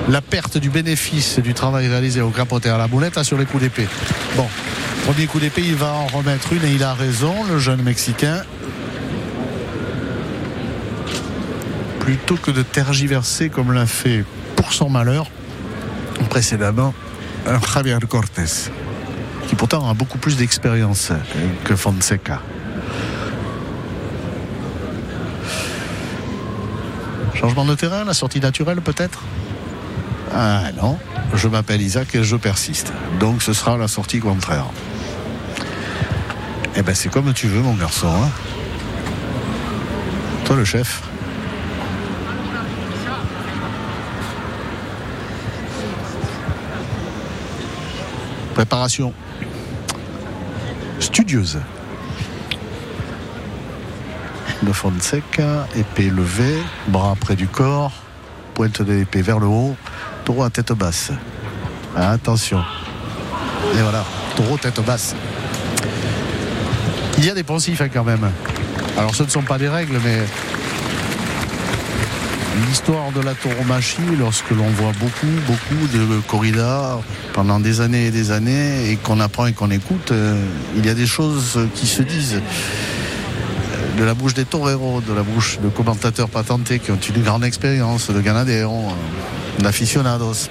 La 0.09 0.21
perte 0.21 0.59
du 0.59 0.71
bénéfice 0.71 1.39
du 1.39 1.55
travail 1.55 1.87
réalisé 1.89 2.21
au 2.21 2.31
capoté 2.31 2.69
à 2.69 2.79
la 2.79 2.89
boulette 2.89 3.23
sur 3.23 3.39
les 3.39 3.45
coups 3.45 3.63
d'épée. 3.63 3.87
Bon, 4.37 4.47
premier 5.07 5.27
coup 5.27 5.39
d'épée, 5.39 5.63
il 5.65 5.77
va 5.77 5.93
en 5.93 6.07
remettre 6.07 6.53
une 6.53 6.65
et 6.65 6.73
il 6.73 6.83
a 6.83 6.95
raison, 6.95 7.35
le 7.49 7.59
jeune 7.59 7.83
Mexicain. 7.83 8.43
Plutôt 12.01 12.37
que 12.37 12.51
de 12.51 12.63
tergiverser 12.63 13.51
comme 13.51 13.73
l'a 13.73 13.87
fait 13.87 14.25
pour 14.57 14.73
son 14.73 14.89
malheur 14.89 15.31
précédemment 16.29 16.93
Javier 17.73 17.97
Cortés 18.09 18.71
qui 19.51 19.57
pourtant 19.57 19.91
a 19.91 19.95
beaucoup 19.95 20.17
plus 20.17 20.37
d'expérience 20.37 21.11
que 21.65 21.75
Fonseca. 21.75 22.41
Changement 27.35 27.65
de 27.65 27.75
terrain, 27.75 28.05
la 28.05 28.15
sortie 28.15 28.39
naturelle 28.39 28.81
peut-être? 28.81 29.25
Ah 30.33 30.71
non, 30.81 30.97
je 31.35 31.49
m'appelle 31.49 31.83
Isaac 31.83 32.15
et 32.15 32.23
je 32.23 32.37
persiste. 32.37 32.93
Donc 33.19 33.43
ce 33.43 33.53
sera 33.53 33.77
la 33.77 33.89
sortie 33.89 34.21
contraire. 34.21 34.67
Eh 36.77 36.83
ben 36.83 36.95
c'est 36.95 37.09
comme 37.09 37.33
tu 37.33 37.49
veux 37.49 37.61
mon 37.61 37.75
garçon. 37.75 38.07
hein. 38.07 38.31
Toi 40.45 40.55
le 40.55 40.65
chef. 40.65 41.03
Préparation 48.55 49.13
studieuse. 51.31 51.59
De 54.63 54.73
Fonseca, 54.73 55.69
épée 55.77 56.11
levée, 56.11 56.59
bras 56.89 57.15
près 57.19 57.37
du 57.37 57.47
corps, 57.47 57.93
pointe 58.55 58.83
de 58.83 58.93
l'épée 58.93 59.23
vers 59.23 59.39
le 59.39 59.47
haut, 59.47 59.77
taureau 60.25 60.43
à 60.43 60.51
tête 60.51 60.73
basse. 60.73 61.13
Attention. 61.97 62.63
Et 63.79 63.81
voilà, 63.81 64.05
taureau 64.35 64.59
tête 64.59 64.85
basse. 64.85 65.15
Il 67.19 67.25
y 67.25 67.31
a 67.31 67.35
des 67.35 67.45
pensifs 67.45 67.81
hein, 67.81 67.89
quand 67.93 68.05
même. 68.05 68.29
Alors 68.99 69.15
ce 69.15 69.23
ne 69.23 69.29
sont 69.29 69.43
pas 69.43 69.59
des 69.59 69.69
règles, 69.69 70.01
mais 70.05 70.25
l'histoire 72.67 73.13
de 73.13 73.21
la 73.21 73.35
tauromachie, 73.35 74.17
lorsque 74.19 74.51
l'on 74.51 74.69
voit 74.69 74.93
beaucoup, 74.99 75.27
beaucoup 75.47 75.87
de 75.93 76.21
corridas 76.29 76.99
pendant 77.33 77.61
des 77.61 77.81
années 77.81 78.07
et 78.07 78.11
des 78.11 78.31
années, 78.31 78.91
et 78.91 78.97
qu'on 78.97 79.21
apprend 79.21 79.47
et 79.47 79.53
qu'on 79.53 79.71
écoute, 79.71 80.13
euh, 80.13 80.43
il 80.77 80.85
y 80.85 80.89
a 80.89 80.95
des 80.95 81.07
choses 81.07 81.59
qui 81.75 81.87
se 81.87 82.03
disent 82.03 82.41
de 83.99 84.05
la 84.05 84.15
bouche 84.15 84.35
des 84.35 84.45
toreros, 84.45 85.01
de 85.01 85.13
la 85.13 85.23
bouche 85.23 85.59
de 85.63 85.69
commentateurs 85.69 86.29
patentés 86.29 86.79
qui 86.79 86.91
ont 86.91 86.99
une 86.99 87.23
grande 87.23 87.45
expérience, 87.45 88.11
de 88.11 88.21
ganaderos, 88.21 88.89
euh, 88.89 89.63
d'aficionados. 89.63 90.49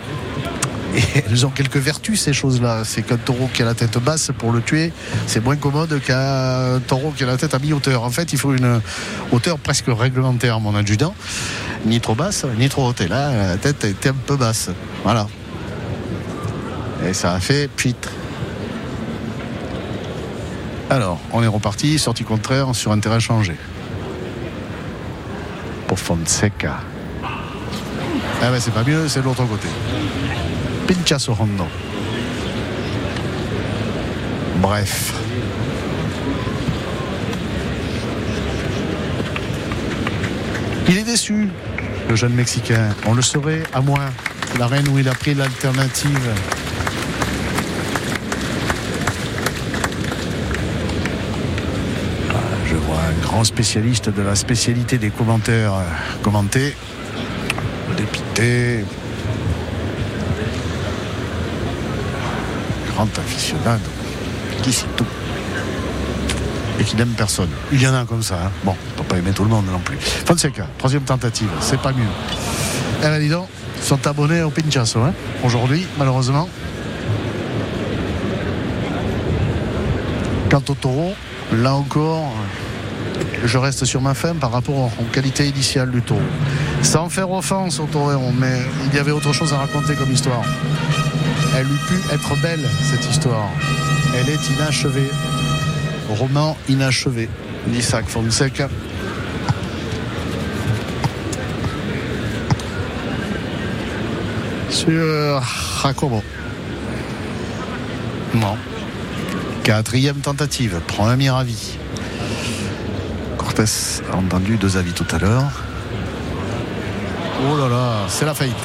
Et 0.95 1.23
elles 1.29 1.45
ont 1.45 1.49
quelques 1.49 1.77
vertus, 1.77 2.21
ces 2.21 2.33
choses-là. 2.33 2.83
C'est 2.83 3.03
qu'un 3.03 3.17
taureau 3.17 3.49
qui 3.53 3.61
a 3.61 3.65
la 3.65 3.75
tête 3.75 3.97
basse, 3.99 4.31
pour 4.37 4.51
le 4.51 4.61
tuer, 4.61 4.91
c'est 5.27 5.43
moins 5.43 5.55
commode 5.55 6.01
qu'un 6.01 6.79
taureau 6.87 7.11
qui 7.15 7.23
a 7.23 7.27
la 7.27 7.37
tête 7.37 7.53
à 7.53 7.59
mi-hauteur. 7.59 8.03
En 8.03 8.09
fait, 8.09 8.33
il 8.33 8.39
faut 8.39 8.53
une 8.53 8.81
hauteur 9.31 9.59
presque 9.59 9.85
réglementaire, 9.87 10.59
mon 10.59 10.75
adjudant. 10.75 11.13
Ni 11.85 12.01
trop 12.01 12.15
basse, 12.15 12.45
ni 12.57 12.69
trop 12.69 12.87
haute. 12.87 13.01
Et 13.01 13.07
là, 13.07 13.31
la 13.31 13.57
tête 13.57 13.83
était 13.85 14.09
un 14.09 14.13
peu 14.13 14.35
basse. 14.35 14.69
Voilà. 15.03 15.27
Et 17.07 17.13
ça 17.13 17.33
a 17.33 17.39
fait 17.39 17.69
pitre. 17.69 18.11
Alors, 20.89 21.19
on 21.31 21.43
est 21.43 21.47
reparti, 21.47 21.99
sortie 21.99 22.23
contraire 22.23 22.73
sur 22.73 22.91
un 22.91 22.99
terrain 22.99 23.19
changé. 23.19 23.55
Pour 25.87 25.99
Fonseca. 25.99 26.79
Ah 28.41 28.51
ben 28.51 28.59
c'est 28.59 28.73
pas 28.73 28.83
mieux, 28.83 29.07
c'est 29.07 29.19
de 29.19 29.25
l'autre 29.25 29.45
côté. 29.45 29.67
Pinchazo 30.87 31.33
Rondo. 31.33 31.65
Bref. 34.61 35.13
Il 40.87 40.97
est 40.97 41.03
déçu, 41.03 41.49
le 42.09 42.15
jeune 42.15 42.33
Mexicain. 42.33 42.89
On 43.05 43.13
le 43.13 43.21
saurait, 43.21 43.63
à 43.71 43.81
moins 43.81 44.09
que 44.51 44.57
la 44.57 44.65
reine 44.65 44.87
où 44.89 44.97
il 44.97 45.07
a 45.07 45.13
pris 45.13 45.35
l'alternative. 45.35 46.33
Ah, 52.31 52.33
Je 52.65 52.75
vois 52.75 52.97
un 52.97 53.21
grand 53.21 53.43
spécialiste 53.43 54.09
de 54.09 54.23
la 54.23 54.35
spécialité 54.35 54.97
des 54.97 55.11
commentaires 55.11 55.73
commentés. 56.23 56.75
Dépité. 57.95 58.83
grand 62.95 63.17
aficionado 63.17 63.79
qui 64.61 64.73
sait 64.73 64.87
tout 64.97 65.05
et 66.79 66.83
qui 66.83 66.97
n'aime 66.97 67.13
personne. 67.15 67.49
Il 67.71 67.81
y 67.81 67.87
en 67.87 67.93
a 67.93 68.03
comme 68.03 68.23
ça. 68.23 68.35
Hein. 68.45 68.51
Bon, 68.65 68.75
pas 69.09 69.17
aimer 69.17 69.31
tout 69.31 69.43
le 69.43 69.49
monde 69.49 69.65
non 69.65 69.79
plus. 69.79 69.97
Fonseca, 69.99 70.67
troisième 70.77 71.01
tentative, 71.01 71.49
c'est 71.59 71.81
pas 71.81 71.91
mieux. 71.91 72.11
Eh 72.99 73.05
ben 73.05 73.19
dis 73.19 73.27
donc, 73.27 73.47
sont 73.81 74.05
abonnés 74.07 74.43
au 74.43 74.51
Pinchasso 74.51 74.99
hein, 74.99 75.13
aujourd'hui, 75.43 75.85
malheureusement. 75.97 76.47
Quant 80.49 80.63
au 80.69 80.73
taureau, 80.73 81.13
là 81.53 81.73
encore, 81.73 82.31
je 83.43 83.57
reste 83.57 83.85
sur 83.85 84.01
ma 84.01 84.13
fin 84.13 84.35
par 84.35 84.51
rapport 84.51 84.91
aux 84.99 85.11
qualités 85.11 85.47
initiales 85.47 85.91
du 85.91 86.01
taureau. 86.01 86.21
Sans 86.83 87.09
faire 87.09 87.31
offense 87.31 87.79
au 87.79 87.85
taureau, 87.85 88.31
mais 88.37 88.59
il 88.87 88.95
y 88.95 88.99
avait 88.99 89.11
autre 89.11 89.33
chose 89.33 89.53
à 89.53 89.57
raconter 89.57 89.95
comme 89.95 90.11
histoire. 90.11 90.43
Elle 91.55 91.65
eût 91.65 91.81
pu 91.87 92.13
être 92.13 92.41
belle, 92.41 92.65
cette 92.81 93.09
histoire. 93.09 93.49
Elle 94.15 94.29
est 94.29 94.49
inachevée. 94.55 95.09
Roman 96.09 96.57
inachevé 96.67 97.29
d'Isaac 97.67 98.05
Fonseca. 98.07 98.69
Sur 104.89 105.43
Jacobo. 105.83 106.23
Non. 108.33 108.57
Quatrième 109.63 110.15
tentative, 110.15 110.81
premier 110.87 111.29
avis. 111.29 111.77
Cortés 113.37 113.65
a 114.11 114.15
entendu 114.15 114.57
deux 114.57 114.77
avis 114.77 114.93
tout 114.93 115.05
à 115.11 115.19
l'heure. 115.19 115.63
Oh 117.47 117.55
là 117.55 117.69
là, 117.69 117.91
c'est 118.07 118.25
la 118.25 118.33
faillite. 118.33 118.55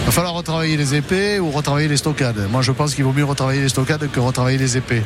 Il 0.00 0.06
va 0.06 0.10
falloir 0.10 0.34
retravailler 0.34 0.76
les 0.76 0.96
épées 0.96 1.38
ou 1.38 1.52
retravailler 1.52 1.86
les 1.86 1.96
stockades. 1.96 2.48
Moi, 2.50 2.62
je 2.62 2.72
pense 2.72 2.96
qu'il 2.96 3.04
vaut 3.04 3.12
mieux 3.12 3.24
retravailler 3.24 3.60
les 3.60 3.68
stockades 3.68 4.10
que 4.10 4.18
retravailler 4.18 4.58
les 4.58 4.76
épées. 4.76 5.04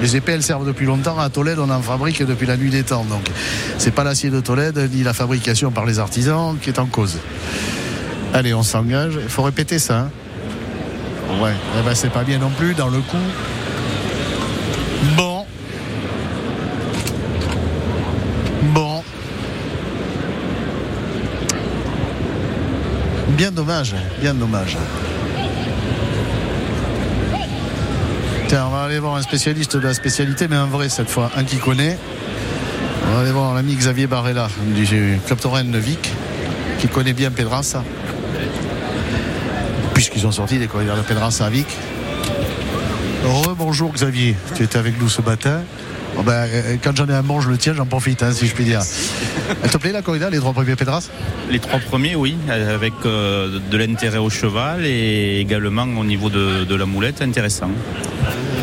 Les 0.00 0.16
épées, 0.16 0.32
elles 0.32 0.42
servent 0.42 0.66
depuis 0.66 0.86
longtemps. 0.86 1.18
À 1.18 1.28
Tolède, 1.28 1.58
on 1.58 1.68
en 1.68 1.82
fabrique 1.82 2.24
depuis 2.24 2.46
la 2.46 2.56
nuit 2.56 2.70
des 2.70 2.84
temps. 2.84 3.04
Donc, 3.04 3.28
c'est 3.76 3.90
pas 3.90 4.02
l'acier 4.02 4.30
de 4.30 4.40
Tolède 4.40 4.78
ni 4.94 5.02
la 5.02 5.12
fabrication 5.12 5.70
par 5.70 5.84
les 5.84 5.98
artisans 5.98 6.56
qui 6.58 6.70
est 6.70 6.78
en 6.78 6.86
cause. 6.86 7.18
Allez, 8.32 8.54
on 8.54 8.62
s'engage. 8.62 9.14
Il 9.20 9.28
faut 9.28 9.42
répéter 9.42 9.78
ça. 9.78 9.98
Hein. 9.98 11.42
ouais, 11.42 11.52
eh 11.78 11.84
ben, 11.84 11.94
c'est 11.94 12.10
pas 12.10 12.22
bien 12.22 12.38
non 12.38 12.50
plus 12.50 12.74
dans 12.74 12.88
le 12.88 12.98
coup. 12.98 13.16
Bon. 15.16 15.44
Bon. 18.72 19.02
Bien 23.30 23.50
dommage, 23.50 23.94
bien 24.20 24.34
dommage. 24.34 24.76
Tiens, 28.48 28.66
on 28.66 28.70
va 28.70 28.82
aller 28.82 28.98
voir 28.98 29.16
un 29.16 29.22
spécialiste 29.22 29.76
de 29.76 29.86
la 29.86 29.94
spécialité, 29.94 30.46
mais 30.48 30.56
un 30.56 30.66
vrai 30.66 30.88
cette 30.88 31.08
fois, 31.08 31.30
un 31.36 31.44
qui 31.44 31.56
connaît. 31.56 31.98
On 33.08 33.14
va 33.14 33.20
aller 33.20 33.30
voir 33.32 33.54
l'ami 33.54 33.74
Xavier 33.74 34.06
Barrella 34.06 34.48
du 34.74 35.18
Club 35.26 35.38
Torren 35.40 35.70
de 35.70 35.78
Vic, 35.78 36.12
qui 36.78 36.88
connaît 36.88 37.12
bien 37.12 37.30
Pedrassa. 37.30 37.82
Puisqu'ils 40.00 40.26
ont 40.26 40.32
sorti 40.32 40.58
des 40.58 40.66
corridors 40.66 40.96
de 40.96 41.02
Pedrassa 41.02 41.44
à 41.44 41.50
Vic. 41.50 41.66
Bonjour 43.58 43.92
Xavier, 43.92 44.34
tu 44.56 44.62
étais 44.62 44.78
avec 44.78 44.98
nous 44.98 45.10
ce 45.10 45.20
matin. 45.20 45.60
Oh 46.16 46.22
ben, 46.22 46.48
euh, 46.48 46.76
quand 46.82 46.96
j'en 46.96 47.06
ai 47.06 47.12
un 47.12 47.22
bon, 47.22 47.42
je 47.42 47.50
le 47.50 47.58
tiens, 47.58 47.74
j'en 47.74 47.84
profite, 47.84 48.22
hein, 48.22 48.32
si 48.32 48.46
je 48.46 48.54
puis 48.54 48.64
dire. 48.64 48.80
Elle 49.62 49.70
te 49.70 49.76
plaît 49.76 49.92
la 49.92 50.00
corrida, 50.00 50.30
les 50.30 50.38
trois 50.38 50.54
premiers 50.54 50.74
Pedras 50.74 51.10
Les 51.50 51.58
trois 51.58 51.80
premiers, 51.80 52.14
oui, 52.14 52.34
avec 52.48 52.94
euh, 53.04 53.58
de 53.70 53.76
l'intérêt 53.76 54.16
au 54.16 54.30
cheval 54.30 54.86
et 54.86 55.38
également 55.38 55.82
au 55.82 56.04
niveau 56.04 56.30
de, 56.30 56.74
la 56.74 56.86
moulette, 56.86 57.20
intéressant. 57.20 57.70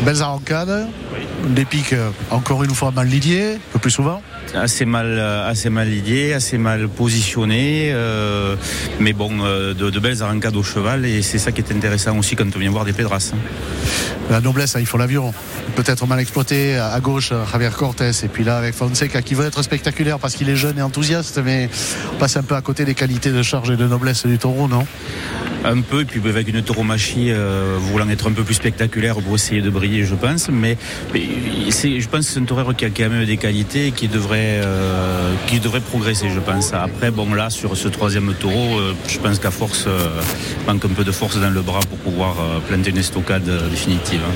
Belles 0.04 0.20
arrancades, 0.20 0.88
des 1.48 1.64
pics 1.64 1.92
euh, 1.92 2.10
encore 2.30 2.64
une 2.64 2.74
fois 2.74 2.90
mal 2.90 3.08
lidiés, 3.08 3.54
un 3.54 3.72
peu 3.72 3.78
plus 3.78 3.90
souvent. 3.90 4.22
Assez 4.54 4.84
mal, 4.84 5.18
assez 5.18 5.68
mal 5.68 5.88
lié, 5.88 6.32
assez 6.32 6.56
mal 6.56 6.88
positionné, 6.88 7.94
mais 8.98 9.12
bon, 9.12 9.38
de, 9.38 9.98
belles 9.98 10.22
arrancades 10.22 10.56
au 10.56 10.62
cheval 10.62 11.04
et 11.04 11.20
c'est 11.20 11.38
ça 11.38 11.52
qui 11.52 11.60
est 11.60 11.70
intéressant 11.70 12.16
aussi 12.16 12.34
quand 12.34 12.46
on 12.56 12.58
vient 12.58 12.70
voir 12.70 12.86
des 12.86 12.94
Pedras. 12.94 13.32
La 14.30 14.40
noblesse, 14.40 14.74
hein, 14.76 14.80
il 14.80 14.86
faut 14.86 14.96
l'avion 14.96 15.34
peut-être 15.76 16.06
mal 16.06 16.18
exploité 16.18 16.76
à 16.76 16.98
gauche 17.00 17.32
Javier 17.52 17.70
Cortés 17.76 18.10
et 18.24 18.28
puis 18.28 18.42
là 18.42 18.56
avec 18.56 18.74
Fonseca 18.74 19.22
qui 19.22 19.34
veut 19.34 19.46
être 19.46 19.62
spectaculaire 19.62 20.18
parce 20.18 20.34
qu'il 20.34 20.48
est 20.48 20.56
jeune 20.56 20.78
et 20.78 20.82
enthousiaste 20.82 21.40
mais 21.44 21.70
on 22.12 22.16
passe 22.16 22.36
un 22.36 22.42
peu 22.42 22.56
à 22.56 22.62
côté 22.62 22.84
des 22.84 22.94
qualités 22.94 23.30
de 23.30 23.42
charge 23.42 23.70
et 23.70 23.76
de 23.76 23.86
noblesse 23.86 24.26
du 24.26 24.38
taureau 24.38 24.66
non? 24.66 24.84
Un 25.64 25.80
peu, 25.80 26.02
et 26.02 26.04
puis 26.04 26.20
avec 26.28 26.48
une 26.48 26.62
tauromachie 26.62 27.30
euh, 27.30 27.76
voulant 27.78 28.08
être 28.08 28.28
un 28.28 28.32
peu 28.32 28.42
plus 28.42 28.54
spectaculaire 28.54 29.16
pour 29.16 29.34
essayer 29.34 29.60
de 29.60 29.70
briller, 29.70 30.04
je 30.04 30.14
pense. 30.14 30.48
Mais, 30.48 30.76
je 31.14 32.08
pense 32.08 32.26
que 32.26 32.32
c'est 32.32 32.40
un 32.40 32.44
taureau 32.44 32.72
qui 32.72 32.84
a 32.84 32.90
quand 32.90 33.08
même 33.08 33.24
des 33.24 33.36
qualités 33.36 33.88
et 33.88 33.92
qui 33.92 34.08
devrait, 34.08 34.60
euh, 34.64 35.32
qui 35.46 35.60
devrait 35.60 35.80
progresser, 35.80 36.28
je 36.30 36.40
pense. 36.40 36.72
Après, 36.72 37.10
bon, 37.10 37.32
là, 37.34 37.50
sur 37.50 37.76
ce 37.76 37.88
troisième 37.88 38.32
taureau, 38.34 38.78
euh, 38.78 38.94
je 39.08 39.18
pense 39.18 39.38
qu'à 39.38 39.50
force, 39.50 39.86
manque 40.66 40.84
un 40.84 40.88
peu 40.88 41.04
de 41.04 41.12
force 41.12 41.40
dans 41.40 41.50
le 41.50 41.62
bras 41.62 41.80
pour 41.80 41.98
pouvoir 41.98 42.36
planter 42.68 42.90
une 42.90 42.98
estocade 42.98 43.50
définitive. 43.70 44.20
Hein. 44.26 44.34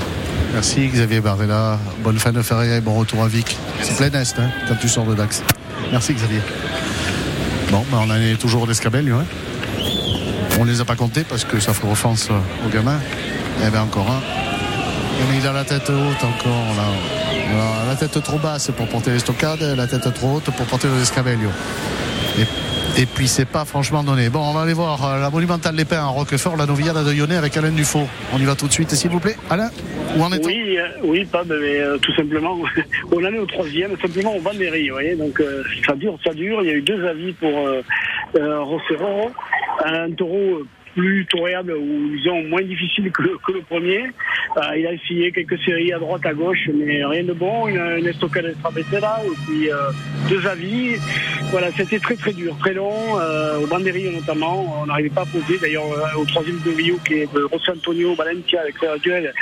Merci 0.53 0.87
Xavier 0.87 1.19
Bardella. 1.19 1.79
Bonne 2.03 2.19
fin 2.19 2.31
de 2.31 2.41
feria 2.41 2.77
et 2.77 2.81
bon 2.81 2.93
retour 2.93 3.23
à 3.23 3.27
Vic. 3.27 3.57
C'est 3.81 3.95
plein 3.95 4.09
est 4.09 4.39
hein, 4.39 4.49
quand 4.67 4.75
tu 4.75 4.87
sors 4.87 5.05
de 5.05 5.15
Dax. 5.15 5.41
Merci 5.91 6.13
Xavier. 6.13 6.41
Bon, 7.71 7.83
ben 7.91 7.99
on 8.01 8.09
en 8.11 8.15
est 8.15 8.35
toujours 8.39 8.67
d'escabelle, 8.67 9.11
hein. 9.11 9.25
On 10.59 10.65
les 10.65 10.81
a 10.81 10.85
pas 10.85 10.95
comptés 10.95 11.23
parce 11.27 11.45
que 11.45 11.59
ça 11.59 11.73
ferait 11.73 11.91
offense 11.91 12.29
aux 12.29 12.69
gamins. 12.69 12.99
Y 13.61 13.65
avait 13.65 13.79
encore 13.79 14.09
un. 14.09 14.21
il 15.35 15.47
a 15.47 15.53
la 15.53 15.63
tête 15.63 15.89
haute 15.89 16.23
encore 16.23 16.75
là. 16.77 17.85
la 17.87 17.95
tête 17.95 18.21
trop 18.23 18.37
basse 18.37 18.71
pour 18.75 18.87
porter 18.87 19.11
les 19.11 19.19
stockades, 19.19 19.61
la 19.61 19.87
tête 19.87 20.13
trop 20.13 20.35
haute 20.35 20.45
pour 20.45 20.65
porter 20.65 20.87
le 20.87 21.01
escabelio. 21.01 21.49
Et 22.95 23.07
puis 23.07 23.27
c'est 23.27 23.45
pas 23.45 23.65
franchement 23.65 24.03
donné. 24.03 24.29
Bon, 24.29 24.39
on 24.39 24.53
va 24.53 24.61
aller 24.61 24.73
voir 24.73 25.03
euh, 25.03 25.19
la 25.19 25.31
monumentale 25.31 25.75
des 25.75 25.83
Pins 25.83 25.97
à 25.97 26.05
Roquefort, 26.05 26.55
la 26.55 26.67
Novillade 26.67 27.03
de 27.03 27.11
Lyonnais 27.11 27.37
avec 27.37 27.57
Alain 27.57 27.71
Dufaux. 27.71 28.07
On 28.31 28.37
y 28.37 28.45
va 28.45 28.53
tout 28.53 28.67
de 28.67 28.71
suite, 28.71 28.91
s'il 28.91 29.09
vous 29.09 29.19
plaît. 29.19 29.35
Alain, 29.49 29.71
où 30.15 30.21
en 30.21 30.31
est-on 30.31 30.45
Oui, 30.45 30.77
euh, 30.77 30.87
oui, 31.03 31.25
pas, 31.25 31.43
mais 31.43 31.79
euh, 31.79 31.97
tout 31.97 32.13
simplement, 32.13 32.55
on 33.11 33.17
en 33.17 33.33
est 33.33 33.39
au 33.39 33.47
troisième, 33.47 33.97
simplement 33.99 34.35
au 34.35 34.41
Bandéry, 34.41 34.89
vous 34.89 34.95
voyez. 34.95 35.15
Donc 35.15 35.41
ça 35.87 35.95
dure, 35.95 36.19
ça 36.23 36.33
dure. 36.33 36.61
Il 36.61 36.67
y 36.67 36.71
a 36.71 36.75
eu 36.75 36.81
deux 36.83 37.03
avis 37.07 37.33
pour 37.33 37.67
euh, 37.67 37.81
Un 39.85 40.11
taureau 40.11 40.63
plus 40.93 41.25
toréable 41.25 41.73
ou 41.73 42.09
disons 42.15 42.43
moins 42.43 42.61
difficile 42.61 43.11
que 43.11 43.23
que 43.45 43.51
le 43.51 43.61
premier. 43.61 44.03
Euh, 44.57 44.77
il 44.77 44.85
a 44.85 44.93
essayé 44.93 45.31
quelques 45.31 45.59
séries 45.63 45.91
à 45.91 45.99
droite, 45.99 46.25
à 46.25 46.33
gauche, 46.33 46.69
mais 46.73 47.03
rien 47.03 47.23
de 47.23 47.33
bon. 47.33 47.67
Une, 47.67 47.81
une 47.99 48.07
estocade 48.07 48.45
là, 48.45 49.21
et 49.25 49.37
puis 49.45 49.71
euh, 49.71 49.75
deux 50.29 50.45
avis. 50.47 50.95
Voilà, 51.51 51.71
c'était 51.75 51.99
très 51.99 52.15
très 52.15 52.33
dur, 52.33 52.55
très 52.59 52.73
long. 52.73 53.19
Euh, 53.19 53.59
au 53.59 53.67
Bandéry 53.67 54.09
notamment, 54.11 54.81
on 54.81 54.85
n'arrivait 54.85 55.09
pas 55.09 55.21
à 55.21 55.25
poser. 55.25 55.57
D'ailleurs, 55.59 55.91
euh, 55.91 56.19
au 56.21 56.25
troisième 56.25 56.59
de 56.65 56.71
Rio, 56.71 56.97
qui 57.05 57.15
est 57.15 57.33
de 57.33 57.47
José 57.51 57.71
Antonio 57.71 58.13
Valencia 58.15 58.61
avec 58.61 58.79
le 58.81 58.99
duel, 58.99 59.33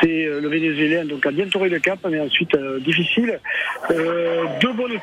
c'est 0.00 0.26
le 0.26 0.48
Vénézuélien, 0.48 1.04
donc 1.04 1.24
a 1.26 1.30
bien 1.30 1.46
tourné 1.46 1.68
le 1.68 1.78
cap, 1.78 1.98
mais 2.08 2.20
ensuite 2.20 2.56
difficile. 2.80 3.38
deux 3.88 4.72
bonnes 4.74 4.98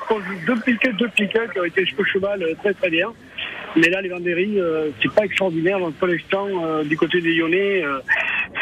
deux 0.47 0.59
piquets, 0.65 0.93
deux 0.93 1.09
piquets 1.09 1.47
qui 1.51 1.59
ont 1.59 1.65
été 1.65 1.83
au 1.97 2.03
cheval 2.03 2.45
très 2.61 2.73
très 2.73 2.89
bien. 2.89 3.11
Mais 3.75 3.89
là, 3.89 4.01
les 4.01 4.09
Vendéries, 4.09 4.59
euh, 4.59 4.89
c'est 5.01 5.11
pas 5.11 5.25
extraordinaire. 5.25 5.79
Donc, 5.79 5.93
pour 5.95 6.07
l'instant, 6.07 6.47
euh, 6.63 6.83
du 6.83 6.97
côté 6.97 7.21
des 7.21 7.33
Lyonnais, 7.33 7.83
euh, 7.83 7.99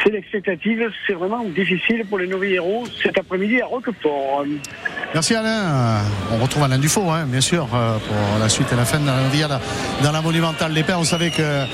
c'est 0.04 0.12
l'expectative. 0.12 0.90
C'est 1.06 1.14
vraiment 1.14 1.44
difficile 1.46 2.04
pour 2.10 2.20
les 2.20 2.28
nouveaux 2.28 2.44
héros 2.44 2.84
cet 3.02 3.18
après-midi 3.18 3.62
à 3.62 3.66
Roquefort. 3.66 4.46
Merci 5.14 5.36
Alain. 5.36 6.02
On 6.32 6.38
retrouve 6.38 6.64
Alain 6.64 6.80
Dufaux, 6.80 7.10
hein, 7.10 7.26
bien 7.28 7.42
sûr, 7.42 7.68
pour 7.68 8.40
la 8.40 8.50
suite 8.50 8.68
et 8.74 8.76
la 8.76 8.86
fin 8.86 9.00
de 9.00 9.06
la 9.06 9.16
dans 10.04 10.12
la 10.12 10.22
monumentale 10.22 10.74
des 10.74 10.84
Pères. 10.84 11.00
On 11.00 11.04
savait 11.04 11.30
que 11.30 11.66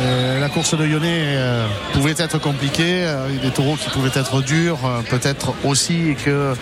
euh, 0.00 0.38
la 0.38 0.48
course 0.48 0.76
de 0.76 0.84
Lyonnais 0.84 1.34
euh, 1.36 1.66
pouvait 1.92 2.14
être 2.16 2.38
compliquée, 2.40 3.02
euh, 3.04 3.28
des 3.42 3.50
taureaux 3.50 3.74
qui 3.74 3.90
pouvaient 3.90 4.10
être 4.14 4.42
durs, 4.42 4.78
peut-être 5.10 5.54
aussi 5.64 6.14
que 6.24 6.54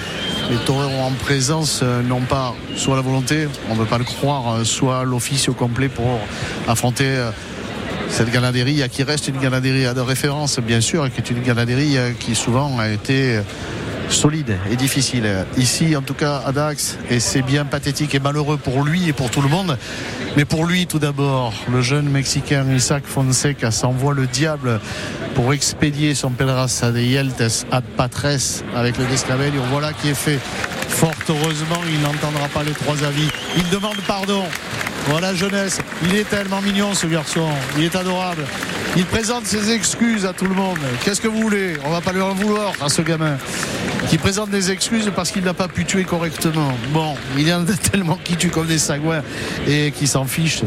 les 0.50 0.56
taureaux 0.64 1.02
en 1.02 1.10
présence 1.12 1.82
n'ont 1.82 2.22
pas 2.22 2.54
soit 2.76 2.96
la 2.96 3.02
volonté, 3.02 3.46
on 3.68 3.74
ne 3.74 3.80
veut 3.80 3.86
pas 3.86 3.98
le 3.98 4.04
croire, 4.04 4.64
soit 4.64 5.04
l'office 5.04 5.48
au 5.48 5.54
complet 5.66 5.88
pour 5.88 6.20
affronter 6.68 7.12
cette 8.08 8.30
ganaderie 8.30 8.82
qui 8.88 9.02
reste 9.02 9.26
une 9.26 9.38
ganaderie 9.38 9.92
de 9.92 10.00
référence 10.00 10.60
bien 10.60 10.80
sûr, 10.80 11.10
qui 11.10 11.18
est 11.18 11.30
une 11.30 11.42
ganaderie 11.42 11.96
qui 12.20 12.36
souvent 12.36 12.78
a 12.78 12.88
été 12.88 13.40
solide 14.08 14.56
et 14.70 14.76
difficile. 14.76 15.28
Ici, 15.56 15.96
en 15.96 16.02
tout 16.02 16.14
cas, 16.14 16.40
à 16.46 16.52
Dax, 16.52 16.98
et 17.10 17.18
c'est 17.18 17.42
bien 17.42 17.64
pathétique 17.64 18.14
et 18.14 18.20
malheureux 18.20 18.58
pour 18.58 18.84
lui 18.84 19.08
et 19.08 19.12
pour 19.12 19.28
tout 19.30 19.42
le 19.42 19.48
monde. 19.48 19.76
Mais 20.36 20.44
pour 20.44 20.66
lui, 20.66 20.86
tout 20.86 21.00
d'abord, 21.00 21.52
le 21.72 21.82
jeune 21.82 22.08
Mexicain 22.08 22.64
Isaac 22.72 23.02
Fonseca 23.06 23.72
s'envoie 23.72 24.14
le 24.14 24.26
diable 24.28 24.80
pour 25.34 25.52
expédier 25.52 26.14
son 26.14 26.30
Pedraza 26.30 26.92
de 26.92 27.00
Yeltes 27.00 27.66
ad 27.72 27.84
Patres 27.96 28.62
avec 28.76 28.98
le 28.98 29.04
Descabel. 29.06 29.52
Voilà 29.72 29.92
qui 29.92 30.10
est 30.10 30.14
fait. 30.14 30.38
Fort 30.88 31.10
heureusement, 31.28 31.80
il 31.92 32.00
n'entendra 32.00 32.46
pas 32.54 32.62
les 32.62 32.72
trois 32.72 33.02
avis. 33.02 33.28
Il 33.56 33.68
demande 33.70 33.96
pardon. 34.06 34.44
Voilà 35.08 35.34
jeunesse. 35.34 35.80
Il 36.02 36.16
est 36.16 36.28
tellement 36.28 36.60
mignon 36.60 36.94
ce 36.94 37.06
garçon. 37.06 37.48
Il 37.76 37.84
est 37.84 37.94
adorable. 37.94 38.44
Il 38.96 39.04
présente 39.04 39.46
ses 39.46 39.70
excuses 39.70 40.26
à 40.26 40.32
tout 40.32 40.46
le 40.46 40.54
monde. 40.54 40.78
Qu'est-ce 41.04 41.20
que 41.20 41.28
vous 41.28 41.40
voulez? 41.40 41.74
On 41.84 41.90
va 41.90 42.00
pas 42.00 42.12
lui 42.12 42.22
en 42.22 42.34
vouloir 42.34 42.72
à 42.80 42.88
ce 42.88 43.02
gamin 43.02 43.36
qui 44.08 44.18
présente 44.18 44.50
des 44.50 44.70
excuses 44.70 45.10
parce 45.14 45.32
qu'il 45.32 45.42
n'a 45.42 45.54
pas 45.54 45.66
pu 45.66 45.84
tuer 45.84 46.04
correctement. 46.04 46.72
Bon, 46.92 47.14
il 47.36 47.48
y 47.48 47.52
en 47.52 47.62
a 47.62 47.72
tellement 47.90 48.18
qui 48.22 48.36
tuent 48.36 48.50
comme 48.50 48.66
des 48.66 48.78
sagouins 48.78 49.22
et 49.66 49.90
qui 49.90 50.06
s'en 50.06 50.24
fichent, 50.24 50.62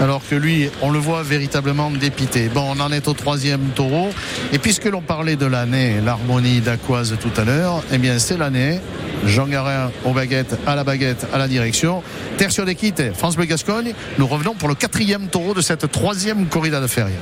alors 0.00 0.20
que 0.28 0.34
lui, 0.34 0.68
on 0.82 0.90
le 0.90 0.98
voit 0.98 1.22
véritablement 1.22 1.90
dépité. 1.90 2.50
Bon, 2.52 2.74
on 2.76 2.80
en 2.80 2.92
est 2.92 3.08
au 3.08 3.14
troisième 3.14 3.62
taureau. 3.74 4.10
Et 4.52 4.58
puisque 4.58 4.84
l'on 4.84 5.00
parlait 5.00 5.36
de 5.36 5.46
l'année, 5.46 6.00
l'harmonie 6.04 6.60
d'Aquoise 6.60 7.16
tout 7.20 7.40
à 7.40 7.44
l'heure, 7.44 7.82
eh 7.92 7.98
bien 7.98 8.18
c'est 8.18 8.36
l'année. 8.36 8.80
Jean 9.24 9.46
Garin 9.46 9.90
aux 10.04 10.12
baguettes, 10.12 10.58
à 10.66 10.74
la 10.74 10.84
baguette, 10.84 11.26
à 11.32 11.38
la 11.38 11.48
direction. 11.48 12.02
Tertio 12.36 12.64
d'équite, 12.64 13.14
France 13.14 13.36
Bleu 13.36 13.46
Gascogne. 13.46 13.81
Nous 14.18 14.26
revenons 14.26 14.54
pour 14.54 14.68
le 14.68 14.74
quatrième 14.74 15.28
taureau 15.28 15.54
de 15.54 15.60
cette 15.60 15.90
troisième 15.90 16.46
corrida 16.46 16.80
de 16.80 16.86
feria. 16.86 17.18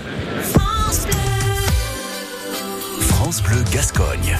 France 3.00 3.42
Bleu 3.42 3.62
Gascogne. 3.72 4.36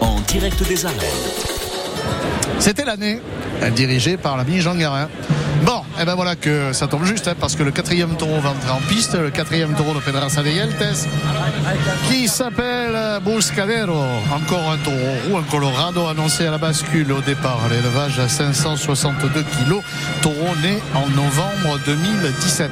En 0.00 0.20
direct 0.20 0.66
des 0.66 0.86
arènes. 0.86 0.98
C'était 2.58 2.84
l'année 2.86 3.20
dirigée 3.74 4.16
par 4.16 4.38
l'ami 4.38 4.60
Jean 4.60 4.74
Garin. 4.74 5.08
Bon, 5.64 5.82
et 6.00 6.04
ben 6.06 6.14
voilà 6.14 6.34
que 6.34 6.72
ça 6.72 6.86
tombe 6.86 7.04
juste, 7.04 7.28
hein, 7.28 7.34
parce 7.38 7.54
que 7.54 7.62
le 7.62 7.70
quatrième 7.70 8.16
taureau 8.16 8.40
va 8.40 8.50
entrer 8.50 8.70
en 8.70 8.80
piste, 8.88 9.14
le 9.14 9.30
quatrième 9.30 9.74
taureau 9.74 9.92
de 9.92 9.98
Pedraza 10.00 10.42
de 10.42 10.48
Yeltes, 10.48 11.08
qui 12.08 12.26
s'appelle 12.26 12.96
Buscadero. 13.22 14.00
Encore 14.32 14.70
un 14.70 14.78
taureau 14.78 14.96
roux, 15.28 15.36
un 15.36 15.42
Colorado, 15.42 16.06
annoncé 16.06 16.46
à 16.46 16.52
la 16.52 16.58
bascule 16.58 17.12
au 17.12 17.20
départ. 17.20 17.60
L'élevage 17.70 18.18
à 18.18 18.28
562 18.28 19.44
kilos. 19.58 19.82
Taureau 20.22 20.56
né 20.62 20.78
en 20.94 21.06
novembre 21.08 21.78
2017. 21.84 22.70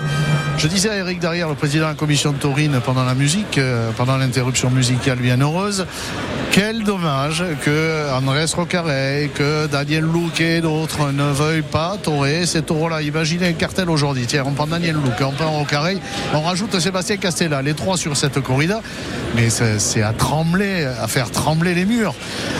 Je 0.56 0.68
disais 0.68 0.88
à 0.88 0.96
Eric 0.96 1.18
Derrière, 1.18 1.48
le 1.48 1.54
président 1.54 1.84
de 1.84 1.90
la 1.90 1.96
commission 1.96 2.32
de 2.32 2.38
Taurine, 2.38 2.80
pendant 2.84 3.04
la 3.04 3.14
musique, 3.14 3.58
euh, 3.58 3.90
pendant 3.96 4.16
l'interruption 4.16 4.70
musicale 4.70 5.18
bien 5.18 5.40
heureuse, 5.40 5.86
quel 6.56 6.84
dommage 6.84 7.44
que 7.66 8.10
Andrés 8.14 8.46
Rocaré, 8.56 9.30
que 9.34 9.66
Daniel 9.66 10.04
Luque 10.04 10.40
et 10.40 10.62
d'autres 10.62 11.12
ne 11.12 11.30
veuillent 11.30 11.60
pas 11.60 11.98
taurer 12.02 12.46
ces 12.46 12.62
taureaux-là. 12.62 13.02
Imaginez 13.02 13.48
un 13.48 13.52
cartel 13.52 13.90
aujourd'hui. 13.90 14.24
Tiens, 14.26 14.44
on 14.46 14.52
prend 14.52 14.66
Daniel 14.66 14.94
Luque, 14.94 15.20
on 15.20 15.32
prend 15.32 15.50
Rocaré, 15.50 15.98
on 16.32 16.40
rajoute 16.40 16.80
Sébastien 16.80 17.18
Castella, 17.18 17.60
les 17.60 17.74
trois 17.74 17.98
sur 17.98 18.16
cette 18.16 18.40
corrida. 18.40 18.80
Mais 19.34 19.50
c'est 19.50 20.00
à 20.00 20.14
trembler, 20.14 20.86
à 20.86 21.06
faire 21.08 21.30
trembler 21.30 21.74
les 21.74 21.84
murs. 21.84 22.14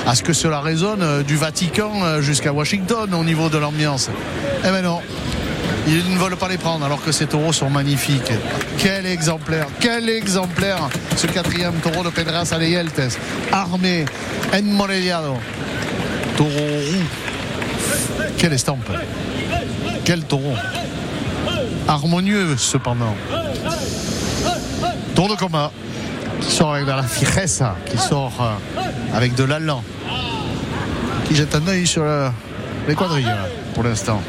À 0.07 0.15
ce 0.15 0.23
que 0.23 0.35
cela 0.35 0.61
résonne 0.61 1.23
du 1.23 1.37
Vatican 1.37 2.21
jusqu'à 2.21 2.53
Washington 2.53 3.15
au 3.15 3.25
niveau 3.25 3.49
de 3.49 3.57
l'ambiance. 3.57 4.11
Eh 4.63 4.69
ben 4.69 4.83
non, 4.83 5.01
ils 5.87 6.13
ne 6.13 6.19
veulent 6.19 6.37
pas 6.37 6.49
les 6.49 6.59
prendre 6.59 6.85
alors 6.85 7.03
que 7.03 7.13
ces 7.13 7.27
taureaux 7.27 7.55
sont 7.55 7.71
magnifiques. 7.71 8.33
Quel 8.87 9.05
exemplaire, 9.07 9.67
quel 9.81 10.09
exemplaire 10.09 10.89
ce 11.17 11.27
quatrième 11.27 11.75
taureau 11.83 12.05
de 12.05 12.11
Pedras 12.11 12.53
Aleyeltes. 12.53 13.19
Armé, 13.51 14.05
enmorellado. 14.55 15.35
Taureau 16.37 16.51
roux. 16.53 18.29
Quelle 18.39 18.53
estampe. 18.53 18.89
Quel 20.05 20.23
taureau. 20.23 20.55
Harmonieux 21.89 22.57
cependant. 22.57 23.17
Tour 25.17 25.31
de 25.31 25.35
combat 25.35 25.73
qui 26.41 26.53
sort 26.53 26.75
avec 26.75 26.87
de 26.87 26.93
la 26.93 27.03
fiereza, 27.03 27.75
qui 27.91 27.99
sort 27.99 28.35
euh, 28.41 28.83
avec 29.17 29.35
de 29.35 29.43
l'allant, 29.43 29.83
qui 31.27 31.35
jette 31.35 31.57
un 31.57 31.67
œil 31.67 31.89
sur 31.89 32.05
le- 32.05 32.29
les 32.87 32.95
quadrilles 32.95 33.27
pour 33.75 33.83
l'instant. 33.83 34.23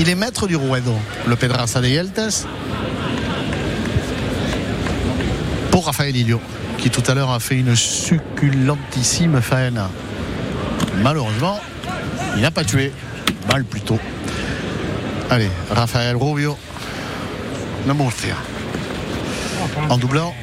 Il 0.00 0.08
est 0.08 0.14
maître 0.14 0.46
du 0.46 0.56
Ruedo, 0.56 0.94
le 1.26 1.36
Pedraza 1.36 1.82
de 1.82 1.86
Yeltes. 1.86 2.46
Pour 5.70 5.84
Raphaël 5.84 6.16
Ilio, 6.16 6.40
qui 6.78 6.88
tout 6.88 7.02
à 7.06 7.12
l'heure 7.12 7.30
a 7.30 7.38
fait 7.38 7.56
une 7.56 7.76
succulentissime 7.76 9.42
faena. 9.42 9.90
Malheureusement, 11.02 11.60
il 12.34 12.40
n'a 12.40 12.50
pas 12.50 12.64
tué. 12.64 12.94
Mal 13.52 13.62
plutôt. 13.64 13.98
Allez, 15.28 15.50
Raphaël 15.70 16.16
Rubio, 16.16 16.56
le 17.86 17.92
Murcia. 17.92 18.36
En 19.90 19.98
doublant. 19.98 20.34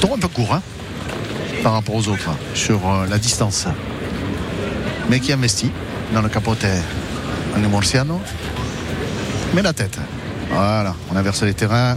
Tour 0.00 0.14
un 0.14 0.18
peu 0.18 0.28
court, 0.28 0.54
hein, 0.54 0.62
par 1.62 1.74
rapport 1.74 1.94
aux 1.94 2.08
autres, 2.08 2.30
hein, 2.30 2.36
sur 2.54 2.80
euh, 2.90 3.06
la 3.06 3.18
distance 3.18 3.68
mais 5.08 5.20
qui 5.20 5.32
investit 5.32 5.70
dans 6.12 6.22
le 6.22 6.28
capote 6.28 6.64
en 7.54 7.58
Murciano. 7.68 8.20
Mais 9.54 9.62
la 9.62 9.72
tête. 9.72 9.98
Voilà, 10.50 10.94
on 11.10 11.16
inverse 11.16 11.42
les 11.42 11.54
terrains. 11.54 11.96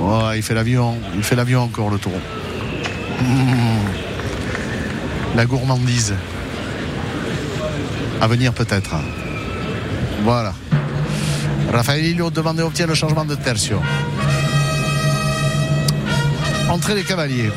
Oh, 0.00 0.30
il 0.34 0.42
fait 0.42 0.54
l'avion, 0.54 0.96
il 1.16 1.22
fait 1.22 1.36
l'avion 1.36 1.62
encore 1.62 1.90
le 1.90 1.98
taureau. 1.98 2.20
Mmh. 3.20 3.88
La 5.36 5.46
gourmandise. 5.46 6.14
À 8.20 8.26
venir 8.26 8.52
peut-être. 8.52 8.94
Voilà. 10.22 10.52
Raphaël 11.72 12.04
Ilio 12.04 12.30
demande 12.30 12.60
et 12.60 12.62
obtient 12.62 12.86
le 12.86 12.94
changement 12.94 13.24
de 13.24 13.34
tertio. 13.34 13.80
Entrée 16.68 16.94
des 16.94 17.04
cavaliers. 17.04 17.50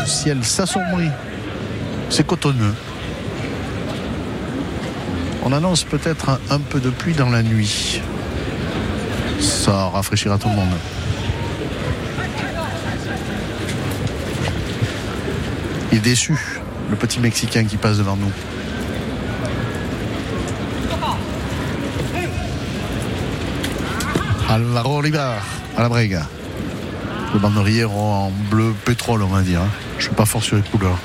Le 0.00 0.06
ciel 0.06 0.44
s'assombrit 0.44 1.10
c'est 2.10 2.26
cotonneux. 2.26 2.74
On 5.44 5.52
annonce 5.52 5.84
peut-être 5.84 6.40
un, 6.50 6.58
peu 6.58 6.80
de 6.80 6.90
pluie 6.90 7.14
dans 7.14 7.30
la 7.30 7.42
nuit. 7.42 8.02
Ça 9.40 9.88
rafraîchira 9.88 10.36
tout 10.38 10.48
le 10.48 10.54
monde. 10.56 10.68
Il 15.92 15.98
est 15.98 16.00
déçu, 16.02 16.36
le 16.90 16.96
petit 16.96 17.20
Mexicain 17.20 17.64
qui 17.64 17.76
passe 17.76 17.98
devant 17.98 18.16
nous. 18.16 18.32
Alvaro 24.50 24.98
Olivar 24.98 25.42
à 25.76 25.82
la 25.82 25.88
brègue. 25.88 26.18
Le 27.34 27.38
banderier 27.38 27.84
en 27.84 28.30
bleu 28.50 28.74
pétrole, 28.84 29.22
on 29.22 29.28
va 29.28 29.42
dire. 29.42 29.60
hein. 29.60 29.68
Je 29.98 30.04
suis 30.04 30.14
pas 30.14 30.24
fort 30.24 30.42
sur 30.42 30.56
les 30.56 30.62
couleurs. 30.62 30.98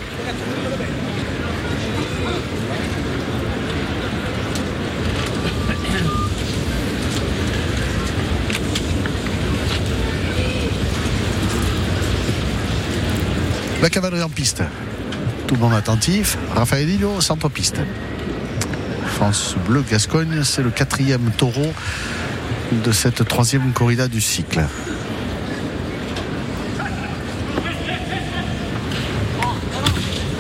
La 13.84 13.90
cavalerie 13.90 14.24
en 14.24 14.30
piste. 14.30 14.64
Tout 15.46 15.56
le 15.56 15.60
monde 15.60 15.74
attentif. 15.74 16.38
Raphaël 16.56 16.90
Hillo, 16.90 17.20
centre-piste. 17.20 17.82
France 19.08 19.58
Bleu 19.68 19.84
Gascogne, 19.92 20.42
c'est 20.46 20.64
le 20.64 20.70
quatrième 20.70 21.32
taureau 21.36 21.74
de 22.72 22.92
cette 22.94 23.28
troisième 23.28 23.74
corrida 23.74 24.08
du 24.08 24.22
cycle. 24.22 24.62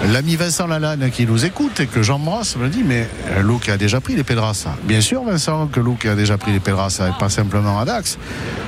L'ami 0.05 0.37
Vincent 0.37 0.67
Lalanne 0.67 1.11
qui 1.11 1.25
nous 1.25 1.43
écoute 1.43 1.81
et 1.81 1.87
que 1.87 2.01
j'embrasse 2.01 2.55
me 2.55 2.69
dit 2.69 2.83
mais 2.85 3.09
Luc 3.41 3.67
a 3.67 3.75
déjà 3.75 3.99
pris 3.99 4.15
les 4.15 4.23
Pedras. 4.23 4.67
Bien 4.83 5.01
sûr 5.01 5.21
Vincent 5.25 5.67
que 5.67 5.81
Luc 5.81 6.05
a 6.05 6.15
déjà 6.15 6.37
pris 6.37 6.53
les 6.53 6.61
Pedras 6.61 7.01
et 7.01 7.19
pas 7.19 7.27
simplement 7.27 7.77
à 7.77 7.83
Dax. 7.83 8.17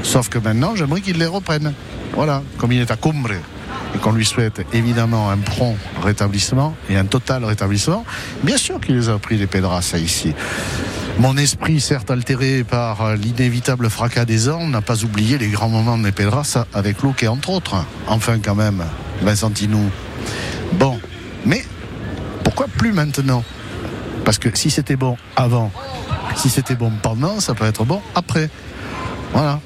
Sauf 0.04 0.28
que 0.28 0.38
maintenant 0.38 0.76
j'aimerais 0.76 1.00
qu'il 1.00 1.18
les 1.18 1.28
reprenne. 1.28 1.74
Voilà, 2.12 2.44
comme 2.58 2.74
il 2.74 2.82
est 2.82 2.92
à 2.92 2.98
Cumbre 2.98 3.36
et 3.96 3.98
qu'on 3.98 4.12
lui 4.12 4.26
souhaite 4.26 4.66
évidemment 4.74 5.30
un 5.30 5.38
prompt 5.38 5.78
rétablissement 6.04 6.76
et 6.90 6.98
un 6.98 7.06
total 7.06 7.46
rétablissement, 7.46 8.06
bien 8.44 8.58
sûr 8.58 8.80
qu'il 8.80 8.98
les 8.98 9.10
a 9.10 9.18
pris 9.18 9.38
les 9.38 9.48
Pedras 9.48 9.96
ici. 9.96 10.34
Mon 11.18 11.38
esprit, 11.38 11.80
certes 11.80 12.12
altéré 12.12 12.66
par 12.66 13.16
l'inévitable 13.16 13.90
fracas 13.90 14.26
des 14.26 14.50
ans, 14.50 14.68
n'a 14.68 14.82
pas 14.82 15.06
oublié 15.06 15.38
les 15.38 15.48
grands 15.48 15.70
moments 15.70 15.98
de 15.98 16.10
Pedras 16.10 16.66
avec 16.74 17.02
Luc 17.04 17.24
et 17.24 17.30
entre 17.30 17.52
autres. 17.52 17.76
Enfin 18.08 18.40
quand 18.44 18.56
même, 18.56 18.84
Vincentinou. 19.22 19.90
Bon, 20.74 21.00
mais 21.46 21.64
pourquoi 22.44 22.68
plus 22.68 22.92
maintenant? 22.92 23.44
Parce 24.26 24.40
que 24.40 24.50
si 24.58 24.70
c'était 24.70 24.98
bon 24.98 25.16
avant, 25.38 25.72
si 26.36 26.50
c'était 26.50 26.76
bon 26.76 26.92
pendant, 27.02 27.40
ça 27.40 27.54
peut 27.54 27.66
être 27.66 27.86
bon 27.86 28.02
après. 28.14 28.50
Voilà. 29.32 29.62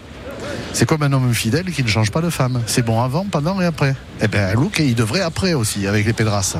C'est 0.73 0.85
comme 0.85 1.03
un 1.03 1.11
homme 1.11 1.33
fidèle 1.33 1.71
qui 1.71 1.83
ne 1.83 1.87
change 1.87 2.11
pas 2.11 2.21
de 2.21 2.29
femme. 2.29 2.61
C'est 2.65 2.83
bon 2.83 3.01
avant, 3.01 3.25
pendant 3.25 3.59
et 3.59 3.65
après. 3.65 3.95
Eh 4.21 4.27
bien, 4.27 4.53
Luke, 4.53 4.79
il 4.79 4.95
devrait 4.95 5.21
après 5.21 5.53
aussi, 5.53 5.87
avec 5.87 6.05
les 6.05 6.13
Pedras. 6.13 6.55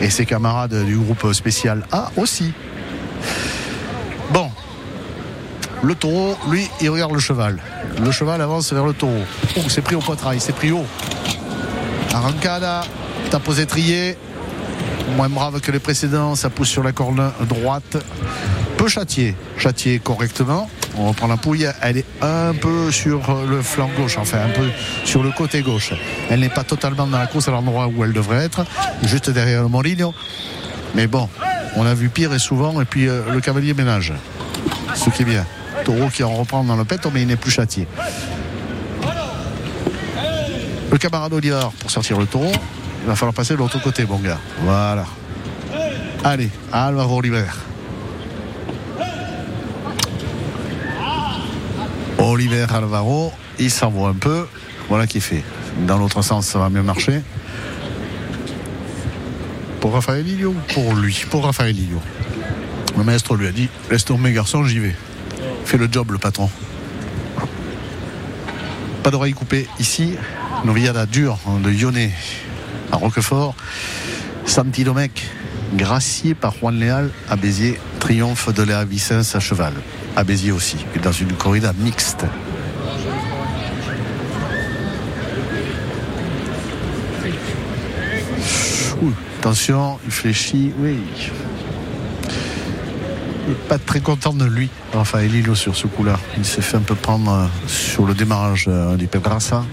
Et 0.00 0.10
ses 0.10 0.26
camarades 0.26 0.84
du 0.84 0.96
groupe 0.96 1.32
spécial 1.32 1.84
A 1.90 2.10
aussi. 2.16 2.52
Bon. 4.32 4.50
Le 5.82 5.94
taureau, 5.94 6.36
lui, 6.50 6.68
il 6.80 6.90
regarde 6.90 7.12
le 7.12 7.18
cheval. 7.18 7.58
Le 8.02 8.10
cheval 8.10 8.40
avance 8.40 8.72
vers 8.72 8.84
le 8.84 8.92
taureau. 8.92 9.24
Oh, 9.56 9.60
c'est 9.68 9.82
pris 9.82 9.94
au 9.94 10.00
poitrail, 10.00 10.40
c'est 10.40 10.54
pris 10.54 10.72
haut. 10.72 10.86
Arrancada, 12.12 12.82
tape 13.30 13.48
aux 13.48 13.52
étriers. 13.52 14.16
Moins 15.16 15.28
brave 15.28 15.60
que 15.60 15.70
les 15.70 15.78
précédents, 15.78 16.34
ça 16.34 16.50
pousse 16.50 16.68
sur 16.68 16.82
la 16.82 16.92
corne 16.92 17.30
droite. 17.48 17.98
Peu 18.76 18.88
châtié, 18.88 19.34
châtié 19.56 19.98
correctement. 19.98 20.68
On 20.98 21.08
reprend 21.08 21.26
la 21.26 21.36
pouille, 21.36 21.68
elle 21.82 21.98
est 21.98 22.06
un 22.22 22.54
peu 22.54 22.90
sur 22.90 23.20
le 23.44 23.60
flanc 23.60 23.90
gauche, 23.96 24.16
enfin 24.18 24.38
un 24.38 24.48
peu 24.48 24.70
sur 25.04 25.22
le 25.22 25.30
côté 25.30 25.60
gauche. 25.60 25.92
Elle 26.30 26.40
n'est 26.40 26.48
pas 26.48 26.64
totalement 26.64 27.06
dans 27.06 27.18
la 27.18 27.26
course 27.26 27.48
à 27.48 27.50
l'endroit 27.50 27.88
où 27.88 28.02
elle 28.02 28.12
devrait 28.12 28.44
être, 28.44 28.64
juste 29.02 29.28
derrière 29.30 29.62
le 29.62 29.68
Moligno. 29.68 30.14
Mais 30.94 31.06
bon, 31.06 31.28
on 31.76 31.84
a 31.84 31.92
vu 31.92 32.08
pire 32.08 32.32
et 32.32 32.38
souvent, 32.38 32.80
et 32.80 32.86
puis 32.86 33.08
euh, 33.08 33.22
le 33.30 33.40
cavalier 33.40 33.74
ménage. 33.74 34.14
Ce 34.94 35.10
qui 35.10 35.22
est 35.22 35.26
bien. 35.26 35.44
Taureau 35.84 36.08
qui 36.08 36.24
en 36.24 36.34
reprend 36.34 36.64
dans 36.64 36.76
le 36.76 36.84
pet, 36.84 37.00
mais 37.12 37.22
il 37.22 37.28
n'est 37.28 37.36
plus 37.36 37.50
châtié. 37.50 37.86
Le 40.90 40.98
camarade 40.98 41.32
Olivar 41.34 41.72
pour 41.72 41.90
sortir 41.90 42.18
le 42.18 42.26
taureau. 42.26 42.52
Il 43.02 43.08
va 43.08 43.14
falloir 43.14 43.34
passer 43.34 43.52
de 43.52 43.58
l'autre 43.58 43.80
côté, 43.82 44.04
bon 44.04 44.18
gars. 44.18 44.38
Voilà. 44.62 45.04
Allez, 46.24 46.50
Alvaro 46.72 47.18
Oliver. 47.18 47.44
Oliver 52.36 52.66
Alvaro, 52.68 53.32
il 53.58 53.70
s'envoie 53.70 54.10
un 54.10 54.14
peu. 54.14 54.46
Voilà 54.90 55.06
qui 55.06 55.22
fait. 55.22 55.42
Dans 55.86 55.96
l'autre 55.96 56.20
sens, 56.20 56.46
ça 56.46 56.58
va 56.58 56.68
mieux 56.68 56.82
marcher. 56.82 57.22
Pour 59.80 59.94
Raphaël 59.94 60.22
Lilio 60.22 60.54
Pour 60.74 60.94
lui, 60.94 61.24
pour 61.30 61.44
Raphaël 61.44 61.74
Lilio. 61.74 61.98
Le 62.94 63.04
maître 63.04 63.36
lui 63.36 63.46
a 63.46 63.52
dit 63.52 63.70
Laisse 63.90 64.04
tomber, 64.04 64.32
garçon, 64.32 64.64
j'y 64.64 64.80
vais. 64.80 64.94
Fais 65.64 65.78
le 65.78 65.88
job, 65.90 66.10
le 66.12 66.18
patron. 66.18 66.50
Pas 69.02 69.10
d'oreille 69.10 69.32
coupée 69.32 69.66
ici. 69.78 70.12
Novillada 70.66 71.06
dure 71.06 71.38
de 71.64 71.70
Lyonnais 71.70 72.12
à 72.92 72.96
Roquefort. 72.96 73.54
Santi 74.44 74.84
Domecq, 74.84 75.26
gracié 75.74 76.34
par 76.34 76.52
Juan 76.52 76.78
Léal 76.78 77.10
à 77.30 77.36
Béziers. 77.36 77.80
Triomphe 78.06 78.54
de 78.54 78.62
Léa 78.62 78.84
Vicence 78.84 79.34
à 79.34 79.40
cheval. 79.40 79.72
À 80.14 80.22
Béziers 80.22 80.52
aussi. 80.52 80.76
Et 80.94 81.00
dans 81.00 81.10
une 81.10 81.32
corrida 81.32 81.72
mixte. 81.76 82.24
Attention, 89.40 89.98
il 90.04 90.12
fléchit. 90.12 90.72
Oui. 90.78 90.98
Il 93.48 93.48
n'est 93.48 93.54
pas 93.68 93.78
très 93.78 93.98
content 93.98 94.32
de 94.32 94.44
lui, 94.44 94.70
Lilo, 95.28 95.56
sur 95.56 95.74
ce 95.74 95.88
coup-là. 95.88 96.16
Il 96.38 96.44
s'est 96.44 96.62
fait 96.62 96.76
un 96.76 96.82
peu 96.82 96.94
prendre 96.94 97.32
euh, 97.32 97.46
sur 97.66 98.06
le 98.06 98.14
démarrage 98.14 98.66
euh, 98.68 98.94
du 98.94 99.08
Pedrassa. 99.08 99.64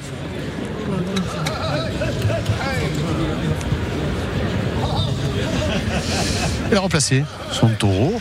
A 6.75 6.79
remplacé 6.79 7.23
son 7.51 7.69
taureau, 7.69 8.19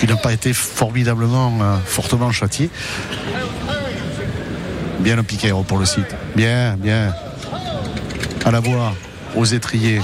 qui 0.00 0.06
n'a 0.06 0.16
pas 0.16 0.32
été 0.32 0.52
formidablement 0.52 1.52
euh, 1.60 1.76
fortement 1.84 2.32
châtié. 2.32 2.68
Bien 4.98 5.14
le 5.14 5.22
piquero 5.22 5.62
pour 5.62 5.78
le 5.78 5.84
site. 5.84 6.16
Bien, 6.34 6.76
bien. 6.76 7.14
À 8.44 8.50
la 8.50 8.58
voix, 8.58 8.92
aux 9.36 9.44
étriers. 9.44 10.00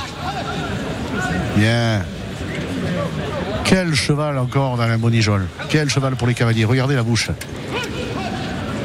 Bien. 1.57 2.03
Quel 3.65 3.95
cheval 3.95 4.39
encore 4.39 4.77
dans 4.77 4.87
la 4.87 4.97
bonijole. 4.97 5.49
Quel 5.69 5.91
cheval 5.91 6.15
pour 6.15 6.29
les 6.29 6.35
cavaliers. 6.35 6.65
Regardez 6.65 6.95
la 6.95 7.03
bouche. 7.03 7.31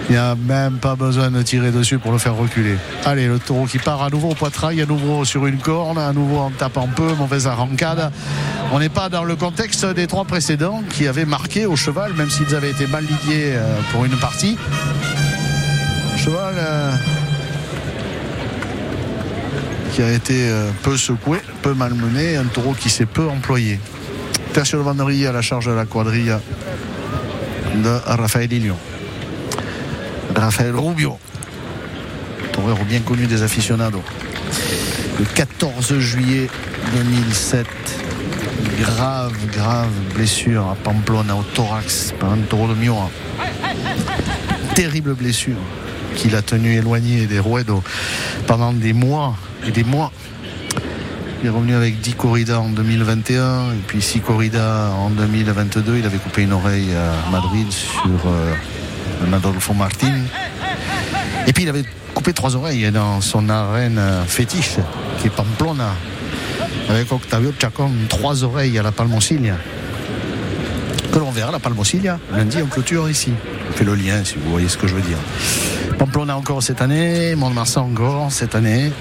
Il 0.09 0.13
n'y 0.13 0.17
a 0.17 0.35
même 0.35 0.77
pas 0.77 0.95
besoin 0.95 1.29
de 1.31 1.41
tirer 1.41 1.71
dessus 1.71 1.99
pour 1.99 2.13
le 2.13 2.17
faire 2.17 2.35
reculer. 2.35 2.77
Allez, 3.03 3.27
le 3.27 3.39
taureau 3.39 3.65
qui 3.65 3.77
part 3.77 4.01
à 4.01 4.09
nouveau 4.09 4.29
au 4.29 4.35
poitrail, 4.35 4.81
à 4.81 4.85
nouveau 4.85 5.25
sur 5.25 5.45
une 5.47 5.57
corne, 5.57 5.97
à 5.97 6.13
nouveau 6.13 6.37
en 6.37 6.49
tapant 6.49 6.87
peu, 6.87 7.13
mauvaise 7.15 7.45
arrancade. 7.45 8.11
On 8.71 8.79
n'est 8.79 8.87
pas 8.87 9.09
dans 9.09 9.25
le 9.25 9.35
contexte 9.35 9.85
des 9.85 10.07
trois 10.07 10.23
précédents 10.23 10.81
qui 10.89 11.07
avaient 11.07 11.25
marqué 11.25 11.65
au 11.65 11.75
cheval, 11.75 12.13
même 12.13 12.29
s'ils 12.29 12.55
avaient 12.55 12.71
été 12.71 12.87
mal 12.87 13.03
ligués 13.03 13.51
euh, 13.55 13.79
pour 13.91 14.05
une 14.05 14.15
partie. 14.17 14.57
Cheval 16.15 16.55
euh, 16.57 16.91
qui 19.93 20.01
a 20.03 20.11
été 20.13 20.49
euh, 20.49 20.71
peu 20.83 20.95
secoué, 20.95 21.39
peu 21.61 21.73
malmené, 21.73 22.37
un 22.37 22.45
taureau 22.45 22.73
qui 22.73 22.89
s'est 22.89 23.05
peu 23.05 23.27
employé. 23.27 23.77
Tertio 24.53 24.81
Vannerie 24.83 25.27
à 25.27 25.33
la 25.33 25.41
charge 25.41 25.65
de 25.65 25.71
la 25.73 25.85
quadrille 25.85 26.33
de 27.75 27.99
Raphaël. 28.05 28.49
Raphaël 30.37 30.75
Rubio, 30.75 31.17
torero 32.51 32.83
bien 32.85 32.99
connu 32.99 33.25
des 33.25 33.41
aficionados. 33.41 34.03
Le 35.19 35.25
14 35.25 35.97
juillet 35.97 36.47
2007, 36.95 37.65
grave, 38.79 39.33
grave 39.51 39.89
blessure 40.13 40.67
à 40.67 40.75
Pamplona 40.75 41.35
au 41.35 41.43
thorax 41.55 42.13
par 42.19 42.33
un 42.33 42.37
taureau 42.37 42.67
de. 42.67 42.75
Terrible 44.75 45.15
blessure 45.15 45.57
qu'il 46.15 46.35
a 46.35 46.43
tenu 46.43 46.75
éloigné 46.75 47.25
des 47.25 47.39
Ruedo 47.39 47.83
pendant 48.45 48.73
des 48.73 48.93
mois 48.93 49.35
et 49.65 49.71
des 49.71 49.83
mois. 49.83 50.11
Il 51.41 51.47
est 51.47 51.51
revenu 51.51 51.73
avec 51.73 51.99
10 51.99 52.13
corridas 52.13 52.59
en 52.59 52.69
2021 52.69 53.71
et 53.71 53.83
puis 53.87 54.01
6 54.01 54.19
corridas 54.19 54.89
en 54.89 55.09
2022. 55.09 55.97
Il 55.97 56.05
avait 56.05 56.17
coupé 56.17 56.43
une 56.43 56.53
oreille 56.53 56.89
à 56.95 57.31
Madrid 57.31 57.71
sur 57.71 58.27
euh, 58.27 58.53
Adolfo 59.33 59.73
Martin. 59.73 60.13
Et 61.47 61.53
puis 61.53 61.63
il 61.63 61.69
avait 61.69 61.83
coupé 62.13 62.33
trois 62.33 62.55
oreilles 62.55 62.91
dans 62.91 63.21
son 63.21 63.49
arène 63.49 64.01
fétiche, 64.27 64.77
qui 65.19 65.27
est 65.27 65.29
Pamplona, 65.29 65.93
avec 66.89 67.11
Octavio 67.11 67.53
Chacon, 67.59 67.91
trois 68.09 68.43
oreilles 68.43 68.77
à 68.79 68.83
la 68.83 68.91
Palmosilia. 68.91 69.55
Que 71.11 71.19
l'on 71.19 71.31
verra 71.31 71.51
la 71.51 71.59
Palmosilia 71.59 72.19
lundi 72.33 72.61
en 72.61 72.65
clôture 72.65 73.09
ici. 73.09 73.31
On 73.69 73.73
fait 73.73 73.85
le 73.85 73.95
lien 73.95 74.23
si 74.23 74.35
vous 74.35 74.49
voyez 74.49 74.67
ce 74.67 74.77
que 74.77 74.87
je 74.87 74.95
veux 74.95 75.01
dire. 75.01 75.17
Pamplona 75.97 76.37
encore 76.37 76.61
cette 76.61 76.81
année, 76.81 77.35
Mont-de-Marsan 77.35 77.85
encore 77.85 78.31
cette 78.31 78.55
année. 78.55 78.91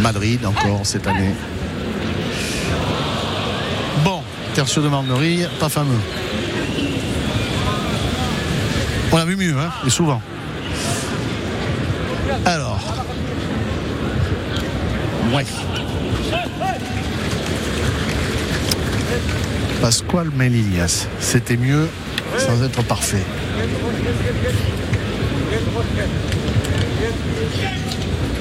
Madrid 0.00 0.44
encore 0.46 0.80
cette 0.84 1.06
année. 1.06 1.34
Bon, 4.04 4.22
Tertio 4.54 4.82
de 4.82 4.88
Marnerie, 4.88 5.46
pas 5.58 5.68
fameux. 5.68 5.98
On 9.10 9.16
a 9.16 9.24
vu 9.24 9.36
mieux, 9.36 9.56
hein, 9.58 9.70
et 9.86 9.90
souvent. 9.90 10.20
Alors. 12.44 12.80
Ouais. 15.32 15.44
Pasquale 19.80 20.30
Melilias. 20.36 21.06
C'était 21.20 21.56
mieux 21.56 21.88
sans 22.36 22.62
être 22.62 22.82
parfait. 22.82 23.22
Il 23.56 23.64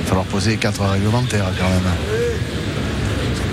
va 0.03 0.05
falloir 0.05 0.25
poser 0.25 0.57
quatre 0.57 0.83
réglementaires 0.85 1.45
quand 1.57 1.69
même. 1.69 1.93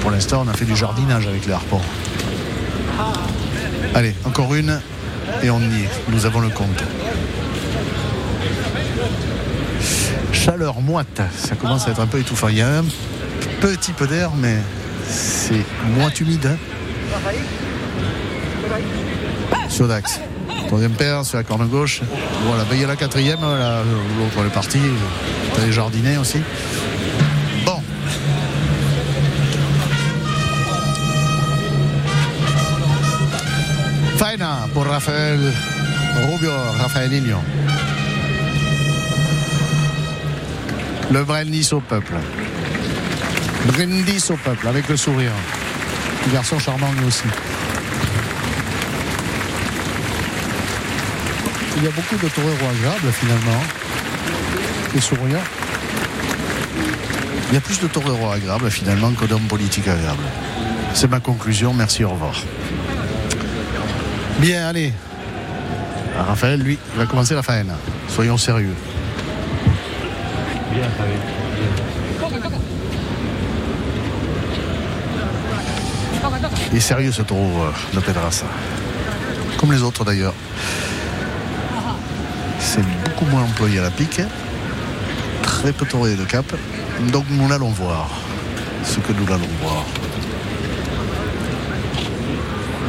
Pour 0.01 0.11
l'instant, 0.11 0.43
on 0.45 0.49
a 0.51 0.55
fait 0.55 0.65
du 0.65 0.74
jardinage 0.77 1.27
avec 1.27 1.47
les 1.47 1.53
harpons. 1.53 1.81
Allez, 3.95 4.15
encore 4.24 4.55
une 4.55 4.81
et 5.44 5.50
on 5.50 5.60
y 5.60 5.82
est. 5.82 5.90
Nous 6.08 6.24
avons 6.24 6.40
le 6.40 6.48
compte. 6.48 6.82
Chaleur 10.32 10.80
moite, 10.80 11.20
ça 11.36 11.54
commence 11.54 11.86
à 11.86 11.90
être 11.90 12.00
un 12.00 12.06
peu 12.06 12.18
étouffant. 12.18 12.48
Il 12.48 12.56
y 12.56 12.62
a 12.62 12.78
un 12.78 12.84
petit 13.60 13.92
peu 13.92 14.06
d'air, 14.06 14.30
mais 14.34 14.56
c'est 15.06 15.64
moins 15.96 16.10
humide. 16.10 16.46
Hein. 16.46 16.56
sur 19.68 19.86
l'axe. 19.86 20.20
Troisième 20.66 20.92
paire 20.92 21.24
sur 21.24 21.36
la 21.36 21.44
corne 21.44 21.66
gauche. 21.68 22.00
Voilà, 22.46 22.64
ben, 22.64 22.76
il 22.76 22.80
y 22.80 22.84
a 22.84 22.86
la 22.86 22.96
quatrième, 22.96 23.40
l'autre 23.40 24.46
est 24.46 24.52
parti. 24.52 24.78
T'as 25.54 25.66
les 25.66 25.72
aussi. 26.16 26.40
Raphaël 35.06 35.52
Rubio, 36.32 36.51
Raphaël 36.81 37.10
Lilion. 37.10 37.43
Le 41.12 41.22
brindis 41.24 41.74
au 41.74 41.81
peuple. 41.81 42.14
Brindis 43.66 44.31
au 44.31 44.36
peuple 44.36 44.66
avec 44.66 44.89
le 44.89 44.97
sourire. 44.97 45.32
Garçon 46.32 46.59
charmant 46.59 46.90
lui 46.98 47.05
aussi. 47.05 47.24
Il 51.76 51.85
y 51.85 51.86
a 51.86 51.90
beaucoup 51.90 52.16
de 52.16 52.28
toreros 52.31 52.70
agréables 52.70 53.12
finalement. 53.12 53.62
Et 54.97 55.01
souriants. 55.02 55.44
Il 57.51 57.55
y 57.55 57.59
a 57.59 57.60
plus 57.60 57.78
de 57.78 57.89
toreros 57.89 58.31
agréables 58.31 58.70
finalement 58.70 59.12
que 59.12 59.26
d'hommes 59.26 59.48
politiques 59.48 59.86
agréables. 59.86 60.24
C'est 60.94 61.10
ma 61.10 61.20
conclusion. 61.20 61.74
Merci, 61.74 62.05
au 62.05 62.10
revoir. 62.10 62.43
Bien, 64.39 64.69
allez. 64.69 64.93
Raphaël, 66.16 66.61
lui, 66.61 66.78
il 66.94 66.98
va 66.98 67.06
commencer 67.06 67.35
la 67.35 67.43
faine. 67.43 67.73
Soyons 68.09 68.36
sérieux. 68.36 68.74
Il 76.70 76.78
est 76.78 76.81
sérieux 76.81 77.12
ce 77.12 77.23
taureau 77.23 77.62
euh, 77.62 77.94
de 77.94 78.01
Pedrassa. 78.01 78.47
Comme 79.59 79.73
les 79.73 79.82
autres 79.82 80.05
d'ailleurs. 80.05 80.35
C'est 82.59 82.82
beaucoup 83.05 83.27
moins 83.27 83.43
employé 83.43 83.78
à 83.78 83.82
la 83.82 83.90
pique. 83.90 84.20
Très 85.43 85.73
peu 85.73 85.86
touré 85.86 86.16
de 86.16 86.24
cap. 86.24 86.44
Donc 87.12 87.24
nous 87.31 87.52
allons 87.52 87.70
voir 87.70 88.11
ce 88.85 88.98
que 88.98 89.12
nous 89.12 89.32
allons 89.32 89.48
voir. 89.62 89.85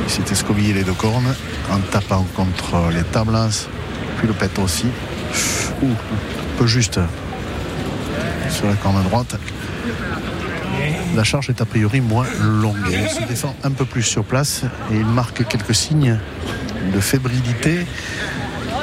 Il 0.06 0.11
s'est 0.11 0.32
escobillé 0.32 0.73
les 0.73 0.84
deux 0.84 0.94
cornes 0.94 1.34
en 1.72 1.80
tapant 1.91 2.26
contre 2.36 2.91
les 2.94 3.03
tables, 3.03 3.38
puis 4.18 4.27
le 4.27 4.34
pète 4.34 4.57
aussi. 4.60 4.88
Ouh, 5.82 5.88
un 5.88 6.57
peu 6.57 6.68
juste 6.68 6.99
sur 8.49 8.68
la 8.68 8.76
corne 8.76 9.03
droite. 9.03 9.36
La 11.15 11.23
charge 11.23 11.49
est 11.49 11.61
a 11.61 11.65
priori 11.65 12.02
moins 12.02 12.26
longue. 12.41 12.76
Il 12.90 13.10
se 13.10 13.27
défend 13.27 13.56
un 13.64 13.72
peu 13.72 13.86
plus 13.86 14.03
sur 14.03 14.23
place 14.23 14.64
et 14.91 14.95
il 14.95 15.06
marque 15.06 15.48
quelques 15.48 15.76
signes 15.76 16.19
de 16.94 16.99
fébrilité 16.99 17.86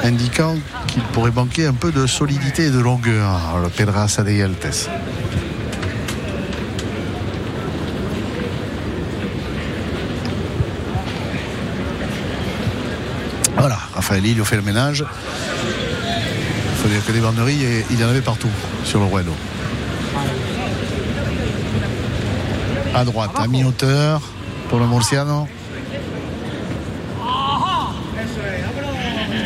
indiquant 0.03 0.55
qu'il 0.87 1.03
pourrait 1.03 1.31
manquer 1.31 1.65
un 1.65 1.73
peu 1.73 1.91
de 1.91 2.05
solidité 2.05 2.65
et 2.65 2.69
de 2.69 2.79
longueur, 2.79 3.59
le 3.61 3.69
Pedraza 3.69 4.23
de 4.23 4.31
Yeltes. 4.31 4.89
Raphaël 14.13 14.37
il 14.37 14.45
fait 14.45 14.57
le 14.57 14.61
ménage. 14.61 15.03
Il 15.03 16.81
faut 16.81 16.87
dire 16.87 17.03
que 17.03 17.11
des 17.11 17.19
banderies, 17.19 17.83
il 17.89 17.99
y 17.99 18.03
en 18.03 18.09
avait 18.09 18.21
partout 18.21 18.49
sur 18.83 18.99
le 18.99 19.05
Ruedo. 19.05 19.31
À 22.93 23.03
droite, 23.05 23.31
à 23.35 23.47
mi-hauteur 23.47 24.21
pour 24.69 24.77
le 24.77 24.85
Murciano. 24.85 25.47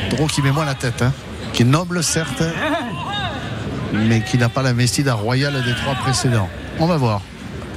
Taureau 0.10 0.28
qui 0.28 0.42
met 0.42 0.52
moins 0.52 0.66
la 0.66 0.76
tête, 0.76 1.02
hein, 1.02 1.14
qui 1.54 1.62
est 1.62 1.66
noble 1.66 2.04
certes, 2.04 2.44
mais 3.94 4.22
qui 4.22 4.38
n'a 4.38 4.50
pas 4.50 4.64
l'investida 4.64 5.14
royale 5.14 5.64
des 5.64 5.76
trois 5.76 5.96
précédents. 5.96 6.50
On 6.80 6.88
va 6.88 6.98
voir. 6.98 7.22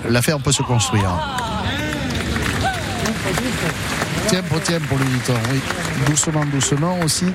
L'affaire 0.09 0.41
peut 0.41 0.53
se 0.53 0.63
construire. 0.63 1.11
Tiempo, 4.27 4.59
tiempo, 4.59 4.97
lui 4.97 5.05
dit 5.07 5.33
oui. 5.53 5.61
Doucement, 6.07 6.45
doucement 6.47 6.99
aussi. 7.05 7.27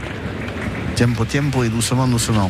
Tiempo, 0.95 1.25
tiempo 1.25 1.63
et 1.63 1.69
doucement, 1.69 2.07
doucement. 2.07 2.49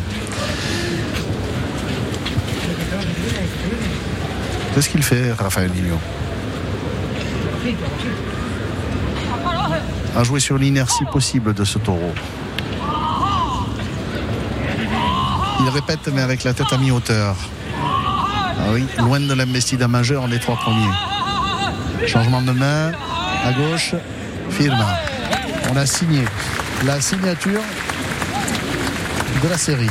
Qu'est-ce 4.74 4.90
qu'il 4.90 5.04
fait, 5.04 5.32
Raphaël 5.32 5.72
Nino 5.72 5.98
A 10.16 10.24
joué 10.24 10.40
sur 10.40 10.58
l'inertie 10.58 11.06
possible 11.06 11.54
de 11.54 11.64
ce 11.64 11.78
taureau. 11.80 12.14
Il 15.62 15.70
répète, 15.70 16.10
mais 16.14 16.22
avec 16.22 16.44
la 16.44 16.54
tête 16.54 16.72
à 16.72 16.78
mi-hauteur. 16.78 17.36
Ah 17.78 18.72
oui, 18.74 18.86
loin 19.00 19.20
de 19.20 19.34
l'investida 19.34 19.88
majeure, 19.88 20.28
les 20.28 20.40
trois 20.40 20.56
premiers. 20.56 20.94
Changement 22.08 22.42
de 22.42 22.52
main, 22.52 22.92
à 23.44 23.52
gauche, 23.54 23.96
Firma. 24.50 24.98
On 25.72 25.76
a 25.76 25.86
signé 25.86 26.24
la 26.86 27.02
signature 27.02 27.62
de 29.44 29.50
la 29.50 29.58
série. 29.58 29.90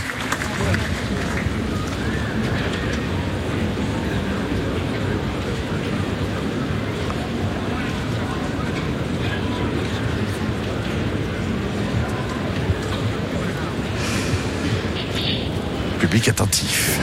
Public 15.99 16.29
attentif. 16.29 17.01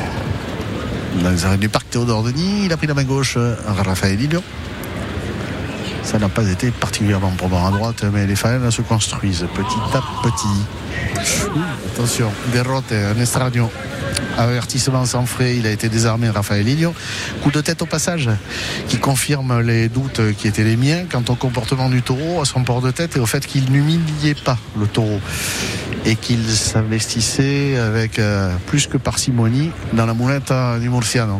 Dans 1.22 1.30
les 1.30 1.46
arènes 1.46 1.60
du 1.60 1.70
parc 1.70 1.90
Théodore 1.90 2.24
Denis, 2.24 2.66
il 2.66 2.74
a 2.74 2.78
pris 2.78 2.88
la 2.88 2.94
main 2.94 3.04
gauche 3.04 3.38
Raphaël 3.68 4.18
Lilion. 4.18 4.44
Ça 6.12 6.20
n'a 6.20 6.28
pas 6.28 6.44
été 6.44 6.72
particulièrement 6.72 7.32
probant 7.38 7.66
à 7.66 7.72
droite, 7.72 8.04
mais 8.12 8.28
les 8.28 8.36
phalanges 8.36 8.76
se 8.76 8.82
construisent 8.82 9.48
petit 9.56 9.98
à 9.98 10.02
petit. 10.22 11.22
Attention, 11.94 12.30
dérote, 12.52 12.92
un 12.92 13.18
estradio. 13.18 13.72
Avertissement 14.38 15.06
sans 15.06 15.26
frais, 15.26 15.56
il 15.56 15.66
a 15.66 15.72
été 15.72 15.88
désarmé 15.88 16.30
Raphaël 16.30 16.66
Lilion. 16.66 16.94
Coup 17.42 17.52
de 17.52 17.62
tête 17.62 17.82
au 17.82 17.86
passage 17.86 18.30
qui 18.90 18.98
confirme 18.98 19.62
les 19.62 19.88
doutes 19.88 20.36
qui 20.38 20.50
étaient 20.50 20.66
les 20.66 20.76
miens 20.76 21.06
quant 21.10 21.24
au 21.30 21.36
comportement 21.36 21.88
du 21.88 22.02
taureau, 22.02 22.42
à 22.42 22.46
son 22.46 22.66
port 22.66 22.82
de 22.82 22.92
tête 22.92 23.16
et 23.16 23.22
au 23.22 23.26
fait 23.26 23.48
qu'il 23.48 23.72
n'humiliait 23.72 24.36
pas 24.36 24.58
le 24.78 24.88
taureau 24.88 25.22
et 26.04 26.18
qu'il 26.18 26.44
s'investissait 26.46 27.78
avec 27.78 28.20
euh, 28.20 28.54
plus 28.68 28.86
que 28.86 28.98
parcimonie 28.98 29.72
dans 29.94 30.06
la 30.06 30.14
moulette 30.14 30.52
du 30.82 30.90
Murciano. 30.90 31.40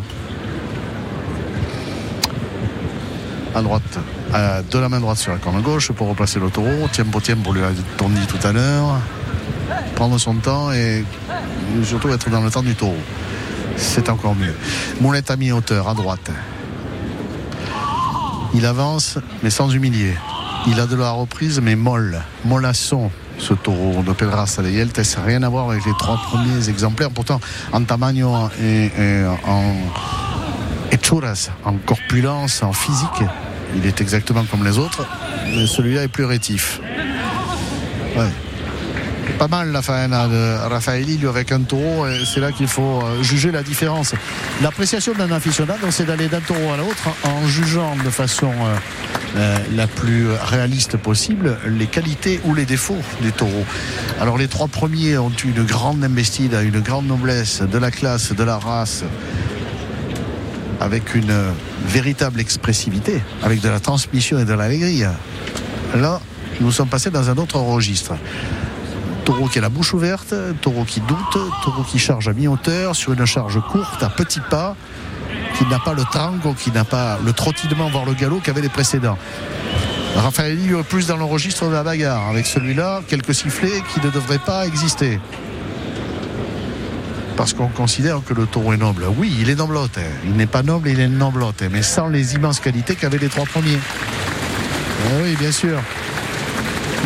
À 3.54 3.60
droite, 3.60 3.98
euh, 4.34 4.62
de 4.62 4.78
la 4.78 4.88
main 4.88 5.00
droite 5.00 5.18
sur 5.18 5.32
la 5.32 5.38
corne 5.38 5.60
gauche 5.60 5.92
pour 5.92 6.08
replacer 6.08 6.40
le 6.40 6.48
taureau. 6.50 6.88
Tiempo 6.90 7.20
tiempo 7.20 7.52
lui 7.52 7.62
a 7.62 7.70
dit 7.70 8.26
tout 8.26 8.46
à 8.46 8.52
l'heure. 8.52 8.98
Prendre 9.94 10.18
son 10.18 10.34
temps 10.36 10.72
et 10.72 11.04
surtout 11.84 12.08
être 12.10 12.30
dans 12.30 12.40
le 12.40 12.50
temps 12.50 12.62
du 12.62 12.74
taureau. 12.74 12.96
C'est 13.76 14.08
encore 14.08 14.34
mieux. 14.34 14.54
Moulette 15.00 15.30
à 15.30 15.36
mi-hauteur 15.36 15.88
à 15.88 15.94
droite. 15.94 16.30
Il 18.54 18.64
avance 18.64 19.18
mais 19.42 19.50
sans 19.50 19.70
humilier. 19.70 20.14
Il 20.66 20.80
a 20.80 20.86
de 20.86 20.96
la 20.96 21.10
reprise 21.10 21.60
mais 21.60 21.76
molle. 21.76 22.22
Mollasson 22.44 23.10
ce 23.38 23.54
taureau 23.54 24.02
de 24.02 24.12
Pedraza 24.12 24.62
de 24.62 24.70
Yeltes. 24.70 25.18
Rien 25.24 25.42
à 25.42 25.48
voir 25.48 25.70
avec 25.70 25.84
les 25.84 25.94
trois 25.98 26.16
premiers 26.16 26.68
exemplaires. 26.68 27.10
Pourtant 27.10 27.40
en 27.72 27.82
tamaño 27.84 28.48
et, 28.62 28.86
et 28.86 29.24
en 29.46 29.74
hechuras, 30.90 31.50
en 31.64 31.74
corpulence, 31.74 32.62
en 32.62 32.72
physique. 32.72 33.24
Il 33.76 33.86
est 33.86 34.00
exactement 34.00 34.44
comme 34.44 34.64
les 34.64 34.78
autres, 34.78 35.06
mais 35.46 35.66
celui-là 35.66 36.04
est 36.04 36.08
plus 36.08 36.24
rétif. 36.24 36.80
Pas 39.38 39.48
mal 39.48 39.72
la 39.72 39.82
faena 39.82 40.28
de 40.28 40.68
Raffaelli 40.68 41.18
avec 41.26 41.52
un 41.52 41.62
taureau, 41.62 42.06
c'est 42.24 42.40
là 42.40 42.52
qu'il 42.52 42.68
faut 42.68 43.00
euh, 43.02 43.22
juger 43.22 43.50
la 43.50 43.62
différence. 43.62 44.14
L'appréciation 44.62 45.14
d'un 45.14 45.32
aficionado, 45.32 45.90
c'est 45.90 46.04
d'aller 46.04 46.28
d'un 46.28 46.40
taureau 46.40 46.72
à 46.72 46.76
l'autre 46.76 47.08
en 47.24 47.46
jugeant 47.48 47.96
de 48.04 48.10
façon 48.10 48.52
euh, 48.52 48.76
euh, 49.36 49.58
la 49.74 49.86
plus 49.86 50.28
réaliste 50.30 50.96
possible 50.96 51.58
les 51.66 51.86
qualités 51.86 52.40
ou 52.44 52.54
les 52.54 52.66
défauts 52.66 53.02
des 53.20 53.32
taureaux. 53.32 53.64
Alors 54.20 54.38
les 54.38 54.48
trois 54.48 54.68
premiers 54.68 55.18
ont 55.18 55.30
une 55.30 55.64
grande 55.64 56.04
investida, 56.04 56.62
une 56.62 56.80
grande 56.80 57.06
noblesse 57.06 57.62
de 57.62 57.78
la 57.78 57.90
classe, 57.90 58.32
de 58.32 58.44
la 58.44 58.58
race, 58.58 59.04
avec 60.82 61.14
une 61.14 61.32
véritable 61.86 62.40
expressivité, 62.40 63.22
avec 63.42 63.60
de 63.60 63.68
la 63.68 63.78
transmission 63.78 64.38
et 64.40 64.44
de 64.44 64.52
l'allégrie. 64.52 65.04
Là, 65.94 66.20
nous 66.60 66.72
sommes 66.72 66.88
passés 66.88 67.10
dans 67.10 67.30
un 67.30 67.36
autre 67.36 67.56
registre. 67.56 68.14
Taureau 69.24 69.46
qui 69.46 69.58
a 69.58 69.62
la 69.62 69.68
bouche 69.68 69.94
ouverte, 69.94 70.34
taureau 70.60 70.84
qui 70.84 71.00
doute, 71.00 71.38
taureau 71.62 71.84
qui 71.84 72.00
charge 72.00 72.26
à 72.26 72.32
mi-hauteur, 72.32 72.96
sur 72.96 73.12
une 73.12 73.24
charge 73.24 73.60
courte, 73.70 74.02
à 74.02 74.08
petits 74.08 74.42
pas, 74.50 74.74
qui 75.56 75.64
n'a 75.66 75.78
pas 75.78 75.94
le 75.94 76.02
trango, 76.02 76.52
qui 76.54 76.72
n'a 76.72 76.84
pas 76.84 77.18
le 77.24 77.32
trottinement, 77.32 77.88
voire 77.88 78.04
le 78.04 78.14
galop 78.14 78.40
qu'avaient 78.40 78.60
les 78.60 78.68
précédents. 78.68 79.18
Raphaël 80.16 80.58
est 80.58 80.82
plus 80.82 81.06
dans 81.06 81.16
le 81.16 81.24
registre 81.24 81.68
de 81.68 81.74
la 81.74 81.84
bagarre. 81.84 82.28
Avec 82.28 82.46
celui-là, 82.46 83.02
quelques 83.06 83.34
sifflets 83.34 83.82
qui 83.94 84.04
ne 84.04 84.10
devraient 84.10 84.38
pas 84.38 84.66
exister 84.66 85.20
parce 87.36 87.52
qu'on 87.52 87.68
considère 87.68 88.20
que 88.24 88.34
le 88.34 88.46
taureau 88.46 88.72
est 88.72 88.76
noble. 88.78 89.04
Oui, 89.16 89.34
il 89.40 89.50
est 89.50 89.54
noblote. 89.54 89.98
Il 90.24 90.32
n'est 90.32 90.46
pas 90.46 90.62
noble, 90.62 90.88
il 90.88 91.00
est 91.00 91.08
noblote, 91.08 91.62
mais 91.70 91.82
sans 91.82 92.08
les 92.08 92.34
immenses 92.34 92.60
qualités 92.60 92.94
qu'avaient 92.94 93.18
les 93.18 93.28
trois 93.28 93.46
premiers. 93.46 93.78
Eh 93.78 95.22
oui, 95.22 95.36
bien 95.36 95.52
sûr. 95.52 95.78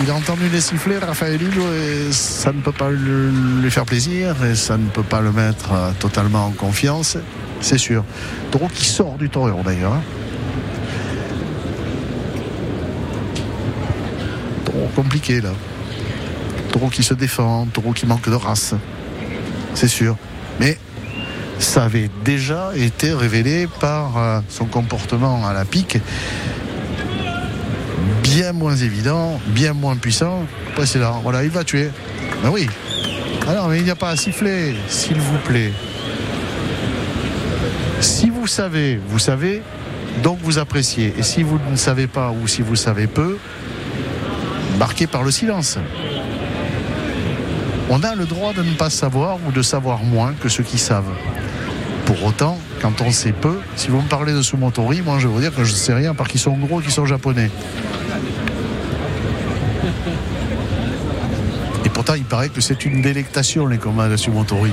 Il 0.03 0.11
a 0.11 0.15
entendu 0.15 0.49
les 0.53 0.61
sifflets, 0.61 0.99
Raphaël 0.99 1.41
et 1.41 2.13
ça 2.13 2.53
ne 2.53 2.61
peut 2.61 2.73
pas 2.73 2.91
lui 2.91 3.71
faire 3.71 3.87
plaisir 3.87 4.37
et 4.45 4.55
ça 4.55 4.77
ne 4.77 4.89
peut 4.89 5.03
pas 5.03 5.23
le 5.23 5.33
mettre 5.33 5.73
euh, 5.73 5.91
totalement 5.99 6.47
en 6.47 6.51
confiance, 6.51 7.17
c'est 7.63 7.79
sûr. 7.79 8.05
Taureau 8.51 8.69
qui 8.69 8.85
sort 8.85 9.17
du 9.17 9.31
taureau 9.31 9.63
d'ailleurs. 9.65 9.95
Hein. 9.95 10.03
Taureau 14.67 14.91
compliqué 14.95 15.41
là. 15.41 15.53
Taureau 16.73 16.89
qui 16.89 17.03
se 17.03 17.15
défend, 17.15 17.67
taureau 17.73 17.93
qui 17.93 18.05
manque 18.05 18.29
de 18.29 18.35
race 18.35 18.75
c'est 19.77 19.89
sûr. 19.89 20.17
Mais 20.59 20.79
ça 21.59 21.85
avait 21.85 22.11
déjà 22.25 22.71
été 22.75 23.13
révélé 23.13 23.69
par 23.81 24.19
euh, 24.19 24.41
son 24.49 24.65
comportement 24.65 25.47
à 25.47 25.53
la 25.53 25.65
pique 25.65 25.99
bien 28.23 28.53
moins 28.53 28.77
évident, 28.77 29.41
bien 29.47 29.73
moins 29.73 29.97
puissant 29.97 30.45
précédent. 30.75 31.21
Voilà, 31.23 31.45
il 31.45 31.51
va 31.51 31.63
tuer. 31.63 31.91
Ben 32.43 32.51
oui. 32.51 32.69
Alors, 33.47 33.69
mais 33.69 33.79
il 33.79 33.85
n'y 33.85 33.91
a 33.91 33.97
pas 33.97 34.11
à 34.11 34.17
siffler, 34.17 34.75
s'il 34.89 35.19
vous 35.19 35.39
plaît. 35.39 35.73
Si 38.01 38.29
vous 38.29 38.47
savez, 38.47 39.01
vous 39.09 39.19
savez, 39.19 39.63
donc 40.23 40.39
vous 40.43 40.59
appréciez. 40.59 41.15
Et 41.19 41.23
si 41.23 41.43
vous 41.43 41.59
ne 41.71 41.77
savez 41.77 42.09
pas 42.09 42.31
ou 42.31 42.49
si 42.49 42.63
vous 42.63 42.77
savez 42.77 43.07
peu, 43.07 43.39
marquez 44.79 45.07
par 45.07 45.23
le 45.23 45.31
silence 45.31 45.79
on 47.91 48.03
a 48.03 48.15
le 48.15 48.25
droit 48.25 48.53
de 48.53 48.63
ne 48.63 48.75
pas 48.75 48.91
savoir 48.91 49.39
ou 49.47 49.53
de 49.53 49.63
savoir 49.63 50.03
moins 50.03 50.35
que 50.41 50.49
ceux 50.49 50.63
qui 50.63 50.79
savent. 50.79 51.13
Pour 52.05 52.25
autant, 52.25 52.59
quand 52.81 53.01
on 53.01 53.11
sait 53.11 53.33
peu, 53.33 53.59
si 53.77 53.89
vous 53.89 54.01
me 54.01 54.09
parlez 54.09 54.33
de 54.33 54.43
Sumotori, 54.43 55.03
moi 55.03 55.19
je 55.19 55.27
vais 55.27 55.35
vous 55.35 55.41
dire 55.41 55.55
que 55.55 55.65
je 55.65 55.73
ne 55.73 55.77
sais 55.77 55.95
rien 55.95 56.15
parce 56.15 56.31
qu'ils 56.31 56.41
sont 56.41 56.57
gros, 56.57 56.81
qu'ils 56.81 56.93
sont 56.93 57.07
japonais. 57.07 57.51
Et 61.85 61.89
pourtant, 61.89 62.15
il 62.15 62.25
paraît 62.25 62.49
que 62.49 62.61
c'est 62.61 62.85
une 62.85 63.03
délectation 63.03 63.67
les 63.67 63.79
combats 63.79 64.09
de 64.09 64.17
Sumotori. 64.17 64.73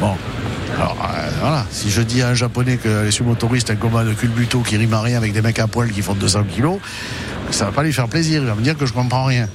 Bon, 0.00 0.14
alors 0.76 0.96
euh, 1.02 1.30
voilà, 1.40 1.66
si 1.70 1.90
je 1.90 2.02
dis 2.02 2.20
à 2.22 2.28
un 2.28 2.34
japonais 2.34 2.76
que 2.76 3.04
les 3.04 3.10
sumotori 3.10 3.60
c'est 3.60 3.70
un 3.72 3.76
combat 3.76 4.04
de 4.04 4.12
culbuto 4.12 4.60
qui 4.60 4.76
rime 4.76 4.92
à 4.92 5.00
rien 5.00 5.16
avec 5.16 5.32
des 5.32 5.40
mecs 5.40 5.58
à 5.58 5.66
poil 5.66 5.90
qui 5.90 6.02
font 6.02 6.14
200 6.14 6.44
kilos, 6.44 6.78
ça 7.50 7.66
va 7.66 7.72
pas 7.72 7.84
lui 7.84 7.92
faire 7.92 8.08
plaisir, 8.08 8.42
il 8.42 8.48
va 8.48 8.54
me 8.54 8.62
dire 8.62 8.76
que 8.76 8.86
je 8.86 8.92
comprends 8.92 9.24
rien. 9.24 9.48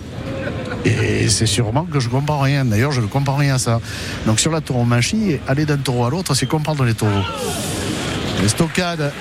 Et 0.85 1.27
c'est 1.29 1.45
sûrement 1.45 1.85
que 1.85 1.99
je 1.99 2.09
comprends 2.09 2.39
rien. 2.39 2.65
D'ailleurs, 2.65 2.91
je 2.91 3.01
ne 3.01 3.07
comprends 3.07 3.35
rien 3.35 3.55
à 3.55 3.59
ça. 3.59 3.81
Donc 4.25 4.39
sur 4.39 4.51
la 4.51 4.61
tauromachie, 4.61 5.37
aller 5.47 5.65
d'un 5.65 5.77
taureau 5.77 6.05
à 6.05 6.09
l'autre, 6.09 6.33
c'est 6.33 6.45
comprendre 6.45 6.83
les 6.85 6.93
taureaux. 6.93 7.25
Les 8.41 8.47
stockades, 8.47 9.11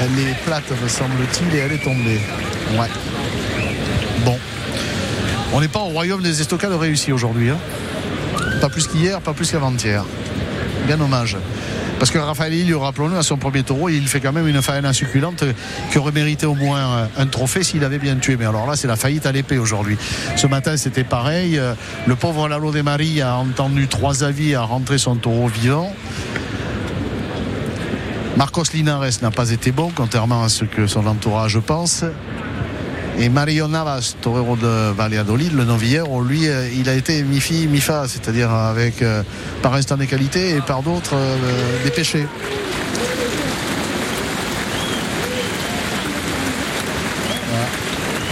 elle 0.00 0.18
est 0.18 0.34
plate, 0.44 0.70
me 0.82 0.88
semble-t-il, 0.88 1.54
et 1.54 1.58
elle 1.58 1.72
est 1.72 1.82
tombée. 1.82 2.20
Ouais. 2.78 2.88
Bon. 4.24 4.38
On 5.52 5.60
n'est 5.60 5.68
pas 5.68 5.80
au 5.80 5.88
royaume 5.88 6.22
des 6.22 6.40
estocades 6.40 6.72
réussis 6.72 7.12
aujourd'hui. 7.12 7.50
Hein. 7.50 7.58
Pas 8.60 8.68
plus 8.68 8.86
qu'hier, 8.86 9.20
pas 9.20 9.34
plus 9.34 9.50
qu'avant-hier. 9.50 10.04
Bien 10.86 11.00
hommage. 11.00 11.36
Parce 12.00 12.10
que 12.10 12.18
Raphaël 12.18 12.54
Ilio, 12.54 12.80
rappelons-nous, 12.80 13.18
à 13.18 13.22
son 13.22 13.36
premier 13.36 13.62
taureau, 13.62 13.90
il 13.90 14.08
fait 14.08 14.20
quand 14.20 14.32
même 14.32 14.48
une 14.48 14.62
faïne 14.62 14.90
succulente 14.90 15.44
qui 15.92 15.98
aurait 15.98 16.12
mérité 16.12 16.46
au 16.46 16.54
moins 16.54 17.10
un 17.18 17.26
trophée 17.26 17.62
s'il 17.62 17.84
avait 17.84 17.98
bien 17.98 18.16
tué. 18.16 18.38
Mais 18.38 18.46
alors 18.46 18.66
là, 18.66 18.74
c'est 18.74 18.88
la 18.88 18.96
faillite 18.96 19.26
à 19.26 19.32
l'épée 19.32 19.58
aujourd'hui. 19.58 19.98
Ce 20.34 20.46
matin, 20.46 20.78
c'était 20.78 21.04
pareil. 21.04 21.60
Le 22.06 22.16
pauvre 22.16 22.48
Lalo 22.48 22.72
de 22.72 22.80
Marie 22.80 23.20
a 23.20 23.36
entendu 23.36 23.86
trois 23.86 24.24
avis 24.24 24.54
à 24.54 24.62
rentrer 24.62 24.96
son 24.96 25.16
taureau 25.16 25.48
vivant. 25.48 25.94
Marcos 28.38 28.72
Linares 28.72 29.20
n'a 29.20 29.30
pas 29.30 29.50
été 29.50 29.70
bon, 29.70 29.92
contrairement 29.94 30.42
à 30.42 30.48
ce 30.48 30.64
que 30.64 30.86
son 30.86 31.06
entourage 31.06 31.58
pense. 31.58 32.06
Et 33.18 33.28
Mario 33.28 33.68
Navas, 33.68 34.14
torero 34.20 34.56
de 34.56 34.92
Valladolid, 34.92 35.52
le 35.52 35.64
novilleur, 35.64 36.06
lui, 36.20 36.48
euh, 36.48 36.68
il 36.74 36.88
a 36.88 36.94
été 36.94 37.22
mi-fi, 37.22 37.66
mi-fa, 37.66 38.08
c'est-à-dire 38.08 38.50
avec 38.50 39.02
euh, 39.02 39.22
par 39.62 39.74
instant 39.74 39.96
des 39.96 40.06
qualités 40.06 40.56
et 40.56 40.60
par 40.60 40.82
d'autres 40.82 41.14
euh, 41.14 41.36
des 41.84 41.90
péchés. 41.90 42.26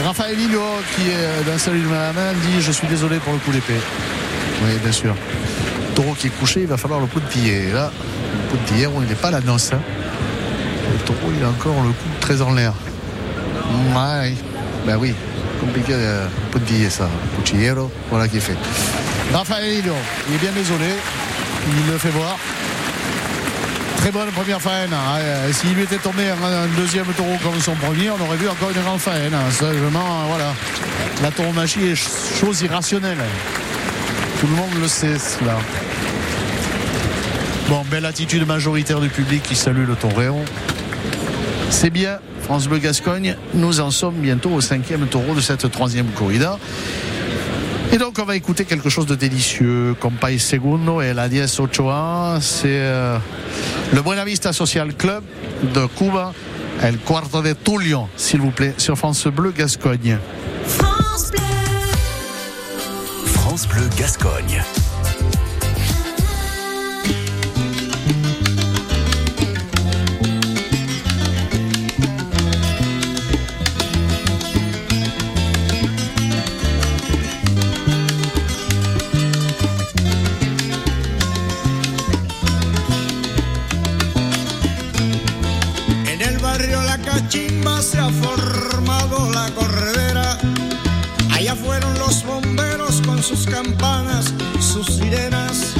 Raphaël 0.04 0.36
Lillo, 0.36 0.62
qui 0.94 1.02
est 1.02 1.44
dans 1.50 1.58
salut 1.58 1.82
de 1.82 1.88
ma 1.88 2.12
main, 2.12 2.32
dit 2.32 2.62
Je 2.62 2.72
suis 2.72 2.86
désolé 2.86 3.18
pour 3.18 3.34
le 3.34 3.38
coup 3.40 3.50
d'épée. 3.50 3.80
Oui, 4.64 4.70
bien 4.82 4.92
sûr. 4.92 5.14
Taureau 5.94 6.14
qui 6.14 6.28
est 6.28 6.38
couché, 6.38 6.60
il 6.62 6.66
va 6.66 6.78
falloir 6.78 7.00
le 7.00 7.06
coup 7.06 7.20
de 7.20 7.26
pied. 7.26 7.72
là, 7.72 7.90
le 8.32 8.50
coup 8.50 8.56
de 8.56 8.72
pied, 8.72 8.88
il 9.02 9.08
n'est 9.08 9.14
pas 9.14 9.30
la 9.30 9.40
noce. 9.40 9.72
Hein. 9.74 9.80
Le 10.92 10.98
taureau, 11.04 11.30
il 11.36 11.44
a 11.44 11.48
encore 11.48 11.82
le 11.82 11.90
coup 11.90 12.08
très 12.20 12.40
en 12.40 12.54
l'air. 12.54 12.72
Ouais. 13.94 14.34
Ben 14.86 14.96
oui, 14.96 15.14
compliqué 15.60 15.92
euh, 15.94 16.26
de 16.54 16.58
dire 16.60 16.90
ça. 16.90 17.08
Cuchillero, 17.44 17.90
voilà 18.10 18.28
qui 18.28 18.38
est 18.38 18.40
fait. 18.40 18.56
Raphaël 19.32 19.84
il 20.28 20.34
est 20.34 20.38
bien 20.38 20.52
désolé. 20.52 20.86
Il 21.66 21.92
le 21.92 21.98
fait 21.98 22.10
voir. 22.10 22.36
Très 23.98 24.10
bonne 24.12 24.30
première 24.30 24.60
faine. 24.60 24.92
Hein. 24.92 25.18
Euh, 25.18 25.52
s'il 25.52 25.74
lui 25.74 25.82
était 25.82 25.98
tombé 25.98 26.28
un, 26.28 26.66
deuxième 26.80 27.06
taureau 27.16 27.36
comme 27.42 27.60
son 27.60 27.74
premier, 27.74 28.10
on 28.10 28.24
aurait 28.24 28.36
vu 28.36 28.48
encore 28.48 28.70
une 28.70 28.80
grande. 28.80 29.00
Hein. 29.06 29.50
Seulement, 29.50 30.24
voilà. 30.28 30.54
La 31.22 31.30
tauromachie 31.30 31.88
est 31.88 32.40
chose 32.40 32.62
irrationnelle. 32.62 33.18
Tout 34.40 34.46
le 34.46 34.54
monde 34.54 34.70
le 34.80 34.86
sait, 34.86 35.18
cela. 35.18 35.58
Bon, 37.68 37.84
belle 37.90 38.06
attitude 38.06 38.46
majoritaire 38.46 39.00
du 39.00 39.08
public 39.08 39.42
qui 39.42 39.56
salue 39.56 39.86
le 39.86 39.96
taureau. 39.96 40.44
C'est 41.70 41.90
bien. 41.90 42.18
France 42.42 42.66
Bleu 42.66 42.78
Gascogne, 42.78 43.36
nous 43.54 43.80
en 43.80 43.90
sommes 43.90 44.16
bientôt 44.16 44.50
au 44.50 44.60
cinquième 44.60 45.06
taureau 45.06 45.34
de 45.34 45.40
cette 45.40 45.70
troisième 45.70 46.06
corrida. 46.06 46.58
Et 47.92 47.98
donc 47.98 48.18
on 48.18 48.24
va 48.24 48.36
écouter 48.36 48.64
quelque 48.64 48.88
chose 48.88 49.06
de 49.06 49.14
délicieux. 49.14 49.94
Compay 50.00 50.38
Segundo 50.38 51.00
et 51.00 51.14
la 51.14 51.28
Diez 51.28 51.46
Ochoa, 51.58 52.38
c'est 52.40 52.66
euh, 52.68 53.18
le 53.92 54.02
Buena 54.02 54.24
Vista 54.24 54.52
Social 54.52 54.94
Club 54.94 55.22
de 55.74 55.86
Cuba, 55.86 56.32
El 56.82 56.98
Cuarto 56.98 57.42
de 57.42 57.52
Tulio, 57.52 58.08
s'il 58.16 58.40
vous 58.40 58.50
plaît, 58.50 58.74
sur 58.76 58.96
France 58.96 59.26
Bleu 59.26 59.52
Gascogne. 59.52 60.18
France 60.66 61.30
Bleu, 61.30 61.40
France 63.26 63.66
Bleu 63.68 63.88
Gascogne. 63.96 64.62
Sus 93.22 93.46
campanas, 93.46 94.32
sus 94.60 94.86
sirenas. 94.86 95.74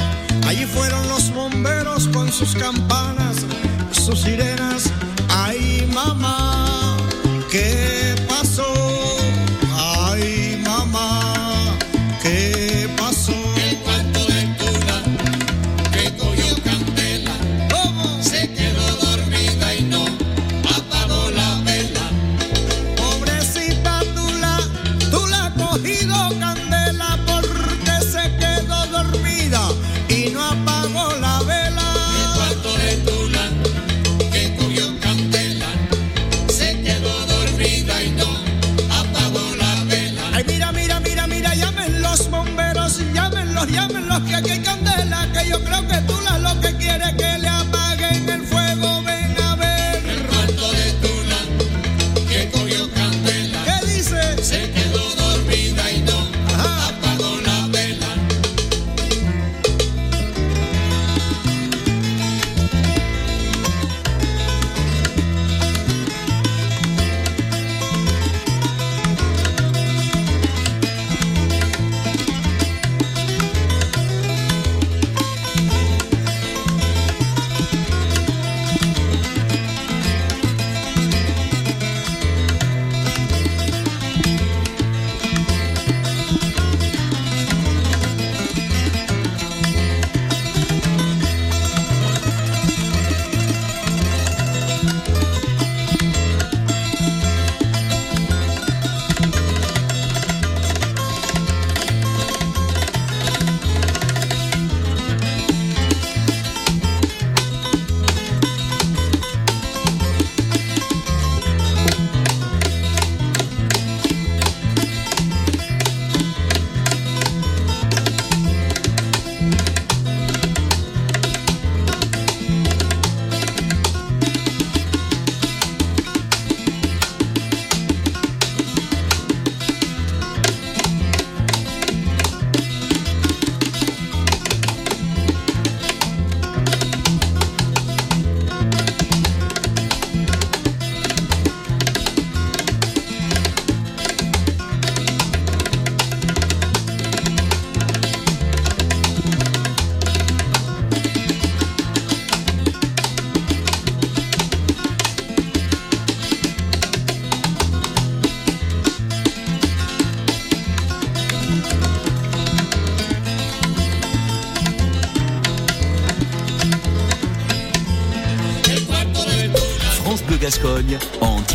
Allí 0.47 0.65
fueron 0.65 1.07
los 1.09 1.31
bomberos 1.33 2.07
con 2.09 2.31
sus 2.31 2.55
campanas, 2.55 3.45
sus 3.91 4.21
sirenas. 4.21 4.91
Ay, 5.29 5.89
mamá, 5.93 6.97
¿qué 7.51 7.88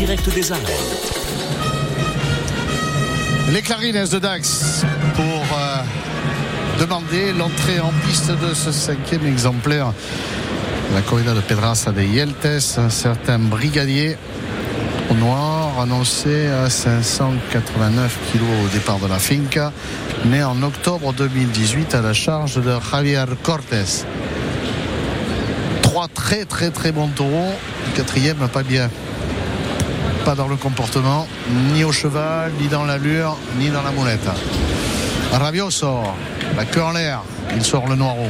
des. 0.05 0.13
Les 3.51 3.61
clarines 3.63 4.05
de 4.05 4.19
Dax 4.19 4.85
pour 5.15 5.23
euh, 5.25 5.77
demander 6.79 7.33
l'entrée 7.33 7.79
en 7.79 7.91
piste 8.05 8.29
de 8.29 8.53
ce 8.53 8.71
cinquième 8.71 9.25
exemplaire. 9.25 9.93
La 10.93 11.01
corrida 11.01 11.33
de 11.33 11.41
Pedraza 11.41 11.91
de 11.91 12.03
Yeltes, 12.03 12.77
un 12.77 12.89
certain 12.89 13.39
brigadier 13.39 14.15
au 15.09 15.15
noir 15.15 15.79
annoncé 15.81 16.47
à 16.47 16.69
589 16.69 18.17
kilos 18.31 18.47
au 18.63 18.67
départ 18.69 18.99
de 18.99 19.07
la 19.07 19.17
finca, 19.17 19.71
né 20.25 20.43
en 20.43 20.61
octobre 20.61 21.13
2018 21.13 21.95
à 21.95 22.01
la 22.01 22.13
charge 22.13 22.61
de 22.61 22.73
Javier 22.91 23.25
Cortés. 23.41 24.05
Trois 25.81 26.07
très 26.07 26.45
très 26.45 26.69
très 26.69 26.91
bons 26.91 27.07
taureaux, 27.07 27.55
quatrième 27.95 28.47
pas 28.53 28.61
bien. 28.61 28.89
Pas 30.25 30.33
dans 30.33 30.47
le 30.47 30.55
comportement, 30.55 31.27
ni 31.73 31.83
au 31.83 31.91
cheval, 31.91 32.51
ni 32.59 32.67
dans 32.67 32.83
l'allure, 32.83 33.37
ni 33.59 33.69
dans 33.69 33.83
la 33.83 33.91
moulette. 33.91 34.27
Rabioso, 35.31 35.99
la 36.57 36.65
queue 36.65 36.81
en 36.81 36.93
l'air, 36.93 37.21
il 37.55 37.63
sort 37.63 37.87
le 37.87 37.95
noireau. 37.95 38.29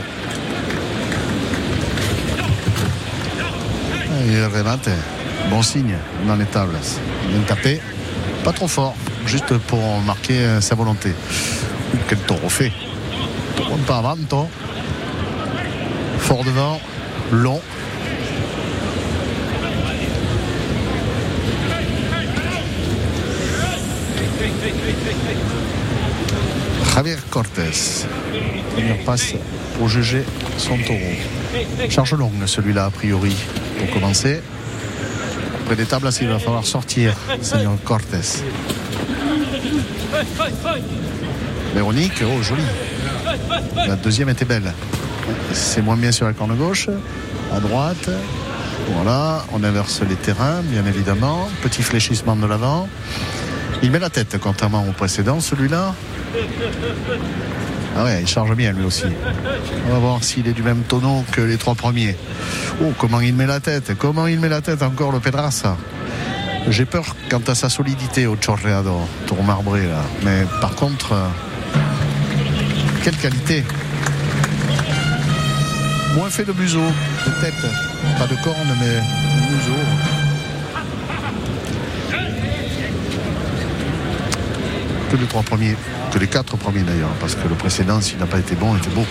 Il 4.28 4.44
remate. 4.44 4.90
Bon 5.50 5.62
signe 5.62 5.96
dans 6.28 6.36
les 6.36 6.46
tables. 6.46 6.78
Bien 7.30 7.40
tapé. 7.48 7.80
Pas 8.44 8.52
trop 8.52 8.68
fort. 8.68 8.96
Juste 9.26 9.58
pour 9.60 10.02
marquer 10.02 10.60
sa 10.60 10.76
volonté. 10.76 11.14
Quel 12.10 12.18
taureau 12.20 12.50
fait. 12.50 12.74
Taureau 13.56 13.78
pas 13.88 14.00
avant, 14.00 14.18
Fort 16.20 16.44
devant. 16.44 16.80
Long. 17.32 17.62
Javier 26.96 27.18
Cortés. 27.36 28.06
Première 28.72 29.04
passe 29.04 29.34
pour 29.78 29.90
juger 29.90 30.24
son 30.58 30.78
taureau. 30.78 31.90
Charge 31.90 32.14
longue 32.14 32.46
celui-là 32.46 32.86
a 32.86 32.90
priori 32.90 33.36
pour 33.78 33.90
commencer. 33.90 34.40
Près 35.66 35.76
des 35.76 35.84
tables, 35.84 36.10
il 36.22 36.30
va 36.30 36.40
falloir 36.40 36.66
sortir, 36.66 37.14
Seigneur 37.42 37.74
Cortés. 37.84 38.42
Véronique, 41.74 42.24
oh 42.24 42.42
joli. 42.42 42.64
La 43.86 43.98
deuxième 43.98 44.30
était 44.30 44.46
belle. 44.46 44.74
C'est 45.52 45.82
moins 45.82 45.98
bien 45.98 46.14
sur 46.14 46.28
la 46.28 46.32
corne 46.32 46.56
gauche. 46.56 46.88
À 47.54 47.60
droite. 47.60 48.10
Voilà, 48.94 49.46
on 49.52 49.62
inverse 49.62 50.04
les 50.08 50.16
terrains, 50.16 50.62
bien 50.62 50.86
évidemment. 50.86 51.50
Petit 51.62 51.84
fléchissement 51.84 52.38
de 52.38 52.46
l'avant. 52.46 52.88
Il 53.84 53.92
met 53.92 54.00
la 54.00 54.10
tête, 54.10 54.38
contrairement 54.42 54.86
au 54.88 54.94
précédent, 54.94 55.42
celui-là. 55.42 55.94
Ah 57.98 58.04
ouais, 58.04 58.22
il 58.22 58.28
charge 58.28 58.54
bien 58.56 58.74
lui 58.74 58.84
aussi. 58.84 59.06
On 59.88 59.94
va 59.94 60.00
voir 60.00 60.24
s'il 60.24 60.48
est 60.48 60.54
du 60.54 60.64
même 60.64 60.84
tonneau 60.84 61.24
que 61.32 61.42
les 61.42 61.58
trois 61.58 61.76
premiers. 61.76 62.16
Oh, 62.82 62.92
comment 62.98 63.22
il 63.22 63.34
met 63.36 63.46
la 63.46 63.60
tête 63.60 63.94
Comment 63.98 64.28
il 64.28 64.40
met 64.40 64.50
la 64.50 64.62
tête 64.62 64.84
encore 64.84 65.14
le 65.14 65.20
Pedraza 65.20 65.78
J'ai 66.70 66.86
peur 66.86 67.16
quant 67.30 67.42
à 67.48 67.56
sa 67.56 67.70
solidité 67.70 68.28
au 68.28 68.36
Chorreado, 68.36 69.00
tour 69.28 69.42
marbré 69.44 69.88
là. 69.88 70.02
Mais 70.24 70.46
par 70.60 70.76
contre, 70.76 71.16
quelle 73.04 73.16
qualité 73.16 73.64
Moins 76.16 76.30
fait 76.30 76.46
de 76.46 76.54
museau, 76.54 76.80
de 77.26 77.42
tête. 77.42 77.72
Pas 78.18 78.28
de 78.28 78.36
corne, 78.44 78.76
mais 78.80 78.96
de 78.96 79.56
museau. 79.56 80.25
Que 85.10 85.18
les 85.18 85.28
trois 85.28 85.44
premiers, 85.44 85.76
que 86.12 86.20
les 86.20 86.28
quatre 86.28 86.58
premiers 86.58 86.82
d'ailleurs, 86.82 87.14
parce 87.20 87.36
que 87.36 87.48
le 87.48 87.56
précédent, 87.56 88.02
s'il 88.02 88.18
n'a 88.18 88.26
pas 88.26 88.40
été 88.40 88.56
bon, 88.56 88.76
était 88.76 88.90
beau. 88.90 89.06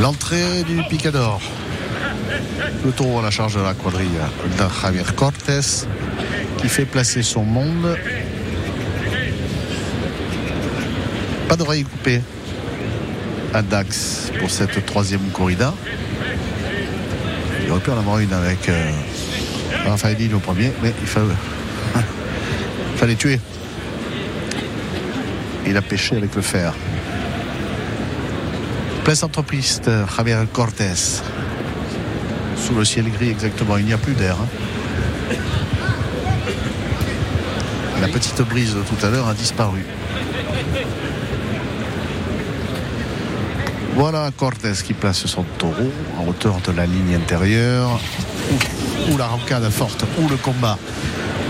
L'entrée 0.00 0.62
du 0.64 0.82
Picador. 0.90 1.40
Le 2.84 2.92
taureau 2.92 3.20
à 3.20 3.22
la 3.22 3.30
charge 3.30 3.54
de 3.54 3.62
la 3.62 3.74
quadrille 3.74 4.08
de 4.58 4.64
Javier 4.82 5.02
Cortés 5.16 5.86
qui 6.58 6.68
fait 6.68 6.84
placer 6.84 7.22
son 7.22 7.44
monde. 7.44 7.96
Pas 11.48 11.56
d'oreille 11.56 11.84
coupée 11.84 12.20
à 13.56 13.62
Dax 13.62 14.30
pour 14.38 14.50
cette 14.50 14.84
troisième 14.84 15.30
corrida. 15.32 15.72
Il 17.64 17.70
aurait 17.70 17.80
pu 17.80 17.90
en 17.90 17.98
avoir 17.98 18.18
une 18.18 18.32
avec 18.34 18.68
euh, 18.68 18.90
Raphaël 19.86 20.34
au 20.34 20.38
premier, 20.40 20.72
mais 20.82 20.92
il 21.00 21.08
fallait, 22.96 23.14
tuer. 23.14 23.40
Il 25.66 25.74
a 25.74 25.80
pêché 25.80 26.16
avec 26.16 26.34
le 26.34 26.42
fer. 26.42 26.74
Plein 29.04 29.14
centre-piste, 29.14 29.90
Javier 30.14 30.36
Cortés. 30.52 31.22
Sous 32.58 32.74
le 32.74 32.84
ciel 32.84 33.10
gris 33.10 33.30
exactement, 33.30 33.78
il 33.78 33.86
n'y 33.86 33.94
a 33.94 33.98
plus 33.98 34.14
d'air. 34.14 34.36
hein. 34.38 35.34
La 38.02 38.08
petite 38.08 38.42
brise 38.42 38.74
de 38.74 38.80
tout 38.80 39.06
à 39.06 39.08
l'heure 39.08 39.28
a 39.28 39.34
disparu. 39.34 39.82
Voilà 43.96 44.30
Cortés 44.30 44.72
qui 44.84 44.92
place 44.92 45.24
son 45.24 45.42
taureau 45.56 45.90
en 46.18 46.28
hauteur 46.28 46.60
de 46.66 46.70
la 46.70 46.84
ligne 46.84 47.14
intérieure. 47.14 47.98
Ou, 49.10 49.16
la 49.16 49.26
rocade 49.26 49.70
forte, 49.70 50.04
ou 50.18 50.28
le 50.28 50.36
combat, 50.36 50.76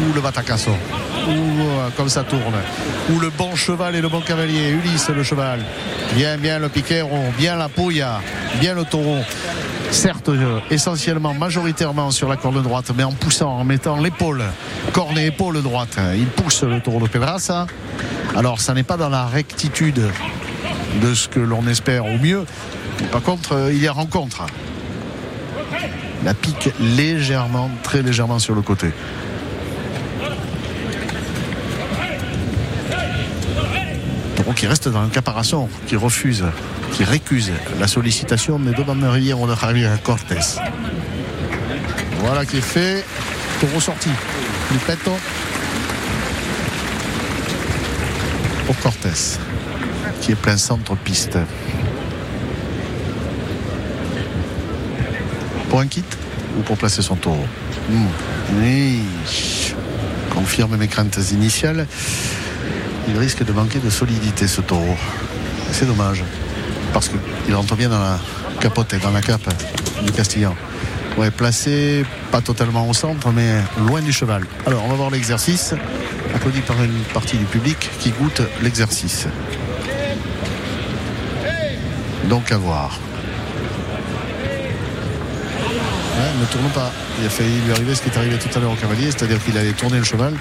ou 0.00 0.12
le 0.14 0.20
batacasso, 0.20 0.70
ou 0.70 1.30
euh, 1.30 1.88
comme 1.96 2.08
ça 2.08 2.22
tourne, 2.22 2.54
ou 3.10 3.18
le 3.18 3.30
bon 3.30 3.56
cheval 3.56 3.96
et 3.96 4.00
le 4.00 4.08
bon 4.08 4.20
cavalier, 4.20 4.68
Ulysse 4.68 5.08
le 5.08 5.24
cheval. 5.24 5.64
Bien, 6.14 6.36
bien 6.36 6.60
le 6.60 6.68
piquero, 6.68 7.18
bien 7.36 7.56
la 7.56 7.68
pouilla, 7.68 8.20
bien 8.60 8.74
le 8.74 8.84
taureau. 8.84 9.18
Certes, 9.90 10.28
euh, 10.28 10.60
essentiellement, 10.70 11.34
majoritairement 11.34 12.12
sur 12.12 12.28
la 12.28 12.36
corde 12.36 12.62
droite, 12.62 12.92
mais 12.96 13.04
en 13.04 13.12
poussant, 13.12 13.58
en 13.58 13.64
mettant 13.64 13.98
l'épaule, 13.98 14.44
corne 14.92 15.18
et 15.18 15.26
épaule 15.26 15.62
droite, 15.62 15.98
il 16.14 16.26
pousse 16.26 16.62
le 16.62 16.80
taureau 16.80 17.00
de 17.00 17.08
Pedraza. 17.08 17.66
Alors, 18.36 18.60
ça 18.60 18.72
n'est 18.72 18.84
pas 18.84 18.96
dans 18.96 19.08
la 19.08 19.26
rectitude 19.26 20.02
de 21.00 21.14
ce 21.14 21.28
que 21.28 21.40
l'on 21.40 21.66
espère 21.66 22.06
au 22.06 22.18
mieux. 22.18 22.44
Par 23.12 23.22
contre, 23.22 23.52
euh, 23.52 23.72
il 23.72 23.82
y 23.82 23.86
a 23.86 23.92
rencontre. 23.92 24.46
La 26.24 26.34
pique 26.34 26.70
légèrement, 26.80 27.70
très 27.82 28.02
légèrement 28.02 28.38
sur 28.38 28.54
le 28.54 28.62
côté. 28.62 28.88
Taureau 34.34 34.52
qui 34.52 34.66
reste 34.66 34.88
dans 34.88 35.02
l'incaparation, 35.02 35.68
qui 35.86 35.96
refuse, 35.96 36.44
qui 36.92 37.04
récuse 37.04 37.52
la 37.78 37.86
sollicitation 37.86 38.58
des 38.58 38.72
deux 38.72 38.84
banderiers 38.84 39.34
de 39.34 39.54
Javier 39.54 39.90
Cortés. 40.02 40.60
Voilà 42.20 42.44
qui 42.44 42.56
est 42.56 42.60
fait. 42.60 43.04
Taureau 43.60 43.80
sorti. 43.80 44.10
Du 44.72 44.78
petto. 44.78 45.12
Pour 48.66 48.76
Cortés 48.78 49.38
qui 50.20 50.32
est 50.32 50.36
plein 50.36 50.56
centre 50.56 50.96
piste. 50.96 51.38
Pour 55.68 55.80
un 55.80 55.86
kit 55.86 56.04
ou 56.58 56.62
pour 56.62 56.76
placer 56.76 57.02
son 57.02 57.16
taureau 57.16 57.46
Hmm. 57.88 58.06
Oui. 58.60 59.02
Confirme 60.30 60.76
mes 60.76 60.88
craintes 60.88 61.18
initiales. 61.32 61.86
Il 63.08 63.16
risque 63.16 63.44
de 63.44 63.52
manquer 63.52 63.78
de 63.78 63.90
solidité 63.90 64.48
ce 64.48 64.60
taureau. 64.60 64.96
C'est 65.70 65.86
dommage. 65.86 66.24
Parce 66.92 67.08
qu'il 67.08 67.54
rentre 67.54 67.76
bien 67.76 67.88
dans 67.88 67.98
la 68.00 68.18
capote, 68.60 68.94
dans 69.00 69.10
la 69.12 69.20
cape 69.20 69.48
du 70.02 70.10
Castillan. 70.10 70.56
Ouais, 71.16 71.30
placé 71.30 72.04
pas 72.30 72.40
totalement 72.40 72.88
au 72.88 72.92
centre, 72.92 73.30
mais 73.30 73.60
loin 73.86 74.02
du 74.02 74.12
cheval. 74.12 74.42
Alors, 74.66 74.84
on 74.84 74.88
va 74.88 74.94
voir 74.96 75.10
l'exercice, 75.10 75.74
applaudi 76.34 76.60
par 76.60 76.82
une 76.82 77.02
partie 77.14 77.38
du 77.38 77.44
public 77.44 77.88
qui 78.00 78.10
goûte 78.10 78.42
l'exercice. 78.62 79.26
Donc 82.28 82.52
à 82.52 82.58
voir. 82.58 82.98
Ne 86.38 86.44
tourne 86.46 86.68
pas. 86.74 86.92
Il 87.18 87.26
a 87.26 87.30
failli 87.30 87.60
lui 87.62 87.72
arriver 87.72 87.94
ce 87.94 88.02
qui 88.02 88.10
est 88.10 88.16
arrivé 88.18 88.36
tout 88.36 88.50
à 88.54 88.60
l'heure 88.60 88.72
au 88.72 88.74
cavalier, 88.74 89.06
c'est-à-dire 89.06 89.42
qu'il 89.42 89.56
allait 89.56 89.72
tourner 89.72 89.98
le 89.98 90.04
cheval 90.04 90.34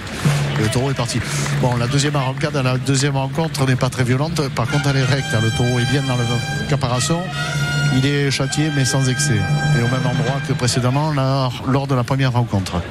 et 0.60 0.64
le 0.64 0.68
taureau 0.68 0.92
est 0.92 0.96
parti. 0.96 1.20
Bon, 1.62 1.76
la 1.78 1.88
deuxième 1.88 2.16
à 2.16 2.64
la 2.64 2.78
deuxième 2.78 3.16
rencontre 3.16 3.66
n'est 3.66 3.76
pas 3.76 3.90
très 3.90 4.04
violente. 4.04 4.42
Par 4.50 4.68
contre, 4.68 4.90
elle 4.90 4.98
est 4.98 5.06
recte. 5.06 5.32
Le 5.42 5.50
taureau 5.52 5.80
est 5.80 5.90
bien 5.92 6.02
dans 6.04 6.16
le 6.16 6.24
caparation. 6.70 7.22
Il 7.96 8.06
est 8.06 8.30
châtié, 8.30 8.72
mais 8.76 8.84
sans 8.84 9.08
excès. 9.08 9.40
Et 9.78 9.82
au 9.82 9.88
même 9.88 10.06
endroit 10.06 10.42
que 10.48 10.54
précédemment, 10.54 11.12
lors 11.68 11.88
de 11.88 11.96
la 11.96 12.04
première 12.04 12.34
rencontre. 12.34 12.82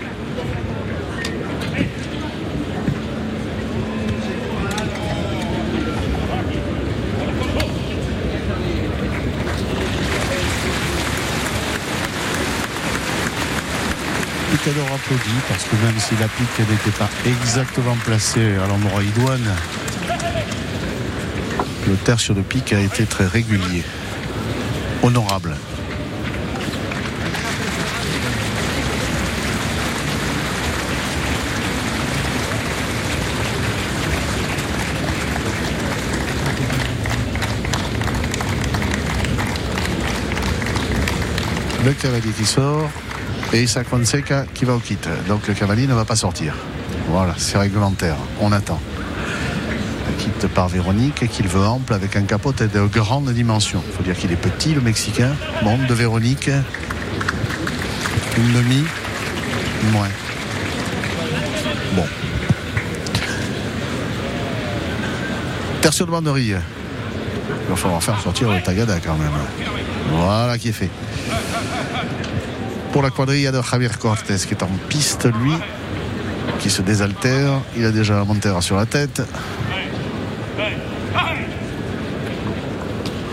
Parce 15.48 15.64
que 15.64 15.76
même 15.84 15.98
si 15.98 16.14
la 16.16 16.28
pique 16.28 16.58
n'était 16.58 16.90
pas 16.98 17.08
exactement 17.26 17.96
placée 18.04 18.54
à 18.56 18.66
l'endroit 18.66 19.02
idoine, 19.02 19.54
le 21.86 21.94
tertio 21.96 22.34
de 22.34 22.40
pique 22.40 22.72
a 22.72 22.80
été 22.80 23.04
très 23.04 23.26
régulier, 23.26 23.84
honorable. 25.02 25.56
Le 41.84 41.92
cavalier 41.92 42.30
qui 42.30 42.46
sort 42.46 42.88
et 43.54 43.62
Isaac 43.62 43.86
Fonseca 43.86 44.46
qui 44.52 44.64
va 44.64 44.74
au 44.74 44.80
kit. 44.80 44.98
Donc 45.28 45.46
le 45.46 45.54
cavalier 45.54 45.86
ne 45.86 45.94
va 45.94 46.04
pas 46.04 46.16
sortir. 46.16 46.54
Voilà, 47.08 47.34
c'est 47.38 47.56
réglementaire. 47.56 48.16
On 48.40 48.50
attend. 48.50 48.80
Kit 50.18 50.48
par 50.54 50.68
Véronique 50.68 51.28
qu'il 51.28 51.46
veut 51.46 51.64
ample 51.64 51.94
avec 51.94 52.16
un 52.16 52.22
capot 52.22 52.52
de 52.52 52.86
grande 52.86 53.30
dimension. 53.30 53.82
Il 53.86 53.96
faut 53.96 54.02
dire 54.02 54.16
qu'il 54.16 54.32
est 54.32 54.36
petit, 54.36 54.74
le 54.74 54.80
Mexicain. 54.80 55.30
Bon, 55.62 55.78
de 55.78 55.94
Véronique. 55.94 56.50
Une 58.36 58.52
demi. 58.52 58.82
Moins. 59.92 60.08
Bon. 61.94 62.06
Tertio 65.80 66.06
de 66.06 66.10
banderie. 66.10 66.54
Il 66.54 67.70
va 67.70 67.76
falloir 67.76 68.02
faire 68.02 68.20
sortir 68.20 68.50
le 68.50 68.60
Tagada 68.60 68.98
quand 68.98 69.16
même. 69.16 69.30
Voilà 70.10 70.58
qui 70.58 70.70
est 70.70 70.72
fait. 70.72 70.90
Pour 72.94 73.02
la 73.02 73.10
quadrille 73.10 73.50
de 73.50 73.60
Javier 73.60 73.88
Cortés 73.98 74.36
qui 74.36 74.54
est 74.54 74.62
en 74.62 74.70
piste, 74.88 75.26
lui, 75.42 75.50
qui 76.60 76.70
se 76.70 76.80
désaltère. 76.80 77.60
Il 77.76 77.84
a 77.84 77.90
déjà 77.90 78.14
la 78.14 78.24
montera 78.24 78.62
sur 78.62 78.76
la 78.76 78.86
tête. 78.86 79.20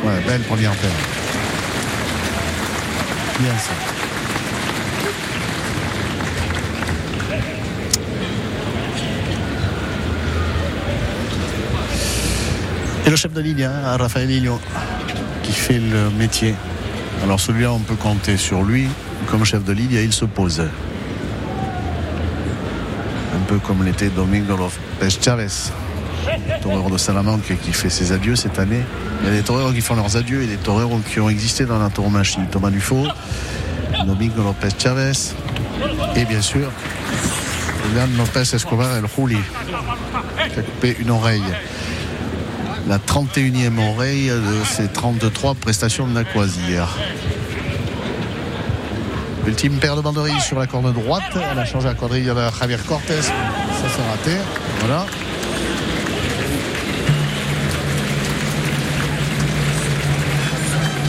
Ouais, 0.03 0.19
belle 0.25 0.41
première 0.41 0.71
paire. 0.71 0.89
Bien 3.39 3.53
ça. 3.59 3.71
Et 13.05 13.09
le 13.11 13.15
chef 13.15 13.31
de 13.31 13.41
ligne, 13.41 13.65
hein, 13.65 13.95
Raphaël 13.95 14.27
qui 15.43 15.51
fait 15.51 15.77
le 15.77 16.09
métier. 16.17 16.55
Alors 17.23 17.39
celui-là, 17.39 17.71
on 17.73 17.79
peut 17.79 17.93
compter 17.93 18.37
sur 18.37 18.63
lui. 18.63 18.87
Comme 19.29 19.45
chef 19.45 19.63
de 19.63 19.73
ligne, 19.73 19.93
il 19.93 20.13
se 20.13 20.25
pose. 20.25 20.61
Un 23.33 23.45
peu 23.47 23.57
comme 23.59 23.83
l'était 23.83 24.09
Domingo 24.09 24.57
Lopez 24.57 25.17
Chavez, 25.21 25.71
toreur 26.61 26.89
de 26.89 26.97
Salamanque 26.97 27.53
qui 27.63 27.73
fait 27.73 27.89
ses 27.89 28.11
adieux 28.11 28.35
cette 28.35 28.59
année. 28.59 28.81
Il 29.21 29.27
y 29.27 29.31
a 29.31 29.33
des 29.33 29.43
toreros 29.43 29.71
qui 29.71 29.81
font 29.81 29.95
leurs 29.95 30.17
adieux 30.17 30.43
et 30.43 30.47
des 30.47 30.57
toreros 30.57 30.99
qui 30.99 31.19
ont 31.19 31.29
existé 31.29 31.65
dans 31.65 31.79
la 31.79 31.89
tauromachie. 31.89 32.39
Thomas 32.51 32.71
Dufaux, 32.71 33.07
Domingo 34.05 34.43
Lopez 34.43 34.69
Chavez 34.77 35.11
et 36.15 36.25
bien 36.25 36.41
sûr 36.41 36.69
Julian 37.87 38.07
Lopez 38.17 38.55
Escobar 38.55 38.95
El 38.97 39.05
Juli 39.15 39.37
qui 40.53 40.59
a 40.59 40.63
coupé 40.63 40.97
une 40.99 41.11
oreille 41.11 41.43
la 42.87 42.97
31e 42.97 43.77
oreille 43.93 44.29
de 44.29 44.65
ces 44.65 44.87
33 44.87 45.55
prestations 45.55 46.07
de 46.07 46.15
la 46.15 46.23
Croisière. 46.23 46.97
Ultime 49.47 49.79
paire 49.79 49.95
de 49.95 50.01
banderilles 50.01 50.39
sur 50.41 50.59
la 50.59 50.67
corne 50.67 50.93
droite. 50.93 51.23
Elle 51.51 51.59
a 51.59 51.65
changé 51.65 51.87
la 51.87 51.93
quadrille 51.95 52.25
de 52.25 52.33
Javier 52.59 52.77
Cortés. 52.87 53.21
Ça 53.21 53.31
s'est 53.89 54.09
raté. 54.09 54.37
Voilà. 54.79 55.05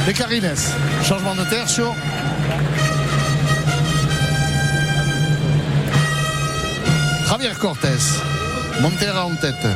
Les 0.07 0.15
Carines. 0.15 0.55
Changement 1.05 1.35
de 1.35 1.45
terre 1.45 1.69
sur. 1.69 1.95
Javier 7.29 7.51
Cortés. 7.61 7.89
Montera 8.81 9.27
en 9.27 9.35
tête. 9.35 9.67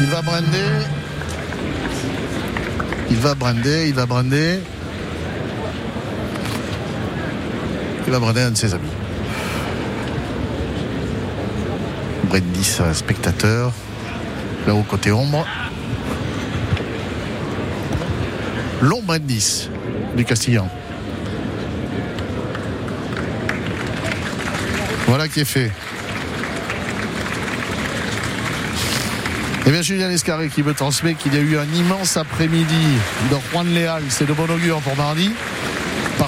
Il 0.00 0.06
va 0.06 0.22
brander. 0.22 0.86
Il 3.10 3.16
va 3.16 3.34
brander, 3.34 3.88
il 3.88 3.94
va 3.94 4.06
brander. 4.06 4.60
Va 8.10 8.18
brander 8.18 8.40
un 8.40 8.50
de 8.50 8.56
ses 8.56 8.74
amis. 8.74 8.90
Brendis, 12.24 12.80
spectateur. 12.92 13.72
Là-haut, 14.66 14.82
côté 14.82 15.12
ombre. 15.12 15.46
Long 18.82 19.00
Brendis 19.00 19.68
du 20.16 20.24
Castillan. 20.24 20.68
Voilà 25.06 25.28
qui 25.28 25.40
est 25.40 25.44
fait. 25.44 25.70
Et 29.66 29.70
bien 29.70 29.82
Julien 29.82 30.10
Escarré 30.10 30.48
qui 30.48 30.64
me 30.64 30.74
transmet 30.74 31.14
qu'il 31.14 31.32
y 31.32 31.36
a 31.36 31.40
eu 31.42 31.56
un 31.58 31.72
immense 31.74 32.16
après-midi 32.16 32.86
de 33.30 33.36
Juan 33.52 33.68
Léal. 33.72 34.02
C'est 34.08 34.26
de 34.26 34.32
bon 34.32 34.50
augure 34.50 34.80
pour 34.80 34.96
mardi. 34.96 35.30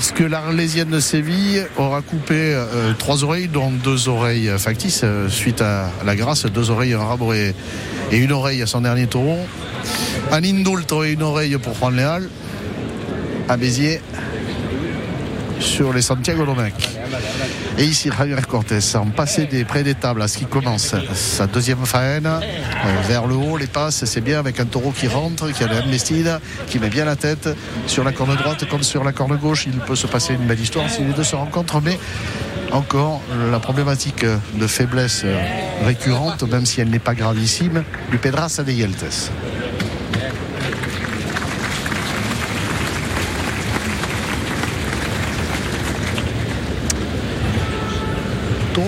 Parce 0.03 0.11
que 0.11 0.25
l'Arlésienne 0.25 0.89
de 0.89 0.99
Séville 0.99 1.65
aura 1.77 2.03
coupé 2.03 2.35
euh, 2.35 2.93
trois 2.99 3.23
oreilles, 3.23 3.47
dont 3.47 3.71
deux 3.71 4.09
oreilles 4.09 4.51
factices, 4.59 5.03
euh, 5.05 5.29
suite 5.29 5.61
à 5.61 5.93
la 6.05 6.17
grâce, 6.17 6.45
deux 6.45 6.73
oreilles, 6.73 6.95
un 6.95 7.05
rabre 7.05 7.33
et, 7.33 7.55
une 8.11 8.33
oreille 8.33 8.63
à 8.63 8.67
son 8.67 8.81
dernier 8.81 9.07
taureau. 9.07 9.39
Un 10.33 10.43
indulto 10.43 11.05
et 11.05 11.13
une 11.13 11.23
oreille 11.23 11.57
pour 11.59 11.77
Juan 11.77 11.95
Léal. 11.95 12.29
À 13.49 13.57
Béziers, 13.57 14.01
sur 15.61 15.93
les 15.93 16.03
Santiago 16.03 16.47
Domecq. 16.47 16.75
Et 17.79 17.85
ici, 17.85 18.11
Javier 18.17 18.37
Cortés, 18.47 18.79
en 18.97 19.07
passé 19.07 19.47
des 19.47 19.65
près 19.65 19.83
des 19.83 19.95
tables 19.95 20.23
à 20.23 20.29
ce 20.29 20.39
qui 20.39 20.45
commence 20.45 20.95
sa 21.15 21.47
deuxième 21.47 21.85
faine, 21.87 22.27
euh, 22.27 22.41
vers 23.09 23.27
le 23.27 23.35
haut, 23.35 23.57
les 23.57 23.67
passes, 23.67 24.05
c'est 24.05 24.21
bien 24.21 24.39
avec 24.39 24.61
un 24.61 24.67
taureau 24.67 24.91
qui 24.91 25.09
rentre, 25.09 25.51
qui 25.53 25.65
a 25.65 25.69
l'investide, 25.69 26.39
qui 26.67 26.79
met 26.79 26.91
bien 26.91 27.05
la 27.05 27.17
tête 27.17 27.49
sur 27.87 28.05
la 28.05 28.13
corne 28.13 28.37
droite 28.37 28.69
comme 28.69 28.83
sur 28.83 29.05
la 29.05 29.13
corne 29.13 29.37
gauche. 29.37 29.67
Il 29.67 29.79
peut 29.79 29.97
se 29.97 30.07
passer 30.07 30.35
une 30.35 30.47
belle 30.47 30.61
histoire 30.61 30.89
si 30.91 31.03
les 31.03 31.13
deux 31.13 31.25
se 31.25 31.35
rencontrent, 31.35 31.81
mais 31.81 31.99
encore 32.73 33.23
la 33.51 33.59
problématique 33.59 34.25
de 34.25 34.67
faiblesse 34.67 35.25
récurrente, 35.85 36.43
même 36.45 36.67
si 36.67 36.81
elle 36.81 36.91
n'est 36.91 36.99
pas 36.99 37.15
gravissime, 37.15 37.85
du 38.11 38.19
Pedraza 38.19 38.63
de 38.63 38.73
Yeltes. 38.73 39.31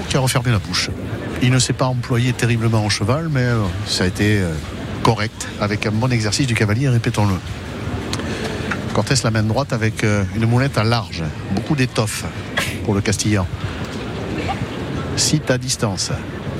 Qui 0.08 0.16
a 0.16 0.20
refermé 0.20 0.50
la 0.50 0.58
bouche. 0.58 0.90
Il 1.42 1.50
ne 1.50 1.58
s'est 1.58 1.72
pas 1.72 1.86
employé 1.86 2.32
terriblement 2.32 2.84
au 2.86 2.90
cheval, 2.90 3.28
mais 3.30 3.42
euh, 3.42 3.62
ça 3.86 4.04
a 4.04 4.06
été 4.06 4.40
euh, 4.40 4.52
correct, 5.02 5.48
avec 5.60 5.86
un 5.86 5.90
bon 5.90 6.10
exercice 6.10 6.46
du 6.46 6.54
cavalier, 6.54 6.88
répétons-le. 6.88 7.34
Cortés 8.94 9.14
la 9.24 9.30
main 9.30 9.42
droite 9.42 9.72
avec 9.72 10.04
euh, 10.04 10.24
une 10.36 10.46
moulette 10.46 10.78
à 10.78 10.84
large, 10.84 11.22
beaucoup 11.52 11.76
d'étoffe 11.76 12.24
pour 12.84 12.94
le 12.94 13.00
Castillan. 13.00 13.46
Site 15.16 15.50
à 15.50 15.58
distance. 15.58 16.10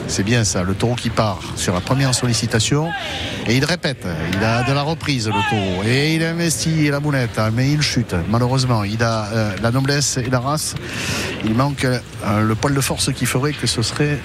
C'est 0.06 0.22
bien 0.22 0.44
ça, 0.44 0.62
le 0.62 0.74
taureau 0.74 0.96
qui 0.96 1.09
part 1.09 1.40
sur 1.56 1.72
la 1.72 1.80
première 1.80 2.14
sollicitation 2.14 2.90
et 3.46 3.56
il 3.56 3.64
répète, 3.64 4.06
il 4.34 4.44
a 4.44 4.62
de 4.62 4.72
la 4.72 4.82
reprise 4.82 5.28
le 5.28 5.32
taureau 5.48 5.82
et 5.82 6.14
il 6.14 6.22
investit 6.22 6.90
la 6.90 7.01
moulette, 7.01 7.40
mais 7.55 7.70
il 7.70 7.80
chute. 7.80 8.14
Malheureusement, 8.28 8.84
il 8.84 9.02
a 9.02 9.55
la 9.62 9.70
noblesse 9.70 10.18
et 10.18 10.28
la 10.28 10.40
race. 10.40 10.74
Il 11.45 11.55
manque 11.55 11.85
euh, 11.85 12.41
le 12.43 12.55
poil 12.55 12.75
de 12.75 12.81
force 12.81 13.12
qui 13.12 13.27
ferait 13.27 13.53
que 13.53 13.66
ce 13.66 13.83
serait 13.83 14.19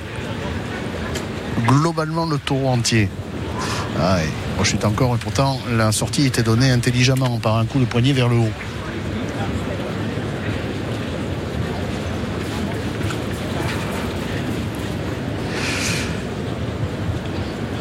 globalement 1.68 2.26
le 2.26 2.38
taureau 2.38 2.70
entier. 2.70 3.10
Ah, 4.00 4.16
ouais, 4.16 4.30
on 4.60 4.64
chute 4.64 4.86
encore 4.86 5.16
et 5.16 5.18
pourtant 5.18 5.60
la 5.76 5.92
sortie 5.92 6.26
était 6.26 6.44
donnée 6.44 6.72
intelligemment 6.72 7.38
par 7.40 7.58
un 7.58 7.66
coup 7.66 7.80
de 7.80 7.86
poignet 7.86 8.14
vers 8.14 8.30
le 8.30 8.38
haut. 8.38 8.52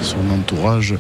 son 0.09 0.35
entourage 0.35 0.95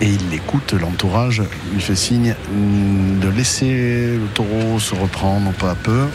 et 0.00 0.06
il 0.06 0.30
l'écoute, 0.30 0.74
l'entourage 0.74 1.42
lui 1.72 1.80
fait 1.80 1.96
signe 1.96 2.34
de 2.50 3.28
laisser 3.28 4.16
le 4.16 4.26
taureau 4.32 4.78
se 4.78 4.94
reprendre 4.94 5.52
peu 5.52 5.68
à 5.68 5.74
peu. 5.74 6.06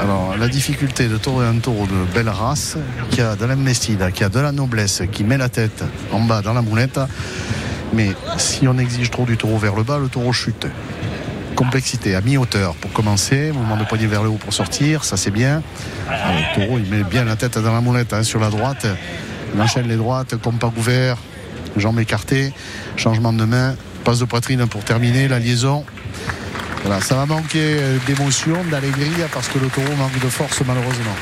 Alors 0.00 0.36
la 0.36 0.48
difficulté 0.48 1.08
de 1.08 1.16
taureau 1.16 1.40
un 1.40 1.58
taureau 1.58 1.86
de 1.86 2.12
belle 2.14 2.28
race, 2.28 2.76
qui 3.10 3.20
a 3.20 3.34
de 3.34 3.44
l'investide, 3.44 4.10
qui 4.12 4.22
a 4.22 4.28
de 4.28 4.38
la 4.38 4.52
noblesse, 4.52 5.02
qui 5.10 5.24
met 5.24 5.36
la 5.36 5.48
tête 5.48 5.82
en 6.12 6.20
bas 6.20 6.40
dans 6.40 6.52
la 6.52 6.62
moulette, 6.62 7.00
mais 7.92 8.10
si 8.36 8.68
on 8.68 8.78
exige 8.78 9.10
trop 9.10 9.24
du 9.24 9.36
taureau 9.36 9.58
vers 9.58 9.74
le 9.74 9.82
bas, 9.82 9.98
le 9.98 10.08
taureau 10.08 10.32
chute. 10.32 10.66
complexité 11.56 12.14
à 12.14 12.20
mi-hauteur 12.20 12.76
pour 12.76 12.92
commencer, 12.92 13.50
mouvement 13.50 13.76
de 13.76 13.82
poignet 13.82 14.06
vers 14.06 14.22
le 14.22 14.28
haut 14.28 14.38
pour 14.38 14.52
sortir, 14.52 15.04
ça 15.04 15.16
c'est 15.16 15.32
bien. 15.32 15.62
Le 16.08 16.54
taureau 16.54 16.78
il 16.78 16.88
met 16.88 17.02
bien 17.02 17.24
la 17.24 17.34
tête 17.34 17.58
dans 17.58 17.72
la 17.72 17.80
moulette 17.80 18.12
hein, 18.12 18.22
sur 18.22 18.38
la 18.38 18.50
droite, 18.50 18.86
il 19.52 19.60
enchaîne 19.60 19.88
les 19.88 19.96
droites, 19.96 20.36
compas 20.36 20.72
ouvert, 20.76 21.16
jambes 21.76 21.98
écartées, 21.98 22.52
changement 22.96 23.32
de 23.32 23.44
main, 23.44 23.74
passe 24.04 24.20
de 24.20 24.24
poitrine 24.24 24.66
pour 24.68 24.84
terminer, 24.84 25.26
la 25.26 25.40
liaison. 25.40 25.84
Voilà, 26.82 27.00
ça 27.00 27.16
va 27.16 27.26
manquer 27.26 27.76
euh, 27.78 27.98
d'émotion, 28.06 28.56
d'allégresse 28.70 29.28
parce 29.32 29.48
que 29.48 29.58
le 29.58 29.68
taureau 29.68 29.94
manque 29.96 30.18
de 30.20 30.28
force 30.28 30.62
malheureusement. 30.66 31.16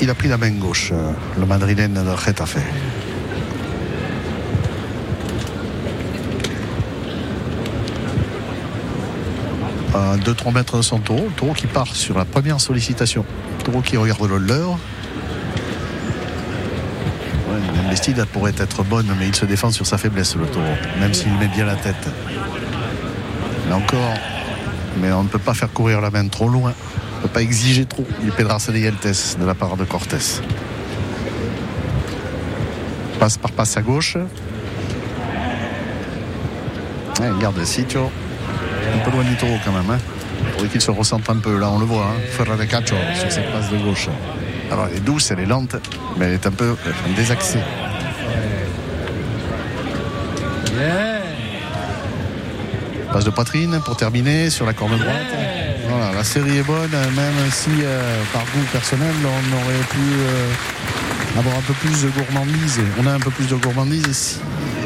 Il 0.00 0.10
a 0.10 0.14
pris 0.14 0.28
la 0.28 0.36
main 0.36 0.50
gauche, 0.50 0.90
euh, 0.92 1.12
le 1.38 1.46
madrilène 1.46 1.94
de 1.94 2.16
Getafe. 2.16 2.58
À 9.94 10.16
2-3 10.16 10.52
mètres 10.52 10.76
de 10.76 10.82
son 10.82 10.98
taureau, 10.98 11.24
le 11.28 11.34
taureau 11.34 11.52
qui 11.52 11.66
part 11.66 11.94
sur 11.94 12.16
la 12.16 12.24
première 12.24 12.60
sollicitation. 12.60 13.24
Le 13.58 13.64
taureau 13.64 13.80
qui 13.80 13.96
regarde 13.96 14.28
le 14.28 14.38
leur. 14.38 14.78
Ouais, 17.58 17.76
L'investide 17.82 18.24
pourrait 18.32 18.54
être 18.56 18.82
bonne, 18.82 19.06
mais 19.18 19.28
il 19.28 19.34
se 19.34 19.44
défend 19.44 19.70
sur 19.70 19.86
sa 19.86 19.98
faiblesse, 19.98 20.36
le 20.36 20.46
taureau, 20.46 20.64
même 21.00 21.14
s'il 21.14 21.32
met 21.34 21.48
bien 21.48 21.64
la 21.64 21.76
tête. 21.76 22.08
Là 23.68 23.76
encore, 23.76 24.14
mais 25.00 25.12
on 25.12 25.24
ne 25.24 25.28
peut 25.28 25.38
pas 25.38 25.54
faire 25.54 25.72
courir 25.72 26.00
la 26.00 26.10
main 26.10 26.26
trop 26.28 26.48
loin. 26.48 26.72
On 27.14 27.16
ne 27.16 27.22
peut 27.22 27.28
pas 27.28 27.42
exiger 27.42 27.84
trop 27.84 28.06
du 28.22 28.30
Pedraza 28.30 28.72
de 28.72 28.78
de 28.78 29.46
la 29.46 29.54
part 29.54 29.76
de 29.76 29.84
Cortés. 29.84 30.40
Passe 33.18 33.36
par 33.36 33.50
passe 33.50 33.76
à 33.76 33.82
gauche. 33.82 34.16
Ouais, 37.20 37.30
garde 37.40 37.62
Sitio. 37.64 38.10
Un 38.94 38.98
peu 39.04 39.10
loin 39.10 39.24
du 39.24 39.34
taureau 39.34 39.58
quand 39.64 39.72
même. 39.72 39.90
Hein. 39.90 39.98
Faudrait 40.52 40.68
qu'il 40.68 40.80
se 40.80 40.92
recentre 40.92 41.30
un 41.30 41.38
peu. 41.38 41.58
Là, 41.58 41.68
on 41.70 41.80
le 41.80 41.84
voit. 41.84 42.04
Hein. 42.04 42.20
Ferrer 42.30 42.56
de 42.56 42.64
Cacho 42.64 42.94
sur 43.14 43.32
cette 43.32 43.50
passe 43.50 43.70
de 43.70 43.78
gauche. 43.78 44.08
Alors, 44.70 44.86
elle 44.90 44.98
est 44.98 45.00
douce, 45.00 45.30
elle 45.30 45.40
est 45.40 45.46
lente, 45.46 45.76
mais 46.16 46.26
elle 46.26 46.34
est 46.34 46.46
un 46.46 46.52
peu 46.52 46.76
désaxée. 47.16 47.60
Passe 53.12 53.24
de 53.24 53.30
poitrine 53.30 53.80
pour 53.84 53.96
terminer 53.96 54.50
sur 54.50 54.66
la 54.66 54.74
corne 54.74 54.98
droite. 54.98 55.34
Voilà, 55.88 56.12
la 56.12 56.24
série 56.24 56.58
est 56.58 56.62
bonne, 56.62 56.90
même 56.90 57.50
si 57.50 57.70
euh, 57.82 58.22
par 58.32 58.42
goût 58.42 58.64
personnel, 58.70 59.14
on 59.24 59.56
aurait 59.56 59.84
pu 59.88 59.98
euh, 59.98 61.38
avoir 61.38 61.56
un 61.56 61.62
peu 61.62 61.72
plus 61.72 62.02
de 62.02 62.10
gourmandise. 62.10 62.80
On 63.00 63.06
a 63.06 63.12
un 63.12 63.18
peu 63.18 63.30
plus 63.30 63.48
de 63.48 63.56
gourmandise 63.56 64.12
si 64.12 64.38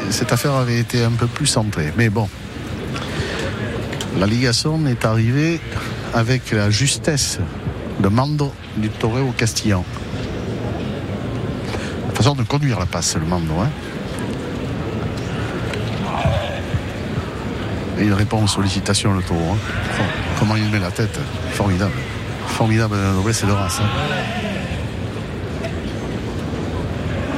cette 0.09 0.31
affaire 0.31 0.53
avait 0.53 0.79
été 0.79 1.03
un 1.03 1.11
peu 1.11 1.27
plus 1.27 1.47
centrée. 1.47 1.91
Mais 1.97 2.09
bon, 2.09 2.29
la 4.17 4.25
ligation 4.25 4.79
est 4.87 5.03
arrivée 5.03 5.59
avec 6.13 6.51
la 6.51 6.69
justesse 6.69 7.39
de 8.03 8.09
Mando 8.09 8.53
du 8.75 8.89
Toreo 8.89 9.31
Castillan. 9.31 9.85
La 12.09 12.13
façon 12.13 12.35
de 12.35 12.43
conduire 12.43 12.77
la 12.77 12.85
passe, 12.85 13.15
le 13.15 13.25
Mando. 13.25 13.53
Hein. 13.61 13.69
Il 18.01 18.11
répond 18.11 18.43
aux 18.43 18.47
sollicitations, 18.47 19.13
le 19.13 19.23
taureau. 19.23 19.53
hein. 19.53 20.03
Comment 20.37 20.57
il 20.57 20.69
met 20.69 20.79
la 20.79 20.91
tête 20.91 21.17
Formidable. 21.53 21.93
Formidable 22.47 22.97
noblesse 23.15 23.43
et 23.43 23.47
de 23.47 23.51
race. 23.51 23.79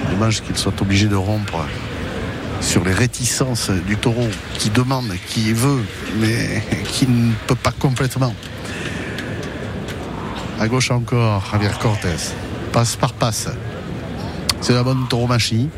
Dommage 0.09 0.41
qu'il 0.41 0.57
soit 0.57 0.81
obligé 0.81 1.07
de 1.07 1.15
rompre 1.15 1.63
sur 2.59 2.83
les 2.83 2.93
réticences 2.93 3.69
du 3.69 3.97
taureau 3.97 4.27
qui 4.57 4.71
demande, 4.71 5.13
qui 5.27 5.53
veut, 5.53 5.83
mais 6.19 6.63
qui 6.87 7.05
ne 7.07 7.33
peut 7.45 7.53
pas 7.55 7.71
complètement. 7.71 8.33
À 10.59 10.67
gauche 10.67 10.91
encore, 10.91 11.43
Javier 11.51 11.69
Cortés. 11.81 12.09
Passe 12.71 12.95
par 12.95 13.13
passe. 13.13 13.49
C'est 14.61 14.73
la 14.73 14.83
bonne 14.83 15.07
tauromachie. 15.07 15.69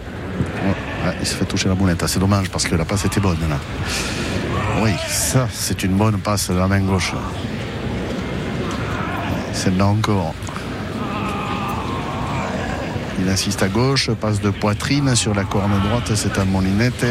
Il 1.19 1.25
se 1.27 1.35
fait 1.35 1.45
toucher 1.45 1.67
la 1.67 1.75
moulette. 1.75 2.05
C'est 2.07 2.19
dommage 2.19 2.49
parce 2.49 2.65
que 2.65 2.75
la 2.75 2.85
passe 2.85 3.05
était 3.05 3.19
bonne 3.19 3.39
là. 3.49 3.57
Oui, 4.81 4.91
ça, 5.09 5.47
c'est 5.51 5.83
une 5.83 5.93
bonne 5.93 6.19
passe 6.19 6.51
de 6.51 6.55
la 6.57 6.67
main 6.67 6.79
gauche. 6.79 7.13
Celle-là 9.53 9.87
encore. 9.87 10.33
Il 13.19 13.27
insiste 13.27 13.63
à 13.63 13.67
gauche, 13.67 14.11
passe 14.11 14.39
de 14.41 14.51
poitrine 14.51 15.15
sur 15.15 15.33
la 15.33 15.43
corne 15.43 15.71
droite, 15.81 16.11
c'est 16.13 16.37
un 16.37 16.45
Molinette. 16.45 17.05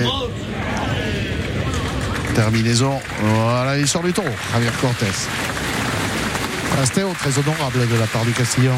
Terminaison. 2.35 3.01
Voilà, 3.21 3.77
il 3.77 3.89
sort 3.89 4.05
du 4.05 4.13
taureau, 4.13 4.29
Javier 4.53 4.71
Cortés. 4.81 5.07
Rastéo, 6.75 7.13
très 7.19 7.39
honorable 7.39 7.89
de 7.89 7.97
la 7.99 8.07
part 8.07 8.25
du 8.25 8.33
Castillon. 8.33 8.75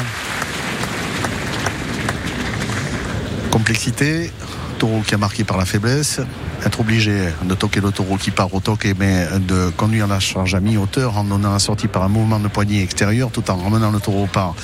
Complexité, 3.51 4.31
taureau 4.77 5.01
qui 5.01 5.15
a 5.15 5.17
marqué 5.17 5.43
par 5.43 5.57
la 5.57 5.65
faiblesse. 5.65 6.21
Être 6.65 6.81
obligé 6.81 7.29
de 7.43 7.55
toquer 7.55 7.79
le 7.81 7.91
taureau 7.91 8.17
qui 8.17 8.31
part 8.31 8.53
au 8.53 8.59
toqué, 8.59 8.93
mais 8.97 9.27
de 9.39 9.69
conduire 9.69 10.07
la 10.07 10.19
charge 10.19 10.55
à 10.55 10.59
mi-hauteur 10.59 11.17
en 11.17 11.23
donnant 11.23 11.51
la 11.51 11.59
sortie 11.59 11.87
par 11.87 12.03
un 12.03 12.09
mouvement 12.09 12.39
de 12.39 12.47
poignet 12.47 12.81
extérieur 12.81 13.31
tout 13.31 13.49
en 13.49 13.57
ramenant 13.57 13.91
le 13.91 13.99
taureau 13.99 14.27
par 14.27 14.55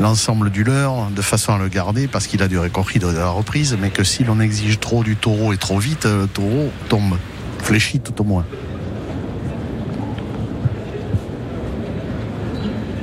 l'ensemble 0.00 0.50
du 0.50 0.62
leurre 0.62 1.08
de 1.14 1.22
façon 1.22 1.54
à 1.54 1.58
le 1.58 1.68
garder 1.68 2.06
parce 2.06 2.26
qu'il 2.26 2.42
a 2.42 2.48
du 2.48 2.58
récorrido 2.58 3.12
de 3.12 3.18
la 3.18 3.30
reprise, 3.30 3.76
mais 3.80 3.90
que 3.90 4.04
si 4.04 4.24
l'on 4.24 4.40
exige 4.40 4.78
trop 4.78 5.02
du 5.02 5.16
taureau 5.16 5.52
et 5.52 5.56
trop 5.56 5.78
vite, 5.78 6.04
le 6.04 6.26
taureau 6.26 6.70
tombe, 6.88 7.16
fléchit 7.62 8.00
tout 8.00 8.20
au 8.20 8.24
moins. 8.24 8.44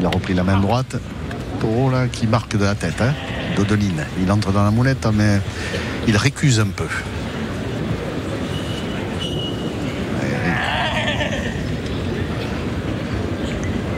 Il 0.03 0.07
a 0.07 0.09
repris 0.09 0.33
la 0.33 0.43
main 0.43 0.59
droite. 0.59 0.97
Taureau 1.61 1.89
là 1.89 2.07
qui 2.11 2.27
marque 2.27 2.57
de 2.57 2.65
la 2.65 2.75
tête, 2.75 2.99
hein, 2.99 3.13
d'Odeline. 3.55 4.05
Il 4.21 4.29
entre 4.33 4.51
dans 4.51 4.65
la 4.65 4.69
moulette, 4.69 5.07
mais 5.13 5.39
il 6.09 6.17
récuse 6.17 6.59
un 6.59 6.67
peu. 6.67 6.89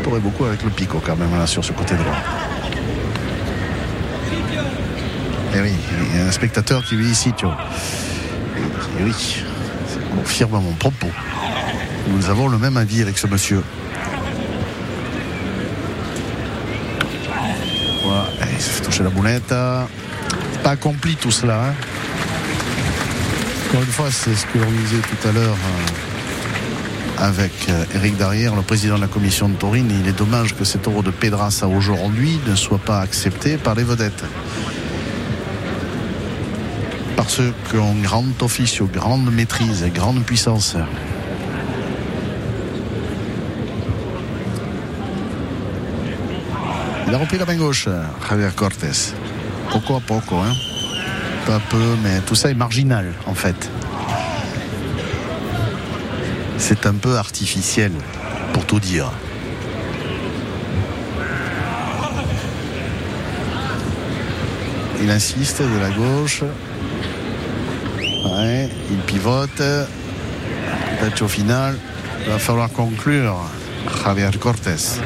Pourrait 0.03 0.19
beaucoup 0.19 0.45
avec 0.45 0.61
le 0.61 0.69
picot 0.69 1.01
quand 1.03 1.15
même 1.15 1.35
là 1.39 1.47
sur 1.47 1.65
ce 1.65 1.71
côté 1.71 1.95
droit. 1.95 2.13
Et 5.55 5.59
oui, 5.59 5.73
il 6.11 6.17
y 6.19 6.21
a 6.21 6.25
un 6.27 6.31
spectateur 6.31 6.83
qui 6.85 6.97
vit 6.97 7.09
ici, 7.09 7.33
tu 7.35 7.47
vois. 7.47 7.57
Et 8.99 9.03
oui, 9.03 9.43
ça 9.87 9.99
confirme 10.15 10.51
mon 10.51 10.73
propos. 10.73 11.09
Nous 12.09 12.29
avons 12.29 12.47
le 12.47 12.59
même 12.59 12.77
avis 12.77 13.01
avec 13.01 13.17
ce 13.17 13.25
monsieur. 13.25 13.63
Voilà, 18.07 18.25
et 18.39 18.53
il 18.53 18.61
se 18.61 18.69
fait 18.69 18.83
toucher 18.83 18.94
la 19.05 19.11
boulette. 19.11 19.53
Pas 20.63 20.71
accompli 20.71 21.15
tout 21.15 21.29
cela. 21.31 21.65
hein. 21.65 21.73
Encore 23.69 23.81
une 23.81 23.91
fois, 23.91 24.07
c'est 24.09 24.33
ce 24.33 24.45
que 24.47 24.57
l'on 24.57 24.71
disait 24.71 25.01
tout 25.01 25.27
à 25.27 25.31
l'heure 25.31 25.55
euh, 25.55 27.23
avec 27.23 27.51
euh, 27.69 27.85
Eric 27.93 28.17
Darrière, 28.17 28.55
le 28.55 28.63
président 28.63 28.95
de 28.95 29.01
la 29.01 29.07
commission 29.07 29.47
de 29.47 29.53
Taurine. 29.53 29.91
Il 30.01 30.07
est 30.09 30.17
dommage 30.17 30.55
que 30.55 30.63
cet 30.63 30.87
euro 30.87 31.03
de 31.03 31.11
Pedrassa 31.11 31.67
aujourd'hui 31.67 32.39
ne 32.47 32.55
soit 32.55 32.79
pas 32.79 32.99
accepté 32.99 33.57
par 33.57 33.75
les 33.75 33.83
vedettes. 33.83 34.23
Parce 37.15 37.41
qu'en 37.71 37.93
grand 38.01 38.41
officio, 38.41 38.89
grande 38.91 39.31
maîtrise, 39.31 39.85
grande 39.93 40.23
puissance. 40.23 40.77
Il 47.15 47.17
a 47.17 47.21
repris 47.21 47.37
la 47.37 47.45
main 47.45 47.55
gauche, 47.55 47.87
Javier 48.27 48.49
Cortés. 48.53 49.13
Poco 49.71 49.95
à 49.95 50.01
poco, 50.01 50.35
hein. 50.35 50.51
Peu 51.45 51.53
peu, 51.69 51.95
mais 52.03 52.19
tout 52.19 52.35
ça 52.35 52.51
est 52.51 52.55
marginal, 52.55 53.13
en 53.25 53.33
fait. 53.33 53.55
C'est 56.57 56.85
un 56.85 56.95
peu 56.95 57.15
artificiel, 57.15 57.93
pour 58.51 58.65
tout 58.65 58.81
dire. 58.81 59.09
Il 65.01 65.09
insiste 65.09 65.61
de 65.61 65.79
la 65.79 65.91
gauche. 65.91 66.43
Il 68.91 68.97
pivote. 69.07 69.55
Peut-être 69.55 71.21
au 71.21 71.29
final, 71.29 71.77
il 72.25 72.29
va 72.29 72.39
falloir 72.39 72.69
conclure. 72.69 73.37
Javier 74.03 74.37
Cortés. 74.37 74.99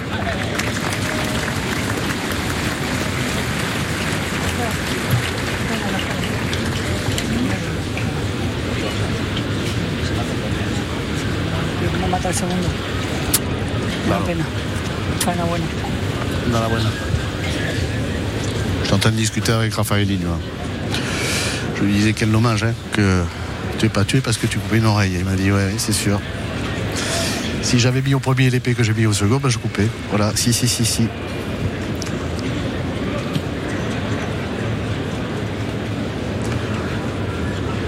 Mata 12.20 12.30
el 12.30 12.36
segundo. 12.36 12.68
Claro. 14.06 14.20
Una 14.20 14.26
pena. 14.26 14.46
Je 18.84 19.10
de 19.10 19.16
discuter 19.16 19.52
avec 19.54 19.74
Raphaël. 19.74 20.08
Je 21.78 21.84
lui 21.84 21.94
disais 21.94 22.14
quel 22.14 22.32
dommage 22.32 22.64
hein, 22.64 22.74
que 22.92 23.24
tu 23.78 23.86
n'es 23.86 23.90
pas 23.90 24.04
tué 24.04 24.20
parce 24.20 24.38
que 24.38 24.48
tu 24.48 24.60
coupais 24.60 24.78
une 24.78 24.86
oreille. 24.86 25.16
Il 25.18 25.26
m'a 25.26 25.36
dit 25.36 25.52
ouais, 25.52 25.76
c'est 25.78 25.94
sûr. 25.94 26.20
Si 27.62 27.80
j'avais 27.80 28.02
mis 28.02 28.16
au 28.16 28.20
premier 28.20 28.50
l'épée 28.50 28.74
que 28.74 28.84
j'ai 28.84 28.94
mis 28.94 29.06
au 29.06 29.14
second, 29.14 29.38
ben, 29.38 29.50
je 29.50 29.60
coupais. 29.60 29.88
Voilà, 30.10 30.34
si, 30.36 30.52
si, 30.52 30.68
si, 30.68 30.86
si. 30.86 31.08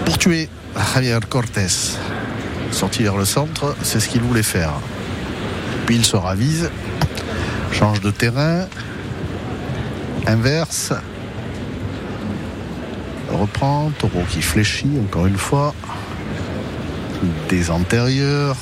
Pour 0.05 0.17
tuer 0.17 0.47
Javier 0.93 1.19
Cortés, 1.27 1.97
sorti 2.71 3.03
vers 3.03 3.17
le 3.17 3.25
centre, 3.25 3.75
c'est 3.83 3.99
ce 3.99 4.09
qu'il 4.09 4.21
voulait 4.21 4.43
faire. 4.43 4.73
Puis 5.85 5.95
il 5.95 6.05
se 6.05 6.15
ravise, 6.15 6.69
change 7.71 8.01
de 8.01 8.11
terrain, 8.11 8.65
inverse, 10.27 10.93
reprend, 13.31 13.91
taureau 13.97 14.23
qui 14.29 14.41
fléchit 14.41 14.91
encore 15.03 15.25
une 15.25 15.37
fois, 15.37 15.73
des 17.49 17.69
antérieurs. 17.69 18.57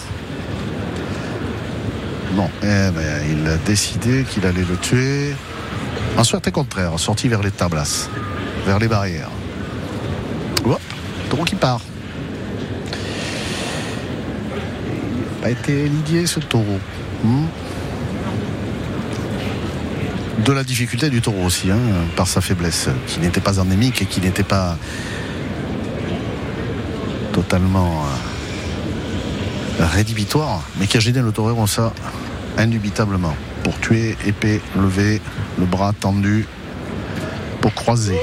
Non, 2.36 2.50
eh 2.62 2.66
ben, 2.66 3.24
il 3.30 3.48
a 3.48 3.58
décidé 3.58 4.24
qu'il 4.24 4.46
allait 4.46 4.66
le 4.68 4.78
tuer. 4.78 5.34
En 6.18 6.24
sorte 6.24 6.52
contraire, 6.52 6.98
sorti 7.00 7.28
vers 7.28 7.42
les 7.42 7.52
tablas, 7.52 8.10
vers 8.66 8.80
les 8.80 8.88
barrières. 8.88 9.32
Hop, 10.66 10.82
taureau 11.30 11.44
qui 11.44 11.56
part. 11.56 11.82
Pas 15.50 15.54
été 15.54 15.90
lidier 15.90 16.28
ce 16.28 16.40
taureau. 16.40 16.78
Hmm. 17.24 17.48
De 20.46 20.52
la 20.52 20.64
difficulté 20.64 21.10
du 21.10 21.22
taureau 21.22 21.44
aussi, 21.44 21.72
hein, 21.72 21.80
par 22.16 22.28
sa 22.28 22.40
faiblesse, 22.40 22.88
qui 23.08 23.20
n'était 23.20 23.42
pas 23.42 23.58
endémique 23.58 24.00
et 24.04 24.06
qui 24.06 24.22
n'était 24.22 24.44
pas 24.44 24.78
totalement 27.34 28.04
euh, 29.80 29.86
rédhibitoire, 29.88 30.62
mais 30.80 30.86
qui 30.86 30.98
a 30.98 31.00
gêné 31.00 31.20
le 31.20 31.32
taureau, 31.32 31.66
ça, 31.66 31.94
indubitablement. 32.56 33.36
Pour 33.64 33.80
tuer, 33.80 34.16
épée 34.28 34.62
levée, 34.76 35.20
le 35.58 35.66
bras 35.66 35.94
tendu, 36.00 36.46
pour 37.60 37.74
croiser. 37.74 38.20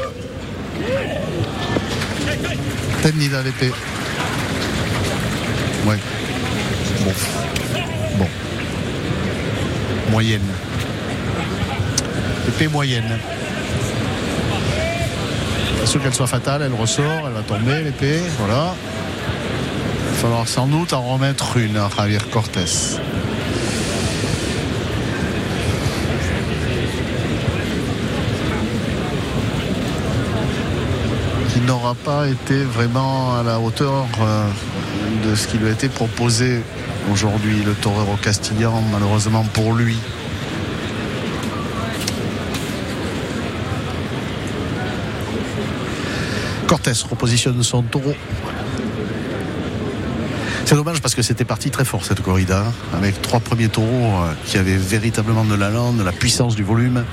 Tenida 3.02 3.42
l'épée? 3.42 3.72
Ouais. 5.88 5.98
Moyenne. 10.16 10.40
Épée 12.48 12.68
moyenne. 12.68 13.18
Pas 15.78 15.86
sûr 15.86 16.02
qu'elle 16.02 16.14
soit 16.14 16.26
fatale, 16.26 16.62
elle 16.62 16.72
ressort, 16.72 17.04
elle 17.26 17.34
va 17.34 17.42
tomber 17.42 17.82
l'épée, 17.82 18.22
voilà. 18.38 18.74
Il 20.08 20.14
va 20.14 20.16
falloir 20.16 20.48
sans 20.48 20.68
doute 20.68 20.94
en 20.94 21.02
remettre 21.02 21.58
une 21.58 21.76
à 21.76 21.90
Javier 21.94 22.16
Cortés. 22.32 22.64
Qui 31.52 31.60
n'aura 31.60 31.94
pas 31.94 32.26
été 32.26 32.64
vraiment 32.64 33.38
à 33.38 33.42
la 33.42 33.60
hauteur 33.60 34.06
euh, 34.22 34.48
de 35.28 35.34
ce 35.34 35.46
qui 35.46 35.58
lui 35.58 35.68
a 35.68 35.72
été 35.72 35.90
proposé 35.90 36.62
aujourd'hui, 37.10 37.62
le 37.62 37.74
torero 37.74 38.16
castillan, 38.16 38.82
malheureusement 38.92 39.44
pour 39.52 39.72
lui. 39.72 39.96
Cortés 46.66 46.92
repositionne 47.08 47.62
son 47.62 47.82
taureau. 47.82 48.14
C'est 50.64 50.74
dommage 50.74 51.00
parce 51.00 51.14
que 51.14 51.22
c'était 51.22 51.44
parti 51.44 51.70
très 51.70 51.84
fort 51.84 52.04
cette 52.04 52.20
corrida, 52.22 52.64
avec 52.92 53.22
trois 53.22 53.38
premiers 53.38 53.68
taureaux 53.68 53.86
euh, 53.86 54.32
qui 54.46 54.58
avaient 54.58 54.76
véritablement 54.76 55.44
de 55.44 55.54
la 55.54 55.70
lande, 55.70 55.98
de 55.98 56.02
la 56.02 56.10
puissance 56.10 56.56
du 56.56 56.64
volume, 56.64 57.04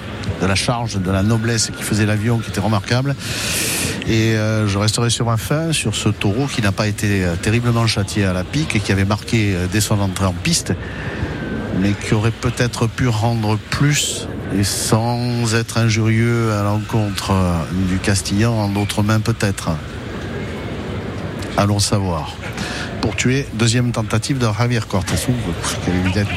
de 0.42 0.48
la 0.48 0.56
charge, 0.56 0.96
de 1.00 1.12
la 1.12 1.22
noblesse 1.22 1.70
qui 1.78 1.84
faisait 1.84 2.08
l'avion, 2.08 2.40
qui 2.40 2.50
était 2.50 2.60
remarquable. 2.60 3.16
Et 4.08 4.36
euh, 4.36 4.68
je 4.68 4.78
resterai 4.78 5.10
sur 5.10 5.26
ma 5.26 5.38
fin 5.38 5.72
sur 5.72 5.96
ce 5.96 6.10
taureau 6.10 6.48
qui 6.48 6.62
n'a 6.62 6.72
pas 6.72 6.88
été 6.88 7.24
euh, 7.24 7.36
terriblement 7.36 7.88
châtié 7.88 8.26
à 8.26 8.34
la 8.34 8.44
pique 8.44 8.76
et 8.76 8.80
qui 8.80 8.92
avait 8.92 9.06
marqué 9.06 9.56
dès 9.72 9.82
son 9.82 10.00
entrée 10.00 10.26
en 10.26 10.34
piste, 10.34 10.74
mais 11.80 11.92
qui 11.92 12.14
aurait 12.14 12.32
peut-être 12.32 12.88
pu 12.88 13.08
rendre 13.08 13.58
plus 13.70 14.28
et 14.58 14.64
sans 14.64 15.56
être 15.56 15.78
injurieux 15.78 16.52
à 16.54 16.64
l'encontre 16.64 17.34
du 17.90 17.98
Castillan, 17.98 18.54
en 18.54 18.68
d'autres 18.70 19.02
mains 19.02 19.20
peut-être. 19.20 19.72
Allons 21.58 21.80
savoir. 21.80 22.36
Pour 23.02 23.16
tuer, 23.16 23.46
deuxième 23.54 23.92
tentative 23.92 24.38
de 24.38 24.48
Javier 24.58 24.80
Cortés. 24.88 25.16
Quelle 25.86 25.96
évidente. 25.96 26.28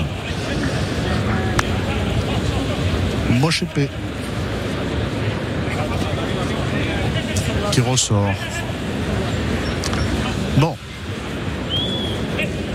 Moche 3.31 3.63
épée. 3.63 3.89
Ressort. 7.81 8.35
Bon. 10.59 10.77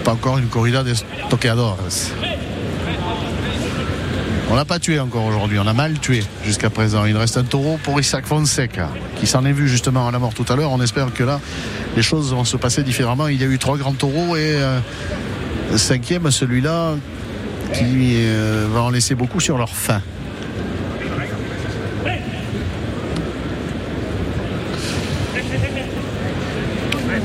Pas 0.04 0.12
encore 0.12 0.38
une 0.38 0.48
corrida 0.48 0.84
de 0.84 0.94
toqueadores. 1.30 1.78
On 4.52 4.56
l'a 4.56 4.66
pas 4.66 4.80
tué 4.80 5.00
encore 5.00 5.26
aujourd'hui, 5.26 5.60
on 5.60 5.68
a 5.68 5.74
mal 5.74 5.98
tué 6.00 6.24
jusqu'à 6.44 6.70
présent. 6.70 7.06
Il 7.06 7.16
reste 7.16 7.38
un 7.38 7.44
taureau 7.44 7.80
pour 7.84 7.98
Isaac 8.02 8.26
Fonseca, 8.26 8.90
qui 9.16 9.26
s'en 9.26 9.46
est 9.46 9.54
vu 9.54 9.70
justement 9.70 10.10
à 10.10 10.12
la 10.12 10.20
mort 10.20 10.34
tout 10.34 10.46
à 10.50 10.58
l'heure. 10.58 10.72
On 10.72 10.82
espère 10.82 11.14
que 11.14 11.24
là, 11.24 11.40
les 11.96 12.04
choses 12.04 12.34
vont 12.34 12.44
se 12.44 12.58
passer 12.58 12.84
différemment. 12.84 13.30
Il 13.30 13.40
y 13.40 13.46
a 13.46 13.48
eu 13.48 13.58
trois 13.58 13.78
grands 13.78 13.94
taureaux 13.94 14.36
et 14.36 14.56
euh, 14.56 14.80
cinquième, 15.78 16.30
celui-là, 16.30 16.96
qui 17.74 18.16
euh, 18.26 18.68
va 18.70 18.82
en 18.82 18.90
laisser 18.90 19.16
beaucoup 19.16 19.40
sur 19.40 19.58
leur 19.58 19.70
fin. 19.70 20.02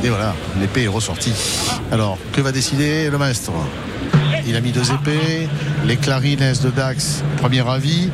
Et 0.06 0.08
voilà, 0.08 0.36
l'épée 0.60 0.84
est 0.84 0.86
ressortie. 0.86 1.32
Alors, 1.90 2.16
que 2.32 2.40
va 2.40 2.52
décider 2.52 3.10
le 3.10 3.18
maître? 3.18 3.50
Il 4.46 4.54
a 4.54 4.60
mis 4.60 4.70
deux 4.70 4.92
épées, 4.92 5.48
les 5.84 5.96
clarines 5.96 6.52
de 6.62 6.70
Dax, 6.70 7.24
premier 7.38 7.68
avis. 7.68 8.08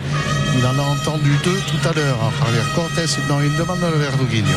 Il 0.57 0.65
en 0.65 0.71
a 0.71 0.89
entendu 0.91 1.31
deux 1.45 1.61
tout 1.69 1.87
à 1.87 1.93
l'heure. 1.93 2.17
Javier 2.41 2.63
Cortés, 2.75 3.05
non, 3.29 3.43
il 3.43 3.55
demande 3.59 3.81
le 3.93 3.99
Verduguino. 3.99 4.49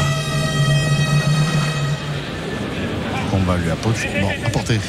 On 3.34 3.40
va 3.40 3.58
lui 3.58 3.70
apporter. 3.70 4.08
Bon, 4.22 4.30
apporter. 4.48 4.80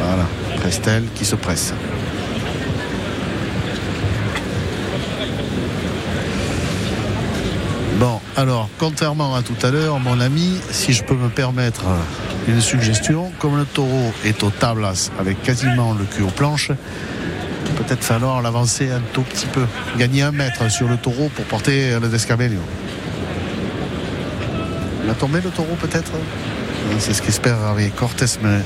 Voilà, 0.00 0.26
Prestel 0.62 1.04
qui 1.14 1.26
se 1.26 1.34
presse. 1.34 1.74
Bon, 8.00 8.18
alors, 8.38 8.70
contrairement 8.78 9.34
à 9.34 9.42
tout 9.42 9.56
à 9.66 9.72
l'heure, 9.72 9.98
mon 9.98 10.20
ami, 10.20 10.60
si 10.70 10.92
je 10.92 11.02
peux 11.02 11.16
me 11.16 11.28
permettre 11.28 11.82
une 12.46 12.60
suggestion, 12.60 13.32
comme 13.40 13.56
le 13.56 13.64
taureau 13.64 14.12
est 14.24 14.44
au 14.44 14.50
tablas 14.50 15.10
avec 15.18 15.42
quasiment 15.42 15.92
le 15.92 16.04
cul 16.04 16.22
aux 16.22 16.28
planches, 16.28 16.70
peut-être 17.76 18.04
falloir 18.04 18.40
l'avancer 18.40 18.92
un 18.92 19.00
tout 19.12 19.22
petit 19.22 19.46
peu, 19.46 19.66
gagner 19.98 20.22
un 20.22 20.30
mètre 20.30 20.70
sur 20.70 20.86
le 20.86 20.96
taureau 20.96 21.28
pour 21.34 21.46
porter 21.46 21.98
le 22.00 22.06
descabello. 22.08 22.60
Il 25.02 25.10
a 25.10 25.14
tombé 25.14 25.40
le 25.40 25.50
taureau 25.50 25.74
peut-être? 25.80 26.12
C'est 27.00 27.14
ce 27.14 27.22
qu'espère 27.22 27.60
avec 27.64 27.96
Cortés, 27.96 28.38
mais 28.40 28.60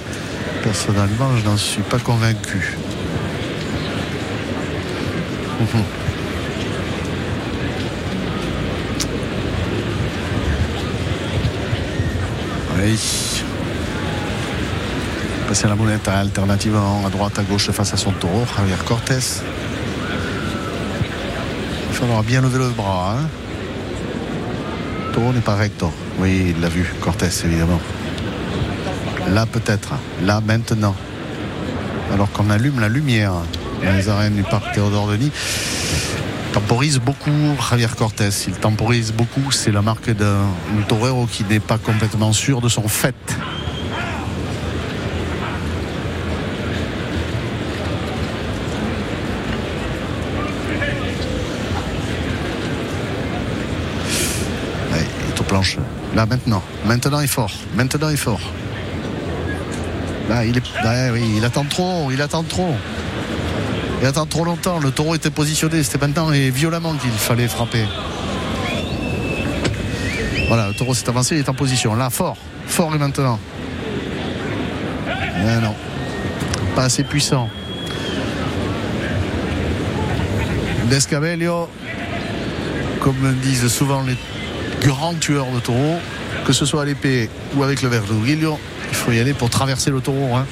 personnellement 0.62 1.30
je 1.38 1.48
n'en 1.48 1.56
suis 1.56 1.80
pas 1.80 1.98
convaincu. 1.98 2.76
Passer 15.46 15.68
la 15.68 15.76
monette 15.76 16.08
alternativement 16.08 17.06
à 17.06 17.10
droite, 17.10 17.38
à 17.38 17.42
gauche 17.42 17.70
face 17.70 17.94
à 17.94 17.96
son 17.96 18.10
taureau, 18.10 18.44
Javier 18.56 18.74
Cortés. 18.84 19.18
Il 21.88 21.94
falloir 21.94 22.24
bien 22.24 22.40
lever 22.40 22.58
le 22.58 22.70
bras. 22.70 23.14
Hein. 23.16 23.28
Taureau 25.12 25.32
n'est 25.32 25.40
pas 25.40 25.54
recto. 25.54 25.92
Oui, 26.18 26.54
il 26.56 26.60
l'a 26.60 26.68
vu, 26.68 26.92
Cortés, 27.00 27.28
évidemment. 27.44 27.80
Là, 29.28 29.46
peut-être. 29.46 29.92
Là, 30.24 30.40
maintenant. 30.44 30.96
Alors 32.12 32.32
qu'on 32.32 32.50
allume 32.50 32.80
la 32.80 32.88
lumière 32.88 33.32
dans 33.84 33.92
les 33.92 34.08
arènes 34.08 34.34
du 34.34 34.42
parc 34.42 34.72
Théodore 34.72 35.06
Denis 35.06 35.30
temporise 36.52 37.00
beaucoup 37.00 37.56
Javier 37.70 37.88
Cortés. 37.96 38.28
Il 38.46 38.54
temporise 38.54 39.12
beaucoup. 39.12 39.50
C'est 39.50 39.72
la 39.72 39.82
marque 39.82 40.10
d'un 40.10 40.46
torero 40.88 41.26
qui 41.26 41.44
n'est 41.44 41.60
pas 41.60 41.78
complètement 41.78 42.32
sûr 42.32 42.60
de 42.60 42.68
son 42.68 42.88
fait. 42.88 43.14
planche. 55.52 55.76
Là, 56.14 56.24
maintenant. 56.24 56.62
Maintenant 56.86 57.20
est 57.20 57.26
fort. 57.26 57.52
Maintenant 57.74 58.08
est 58.08 58.16
fort. 58.16 58.40
Là, 60.28 60.46
il 60.46 60.56
est. 60.56 60.62
ouais, 60.84 61.10
oui, 61.12 61.34
il 61.36 61.44
attend 61.44 61.64
trop. 61.64 62.10
Il 62.10 62.22
attend 62.22 62.42
trop. 62.42 62.74
Il 64.02 64.08
attend 64.08 64.26
trop 64.26 64.44
longtemps. 64.44 64.80
Le 64.80 64.90
taureau 64.90 65.14
était 65.14 65.30
positionné. 65.30 65.80
C'était 65.84 66.04
maintenant 66.04 66.32
et 66.32 66.50
violemment 66.50 66.92
qu'il 66.94 67.10
fallait 67.12 67.46
frapper. 67.46 67.84
Voilà, 70.48 70.66
le 70.68 70.74
taureau 70.74 70.92
s'est 70.92 71.08
avancé, 71.08 71.36
il 71.36 71.38
est 71.38 71.48
en 71.48 71.54
position. 71.54 71.94
Là, 71.94 72.10
fort. 72.10 72.36
Fort 72.66 72.92
et 72.94 72.98
maintenant. 72.98 73.38
Non. 75.62 75.74
Pas 76.74 76.84
assez 76.84 77.04
puissant. 77.04 77.48
Descabello, 80.90 81.68
comme 83.00 83.34
disent 83.42 83.68
souvent 83.68 84.02
les 84.02 84.16
grands 84.86 85.14
tueurs 85.14 85.50
de 85.54 85.60
taureaux, 85.60 86.00
que 86.44 86.52
ce 86.52 86.66
soit 86.66 86.82
à 86.82 86.84
l'épée 86.84 87.30
ou 87.54 87.62
avec 87.62 87.82
le 87.82 87.88
Verduguillo, 87.88 88.58
il 88.90 88.94
faut 88.94 89.12
y 89.12 89.20
aller 89.20 89.32
pour 89.32 89.48
traverser 89.48 89.90
le 89.90 90.00
taureau. 90.00 90.34
hein. 90.34 90.44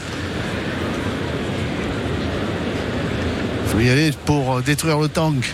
Il 3.71 3.77
faut 3.77 3.81
y 3.81 3.89
aller 3.89 4.11
pour 4.25 4.57
euh, 4.57 4.63
détruire 4.63 4.99
le 4.99 5.09
tank. 5.09 5.49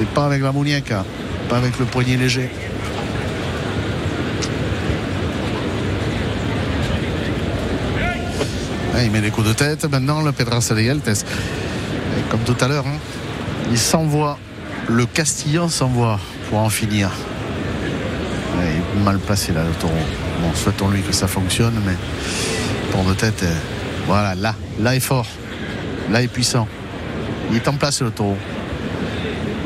Et 0.00 0.04
pas 0.06 0.26
avec 0.26 0.42
la 0.42 0.50
muñeca, 0.50 1.04
pas 1.48 1.58
avec 1.58 1.78
le 1.78 1.84
poignet 1.84 2.16
léger. 2.16 2.50
Il 9.04 9.10
met 9.12 9.20
des 9.20 9.30
coups 9.30 9.46
de 9.46 9.52
tête. 9.52 9.84
Maintenant, 9.88 10.22
le 10.22 10.32
Pedraza 10.32 10.74
de 10.74 10.82
comme 12.30 12.40
tout 12.40 12.56
à 12.60 12.66
l'heure, 12.66 12.86
hein, 12.86 12.98
il 13.70 13.78
s'envoie. 13.78 14.38
Le 14.88 15.06
Castillan 15.06 15.68
s'envoie 15.68 16.18
pour 16.48 16.58
en 16.58 16.68
finir. 16.68 17.10
Il 18.56 19.00
est 19.00 19.04
mal 19.04 19.18
placé 19.18 19.52
là, 19.52 19.62
le 19.62 19.72
taureau. 19.74 19.92
Bon, 20.42 20.52
souhaitons-lui 20.54 21.02
que 21.02 21.12
ça 21.12 21.28
fonctionne, 21.28 21.74
mais 21.86 21.94
pour 22.90 23.04
de 23.04 23.14
tête, 23.14 23.42
euh, 23.44 23.54
voilà, 24.06 24.34
là, 24.34 24.54
là 24.80 24.96
est 24.96 25.00
fort. 25.00 25.26
Là 26.10 26.22
est 26.22 26.28
puissant. 26.28 26.68
Il 27.50 27.56
est 27.56 27.68
en 27.68 27.74
place 27.74 28.02
le 28.02 28.10
taureau. 28.10 28.36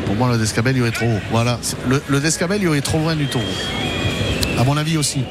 Pour 0.06 0.16
moi, 0.16 0.30
le 0.32 0.38
Descabel, 0.38 0.76
il 0.76 0.84
est 0.84 0.90
trop 0.90 1.06
haut. 1.06 1.20
Voilà. 1.30 1.58
Le, 1.86 2.20
Descabel, 2.20 2.62
il 2.62 2.74
est 2.74 2.80
trop 2.80 2.98
loin 2.98 3.14
du 3.14 3.26
taureau. 3.26 3.44
À 4.58 4.64
mon 4.64 4.76
avis 4.76 4.96
aussi. 4.96 5.22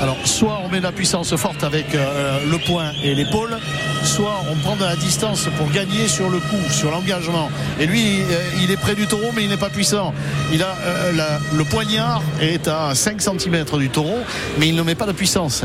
Alors, 0.00 0.16
soit 0.24 0.60
on 0.64 0.68
met 0.68 0.78
de 0.78 0.82
la 0.82 0.92
puissance 0.92 1.36
forte 1.36 1.62
avec 1.62 1.94
euh, 1.94 2.38
le 2.50 2.58
poing 2.58 2.90
et 3.04 3.14
l'épaule, 3.14 3.56
soit 4.02 4.42
on 4.50 4.56
prend 4.56 4.74
de 4.76 4.84
la 4.84 4.96
distance 4.96 5.48
pour 5.56 5.70
gagner 5.70 6.08
sur 6.08 6.28
le 6.28 6.38
coup, 6.38 6.70
sur 6.70 6.90
l'engagement. 6.90 7.50
Et 7.78 7.86
lui, 7.86 8.22
euh, 8.22 8.40
il 8.62 8.70
est 8.70 8.76
près 8.76 8.94
du 8.94 9.06
taureau, 9.06 9.30
mais 9.36 9.44
il 9.44 9.48
n'est 9.48 9.56
pas 9.56 9.70
puissant. 9.70 10.12
Il 10.52 10.62
a 10.62 10.76
euh, 10.84 11.38
le 11.54 11.64
poignard 11.64 12.22
est 12.40 12.66
à 12.66 12.94
5 12.94 13.20
cm 13.20 13.64
du 13.78 13.90
taureau, 13.90 14.18
mais 14.58 14.68
il 14.68 14.74
ne 14.74 14.82
met 14.82 14.94
pas 14.94 15.06
de 15.06 15.12
puissance. 15.12 15.64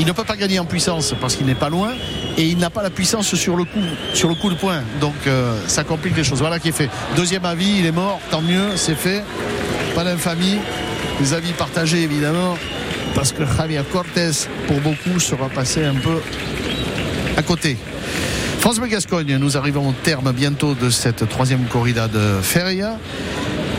Il 0.00 0.06
ne 0.06 0.12
peut 0.12 0.24
pas 0.24 0.36
gagner 0.36 0.58
en 0.58 0.64
puissance 0.64 1.14
parce 1.20 1.36
qu'il 1.36 1.44
n'est 1.44 1.54
pas 1.54 1.68
loin 1.68 1.90
et 2.38 2.44
il 2.44 2.56
n'a 2.56 2.70
pas 2.70 2.82
la 2.82 2.88
puissance 2.88 3.34
sur 3.34 3.54
le 3.54 3.64
coup, 3.64 3.82
sur 4.14 4.30
le 4.30 4.34
coup 4.34 4.48
de 4.48 4.54
poing. 4.54 4.80
Donc 4.98 5.14
euh, 5.26 5.54
ça 5.66 5.84
complique 5.84 6.16
les 6.16 6.24
choses. 6.24 6.38
Voilà 6.38 6.58
qui 6.58 6.70
est 6.70 6.72
fait. 6.72 6.88
Deuxième 7.16 7.44
avis, 7.44 7.80
il 7.80 7.84
est 7.84 7.92
mort, 7.92 8.18
tant 8.30 8.40
mieux, 8.40 8.76
c'est 8.76 8.94
fait. 8.94 9.22
Pas 9.94 10.02
d'infamie. 10.02 10.56
Les 11.20 11.34
avis 11.34 11.52
partagés 11.52 12.02
évidemment 12.02 12.56
parce 13.14 13.32
que 13.32 13.42
Javier 13.44 13.82
Cortés, 13.92 14.30
pour 14.66 14.80
beaucoup, 14.80 15.20
sera 15.20 15.50
passé 15.50 15.84
un 15.84 15.96
peu 15.96 16.22
à 17.36 17.42
côté. 17.42 17.76
France 18.60 18.80
Gascogne, 18.80 19.36
nous 19.36 19.58
arrivons 19.58 19.86
au 19.88 19.92
terme 19.92 20.32
bientôt 20.32 20.74
de 20.74 20.88
cette 20.88 21.28
troisième 21.28 21.64
corrida 21.64 22.08
de 22.08 22.40
Feria. 22.42 22.96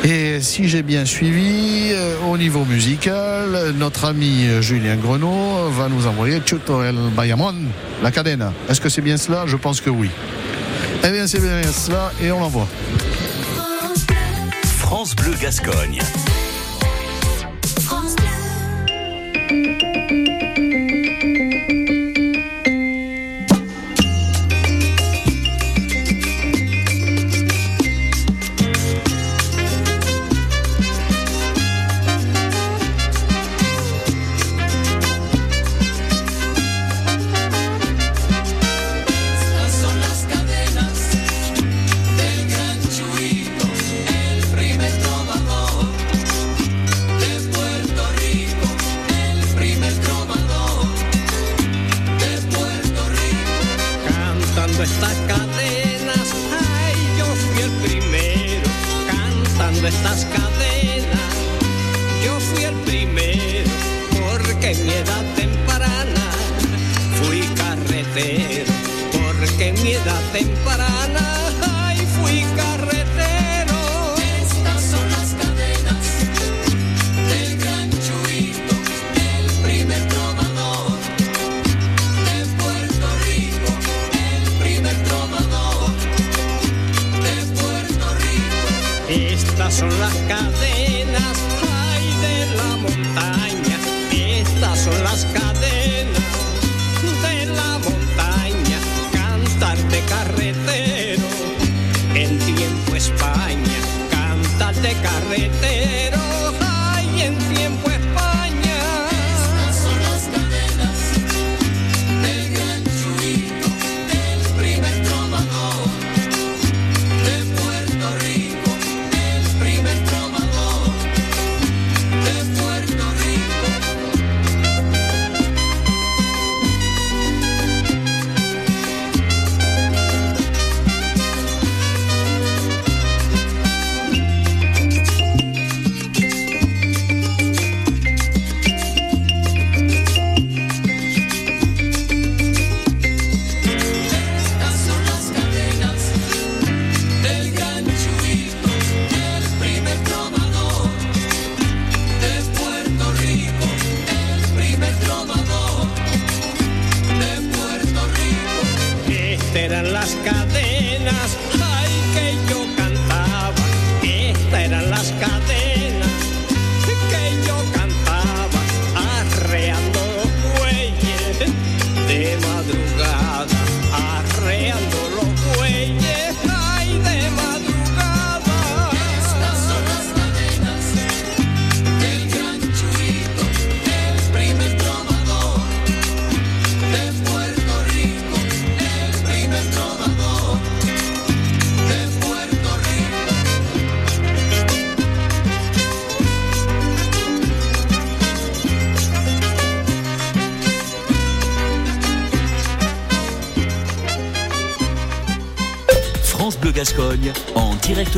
Et 0.03 0.41
si 0.41 0.67
j'ai 0.67 0.81
bien 0.81 1.05
suivi, 1.05 1.91
euh, 1.91 2.15
au 2.27 2.37
niveau 2.37 2.65
musical, 2.65 3.73
notre 3.77 4.05
ami 4.05 4.47
Julien 4.59 4.95
Grenot 4.95 5.69
va 5.69 5.89
nous 5.89 6.07
envoyer 6.07 6.41
Chuto 6.43 6.83
el 6.83 6.95
Bayamon, 7.15 7.53
la 8.01 8.11
cadena. 8.11 8.51
Est-ce 8.67 8.81
que 8.81 8.89
c'est 8.89 9.01
bien 9.01 9.17
cela? 9.17 9.43
Je 9.45 9.57
pense 9.57 9.79
que 9.79 9.91
oui. 9.91 10.09
Eh 11.03 11.09
bien, 11.09 11.27
c'est 11.27 11.39
bien 11.39 11.61
cela 11.71 12.11
et 12.21 12.31
on 12.31 12.39
l'envoie. 12.39 12.67
France 14.79 15.15
Bleu 15.15 15.33
Gascogne. 15.39 15.99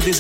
Des. 0.02 0.14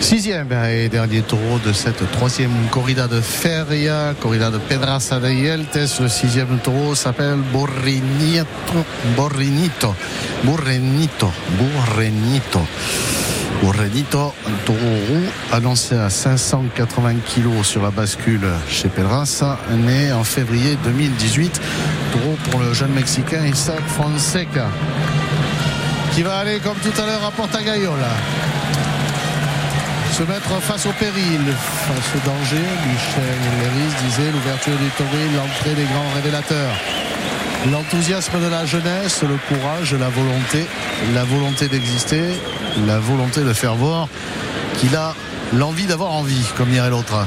Sixième 0.00 0.52
et 0.52 0.88
dernier 0.88 1.22
taureau 1.22 1.58
de 1.64 1.72
cette 1.72 2.10
troisième 2.12 2.52
corrida 2.70 3.06
de 3.06 3.20
Feria, 3.20 4.14
corrida 4.20 4.50
de 4.50 4.58
Pedraza 4.58 5.18
de 5.18 5.30
Yeltes. 5.30 6.00
Le 6.00 6.08
sixième 6.08 6.58
taureau 6.58 6.94
s'appelle 6.94 7.38
Borrinito, 7.52 8.44
Borrinito, 9.16 9.94
Borrenito, 10.44 11.30
Borrenito. 11.58 12.60
Borrenito, 13.62 14.34
un 14.46 14.66
taureau 14.66 14.96
roux 15.08 15.26
annoncé 15.52 15.94
à 15.94 16.10
580 16.10 17.14
kilos 17.24 17.64
sur 17.64 17.82
la 17.82 17.90
bascule 17.90 18.48
chez 18.68 18.88
Pedraza, 18.88 19.56
né 19.70 20.12
en 20.12 20.24
février 20.24 20.76
2018. 20.82 21.60
Taureau 22.12 22.36
pour 22.50 22.60
le 22.60 22.74
jeune 22.74 22.92
Mexicain 22.92 23.46
Isaac 23.46 23.82
Fonseca, 23.86 24.66
qui 26.12 26.22
va 26.22 26.38
aller 26.38 26.58
comme 26.60 26.76
tout 26.76 27.00
à 27.00 27.06
l'heure 27.06 27.24
à 27.24 27.30
Portagayola 27.30 28.08
se 30.12 30.22
mettre 30.24 30.60
face 30.60 30.84
au 30.84 30.92
péril, 30.92 31.40
face 31.86 32.14
au 32.14 32.28
danger. 32.28 32.62
Michel 32.86 33.38
Léris 33.60 33.94
disait 34.04 34.30
l'ouverture 34.30 34.76
du 34.76 34.90
toril, 34.90 35.36
l'entrée 35.36 35.74
des 35.74 35.84
grands 35.84 36.10
révélateurs. 36.14 36.74
L'enthousiasme 37.72 38.38
de 38.40 38.48
la 38.48 38.66
jeunesse, 38.66 39.22
le 39.22 39.38
courage, 39.48 39.94
la 39.94 40.10
volonté, 40.10 40.66
la 41.14 41.24
volonté 41.24 41.68
d'exister, 41.68 42.24
la 42.86 42.98
volonté 42.98 43.40
de 43.40 43.52
faire 43.54 43.74
voir 43.74 44.08
qu'il 44.78 44.94
a 44.96 45.14
l'envie 45.54 45.86
d'avoir 45.86 46.12
envie, 46.12 46.44
comme 46.58 46.68
dirait 46.68 46.90
l'autre. 46.90 47.26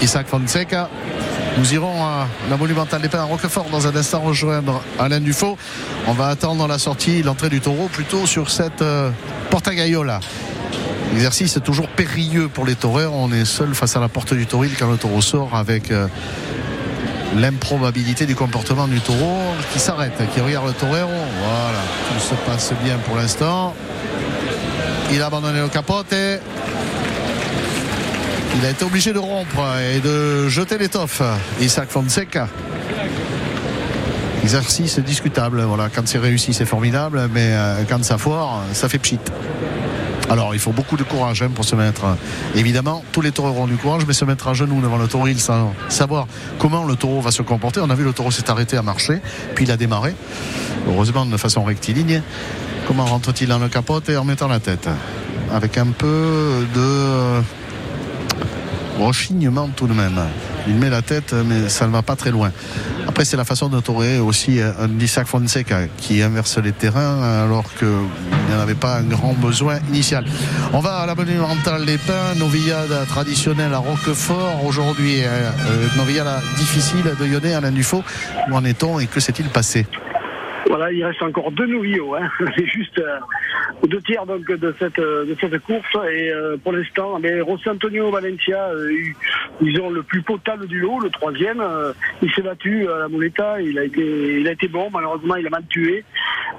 Isaac 0.00 0.28
Fonseca. 0.28 0.88
Nous 1.58 1.72
irons 1.72 2.04
à 2.04 2.28
la 2.50 2.56
monumentale 2.58 3.00
des 3.00 3.08
Pins 3.08 3.20
à 3.20 3.24
Roquefort 3.24 3.70
dans 3.70 3.86
un 3.86 3.96
instant 3.96 4.20
rejoindre 4.20 4.82
Alain 4.98 5.20
Dufaux. 5.20 5.56
On 6.08 6.12
va 6.12 6.28
attendre 6.28 6.68
la 6.68 6.78
sortie, 6.78 7.22
l'entrée 7.22 7.48
du 7.48 7.60
taureau 7.60 7.88
plutôt 7.88 8.26
sur 8.26 8.48
cette 8.48 8.80
euh, 8.80 9.10
Portagayola. 9.50 10.20
Exercice 11.14 11.58
toujours 11.64 11.88
périlleux 11.88 12.46
pour 12.46 12.64
les 12.64 12.76
taureurs. 12.76 13.12
On 13.12 13.32
est 13.32 13.44
seul 13.44 13.74
face 13.74 13.96
à 13.96 14.00
la 14.00 14.08
porte 14.08 14.32
du 14.32 14.46
tauril 14.46 14.70
quand 14.78 14.88
le 14.88 14.98
taureau 14.98 15.20
sort 15.20 15.56
avec 15.56 15.90
euh, 15.90 16.06
l'improbabilité 17.34 18.24
du 18.24 18.36
comportement 18.36 18.86
du 18.86 19.00
taureau 19.00 19.40
qui 19.72 19.80
s'arrête, 19.80 20.12
qui 20.32 20.40
regarde 20.40 20.68
le 20.68 20.74
torero. 20.74 21.10
Voilà, 21.10 21.80
tout 22.08 22.20
se 22.20 22.34
passe 22.48 22.72
bien 22.84 22.98
pour 22.98 23.16
l'instant. 23.16 23.74
Il 25.12 25.20
a 25.20 25.26
abandonné 25.26 25.60
le 25.60 25.68
capote. 25.68 26.14
Il 28.58 28.64
a 28.64 28.70
été 28.70 28.84
obligé 28.84 29.12
de 29.12 29.18
rompre 29.18 29.64
et 29.92 29.98
de 29.98 30.48
jeter 30.48 30.78
l'étoffe. 30.78 31.22
Isaac 31.60 31.88
Fonseca. 31.90 32.48
Exercice 34.46 35.00
discutable. 35.00 35.60
Voilà, 35.62 35.88
quand 35.92 36.06
c'est 36.06 36.18
réussi, 36.18 36.54
c'est 36.54 36.66
formidable, 36.66 37.28
mais 37.34 37.48
euh, 37.50 37.82
quand 37.88 38.04
ça 38.04 38.16
foire, 38.16 38.62
ça 38.74 38.88
fait 38.88 39.00
pchit. 39.00 39.18
Alors 40.30 40.54
il 40.54 40.60
faut 40.60 40.70
beaucoup 40.70 40.96
de 40.96 41.02
courage 41.02 41.42
hein, 41.42 41.50
pour 41.52 41.64
se 41.64 41.74
mettre. 41.74 42.04
Évidemment, 42.54 43.02
tous 43.10 43.22
les 43.22 43.32
taureaux 43.32 43.48
auront 43.48 43.66
du 43.66 43.74
courage, 43.74 44.02
mais 44.06 44.14
se 44.14 44.24
mettre 44.24 44.46
à 44.46 44.54
genoux 44.54 44.80
devant 44.80 44.98
le 44.98 45.08
taureau, 45.08 45.26
sans 45.36 45.74
savoir 45.88 46.28
comment 46.60 46.84
le 46.84 46.94
taureau 46.94 47.20
va 47.20 47.32
se 47.32 47.42
comporter. 47.42 47.80
On 47.80 47.90
a 47.90 47.96
vu 47.96 48.04
le 48.04 48.12
taureau 48.12 48.30
s'est 48.30 48.48
arrêté 48.48 48.76
à 48.76 48.82
marcher, 48.82 49.20
puis 49.56 49.64
il 49.64 49.70
a 49.72 49.76
démarré, 49.76 50.14
heureusement 50.86 51.26
de 51.26 51.36
façon 51.36 51.64
rectiligne. 51.64 52.22
Comment 52.86 53.04
rentre-t-il 53.04 53.48
dans 53.48 53.58
le 53.58 53.68
capote 53.68 54.08
et 54.10 54.16
en 54.16 54.22
mettant 54.22 54.46
la 54.46 54.60
tête? 54.60 54.88
Avec 55.52 55.76
un 55.76 55.86
peu 55.86 56.64
de 56.72 57.42
rechignement 59.00 59.68
tout 59.74 59.88
de 59.88 59.92
même. 59.92 60.20
Il 60.68 60.76
met 60.76 60.90
la 60.90 61.02
tête, 61.02 61.32
mais 61.32 61.68
ça 61.68 61.88
ne 61.88 61.92
va 61.92 62.02
pas 62.02 62.14
très 62.14 62.30
loin. 62.30 62.52
Après, 63.16 63.24
c'est 63.24 63.38
la 63.38 63.46
façon 63.46 63.70
de 63.70 63.80
torer 63.80 64.18
aussi 64.18 64.60
un 64.60 65.00
Isaac 65.00 65.26
Fonseca 65.26 65.86
qui 65.96 66.20
inverse 66.20 66.58
les 66.58 66.72
terrains 66.72 67.22
alors 67.22 67.64
qu'il 67.78 67.88
n'y 67.88 68.54
en 68.54 68.60
avait 68.60 68.74
pas 68.74 68.96
un 68.98 69.04
grand 69.04 69.32
besoin 69.32 69.78
initial. 69.88 70.26
On 70.74 70.80
va 70.80 70.96
à 70.96 71.06
la 71.06 71.14
monumentale 71.14 71.86
des 71.86 71.96
Pins, 71.96 72.34
novillade 72.36 72.94
traditionnelle 73.08 73.72
à 73.72 73.78
Roquefort. 73.78 74.62
Aujourd'hui, 74.66 75.22
euh, 75.24 75.50
novillade 75.96 76.28
difficile 76.58 77.04
de 77.18 77.24
Lyonnais, 77.24 77.54
Alain 77.54 77.70
Dufaux. 77.70 78.04
Où 78.50 78.54
en 78.54 78.66
est-on 78.66 79.00
et 79.00 79.06
que 79.06 79.18
s'est-il 79.18 79.48
passé? 79.48 79.86
Voilà, 80.68 80.92
il 80.92 81.04
reste 81.04 81.22
encore 81.22 81.52
deux 81.52 81.66
novillots. 81.66 82.14
Hein. 82.14 82.28
C'est 82.56 82.66
juste 82.66 82.98
euh, 82.98 83.18
aux 83.82 83.86
deux 83.86 84.00
tiers 84.02 84.26
donc, 84.26 84.44
de, 84.46 84.74
cette, 84.78 84.98
euh, 84.98 85.24
de 85.24 85.36
cette 85.40 85.58
course. 85.60 85.94
Et 86.10 86.30
euh, 86.30 86.56
pour 86.56 86.72
l'instant, 86.72 87.18
mais 87.20 87.38
José 87.38 87.70
Antonio 87.70 88.10
Valencia, 88.10 88.68
euh, 88.68 88.90
ils 89.60 89.80
ont 89.80 89.90
le 89.90 90.02
plus 90.02 90.22
potable 90.22 90.66
du 90.66 90.80
lot, 90.80 91.00
le 91.00 91.10
troisième. 91.10 91.60
Euh, 91.60 91.92
il 92.22 92.30
s'est 92.32 92.42
battu 92.42 92.88
à 92.88 92.98
la 93.00 93.08
Moleta. 93.08 93.60
Il 93.60 93.78
a 93.78 93.84
été, 93.84 94.68
bon. 94.68 94.90
Malheureusement, 94.92 95.36
il 95.36 95.46
a 95.46 95.50
mal 95.50 95.64
tué. 95.68 96.04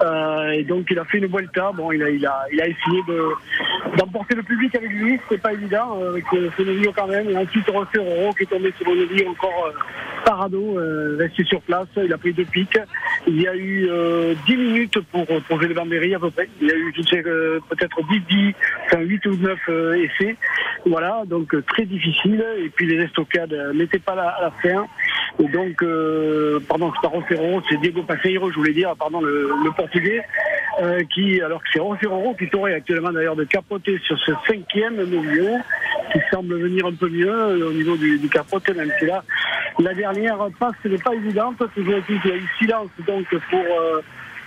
Euh, 0.02 0.52
et 0.52 0.64
donc, 0.64 0.88
il 0.90 1.00
a 1.00 1.06
fait 1.06 1.18
une 1.18 1.28
Vuelta. 1.28 1.72
Bon, 1.74 1.92
il 1.92 2.02
a, 2.04 2.10
il 2.10 2.26
a, 2.26 2.46
il 2.52 2.62
a 2.62 2.68
essayé 2.68 3.02
de, 3.08 3.98
d'emporter 3.98 4.36
le 4.36 4.44
public 4.44 4.74
avec 4.76 4.90
lui. 4.92 5.20
C'était 5.24 5.42
pas 5.42 5.54
évident 5.54 6.00
euh, 6.00 6.12
avec 6.12 6.26
euh, 6.34 6.50
ce 6.58 6.64
novillo 6.64 6.92
quand 6.96 7.08
même. 7.08 7.30
Et 7.30 7.38
ensuite, 7.38 7.68
Rosé 7.70 7.98
Roro 7.98 8.34
qui 8.34 8.44
est 8.44 8.48
tombé 8.48 8.74
sur 8.78 8.94
novillo 8.94 9.30
encore 9.30 9.68
euh, 9.68 10.24
parado, 10.26 10.78
euh, 10.78 11.18
resté 11.20 11.44
sur 11.46 11.62
place. 11.62 11.88
Il 11.98 12.14
a 12.14 12.18
pris 12.18 12.34
deux 12.34 12.46
pics. 12.46 12.80
Il 13.28 13.42
y 13.42 13.48
a 13.48 13.56
eu 13.56 13.90
euh, 13.98 14.36
10 14.46 14.58
minutes 14.58 15.00
pour 15.12 15.26
poser 15.26 15.68
le 15.68 15.74
Bambéry 15.74 16.14
à 16.16 16.20
peu 16.20 16.30
près. 16.32 16.48
Il 16.62 16.68
y 16.68 16.72
a 16.72 16.76
eu, 16.76 16.94
euh, 17.26 17.60
peut-être 17.70 18.00
10, 18.10 18.20
10, 18.30 18.54
enfin 18.86 19.00
8 19.00 19.26
ou 19.26 19.36
9 19.36 19.60
euh, 19.70 19.94
essais. 19.94 20.36
Voilà, 20.86 21.24
donc 21.26 21.54
euh, 21.54 21.64
très 21.68 21.86
difficile. 21.86 22.44
Et 22.60 22.70
puis 22.70 22.86
les 22.86 23.04
estocades 23.04 23.54
euh, 23.54 23.74
n'étaient 23.74 24.00
pas 24.00 24.14
à 24.14 24.42
la 24.42 24.52
fin. 24.62 24.86
Et 25.40 25.48
donc, 25.48 25.82
euh, 25.84 26.60
pardon, 26.68 26.92
c'est 26.96 27.02
pas 27.02 27.16
Roferro, 27.16 27.62
c'est 27.70 27.80
Diego 27.80 28.02
Paseiro, 28.04 28.50
je 28.50 28.56
voulais 28.56 28.74
dire, 28.74 28.96
pardon, 28.98 29.22
le, 29.22 29.52
portugais, 29.76 30.24
euh, 30.82 31.04
qui, 31.14 31.40
alors 31.42 31.62
que 31.62 31.70
c'est 31.72 31.80
Roferro 31.80 32.34
qui 32.34 32.50
t'aurait 32.50 32.74
actuellement 32.74 33.12
d'ailleurs 33.12 33.36
de 33.36 33.44
capoter 33.44 34.00
sur 34.00 34.18
ce 34.20 34.32
cinquième 34.48 34.96
novillo, 34.96 35.58
qui 36.12 36.20
semble 36.32 36.60
venir 36.60 36.86
un 36.88 36.94
peu 36.94 37.10
mieux 37.10 37.30
euh, 37.30 37.70
au 37.70 37.74
niveau 37.74 37.96
du, 37.98 38.18
du 38.18 38.30
même 38.76 38.92
si 39.00 39.06
là, 39.06 39.24
la 39.80 39.94
dernière 39.94 40.38
passe 40.60 40.74
n'est 40.86 40.98
pas 40.98 41.14
évidente. 41.14 41.62
Toujours 41.76 42.04
qu'il 42.06 42.16
y 42.26 42.32
a 42.32 42.36
eu 42.36 42.50
silence 42.60 42.90
donc 43.06 43.28
pour 43.50 43.60
euh, 43.60 43.87
euh, 43.87 43.87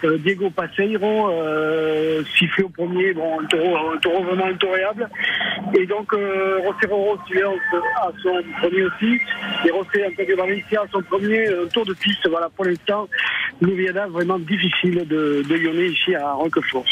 Diego 0.02 0.49
Paseiro, 0.51 1.28
euh, 1.28 2.23
sifflé 2.36 2.65
au 2.65 2.69
premier, 2.70 3.12
bon, 3.12 3.41
un 3.41 3.47
taureau, 3.47 4.23
vraiment 4.25 4.47
intoréable. 4.47 5.09
Et 5.78 5.86
donc, 5.86 6.12
euh, 6.15 6.60
silence 7.28 7.59
à 7.97 8.10
son 8.23 8.43
premier 8.60 8.85
aussi. 8.85 9.20
Et 9.67 9.70
Rosé 9.70 10.07
Antonio 10.07 10.36
à 10.77 10.86
son 10.91 11.02
premier 11.02 11.49
euh, 11.49 11.67
tour 11.67 11.85
de 11.85 11.93
piste. 11.94 12.27
Voilà, 12.28 12.49
pour 12.49 12.65
l'instant, 12.65 13.09
Louviada 13.60 14.07
vraiment 14.07 14.39
difficile 14.39 15.07
de, 15.07 15.43
de 15.47 15.91
ici 15.91 16.15
à 16.15 16.33
Roquefort. 16.33 16.86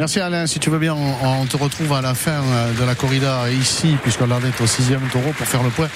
Merci 0.00 0.18
Alain, 0.18 0.46
si 0.46 0.58
tu 0.58 0.70
veux 0.70 0.78
bien, 0.78 0.94
on, 0.94 1.44
te 1.44 1.58
retrouve 1.58 1.92
à 1.92 2.00
la 2.00 2.14
fin 2.14 2.42
euh, 2.42 2.72
de 2.72 2.84
la 2.86 2.94
corrida 2.94 3.50
ici, 3.50 3.98
puisqu'on 4.02 4.30
en 4.30 4.42
est 4.42 4.58
au 4.62 4.66
sixième 4.66 5.02
taureau 5.12 5.32
pour 5.36 5.46
faire 5.46 5.62
le 5.62 5.68
point, 5.68 5.90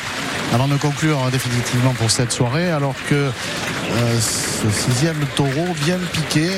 avant 0.52 0.68
de 0.68 0.76
conclure 0.76 1.18
euh, 1.24 1.31
définitivement 1.31 1.92
pour 1.94 2.10
cette 2.10 2.31
soirée, 2.31 2.70
alors 2.70 2.94
que 3.08 3.15
euh, 3.15 4.20
ce 4.20 4.70
sixième 4.70 5.18
taureau 5.34 5.66
vient 5.84 5.99
piquer 6.12 6.49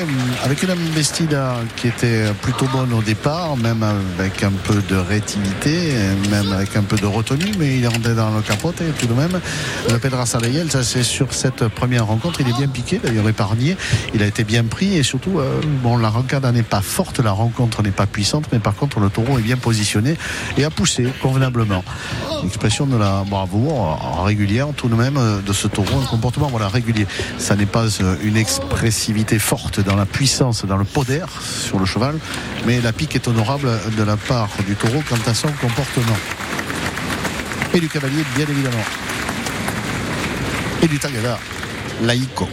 avec 0.43 0.61
une 0.63 0.71
investida 0.71 1.55
qui 1.75 1.87
était 1.87 2.25
plutôt 2.41 2.65
bonne 2.67 2.93
au 2.93 3.01
départ, 3.01 3.57
même 3.57 3.83
avec 3.83 4.43
un 4.43 4.51
peu 4.51 4.81
de 4.87 4.95
réactivité, 4.95 5.91
euh, 5.93 6.13
même 6.29 6.51
avec 6.51 6.75
un 6.75 6.83
peu 6.83 6.95
de 6.95 7.05
retenue, 7.05 7.51
mais 7.57 7.77
il 7.77 7.87
rentré 7.87 8.13
dans 8.13 8.29
le 8.35 8.41
capote 8.41 8.81
et 8.81 8.91
tout 8.99 9.07
de 9.07 9.13
même, 9.13 9.39
le 9.89 9.97
Pedra 9.97 10.25
Saleyel, 10.25 10.69
ça 10.69 10.83
c'est 10.83 11.03
sur 11.03 11.33
cette 11.33 11.67
première 11.67 12.07
rencontre, 12.07 12.41
il 12.41 12.49
est 12.49 12.57
bien 12.57 12.67
piqué, 12.67 12.99
d'ailleurs 13.03 13.27
épargné, 13.27 13.77
il 14.13 14.21
a 14.21 14.27
été 14.27 14.43
bien 14.43 14.63
pris 14.63 14.95
et 14.95 15.03
surtout, 15.03 15.39
bon, 15.81 15.97
la 15.97 16.09
rancade 16.09 16.45
n'est 16.53 16.63
pas 16.63 16.81
forte, 16.81 17.19
la 17.19 17.31
rencontre 17.37 17.83
n'est 17.83 17.91
pas 17.91 18.05
puissante, 18.05 18.45
mais 18.51 18.59
par 18.59 18.75
contre 18.75 18.99
le 18.99 19.09
taureau 19.09 19.37
est 19.39 19.41
bien 19.41 19.57
positionné 19.57 20.17
et 20.57 20.63
a 20.63 20.69
poussé 20.69 21.07
convenablement. 21.21 21.83
L'expression 22.43 22.85
de 22.85 22.97
la 22.97 23.23
bravoure 23.23 24.23
régulière 24.23 24.67
tout 24.75 24.89
de 24.89 24.95
même 24.95 25.19
de 25.45 25.53
ce 25.53 25.67
taureau, 25.67 25.99
un 26.01 26.05
comportement 26.05 26.47
voilà 26.47 26.67
régulier. 26.67 27.07
Ça 27.37 27.55
n'est 27.55 27.65
pas 27.65 27.85
euh, 28.01 28.15
une 28.23 28.37
expressivité 28.37 29.39
forte 29.39 29.79
dans 29.79 29.95
la 29.95 30.05
puissance, 30.05 30.65
dans 30.65 30.77
le 30.77 30.85
poder 30.85 31.23
sur 31.39 31.79
le 31.79 31.85
cheval, 31.85 32.15
mais 32.65 32.81
la 32.81 32.93
pique 32.93 33.15
est 33.15 33.27
honorable 33.27 33.69
de 33.97 34.03
la 34.03 34.17
part 34.17 34.49
du 34.65 34.75
taureau 34.75 35.03
quant 35.07 35.29
à 35.29 35.33
son 35.33 35.49
comportement. 35.61 36.17
Et 37.73 37.79
du 37.79 37.89
cavalier, 37.89 38.23
bien 38.35 38.45
évidemment. 38.49 38.85
Et 40.81 40.87
du 40.87 40.99
tagada, 40.99 41.37
laïco, 42.03 42.47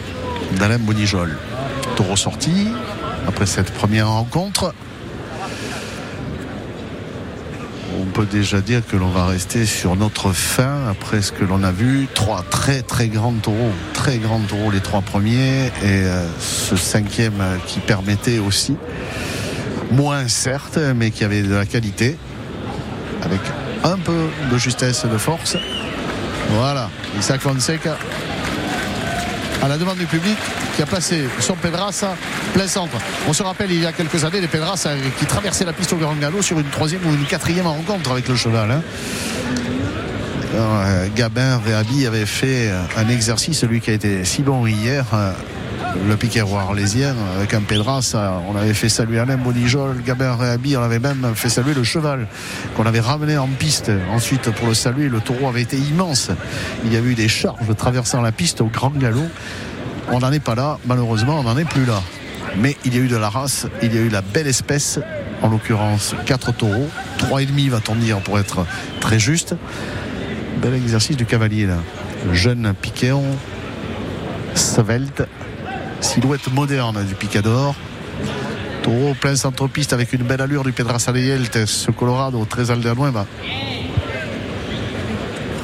d'Alain 0.57 0.79
Bonijol. 0.79 1.37
Taureau 1.95 2.15
sorti, 2.15 2.69
après 3.27 3.45
cette 3.45 3.71
première 3.71 4.09
rencontre. 4.09 4.73
On 7.99 8.05
peut 8.05 8.25
déjà 8.25 8.61
dire 8.61 8.81
que 8.85 8.95
l'on 8.95 9.09
va 9.09 9.25
rester 9.25 9.65
sur 9.65 9.95
notre 9.95 10.31
fin 10.31 10.87
après 10.89 11.21
ce 11.21 11.31
que 11.31 11.43
l'on 11.43 11.63
a 11.63 11.71
vu. 11.71 12.07
Trois 12.13 12.43
très 12.49 12.81
très 12.81 13.07
grands 13.07 13.33
taureaux, 13.33 13.71
très 13.93 14.17
grands 14.17 14.41
taureaux 14.41 14.71
les 14.71 14.79
trois 14.79 15.01
premiers 15.01 15.67
et 15.67 15.71
euh, 15.83 16.25
ce 16.39 16.75
cinquième 16.75 17.41
qui 17.67 17.79
permettait 17.79 18.39
aussi, 18.39 18.75
moins 19.91 20.27
certes, 20.27 20.79
mais 20.95 21.11
qui 21.11 21.23
avait 21.23 21.41
de 21.41 21.53
la 21.53 21.65
qualité, 21.65 22.17
avec 23.21 23.41
un 23.83 23.97
peu 23.97 24.27
de 24.51 24.57
justesse 24.57 25.05
et 25.05 25.09
de 25.09 25.17
force. 25.17 25.57
Voilà, 26.51 26.89
Isaac 27.19 27.41
Fonseca 27.41 27.97
à 29.61 29.67
la 29.67 29.77
demande 29.77 29.97
du 29.97 30.05
public 30.05 30.37
qui 30.75 30.81
a 30.81 30.85
placé 30.85 31.23
son 31.39 31.55
Pedrassa 31.55 32.15
plein 32.53 32.67
centre. 32.67 32.97
On 33.27 33.33
se 33.33 33.43
rappelle 33.43 33.71
il 33.71 33.81
y 33.81 33.85
a 33.85 33.91
quelques 33.91 34.23
années 34.23 34.41
les 34.41 34.47
Pedrassa 34.47 34.91
qui 35.17 35.25
traversaient 35.25 35.65
la 35.65 35.73
piste 35.73 35.93
au 35.93 35.97
Grand 35.97 36.15
Galop 36.15 36.41
sur 36.41 36.59
une 36.59 36.69
troisième 36.69 37.05
ou 37.05 37.13
une 37.13 37.25
quatrième 37.25 37.67
rencontre 37.67 38.11
avec 38.11 38.27
le 38.27 38.35
cheval. 38.35 38.71
hein. 38.71 38.81
Euh, 40.53 41.07
Gabin 41.15 41.57
Réhabi 41.57 42.05
avait 42.05 42.25
fait 42.25 42.71
un 42.97 43.09
exercice, 43.09 43.59
celui 43.59 43.81
qui 43.81 43.89
a 43.89 43.93
été 43.93 44.23
si 44.25 44.41
bon 44.41 44.65
hier. 44.65 45.05
euh, 45.13 45.31
le 46.09 46.17
piquet 46.17 46.41
roi 46.41 46.61
arlésien 46.61 47.15
avec 47.37 47.53
un 47.53 47.61
Pedrassa, 47.61 48.41
on 48.49 48.55
avait 48.57 48.73
fait 48.73 48.89
saluer 48.89 49.19
Alain 49.19 49.37
Bonijol, 49.37 50.01
Gabin 50.05 50.35
Réhabi, 50.35 50.75
on 50.75 50.81
avait 50.81 50.99
même 50.99 51.31
fait 51.35 51.47
saluer 51.47 51.73
le 51.73 51.83
cheval 51.83 52.27
qu'on 52.75 52.85
avait 52.85 52.99
ramené 52.99 53.37
en 53.37 53.47
piste. 53.47 53.91
Ensuite, 54.11 54.49
pour 54.51 54.67
le 54.67 54.73
saluer, 54.73 55.07
le 55.07 55.19
taureau 55.21 55.47
avait 55.47 55.61
été 55.61 55.77
immense. 55.77 56.31
Il 56.85 56.93
y 56.93 56.97
a 56.97 56.99
eu 56.99 57.15
des 57.15 57.29
charges 57.29 57.73
traversant 57.77 58.21
la 58.21 58.33
piste 58.33 58.59
au 58.61 58.65
grand 58.65 58.89
galop. 58.89 59.27
On 60.11 60.19
n'en 60.19 60.31
est 60.31 60.39
pas 60.39 60.55
là, 60.55 60.77
malheureusement, 60.85 61.39
on 61.39 61.43
n'en 61.43 61.57
est 61.57 61.65
plus 61.65 61.85
là. 61.85 62.01
Mais 62.57 62.77
il 62.85 62.95
y 62.95 62.99
a 62.99 63.01
eu 63.01 63.07
de 63.07 63.17
la 63.17 63.29
race, 63.29 63.67
il 63.81 63.93
y 63.93 63.97
a 63.97 64.01
eu 64.01 64.09
la 64.09 64.21
belle 64.21 64.47
espèce, 64.47 64.99
en 65.41 65.49
l'occurrence 65.49 66.15
quatre 66.25 66.53
taureaux, 66.53 66.89
trois 67.17 67.41
et 67.41 67.45
demi 67.45 67.67
va-t-on 67.69 67.95
dire 67.95 68.19
pour 68.19 68.39
être 68.39 68.65
très 69.01 69.19
juste. 69.19 69.55
Bel 70.61 70.73
exercice 70.73 71.17
du 71.17 71.25
cavalier 71.25 71.65
là. 71.65 71.77
Jeune 72.31 72.73
piquéon, 72.81 73.23
svelte, 74.53 75.23
silhouette 76.01 76.51
moderne 76.53 77.03
du 77.03 77.15
picador. 77.15 77.75
Taureau 78.83 79.15
plein 79.19 79.35
centre-piste 79.35 79.93
avec 79.93 80.13
une 80.13 80.23
belle 80.23 80.41
allure 80.41 80.63
du 80.63 80.71
Pedraza 80.71 81.11
de 81.11 81.19
Yeltes, 81.19 81.65
ce 81.65 81.91
Colorado 81.91 82.45
très 82.45 82.71
Aldernueva. 82.71 83.25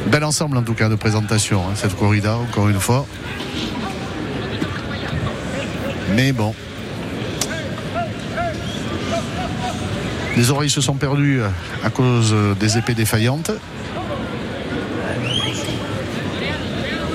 Bel 0.08 0.24
ensemble 0.24 0.58
en 0.58 0.64
tout 0.64 0.74
cas 0.74 0.90
de 0.90 0.96
présentation, 0.96 1.62
hein, 1.62 1.74
cette 1.76 1.96
corrida, 1.96 2.36
encore 2.36 2.68
une 2.68 2.80
fois. 2.80 3.06
Mais 6.16 6.32
bon. 6.32 6.54
Les 10.38 10.50
oreilles 10.50 10.70
se 10.70 10.82
sont 10.82 10.96
perdues 10.96 11.42
à 11.84 11.90
cause 11.90 12.36
des 12.60 12.78
épées 12.78 12.94
défaillantes. 12.94 13.52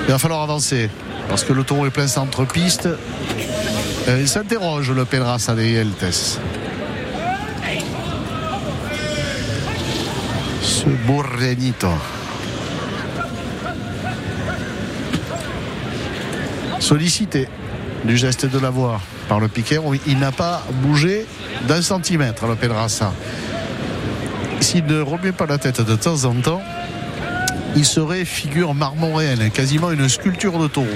Il 0.07 0.11
va 0.11 0.19
falloir 0.19 0.41
avancer 0.41 0.89
parce 1.27 1.43
que 1.43 1.51
le 1.51 1.63
taureau 1.63 1.85
est 1.85 1.91
plein 1.91 2.07
centre-piste. 2.07 2.87
Euh, 4.07 4.19
Il 4.21 4.27
s'interroge 4.29 4.91
le 4.91 5.03
Pedraza 5.03 5.53
de 5.53 5.63
Yeltes. 5.63 6.39
Ce 10.61 10.85
Burrenito. 11.05 11.89
Sollicité 16.79 17.49
du 18.03 18.17
geste 18.17 18.45
de 18.45 18.59
la 18.59 18.69
voix 18.69 19.01
par 19.27 19.39
le 19.39 19.47
piquet, 19.47 19.79
il 20.05 20.19
n'a 20.19 20.31
pas 20.31 20.63
bougé 20.81 21.25
d'un 21.67 21.81
centimètre 21.81 22.45
le 22.47 22.55
Pedraza. 22.55 23.11
S'il 24.59 24.85
ne 24.85 25.01
remet 25.01 25.31
pas 25.31 25.45
la 25.45 25.57
tête 25.57 25.81
de 25.81 25.95
temps 25.95 26.25
en 26.25 26.33
temps, 26.35 26.61
il 27.75 27.85
serait 27.85 28.25
figure 28.25 28.73
marmoréenne, 28.73 29.51
quasiment 29.51 29.91
une 29.91 30.09
sculpture 30.09 30.57
de 30.57 30.67
taureau. 30.67 30.87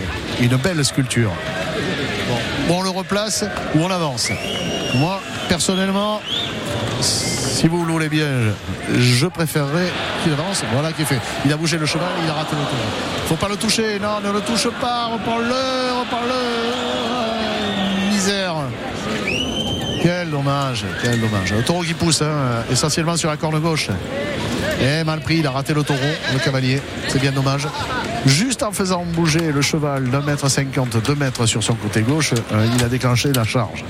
Une 0.42 0.56
belle 0.56 0.84
sculpture. 0.84 1.32
Bon, 2.68 2.80
on 2.80 2.82
le 2.82 2.90
replace 2.90 3.46
ou 3.76 3.80
on 3.80 3.92
avance. 3.92 4.32
Moi, 4.96 5.22
personnellement, 5.48 6.22
si 7.62 7.68
vous 7.68 7.86
le 7.86 7.92
voulez 7.92 8.10
bien, 8.10 8.26
je 8.98 9.28
préférerais 9.28 9.92
qu'il 10.24 10.34
avance. 10.34 10.64
Voilà 10.74 10.92
qui 10.94 11.06
fait. 11.06 11.20
Il 11.46 11.54
a 11.54 11.58
bougé 11.58 11.78
le 11.78 11.86
cheval, 11.86 12.10
il 12.24 12.28
a 12.28 12.34
raté 12.34 12.56
le 12.56 12.64
tour. 12.64 13.28
Faut 13.28 13.36
pas 13.36 13.50
le 13.50 13.56
toucher. 13.56 14.00
Non, 14.00 14.20
ne 14.20 14.34
le 14.34 14.42
touche 14.42 14.68
pas. 14.82 15.06
Reprends-le, 15.14 16.00
reprends-le. 16.00 16.42
Ah, 17.14 18.12
Misère. 18.12 18.56
Quel 20.02 20.32
dommage, 20.32 20.86
quel 21.04 21.22
dommage. 21.22 21.54
Le 21.54 21.62
taureau 21.62 21.84
qui 21.84 21.94
pousse, 21.94 22.24
hein, 22.24 22.64
essentiellement 22.72 23.16
sur 23.16 23.30
la 23.30 23.38
corne 23.38 23.60
gauche. 23.60 23.90
Et 24.82 25.04
mal 25.04 25.20
pris, 25.20 25.38
il 25.38 25.46
a 25.46 25.52
raté 25.52 25.76
le 25.76 25.84
taureau, 25.84 26.00
le 26.34 26.40
cavalier. 26.40 26.82
C'est 27.10 27.22
bien 27.22 27.32
dommage. 27.32 27.68
Juste 28.26 28.64
en 28.64 28.72
faisant 28.72 29.06
bouger 29.06 29.52
le 29.52 29.62
cheval 29.62 30.10
d'un 30.10 30.22
mètre 30.22 30.50
cinquante, 30.50 30.98
deux 31.06 31.16
mètres 31.16 31.46
sur 31.46 31.62
son 31.62 31.76
côté 31.76 32.02
gauche, 32.02 32.34
euh, 32.34 32.68
il 32.76 32.84
a 32.84 32.88
déclenché 32.88 33.32
la 33.32 33.44
charge. 33.44 33.86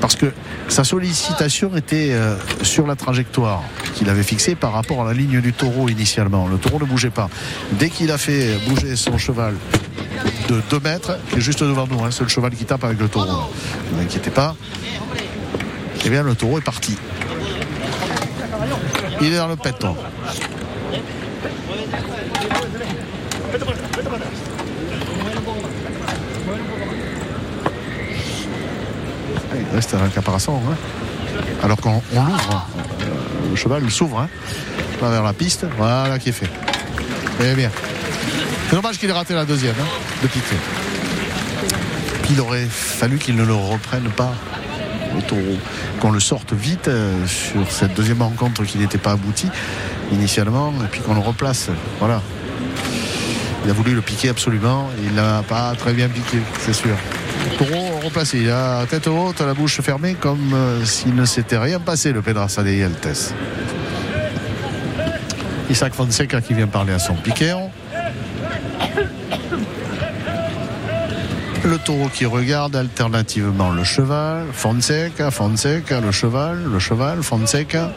Parce 0.00 0.16
que 0.16 0.32
sa 0.68 0.84
sollicitation 0.84 1.76
était 1.76 2.10
euh, 2.12 2.36
sur 2.62 2.86
la 2.86 2.96
trajectoire 2.96 3.62
qu'il 3.94 4.08
avait 4.08 4.22
fixée 4.22 4.54
par 4.54 4.72
rapport 4.72 5.02
à 5.02 5.04
la 5.04 5.12
ligne 5.12 5.40
du 5.40 5.52
taureau 5.52 5.88
initialement. 5.88 6.48
Le 6.48 6.58
taureau 6.58 6.78
ne 6.78 6.84
bougeait 6.84 7.10
pas. 7.10 7.28
Dès 7.72 7.88
qu'il 7.88 8.10
a 8.10 8.18
fait 8.18 8.58
bouger 8.68 8.96
son 8.96 9.18
cheval 9.18 9.54
de 10.48 10.62
2 10.70 10.80
mètres, 10.80 11.18
qui 11.30 11.38
est 11.38 11.40
juste 11.40 11.62
devant 11.62 11.86
nous, 11.86 12.04
hein, 12.04 12.10
c'est 12.10 12.22
le 12.22 12.28
cheval 12.28 12.52
qui 12.52 12.64
tape 12.64 12.84
avec 12.84 13.00
le 13.00 13.08
taureau. 13.08 13.50
Ne 13.92 13.96
vous 13.96 14.02
inquiétez 14.02 14.30
pas. 14.30 14.54
Eh 16.04 16.10
bien, 16.10 16.22
le 16.22 16.34
taureau 16.34 16.58
est 16.58 16.64
parti. 16.64 16.96
Il 19.20 19.32
est 19.32 19.38
dans 19.38 19.48
le 19.48 19.56
péton. 19.56 19.96
Reste 29.74 29.94
un 29.94 30.08
caparazon. 30.08 30.56
Hein. 30.56 30.74
Alors 31.62 31.78
qu'on 31.78 32.02
on 32.14 32.24
l'ouvre, 32.24 32.68
euh, 33.00 33.50
le 33.50 33.56
cheval 33.56 33.90
s'ouvre 33.90 34.20
hein, 34.20 34.28
vers 35.00 35.22
la 35.22 35.32
piste. 35.32 35.66
Voilà 35.76 36.18
qui 36.18 36.30
est 36.30 36.32
fait. 36.32 36.50
Eh 37.42 37.54
bien. 37.54 37.70
C'est 38.68 38.76
dommage 38.76 38.98
qu'il 38.98 39.08
ait 39.08 39.12
raté 39.12 39.34
la 39.34 39.44
deuxième 39.44 39.74
hein, 39.80 39.86
de 40.22 40.26
piquet. 40.28 40.56
Puis 42.22 42.32
il 42.32 42.40
aurait 42.40 42.66
fallu 42.66 43.18
qu'il 43.18 43.36
ne 43.36 43.44
le 43.44 43.54
reprenne 43.54 44.10
pas 44.10 44.32
au 45.16 45.20
taureau. 45.20 45.58
Qu'on 46.00 46.10
le 46.10 46.20
sorte 46.20 46.52
vite 46.52 46.88
euh, 46.88 47.26
sur 47.26 47.70
cette 47.70 47.94
deuxième 47.94 48.22
rencontre 48.22 48.64
qui 48.64 48.78
n'était 48.78 48.98
pas 48.98 49.12
aboutie 49.12 49.48
initialement, 50.12 50.72
et 50.84 50.88
puis 50.90 51.00
qu'on 51.00 51.14
le 51.14 51.20
replace. 51.20 51.68
Voilà. 52.00 52.20
Il 53.64 53.70
a 53.70 53.72
voulu 53.72 53.94
le 53.94 54.02
piquer 54.02 54.28
absolument, 54.28 54.90
il 55.02 55.14
n'a 55.14 55.42
pas 55.42 55.74
très 55.76 55.92
bien 55.92 56.08
piqué, 56.08 56.38
c'est 56.60 56.72
sûr. 56.72 56.96
Taureau 57.58 58.00
replacé, 58.04 58.38
il 58.38 58.88
tête 58.88 59.06
haute, 59.06 59.40
la 59.40 59.54
bouche 59.54 59.80
fermée, 59.80 60.14
comme 60.14 60.52
euh, 60.52 60.84
s'il 60.84 61.14
ne 61.14 61.24
s'était 61.24 61.58
rien 61.58 61.80
passé, 61.80 62.12
le 62.12 62.20
Pedraza 62.20 62.62
de 62.62 62.70
Yeltes. 62.70 63.34
Isaac 65.70 65.94
Fonseca 65.94 66.40
qui 66.40 66.54
vient 66.54 66.66
parler 66.66 66.92
à 66.92 66.98
son 66.98 67.14
piquéon. 67.14 67.70
Le 71.64 71.78
taureau 71.78 72.08
qui 72.08 72.26
regarde 72.26 72.76
alternativement 72.76 73.72
le 73.72 73.82
cheval, 73.82 74.46
Fonseca, 74.52 75.30
Fonseca, 75.30 76.00
le 76.00 76.12
cheval, 76.12 76.62
le 76.62 76.78
cheval, 76.78 77.22
Fonseca. 77.22 77.92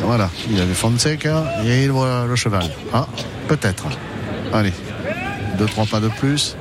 Voilà, 0.00 0.28
il 0.50 0.60
avait 0.60 0.74
Fonseca 0.74 1.44
et 1.64 1.84
il 1.84 1.90
voit 1.92 2.24
le 2.26 2.34
cheval. 2.34 2.64
Ah, 2.92 3.06
peut-être. 3.46 3.84
Allez, 4.52 4.72
deux, 5.58 5.66
trois 5.66 5.86
pas 5.86 6.00
de 6.00 6.08
plus. 6.08 6.56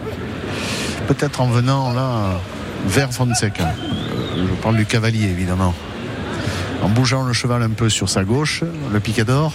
Peut-être 1.07 1.41
en 1.41 1.47
venant 1.47 1.93
là 1.93 2.39
vers 2.85 3.11
Fonseca. 3.11 3.63
Euh, 3.63 4.47
Je 4.47 4.53
parle 4.61 4.77
du 4.77 4.85
cavalier 4.85 5.25
évidemment. 5.25 5.73
En 6.81 6.89
bougeant 6.89 7.23
le 7.23 7.33
cheval 7.33 7.61
un 7.61 7.69
peu 7.69 7.89
sur 7.89 8.09
sa 8.09 8.23
gauche, 8.23 8.63
le 8.91 8.99
picador. 8.99 9.53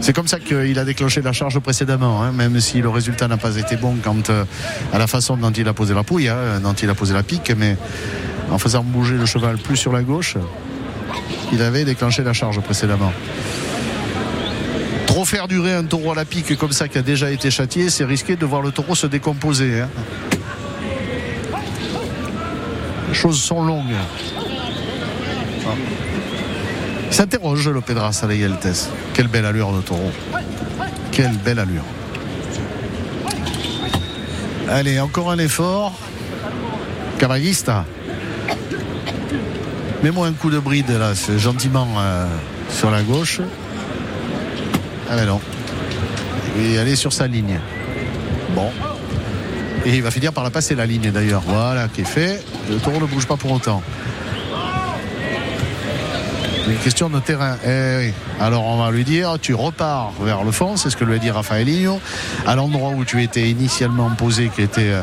C'est 0.00 0.12
comme 0.12 0.26
ça 0.26 0.40
qu'il 0.40 0.78
a 0.78 0.84
déclenché 0.84 1.22
la 1.22 1.32
charge 1.32 1.60
précédemment, 1.60 2.22
hein, 2.22 2.32
même 2.32 2.60
si 2.60 2.80
le 2.80 2.88
résultat 2.88 3.28
n'a 3.28 3.36
pas 3.36 3.56
été 3.56 3.76
bon 3.76 3.96
quant 4.02 4.16
euh, 4.30 4.44
à 4.92 4.98
la 4.98 5.06
façon 5.06 5.36
dont 5.36 5.52
il 5.52 5.68
a 5.68 5.72
posé 5.72 5.94
la 5.94 6.02
pouille, 6.02 6.28
hein, 6.28 6.60
dont 6.60 6.72
il 6.72 6.90
a 6.90 6.94
posé 6.94 7.14
la 7.14 7.22
pique, 7.22 7.52
mais 7.56 7.76
en 8.50 8.58
faisant 8.58 8.82
bouger 8.82 9.14
le 9.14 9.26
cheval 9.26 9.58
plus 9.58 9.76
sur 9.76 9.92
la 9.92 10.02
gauche, 10.02 10.36
il 11.52 11.62
avait 11.62 11.84
déclenché 11.84 12.24
la 12.24 12.32
charge 12.32 12.60
précédemment. 12.60 13.12
Faire 15.24 15.48
durer 15.48 15.72
un 15.72 15.84
taureau 15.84 16.12
à 16.12 16.14
la 16.14 16.24
pique 16.26 16.58
comme 16.58 16.72
ça 16.72 16.88
qui 16.88 16.98
a 16.98 17.02
déjà 17.02 17.30
été 17.30 17.50
châtié, 17.50 17.88
c'est 17.88 18.04
risqué 18.04 18.36
de 18.36 18.44
voir 18.44 18.60
le 18.60 18.70
taureau 18.70 18.94
se 18.94 19.06
décomposer. 19.06 19.80
hein. 19.80 19.88
Les 23.08 23.14
choses 23.14 23.40
sont 23.40 23.62
longues. 23.62 23.94
Ah. 25.64 25.70
Il 27.08 27.14
s'interroge 27.14 27.66
le 27.68 27.80
Pedraza 27.80 28.26
de 28.26 28.34
Yeltes. 28.34 28.90
Quelle 29.14 29.28
belle 29.28 29.46
allure 29.46 29.72
de 29.72 29.80
taureau. 29.80 30.10
Quelle 31.12 31.36
belle 31.38 31.60
allure. 31.60 31.84
Allez, 34.68 35.00
encore 35.00 35.30
un 35.30 35.38
effort. 35.38 35.94
Cavallista. 37.18 37.86
Mets-moi 40.02 40.26
un 40.26 40.32
coup 40.32 40.50
de 40.50 40.58
bride 40.58 40.90
là, 40.90 41.12
gentiment 41.38 41.86
euh, 41.96 42.26
sur 42.68 42.90
la 42.90 43.02
gauche. 43.02 43.40
Ah 45.14 45.26
non. 45.26 45.40
Et 46.58 46.78
aller 46.78 46.96
sur 46.96 47.12
sa 47.12 47.26
ligne. 47.26 47.60
Bon. 48.54 48.70
Et 49.84 49.96
il 49.96 50.02
va 50.02 50.10
finir 50.10 50.32
par 50.32 50.42
la 50.42 50.48
passer 50.48 50.74
la 50.74 50.86
ligne 50.86 51.10
d'ailleurs. 51.10 51.42
Voilà 51.46 51.88
qui 51.88 52.00
est 52.00 52.04
fait. 52.04 52.42
Le 52.70 52.76
taureau 52.76 52.98
ne 52.98 53.04
bouge 53.04 53.26
pas 53.26 53.36
pour 53.36 53.52
autant. 53.52 53.82
Une 56.66 56.78
question 56.78 57.10
de 57.10 57.20
terrain. 57.20 57.58
Eh. 57.66 58.14
Alors 58.40 58.64
on 58.64 58.82
va 58.82 58.90
lui 58.90 59.04
dire, 59.04 59.36
tu 59.38 59.52
repars 59.52 60.12
vers 60.22 60.44
le 60.44 60.50
fond, 60.50 60.78
c'est 60.78 60.88
ce 60.88 60.96
que 60.96 61.04
lui 61.04 61.16
a 61.16 61.18
dit 61.18 61.30
à 62.46 62.54
l'endroit 62.54 62.92
où 62.96 63.04
tu 63.04 63.22
étais 63.22 63.50
initialement 63.50 64.08
posé, 64.10 64.48
qui 64.48 64.62
était 64.62 64.92
euh, 64.92 65.02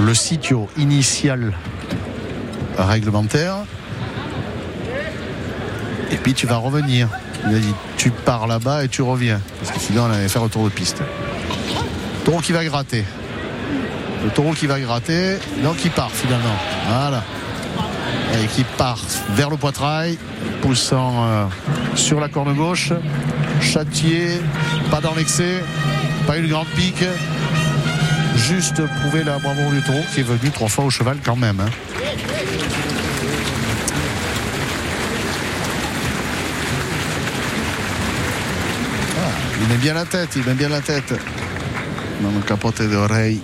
le 0.00 0.14
sitio 0.14 0.68
initial 0.76 1.52
réglementaire. 2.76 3.58
Et 6.10 6.16
puis 6.16 6.34
tu 6.34 6.48
vas 6.48 6.56
revenir. 6.56 7.08
Il 7.48 7.56
a 7.56 7.58
dit, 7.58 7.74
tu 7.96 8.10
pars 8.10 8.46
là-bas 8.46 8.84
et 8.84 8.88
tu 8.88 9.02
reviens. 9.02 9.40
Parce 9.60 9.72
que 9.76 9.80
sinon 9.80 10.04
on 10.08 10.12
allait 10.12 10.28
faire 10.28 10.42
le 10.44 10.48
tour 10.48 10.64
de 10.64 10.68
piste. 10.70 11.02
Taureau 12.24 12.40
qui 12.40 12.52
va 12.52 12.64
gratter. 12.64 13.04
Le 14.24 14.30
taureau 14.30 14.52
qui 14.52 14.66
va 14.66 14.78
gratter, 14.78 15.38
donc 15.64 15.84
il 15.84 15.90
part 15.90 16.10
finalement. 16.12 16.56
Voilà. 16.88 17.24
Et 18.40 18.46
qui 18.46 18.62
part 18.64 18.98
vers 19.30 19.50
le 19.50 19.56
poitrail, 19.56 20.18
poussant 20.62 21.12
euh, 21.24 21.44
sur 21.96 22.20
la 22.20 22.28
corne 22.28 22.54
gauche. 22.54 22.92
Châtier, 23.60 24.40
pas 24.90 25.00
dans 25.00 25.14
l'excès, 25.14 25.62
pas 26.26 26.36
une 26.36 26.48
grande 26.48 26.68
pique. 26.68 27.04
Juste 28.36 28.82
prouver 29.00 29.24
la 29.24 29.38
bravoure 29.38 29.70
du 29.70 29.82
taureau 29.82 30.02
qui 30.14 30.20
est 30.20 30.24
venu 30.24 30.50
trois 30.50 30.68
fois 30.68 30.84
au 30.84 30.90
cheval 30.90 31.18
quand 31.24 31.36
même. 31.36 31.60
hein. 31.60 31.70
Met 39.72 39.78
bien 39.78 39.94
la 39.94 40.04
tête, 40.04 40.28
il 40.36 40.44
met 40.44 40.52
bien 40.52 40.68
la 40.68 40.82
tête. 40.82 41.14
Dans 42.20 42.30
le 42.30 42.40
capote 42.40 42.82
d'oreille. 42.82 43.40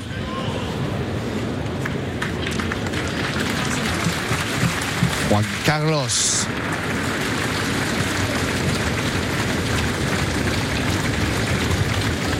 Juan 5.31 5.45
Carlos. 5.65 6.09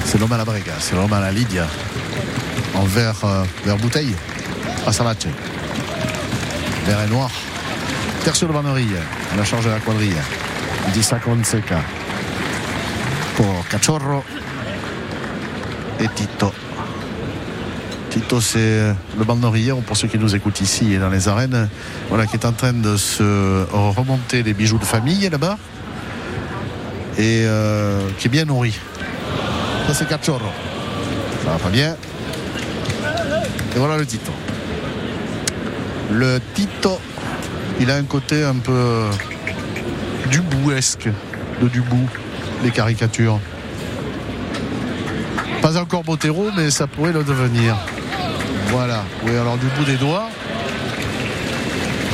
C'est 0.05 0.19
l'homme 0.19 0.33
à 0.33 0.37
la 0.37 0.45
brega, 0.45 0.75
c'est 0.81 0.95
l'homme 0.95 1.13
à 1.13 1.21
la 1.21 1.33
Lydia. 1.33 1.67
En 2.75 2.85
vert, 2.85 3.17
euh, 3.25 3.45
vert 3.65 3.79
bouteille. 3.79 4.15
À 4.87 4.93
Salache. 4.93 5.29
Vert 6.85 7.01
et 7.01 7.09
noir. 7.09 7.31
Tercio 8.23 8.47
de 8.49 8.53
Vannerie, 8.53 8.89
à 9.33 9.37
la 9.37 9.45
charge 9.45 9.65
de 9.65 9.71
la 9.71 9.81
quadrille. 9.81 10.17
Disa 10.93 11.19
Fonseca. 11.19 11.81
Pour 13.39 13.69
Cachorro 13.71 14.25
et 16.01 16.09
Tito. 16.09 16.53
Tito, 18.11 18.41
c'est 18.41 18.93
le 19.17 19.25
banderier, 19.25 19.73
pour 19.87 19.97
ceux 19.97 20.09
qui 20.09 20.19
nous 20.19 20.35
écoutent 20.35 20.61
ici 20.61 20.95
et 20.95 20.99
dans 20.99 21.09
les 21.09 21.29
arènes, 21.29 21.69
voilà, 22.09 22.27
qui 22.27 22.35
est 22.35 22.45
en 22.45 22.53
train 22.53 22.73
de 22.73 22.97
se 22.97 23.65
remonter 23.71 24.43
les 24.43 24.55
bijoux 24.55 24.79
de 24.79 24.85
famille 24.85 25.29
là-bas 25.29 25.57
et 27.17 27.45
euh, 27.45 28.09
qui 28.19 28.27
est 28.27 28.31
bien 28.31 28.45
nourri. 28.45 28.77
Ça, 29.87 29.95
c'est 29.95 30.09
Cachorro. 30.09 30.51
Ça 31.45 31.57
va 31.63 31.71
bien. 31.71 31.95
Et 33.77 33.79
voilà 33.79 33.99
le 33.99 34.05
Tito. 34.05 34.33
Le 36.11 36.41
Tito, 36.55 36.99
il 37.79 37.89
a 37.89 37.95
un 37.95 38.03
côté 38.03 38.43
un 38.43 38.57
peu 38.57 39.05
dubouesque 40.29 41.09
de 41.63 41.69
Dubou, 41.69 42.09
les 42.63 42.71
caricatures. 42.71 43.39
Pas 45.63 45.77
encore 45.77 46.05
Botero, 46.05 46.51
mais 46.57 46.71
ça 46.71 46.87
pourrait 46.87 47.13
le 47.13 47.25
devenir. 47.25 47.77
Voilà. 48.69 49.05
Oui, 49.25 49.37
alors 49.37 49.57
du 49.57 49.67
bout 49.67 49.85
des 49.85 49.97
doigts, 49.97 50.29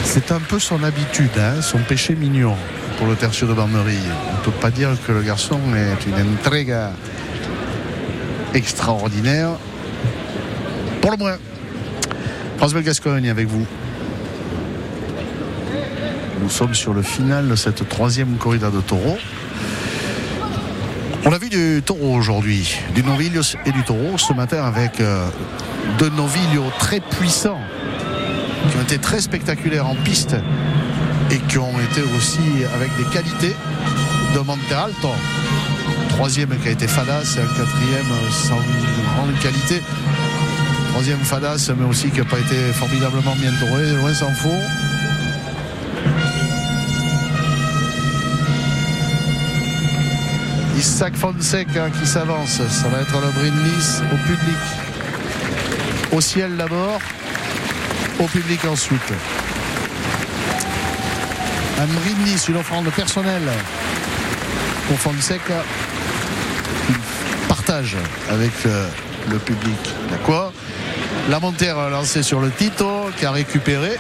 c'est 0.04 0.32
un 0.32 0.40
peu 0.40 0.58
son 0.58 0.82
habitude, 0.82 1.30
hein, 1.38 1.60
son 1.60 1.78
péché 1.78 2.14
mignon 2.14 2.54
pour 2.98 3.06
le 3.06 3.16
tertiaire 3.16 3.48
de 3.48 3.54
Barmerie. 3.54 3.98
On 4.30 4.38
ne 4.38 4.44
peut 4.44 4.60
pas 4.60 4.70
dire 4.70 4.90
que 5.06 5.12
le 5.12 5.22
garçon 5.22 5.58
est 5.74 6.06
une 6.06 6.14
intrigue 6.14 6.74
extraordinaire. 8.54 9.50
Pour 11.00 11.10
le 11.10 11.16
moins. 11.16 11.36
Belle 12.72 12.82
Gascogne 12.82 13.28
avec 13.28 13.46
vous. 13.46 13.66
Nous 16.40 16.48
sommes 16.48 16.74
sur 16.74 16.94
le 16.94 17.02
final 17.02 17.48
de 17.48 17.56
cette 17.56 17.86
troisième 17.88 18.36
corrida 18.36 18.70
de 18.70 18.80
taureau. 18.80 19.18
On 21.26 21.32
a 21.32 21.38
vu 21.38 21.48
du 21.48 21.82
taureau 21.82 22.14
aujourd'hui, 22.14 22.76
du 22.94 23.02
novillo 23.02 23.40
et 23.64 23.72
du 23.72 23.82
taureau 23.82 24.18
ce 24.18 24.34
matin 24.34 24.62
avec 24.62 25.00
euh, 25.00 25.26
deux 25.98 26.10
novillos 26.10 26.70
très 26.78 27.00
puissants 27.00 27.60
qui 28.70 28.76
ont 28.76 28.82
été 28.82 28.98
très 28.98 29.22
spectaculaires 29.22 29.86
en 29.86 29.94
piste 29.94 30.36
et 31.30 31.38
qui 31.38 31.56
ont 31.56 31.80
été 31.80 32.02
aussi 32.14 32.42
avec 32.74 32.94
des 32.98 33.04
qualités 33.04 33.56
de 34.34 34.38
Monte 34.40 34.70
Alto. 34.70 35.08
Troisième 36.10 36.58
qui 36.58 36.68
a 36.68 36.72
été 36.72 36.86
Fadas 36.86 37.36
et 37.38 37.40
un 37.40 37.46
quatrième 37.46 38.12
sans 38.30 38.60
grande 39.16 39.38
qualité. 39.40 39.82
Troisième 40.90 41.20
Fadas, 41.20 41.72
mais 41.74 41.86
aussi 41.86 42.10
qui 42.10 42.18
n'a 42.18 42.26
pas 42.26 42.38
été 42.38 42.54
formidablement 42.74 43.34
bien 43.36 43.52
touré, 43.60 43.92
loin 43.94 44.12
s'en 44.12 44.30
faut. 44.34 44.93
Isaac 50.84 51.16
Fonseca 51.16 51.88
qui 51.88 52.06
s'avance. 52.06 52.60
Ça 52.68 52.88
va 52.88 53.00
être 53.00 53.18
le 53.18 53.32
brindis 53.32 54.02
au 54.12 54.16
public. 54.28 54.58
Au 56.12 56.20
ciel 56.20 56.56
d'abord, 56.58 57.00
au 58.20 58.24
public 58.24 58.62
ensuite. 58.66 59.12
Un 61.80 61.86
brindis, 61.86 62.48
une 62.48 62.56
offrande 62.56 62.90
personnelle 62.90 63.50
pour 64.86 64.98
Fonseca. 64.98 65.64
Il 66.90 66.96
partage 67.48 67.96
avec 68.28 68.52
euh, 68.66 68.86
le 69.30 69.38
public. 69.38 69.94
D'accord 70.10 70.52
La 71.30 71.40
montée 71.40 71.70
a 71.70 71.88
lancé 71.88 72.22
sur 72.22 72.40
le 72.40 72.50
Tito 72.50 73.08
qui 73.16 73.24
a 73.24 73.30
récupéré. 73.30 73.96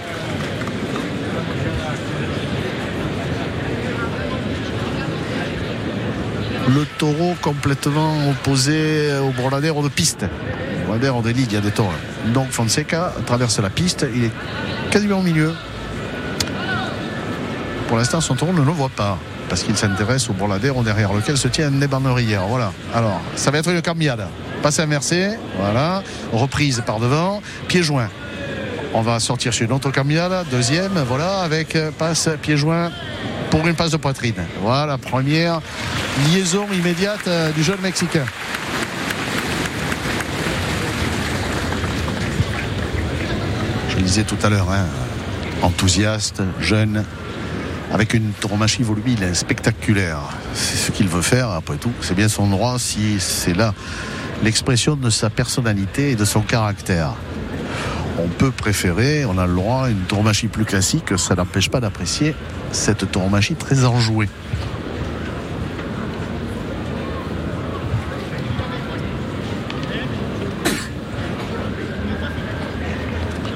Le 6.68 6.84
taureau 6.98 7.34
complètement 7.42 8.30
opposé 8.30 9.10
au 9.18 9.30
Bronadero 9.30 9.82
de 9.82 9.88
piste. 9.88 10.26
Bronadero 10.86 11.22
des 11.22 11.32
ligues, 11.32 11.48
il 11.50 11.54
y 11.54 11.58
a 11.58 11.60
des 11.60 11.70
taureaux. 11.70 11.92
Donc 12.32 12.50
Fonseca 12.50 13.12
traverse 13.26 13.58
la 13.58 13.70
piste, 13.70 14.06
il 14.14 14.24
est 14.24 14.32
quasiment 14.90 15.18
au 15.18 15.22
milieu. 15.22 15.52
Pour 17.88 17.98
l'instant, 17.98 18.20
son 18.20 18.34
taureau 18.34 18.52
ne 18.52 18.62
le 18.62 18.72
voit 18.72 18.88
pas 18.88 19.18
parce 19.48 19.62
qu'il 19.62 19.76
s'intéresse 19.76 20.28
au 20.30 20.32
Bronadero 20.32 20.82
derrière 20.82 21.12
lequel 21.12 21.36
se 21.36 21.48
tient 21.48 21.70
une 21.70 21.86
banneries. 21.86 22.34
Voilà. 22.48 22.72
Alors, 22.94 23.20
ça 23.36 23.50
va 23.50 23.58
être 23.58 23.70
une 23.70 23.82
cambiade. 23.82 24.26
Passe 24.62 24.78
inversé, 24.78 25.30
voilà. 25.58 26.02
Reprise 26.32 26.82
par 26.86 26.98
devant, 26.98 27.42
pied 27.68 27.82
joint. 27.82 28.08
On 28.94 29.02
va 29.02 29.20
sortir 29.20 29.52
une 29.60 29.72
autre 29.72 29.90
cambiade, 29.90 30.46
deuxième, 30.50 30.92
voilà, 31.08 31.40
avec 31.40 31.76
passe 31.98 32.28
pied 32.40 32.56
joint 32.56 32.90
pour 33.50 33.66
une 33.66 33.74
passe 33.74 33.90
de 33.90 33.96
poitrine. 33.96 34.46
Voilà, 34.62 34.98
première 34.98 35.60
liaison 36.28 36.66
immédiate 36.72 37.26
euh, 37.26 37.50
du 37.52 37.62
jeune 37.62 37.80
Mexicain. 37.80 38.24
Je 43.90 43.96
le 43.96 44.02
disais 44.02 44.24
tout 44.24 44.38
à 44.42 44.48
l'heure, 44.48 44.70
hein, 44.70 44.86
enthousiaste, 45.62 46.42
jeune, 46.60 47.04
avec 47.92 48.14
une 48.14 48.32
tauromachie 48.32 48.82
volubile, 48.82 49.34
spectaculaire. 49.34 50.20
C'est 50.54 50.76
ce 50.76 50.90
qu'il 50.90 51.08
veut 51.08 51.22
faire, 51.22 51.50
après 51.50 51.76
tout. 51.76 51.92
C'est 52.00 52.14
bien 52.14 52.28
son 52.28 52.48
droit 52.48 52.78
si 52.78 53.20
c'est 53.20 53.54
là 53.54 53.74
l'expression 54.42 54.96
de 54.96 55.10
sa 55.10 55.30
personnalité 55.30 56.10
et 56.10 56.16
de 56.16 56.24
son 56.24 56.40
caractère. 56.40 57.14
On 58.18 58.28
peut 58.28 58.50
préférer, 58.50 59.24
on 59.24 59.38
a 59.38 59.46
le 59.46 59.54
droit, 59.54 59.88
une 59.90 60.02
tauromachie 60.02 60.48
plus 60.48 60.64
classique, 60.64 61.18
ça 61.18 61.34
n'empêche 61.34 61.68
pas 61.68 61.80
d'apprécier 61.80 62.34
cette 62.70 63.10
tauromachie 63.10 63.54
très 63.54 63.84
enjouée. 63.84 64.28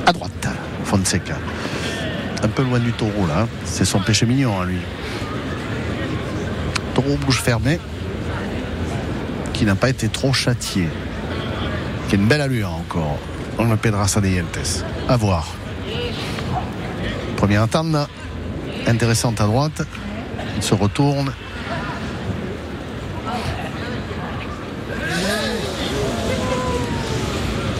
À 0.07 0.13
droite, 0.13 0.49
Un 2.43 2.49
peu 2.49 2.63
loin 2.63 2.79
du 2.79 2.93
taureau 2.93 3.27
là, 3.27 3.43
hein. 3.43 3.49
c'est 3.65 3.87
son 3.87 3.99
péché 3.99 4.27
mignon 4.27 4.61
à 4.61 4.67
lui. 4.67 4.81
Taureau 6.95 7.17
bouche 7.17 7.41
fermée, 7.41 7.81
qui 9.55 9.65
n'a 9.65 9.75
pas 9.75 9.89
été 9.89 10.09
trop 10.09 10.35
châtié, 10.35 10.87
qui 12.09 12.17
a 12.17 12.19
une 12.19 12.27
belle 12.27 12.43
allure 12.43 12.73
encore. 12.73 13.19
On 13.59 13.65
le 13.65 13.77
Pedraza 13.77 14.21
de 14.21 14.29
Yeltes. 14.29 14.85
À 15.09 15.17
voir. 15.17 15.49
Première 17.37 17.63
entente 17.63 17.97
intéressante 18.87 19.41
à 19.41 19.45
droite. 19.45 19.83
Il 20.57 20.63
se 20.63 20.75
retourne. 20.75 21.33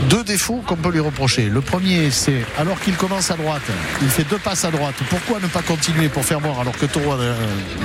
Deux 0.09 0.25
défauts 0.25 0.63
qu'on 0.67 0.77
peut 0.77 0.91
lui 0.91 1.01
reprocher. 1.01 1.49
Le 1.49 1.61
premier, 1.61 2.11
c'est 2.11 2.45
alors 2.57 2.81
qu'il 2.81 2.97
commence 2.97 3.31
à 3.31 3.37
droite, 3.37 3.63
il 4.01 4.09
fait 4.09 4.25
deux 4.25 4.39
passes 4.39 4.65
à 4.65 4.71
droite. 4.71 4.95
Pourquoi 5.11 5.39
ne 5.41 5.47
pas 5.47 5.63
continuer 5.63 6.09
pour 6.09 6.25
faire 6.25 6.41
voir 6.41 6.61
alors 6.61 6.77
que 6.77 6.87
Taureau 6.87 7.13
a 7.13 7.19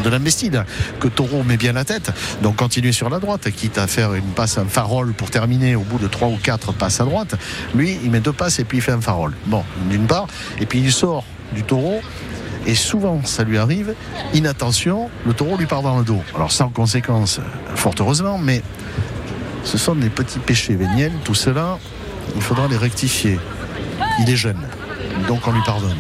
de 0.04 0.10
l'investide, 0.10 0.64
que 1.00 1.08
Taureau 1.08 1.44
met 1.44 1.58
bien 1.58 1.74
la 1.74 1.84
tête. 1.84 2.12
Donc 2.42 2.56
continuer 2.56 2.92
sur 2.92 3.10
la 3.10 3.20
droite, 3.20 3.50
quitte 3.52 3.78
à 3.78 3.88
faire 3.88 4.14
une 4.14 4.32
passe, 4.32 4.58
un 4.58 4.66
farol 4.66 5.14
pour 5.14 5.30
terminer 5.30 5.76
au 5.76 5.82
bout 5.82 5.98
de 5.98 6.08
trois 6.08 6.30
ou 6.30 6.38
quatre 6.42 6.72
passes 6.74 7.02
à 7.02 7.06
droite. 7.06 7.36
Lui, 7.76 7.98
il 8.04 8.12
met 8.12 8.22
deux 8.22 8.34
passes 8.34 8.60
et 8.60 8.64
puis 8.64 8.78
il 8.78 8.82
fait 8.82 8.92
un 8.92 9.02
farol. 9.02 9.34
Bon, 9.48 9.64
d'une 9.90 10.08
part. 10.08 10.28
Et 10.60 10.66
puis 10.66 10.80
il 10.80 10.92
sort 10.92 11.26
du 11.54 11.64
Taureau 11.64 12.02
et 12.66 12.76
souvent, 12.76 13.22
ça 13.26 13.44
lui 13.44 13.58
arrive, 13.58 13.94
inattention, 14.34 15.10
le 15.26 15.34
taureau 15.34 15.58
lui 15.58 15.66
part 15.66 15.82
dans 15.82 15.98
le 15.98 16.06
dos. 16.06 16.22
Alors 16.34 16.52
sans 16.52 16.70
conséquence, 16.70 17.42
fort 17.76 17.94
heureusement, 18.00 18.38
mais 18.38 18.62
ce 19.66 19.78
sont 19.78 19.96
des 19.96 20.10
petits 20.10 20.40
péchés 20.40 20.76
véniels, 20.76 21.12
tout 21.26 21.36
cela, 21.36 21.78
il 22.36 22.42
faudra 22.42 22.68
les 22.68 22.78
rectifier. 22.78 23.40
Il 24.20 24.30
est 24.30 24.36
jeune, 24.36 24.62
donc 25.28 25.48
on 25.48 25.52
lui 25.52 25.62
pardonne. 25.66 25.98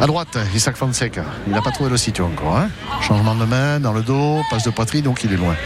À 0.00 0.06
droite, 0.06 0.38
Isaac 0.54 0.76
Fonseca. 0.76 1.24
Il 1.46 1.52
n'a 1.52 1.60
pas 1.60 1.72
trouvé 1.72 1.90
le 1.90 1.96
sitio 1.96 2.24
encore. 2.26 2.56
Hein. 2.56 2.68
Changement 3.00 3.34
de 3.34 3.44
main 3.44 3.80
dans 3.80 3.92
le 3.92 4.02
dos, 4.02 4.42
passe 4.48 4.62
de 4.62 4.70
poitrine, 4.70 5.02
donc 5.02 5.24
il 5.24 5.32
est 5.32 5.36
loin. 5.36 5.56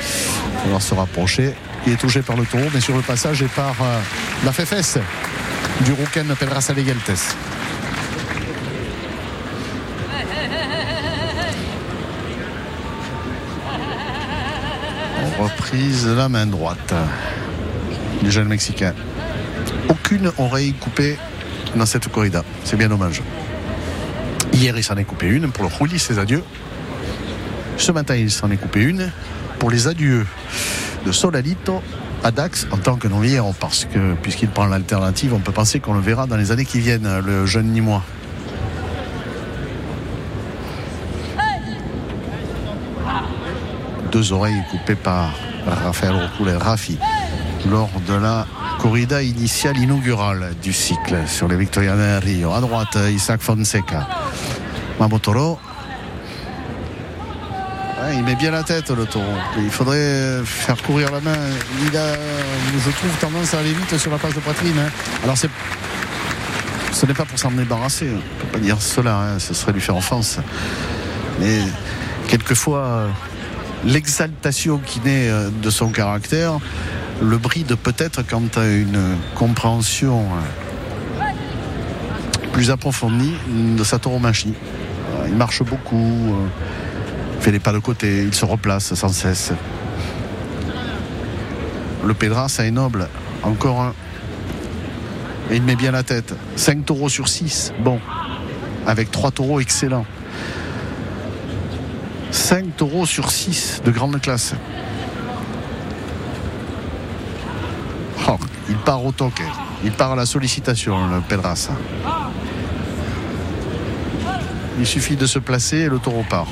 Il 0.65 0.73
va 0.73 0.81
se 0.81 0.94
rapprocher. 0.94 1.55
Il 1.86 1.92
est 1.92 1.97
touché 1.97 2.23
par 2.23 2.36
le 2.36 2.47
taureau, 2.47 2.68
mais 2.73 2.81
sur 2.81 2.97
le 2.97 3.02
passage 3.02 3.42
et 3.42 3.49
par 3.49 3.75
euh, 3.83 4.01
la 4.44 4.52
fefesse 4.52 4.99
du 5.83 5.92
Rouken 5.92 6.34
Pedraza 6.36 6.73
de 6.73 6.83
Geltes. 6.83 7.36
reprise 15.42 16.07
de 16.07 16.12
la 16.12 16.28
main 16.28 16.47
droite 16.47 16.94
du 18.23 18.31
jeune 18.31 18.49
Mexicain. 18.49 18.94
Aucune 19.89 20.31
oreille 20.39 20.73
coupée 20.75 21.18
dans 21.75 21.86
cette 21.86 22.09
corrida. 22.09 22.44
C'est 22.65 22.76
bien 22.76 22.89
dommage. 22.89 23.23
Hier, 24.52 24.76
il 24.76 24.84
s'en 24.84 24.97
est 24.97 25.05
coupé 25.05 25.26
une 25.26 25.51
pour 25.51 25.65
le 25.65 25.70
Rouli, 25.70 25.99
ses 25.99 26.18
adieux. 26.18 26.42
Ce 27.76 27.91
matin, 27.92 28.15
il 28.15 28.31
s'en 28.31 28.51
est 28.51 28.57
coupé 28.57 28.83
une 28.83 29.10
pour 29.59 29.70
les 29.70 29.89
adieux 29.89 30.26
de 31.05 31.12
Solalito 31.12 31.83
à 32.23 32.31
Dax 32.31 32.67
en 32.70 32.76
tant 32.76 32.97
que 32.97 33.09
non 33.09 33.23
parce 33.59 33.86
que 33.86 34.15
puisqu'il 34.23 34.49
prend 34.49 34.67
l'alternative, 34.67 35.34
on 35.34 35.41
peut 35.41 35.52
penser 35.52 35.81
qu'on 35.81 35.94
le 35.94 36.01
verra 36.01 36.26
dans 36.26 36.36
les 36.36 36.52
années 36.52 36.65
qui 36.65 36.81
viennent, 36.81 37.20
le 37.20 37.47
jeune 37.47 37.67
Nîmois. 37.67 38.02
deux 44.12 44.33
oreilles 44.33 44.62
coupées 44.70 44.94
par 44.94 45.33
Raphaël 45.67 46.15
Roucoulet 46.15 46.57
Rafi 46.57 46.99
lors 47.70 47.91
de 48.07 48.15
la 48.15 48.47
corrida 48.78 49.23
initiale 49.23 49.78
inaugurale 49.78 50.55
du 50.62 50.73
cycle 50.73 51.16
sur 51.26 51.49
les 51.49 51.57
Victoriana 51.57 52.18
Rio. 52.18 52.52
À 52.52 52.60
droite, 52.60 52.99
Isaac 53.10 53.41
Fonseca. 53.41 54.08
Mamotoro. 54.99 55.58
il 58.12 58.24
met 58.24 58.34
bien 58.34 58.50
la 58.50 58.62
tête 58.62 58.91
le 58.91 59.07
taureau. 59.07 59.24
Il 59.58 59.70
faudrait 59.70 60.42
faire 60.44 60.81
courir 60.82 61.10
la 61.12 61.20
main. 61.20 61.39
Il 61.86 61.97
a, 61.97 62.15
je 62.73 62.91
trouve, 62.91 63.10
tendance 63.20 63.55
à 63.55 63.58
aller 63.58 63.73
vite 63.73 63.97
sur 63.97 64.10
la 64.10 64.18
passe 64.18 64.34
de 64.34 64.41
poitrine. 64.41 64.78
Hein. 64.78 64.91
Alors 65.24 65.36
c'est 65.36 65.50
ce 66.92 67.07
n'est 67.07 67.15
pas 67.15 67.24
pour 67.24 67.39
s'en 67.39 67.50
débarrasser, 67.50 68.08
on 68.10 68.16
ne 68.16 68.20
peut 68.20 68.47
pas 68.52 68.58
dire 68.58 68.81
cela, 68.81 69.16
hein. 69.16 69.39
ce 69.39 69.55
serait 69.55 69.73
lui 69.73 69.81
faire 69.81 69.97
offense. 69.97 70.39
Mais 71.41 71.60
quelquefois, 72.28 73.08
l'exaltation 73.84 74.78
qui 74.78 75.00
naît 75.00 75.28
euh, 75.28 75.50
de 75.50 75.70
son 75.70 75.89
caractère 75.89 76.58
le 77.23 77.39
bride 77.39 77.76
peut-être 77.76 78.23
quant 78.26 78.42
à 78.57 78.67
une 78.67 79.17
compréhension 79.34 80.26
euh, 81.20 81.25
plus 82.52 82.70
approfondie 82.70 83.34
de 83.76 83.84
sa 83.84 83.99
tauromachie. 83.99 84.55
Euh, 85.15 85.26
il 85.28 85.36
marche 85.36 85.62
beaucoup, 85.62 86.34
fait 87.41 87.52
les 87.52 87.60
pas 87.60 87.73
de 87.73 87.78
côté, 87.78 88.25
il 88.25 88.34
se 88.34 88.44
replace 88.44 88.94
sans 88.94 89.09
cesse. 89.09 89.52
Le 92.05 92.15
Pédras 92.15 92.59
est 92.59 92.70
noble, 92.70 93.09
encore 93.42 93.81
un. 93.81 93.94
Et 95.51 95.57
il 95.57 95.62
met 95.62 95.76
bien 95.76 95.92
la 95.92 96.02
tête. 96.02 96.34
5 96.57 96.84
taureaux 96.84 97.09
sur 97.09 97.28
6, 97.28 97.73
bon. 97.81 98.01
Avec 98.86 99.10
3 99.10 99.31
taureaux 99.31 99.60
excellents. 99.60 100.07
5 102.33 102.76
taureaux 102.76 103.07
sur 103.07 103.31
6 103.31 103.83
de 103.84 103.91
grande 103.91 104.20
classe. 104.20 104.55
Oh, 108.28 108.39
il 108.73 108.78
part 108.78 109.05
au 109.05 109.12
toque, 109.12 109.42
il 109.84 109.92
part 109.92 110.12
à 110.12 110.17
la 110.17 110.25
sollicitation, 110.25 111.07
le 111.09 111.20
Pedras. 111.20 111.68
Il 114.78 114.86
suffit 114.86 115.15
de 115.15 115.26
se 115.26 115.39
placer 115.39 115.76
et 115.76 115.89
le 115.91 115.99
taureau 115.99 116.25
part. 116.28 116.47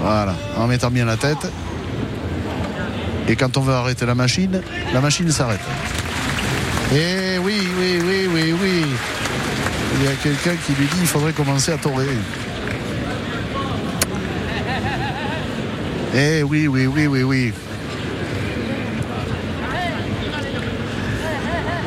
Voilà, 0.00 0.34
en 0.56 0.66
mettant 0.66 0.90
bien 0.90 1.04
la 1.04 1.18
tête. 1.18 1.46
Et 3.28 3.36
quand 3.36 3.58
on 3.58 3.60
veut 3.60 3.74
arrêter 3.74 4.06
la 4.06 4.14
machine, 4.14 4.62
la 4.94 5.00
machine 5.02 5.30
s'arrête. 5.30 5.60
Et 6.94 7.36
oui, 7.38 7.60
oui, 7.78 7.98
oui, 8.02 8.28
oui, 8.32 8.54
oui. 8.58 8.84
Il 9.96 10.04
y 10.04 10.08
a 10.08 10.14
quelqu'un 10.22 10.56
qui 10.66 10.72
lui 10.72 10.86
dit 10.86 10.96
qu'il 10.96 11.06
faudrait 11.06 11.34
commencer 11.34 11.70
à 11.70 11.76
torer. 11.76 12.16
Eh 16.14 16.42
oui, 16.42 16.66
oui, 16.66 16.86
oui, 16.86 17.06
oui, 17.06 17.22
oui. 17.22 17.52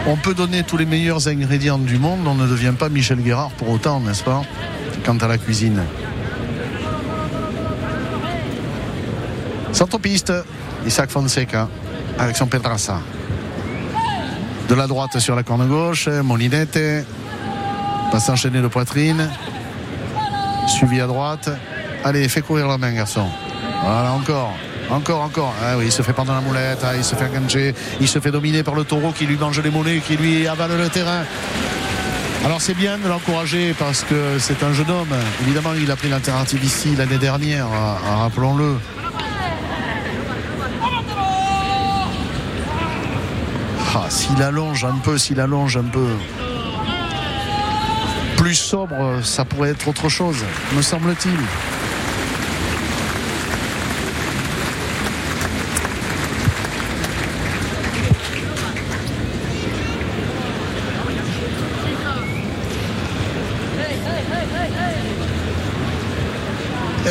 On 0.09 0.15
peut 0.15 0.33
donner 0.33 0.63
tous 0.63 0.77
les 0.77 0.85
meilleurs 0.85 1.27
ingrédients 1.27 1.77
du 1.77 1.97
monde, 1.97 2.25
on 2.25 2.33
ne 2.33 2.47
devient 2.47 2.73
pas 2.79 2.87
Michel 2.87 3.19
Guérard 3.19 3.49
pour 3.51 3.69
autant, 3.69 3.99
n'est-ce 3.99 4.23
pas 4.23 4.41
Quant 5.05 5.17
à 5.17 5.27
la 5.27 5.37
cuisine. 5.37 5.83
Centropiste, 9.73 10.31
Isaac 10.85 11.09
Fonseca, 11.09 11.67
avec 12.17 12.37
son 12.37 12.47
Pedrassa. 12.47 13.01
De 14.69 14.75
la 14.75 14.87
droite 14.87 15.19
sur 15.19 15.35
la 15.35 15.43
corne 15.43 15.67
gauche, 15.67 16.07
Molinette, 16.07 16.79
passe 18.09 18.29
enchaîné 18.29 18.61
de 18.61 18.67
poitrine, 18.67 19.29
suivi 20.67 21.01
à 21.01 21.07
droite. 21.07 21.49
Allez, 22.05 22.29
fais 22.29 22.41
courir 22.41 22.69
la 22.69 22.77
main, 22.77 22.93
garçon. 22.93 23.27
Voilà, 23.83 24.13
encore. 24.13 24.53
Encore, 24.89 25.21
encore. 25.21 25.53
Ah 25.61 25.77
oui, 25.77 25.85
il 25.87 25.91
se 25.91 26.01
fait 26.01 26.13
prendre 26.13 26.33
la 26.33 26.41
moulette, 26.41 26.79
ah, 26.83 26.95
il 26.95 27.03
se 27.03 27.15
fait 27.15 27.25
engancher, 27.25 27.75
il 27.99 28.07
se 28.07 28.19
fait 28.19 28.31
dominer 28.31 28.63
par 28.63 28.73
le 28.73 28.83
taureau 28.83 29.11
qui 29.11 29.25
lui 29.25 29.35
mange 29.35 29.59
les 29.59 29.69
mollets, 29.69 29.99
qui 29.99 30.15
lui 30.15 30.47
avale 30.47 30.77
le 30.77 30.89
terrain. 30.89 31.23
Alors 32.45 32.61
c'est 32.61 32.73
bien 32.73 32.97
de 32.97 33.07
l'encourager 33.09 33.75
parce 33.77 34.03
que 34.03 34.39
c'est 34.39 34.63
un 34.63 34.71
jeune 34.71 34.89
homme. 34.89 35.13
Évidemment, 35.41 35.73
il 35.73 35.91
a 35.91 35.95
pris 35.95 36.07
l'alternative 36.07 36.63
ici 36.63 36.95
l'année 36.95 37.17
dernière, 37.17 37.67
rappelons-le. 38.21 38.77
Ah, 43.93 44.09
s'il 44.09 44.41
allonge 44.41 44.85
un 44.85 44.97
peu, 45.03 45.17
s'il 45.17 45.39
allonge 45.39 45.75
un 45.75 45.83
peu. 45.83 46.07
Plus 48.37 48.55
sobre, 48.55 49.19
ça 49.23 49.43
pourrait 49.43 49.71
être 49.71 49.87
autre 49.87 50.07
chose, 50.07 50.37
me 50.75 50.81
semble-t-il. 50.81 51.76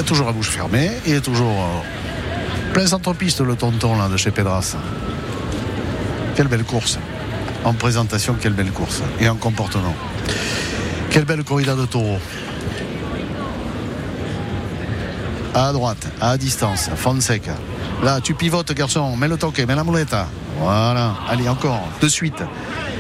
Toujours 0.07 0.29
à 0.29 0.33
bouche 0.33 0.51
fermée. 0.51 0.91
Il 1.05 1.15
est 1.15 1.21
toujours 1.21 1.51
euh, 1.51 2.73
plein 2.73 2.87
centre-piste 2.87 3.41
le 3.41 3.57
tonton 3.57 4.09
de 4.09 4.17
chez 4.17 4.31
Pedras. 4.31 4.77
Quelle 6.37 6.49
belle 6.49 6.65
course. 6.65 6.99
En 7.65 7.75
présentation, 7.75 8.37
quelle 8.41 8.53
belle 8.53 8.71
course. 8.71 9.03
Et 9.21 9.29
en 9.29 9.35
comportement. 9.35 9.95
Quelle 11.11 11.25
belle 11.25 11.43
corrida 11.43 11.75
de 11.75 11.87
taureau. 11.87 12.19
À 15.55 15.73
droite, 15.73 16.07
à 16.21 16.37
distance, 16.37 16.91
Fonseca. 16.95 17.55
Là, 18.05 18.21
tu 18.21 18.35
pivotes, 18.35 18.73
garçon. 18.73 19.17
Mets 19.17 19.29
le 19.29 19.37
toque, 19.37 19.59
mets 19.59 19.75
la 19.75 19.85
moulette. 19.85 20.15
Voilà. 20.61 21.15
Allez, 21.29 21.49
encore. 21.49 21.83
De 22.01 22.09
suite. 22.09 22.43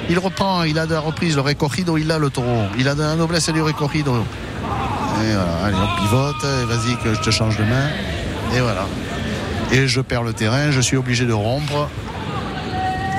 Il 0.08 0.18
reprend, 0.18 0.62
il 0.64 0.78
a 0.78 0.86
de 0.86 0.94
la 0.94 1.00
reprise, 1.00 1.36
le 1.36 1.42
recorrido, 1.42 1.98
il 1.98 2.10
a 2.10 2.18
le 2.18 2.30
taureau. 2.30 2.64
Il 2.78 2.88
a 2.88 2.94
de 2.94 3.02
la 3.02 3.14
noblesse 3.14 3.50
du 3.50 3.62
recorrido. 3.62 4.24
Et 5.22 5.32
voilà, 5.32 5.64
allez, 5.64 5.76
on 5.76 6.02
pivote, 6.02 6.44
vas-y 6.66 6.96
que 7.02 7.14
je 7.14 7.20
te 7.20 7.30
change 7.30 7.56
de 7.56 7.64
main. 7.64 7.88
Et 8.54 8.60
voilà. 8.60 8.86
Et 9.72 9.88
je 9.88 10.00
perds 10.00 10.22
le 10.22 10.32
terrain, 10.32 10.70
je 10.70 10.80
suis 10.80 10.96
obligé 10.96 11.24
de 11.24 11.32
rompre. 11.32 11.88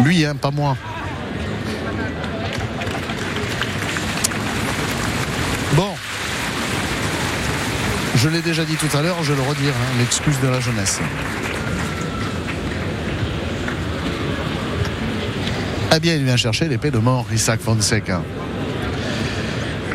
Lui, 0.03 0.25
hein, 0.25 0.35
pas 0.35 0.51
moi. 0.51 0.77
Bon. 5.73 5.93
Je 8.15 8.29
l'ai 8.29 8.41
déjà 8.41 8.63
dit 8.63 8.75
tout 8.75 8.97
à 8.97 9.01
l'heure, 9.01 9.23
je 9.23 9.33
le 9.33 9.41
redire, 9.41 9.73
hein, 9.73 9.97
l'excuse 9.99 10.39
de 10.39 10.47
la 10.47 10.59
jeunesse. 10.59 10.99
eh 15.97 15.99
bien, 15.99 16.13
il 16.13 16.23
vient 16.23 16.37
chercher 16.37 16.67
l'épée 16.67 16.91
de 16.91 16.99
mort, 16.99 17.25
Isaac 17.33 17.59
Fonseca. 17.59 18.21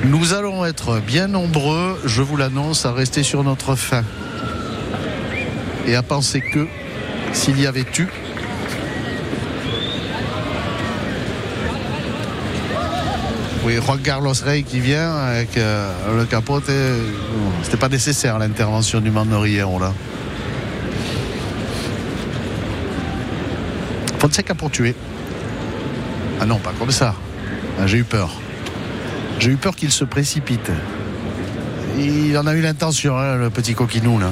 Nous 0.05 0.35
allons 0.35 0.65
être 0.65 1.01
bien 1.01 1.29
nombreux, 1.29 2.01
je 2.05 2.23
vous 2.23 2.37
l'annonce, 2.37 2.87
à 2.87 2.93
rester 2.93 3.23
sur 3.23 3.45
notre 3.45 3.77
faim. 3.77 4.03
Et 5.87 5.95
à 5.95 6.03
penser 6.03 6.41
que 6.41 6.67
s'il 7.33 7.61
y 7.61 7.67
avait 7.67 7.87
eu, 7.99 8.09
Oui, 13.65 13.77
Juan 13.77 14.01
Carlos 14.01 14.35
Rey 14.45 14.65
qui 14.65 14.81
vient 14.81 15.15
avec 15.15 15.57
euh, 15.57 16.19
le 16.19 16.25
capote. 16.25 16.65
C'était 17.63 17.77
pas 17.77 17.89
nécessaire 17.89 18.37
l'intervention 18.41 19.01
du 19.01 19.13
Manoriero 19.13 19.79
là. 19.79 19.93
Fonseca 24.19 24.55
pour 24.57 24.73
tuer. 24.73 24.97
Ah 26.41 26.47
non, 26.47 26.59
pas 26.59 26.73
comme 26.77 26.91
ça. 26.91 27.15
Ah, 27.81 27.87
J'ai 27.87 27.99
eu 27.99 28.05
peur. 28.05 28.42
J'ai 29.43 29.51
eu 29.51 29.57
peur 29.57 29.75
qu'il 29.75 29.91
se 29.91 30.05
précipite. 30.05 30.71
Il 31.99 32.39
en 32.39 32.47
a 32.47 32.55
eu 32.55 32.61
l'intention, 32.61 33.19
hein, 33.19 33.35
le 33.35 33.51
petit 33.51 33.75
coquinou 33.75 34.21
là. 34.21 34.31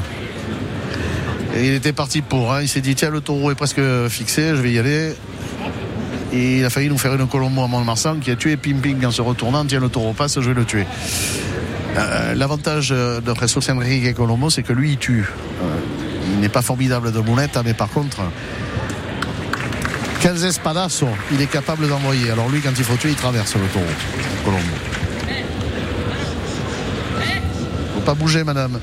Il 1.56 1.74
était 1.74 1.92
parti 1.92 2.22
pour. 2.22 2.54
hein. 2.54 2.62
Il 2.62 2.68
s'est 2.68 2.80
dit 2.80 2.94
tiens, 2.94 3.10
le 3.10 3.20
taureau 3.20 3.50
est 3.50 3.56
presque 3.56 3.80
fixé, 4.08 4.50
je 4.50 4.62
vais 4.62 4.70
y 4.70 4.78
aller. 4.78 5.12
Et 6.32 6.58
il 6.58 6.64
a 6.64 6.70
failli 6.70 6.88
nous 6.88 6.96
faire 6.96 7.12
une 7.12 7.26
Colombo 7.26 7.64
à 7.64 7.66
Mont-de-Marsan 7.66 8.18
qui 8.20 8.30
a 8.30 8.36
tué 8.36 8.56
Pim 8.56 8.76
Ping 8.80 9.04
en 9.04 9.10
se 9.10 9.20
retournant. 9.20 9.64
Tiens, 9.64 9.80
le 9.80 9.88
taureau 9.88 10.12
passe, 10.12 10.38
je 10.40 10.48
vais 10.48 10.54
le 10.54 10.64
tuer. 10.64 10.86
Euh, 11.96 12.34
L'avantage 12.36 12.90
de 12.90 13.34
Jesus 13.40 13.68
Enrique 13.72 14.14
Colombo, 14.14 14.48
c'est 14.48 14.62
que 14.62 14.72
lui, 14.72 14.92
il 14.92 14.98
tue. 14.98 15.24
Euh, 15.60 15.76
il 16.34 16.38
n'est 16.38 16.48
pas 16.48 16.62
formidable 16.62 17.10
de 17.10 17.18
moulette, 17.18 17.58
mais 17.64 17.74
par 17.74 17.88
contre, 17.88 18.20
quels 20.20 20.44
espadassos 20.44 21.08
il 21.32 21.42
est 21.42 21.50
capable 21.50 21.88
d'envoyer. 21.88 22.30
Alors 22.30 22.48
lui, 22.48 22.60
quand 22.60 22.70
il 22.78 22.84
faut 22.84 22.94
tuer, 22.94 23.10
il 23.10 23.16
traverse 23.16 23.56
le 23.56 23.66
taureau. 23.72 23.84
Colombo. 24.44 24.76
Faut 27.94 27.99
bouger, 28.14 28.44
madame. 28.44 28.80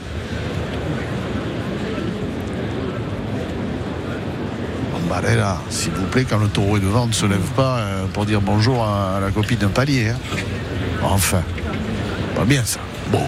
Barrera, 5.08 5.62
s'il 5.70 5.92
vous 5.94 6.06
plaît, 6.06 6.26
quand 6.30 6.38
le 6.38 6.48
taureau 6.48 6.78
est 6.78 6.82
devant, 6.82 7.08
ne 7.08 7.14
se 7.14 7.26
lève 7.26 7.50
pas 7.56 7.78
euh, 7.78 8.06
pour 8.14 8.26
dire 8.26 8.42
bonjour 8.42 8.84
à, 8.84 9.20
la 9.22 9.32
copine 9.32 9.58
d'un 9.58 9.70
palier. 9.70 10.10
hein. 10.10 10.18
Enfin, 11.04 11.42
pas 12.36 12.44
bien 12.44 12.64
ça. 12.66 12.80
Bon. 13.12 13.24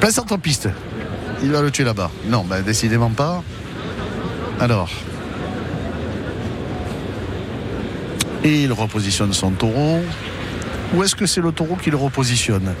Plein 0.00 0.10
centre-piste. 0.10 0.68
Il 1.42 1.52
va 1.52 1.62
le 1.62 1.70
tuer 1.70 1.84
là-bas. 1.84 2.10
Non, 2.26 2.44
ben, 2.44 2.62
décidément 2.62 3.10
pas. 3.10 3.42
Alors. 4.60 4.90
Et 8.42 8.62
il 8.62 8.72
repositionne 8.72 9.32
son 9.32 9.50
taureau. 9.50 10.00
Ou 10.94 11.02
est-ce 11.02 11.14
que 11.14 11.26
c'est 11.26 11.40
le 11.40 11.52
taureau 11.52 11.76
qui 11.76 11.90
le 11.90 11.96
repositionne? 11.96 12.74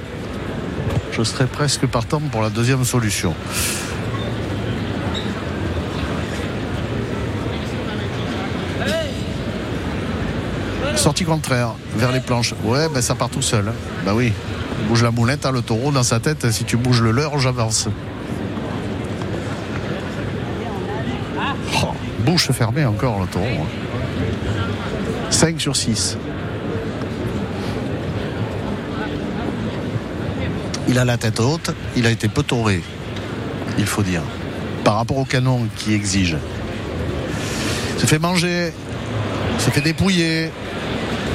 Je 1.12 1.22
serais 1.22 1.46
presque 1.46 1.86
partant 1.86 2.20
pour 2.20 2.42
la 2.42 2.50
deuxième 2.50 2.84
solution. 2.84 3.34
Sortie 10.94 11.24
contraire, 11.24 11.74
vers 11.96 12.10
les 12.10 12.20
planches. 12.20 12.54
Ouais, 12.64 12.88
ben 12.88 13.00
ça 13.00 13.14
part 13.14 13.28
tout 13.28 13.42
seul. 13.42 13.72
Bah 14.04 14.12
oui. 14.14 14.32
Il 14.80 14.88
bouge 14.88 15.02
la 15.02 15.10
moulette, 15.10 15.46
le 15.46 15.62
taureau 15.62 15.90
dans 15.90 16.02
sa 16.02 16.20
tête. 16.20 16.50
Si 16.50 16.64
tu 16.64 16.76
bouges 16.76 17.00
le 17.00 17.12
leur, 17.12 17.38
j'avance. 17.38 17.88
Oh, 21.82 21.92
bouche 22.20 22.50
fermée 22.50 22.84
encore 22.84 23.20
le 23.20 23.26
taureau. 23.26 23.66
5 25.30 25.60
sur 25.60 25.76
6. 25.76 26.18
Il 30.88 30.98
a 30.98 31.04
la 31.04 31.16
tête 31.16 31.40
haute, 31.40 31.70
il 31.96 32.06
a 32.06 32.10
été 32.10 32.28
peu 32.28 32.42
il 33.78 33.86
faut 33.86 34.02
dire, 34.02 34.22
par 34.84 34.96
rapport 34.96 35.18
au 35.18 35.24
canon 35.24 35.66
qui 35.76 35.94
exige. 35.94 36.36
Il 37.94 38.00
se 38.00 38.06
fait 38.06 38.18
manger, 38.18 38.72
il 39.54 39.60
se 39.60 39.70
fait 39.70 39.80
dépouiller, 39.80 40.50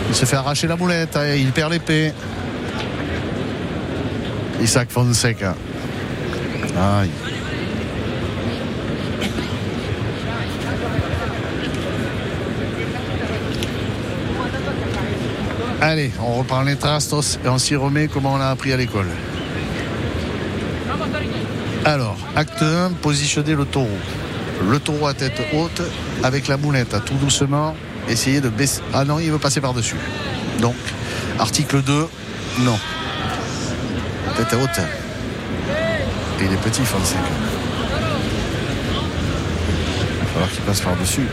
il 0.10 0.16
se 0.16 0.26
fait 0.26 0.38
arracher 0.38 0.68
la 0.68 0.76
moulette, 0.76 1.16
hein, 1.16 1.36
il 1.36 1.52
perd 1.52 1.72
l'épée. 1.72 2.14
Isaac 4.62 4.90
Fonseca. 4.92 5.56
Allez, 15.82 16.12
on 16.20 16.36
reprend 16.36 16.62
les 16.62 16.76
trastos 16.76 17.40
et 17.44 17.48
on 17.48 17.58
s'y 17.58 17.76
remet 17.76 18.08
comme 18.08 18.28
on 18.28 18.38
l'a 18.38 18.52
appris 18.52 18.72
à 18.72 18.78
l'école. 18.78 19.08
Alors, 21.86 22.18
acte 22.36 22.62
1, 22.62 22.92
positionner 23.02 23.56
le 23.56 23.66
taureau. 23.66 23.98
Le 24.70 24.80
taureau 24.80 25.08
à 25.08 25.14
tête 25.14 25.42
haute 25.54 25.82
avec 26.24 26.48
la 26.48 26.58
moulette, 26.58 26.96
tout 27.06 27.16
doucement, 27.16 27.76
essayer 28.08 28.40
de 28.42 28.50
baisser. 28.50 28.82
Ah 28.94 29.04
non, 29.04 29.20
il 29.20 29.32
veut 29.32 29.40
passer 29.40 29.62
par-dessus. 29.62 29.96
Donc, 30.60 30.76
article 31.40 31.82
2, 31.82 32.08
non. 32.60 32.78
Tête 34.38 34.54
haute. 34.62 34.80
Et 36.40 36.46
il 36.46 36.54
est 36.54 36.58
petit, 36.62 36.84
Fonseca. 36.84 37.20
Il 40.14 40.20
va 40.20 40.26
falloir 40.34 40.52
qu'il 40.52 40.62
passe 40.62 40.82
par-dessus. 40.82 41.28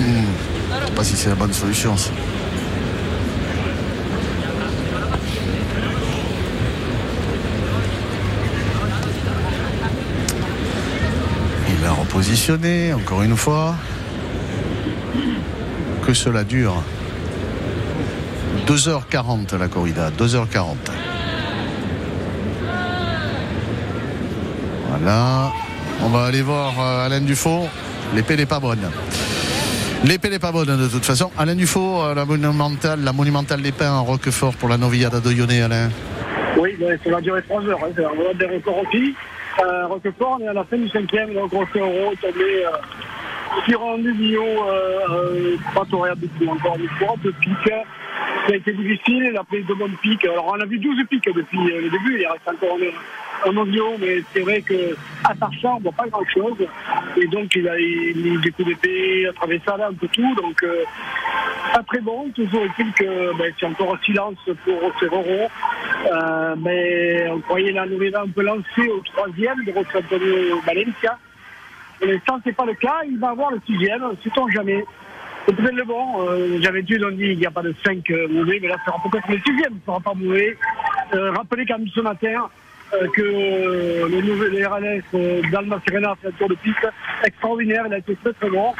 Je 0.00 0.80
ne 0.82 0.86
sais 0.86 0.92
pas 0.96 1.04
si 1.04 1.16
c'est 1.16 1.28
la 1.28 1.34
bonne 1.36 1.52
solution. 1.52 1.96
ça. 1.96 2.10
Repositionné, 12.20 12.92
encore 12.92 13.22
une 13.22 13.34
fois. 13.34 13.74
Que 16.06 16.12
cela 16.12 16.44
dure. 16.44 16.82
2h40 18.66 19.56
la 19.56 19.68
corrida, 19.68 20.10
2h40. 20.10 20.74
Voilà. 24.90 25.50
On 26.02 26.10
va 26.10 26.26
aller 26.26 26.42
voir 26.42 26.74
euh, 26.78 27.06
Alain 27.06 27.22
Dufaux. 27.22 27.66
L'épée 28.14 28.36
n'est 28.36 28.44
pas 28.44 28.60
bonne. 28.60 28.90
L'épée 30.04 30.28
n'est 30.28 30.38
pas 30.38 30.52
bonne 30.52 30.76
de 30.76 30.88
toute 30.88 31.06
façon. 31.06 31.30
Alain 31.38 31.54
Dufaux, 31.54 32.02
euh, 32.02 32.14
la 32.14 32.26
monumentale, 32.26 33.02
la 33.02 33.14
monumentale 33.14 33.62
d'épée 33.62 33.86
en 33.86 34.04
Roquefort 34.04 34.56
pour 34.56 34.68
la 34.68 34.76
Novillada 34.76 35.20
de 35.20 35.30
Lyonnais, 35.30 35.62
Alain. 35.62 35.88
Oui, 36.58 36.76
ça 37.02 37.10
va 37.10 37.22
durer 37.22 37.40
3 37.44 37.62
heures. 37.62 37.78
Hein. 37.82 37.92
C'est 37.96 38.04
un 38.04 38.38
des 38.38 38.56
records 38.56 38.82
aussi. 38.86 39.14
Euh, 39.58 39.86
Roquefort, 39.86 40.38
on 40.40 40.44
est 40.44 40.48
à 40.48 40.52
la 40.52 40.64
fin 40.64 40.76
du 40.76 40.88
cinquième. 40.88 41.34
Donc, 41.34 41.52
on 41.52 41.66
s'est 41.66 41.80
euro 41.80 42.14
tombé 42.20 42.64
un 43.68 43.98
Nubio, 43.98 44.42
euh, 44.42 45.56
pas 45.74 45.84
toré 45.84 46.10
du 46.16 46.28
tout 46.28 46.48
encore 46.48 46.76
une 46.78 46.88
fois, 46.88 47.14
de 47.22 47.30
pique. 47.32 47.72
Ça 48.46 48.52
a 48.52 48.56
été 48.56 48.72
difficile, 48.72 49.30
il 49.32 49.36
a 49.36 49.44
pris 49.44 49.62
de 49.62 49.74
bonnes 49.74 49.96
piques. 50.02 50.24
Alors, 50.24 50.52
on 50.54 50.60
a 50.60 50.66
vu 50.66 50.78
12 50.78 51.04
piques 51.08 51.28
depuis 51.34 51.58
euh, 51.58 51.82
le 51.82 51.90
début. 51.90 52.18
Il 52.18 52.26
reste 52.26 52.48
encore 52.48 52.76
un, 52.76 52.92
un 53.46 53.52
Nubio, 53.52 53.96
mais 53.98 54.22
c'est 54.32 54.40
vrai 54.40 54.62
qu'à 54.62 55.34
Tarchar, 55.34 55.76
on 55.76 55.80
voit 55.80 55.92
pas 55.92 56.08
grand-chose. 56.08 56.56
Et 57.16 57.26
donc, 57.26 57.54
il 57.54 57.68
a 57.68 57.78
il, 57.78 58.26
il, 58.26 58.40
des 58.40 58.50
coups 58.50 58.68
d'épée, 58.68 59.26
à 59.28 59.32
travers 59.32 59.60
ça, 59.64 59.76
là, 59.76 59.88
un 59.88 59.94
peu 59.94 60.08
tout. 60.08 60.34
Donc, 60.34 60.62
euh, 60.62 60.84
pas 61.72 61.82
très 61.82 62.00
bon. 62.00 62.30
Toujours 62.34 62.64
est-il 62.64 62.92
que 62.92 63.36
ben, 63.36 63.52
c'est 63.58 63.66
encore 63.66 63.94
un 63.94 64.04
silence 64.04 64.38
pour 64.64 64.92
Ferrero. 64.98 65.48
Euh, 66.12 66.56
mais 66.58 67.28
on 67.30 67.40
croyait 67.40 67.72
la 67.72 67.86
nouvelle 67.86 68.16
un 68.16 68.28
peu 68.28 68.42
lancée 68.42 68.88
au 68.88 69.00
troisième 69.00 69.64
de 69.64 69.72
José 69.72 69.86
Antonio 69.94 70.60
Valencia. 70.66 71.18
Pour 71.98 72.08
l'instant, 72.08 72.40
c'est 72.44 72.56
pas 72.56 72.66
le 72.66 72.74
cas. 72.74 73.00
Il 73.06 73.18
va 73.18 73.30
avoir 73.30 73.50
le 73.50 73.60
sixième, 73.66 74.02
sait-on 74.22 74.48
jamais. 74.48 74.84
C'est 75.46 75.56
peut-être 75.56 75.74
le 75.74 75.84
bon. 75.84 76.28
Euh, 76.28 76.58
J'avais 76.60 76.82
dit, 76.82 76.96
on 77.02 77.10
dit 77.10 77.24
il 77.24 77.38
n'y 77.38 77.46
a 77.46 77.50
pas 77.50 77.62
de 77.62 77.74
5 77.84 78.08
mauvais, 78.30 78.58
mais 78.60 78.68
là, 78.68 78.76
ça 78.84 78.92
sera 78.92 79.02
peut-être 79.10 79.28
le 79.28 79.38
sixième, 79.38 79.74
ne 79.74 79.80
sera 79.86 80.00
pas 80.00 80.14
mauvais. 80.14 80.56
Euh, 81.14 81.32
rappelez 81.32 81.66
quand 81.66 81.78
même 81.78 81.88
ce 81.88 82.00
matin 82.00 82.28
euh, 82.28 82.46
que 83.14 83.22
euh, 83.22 84.08
le 84.08 84.20
nouvel 84.20 84.66
RLS 84.66 85.02
euh, 85.14 85.42
d'Alma 85.50 85.80
Serena 85.86 86.10
a 86.12 86.16
fait 86.16 86.28
un 86.28 86.32
tour 86.32 86.48
de 86.48 86.54
piste 86.56 86.86
extraordinaire, 87.24 87.84
il 87.86 87.94
a 87.94 87.98
été 87.98 88.16
très 88.16 88.32
très 88.32 88.50
bon. 88.50 88.72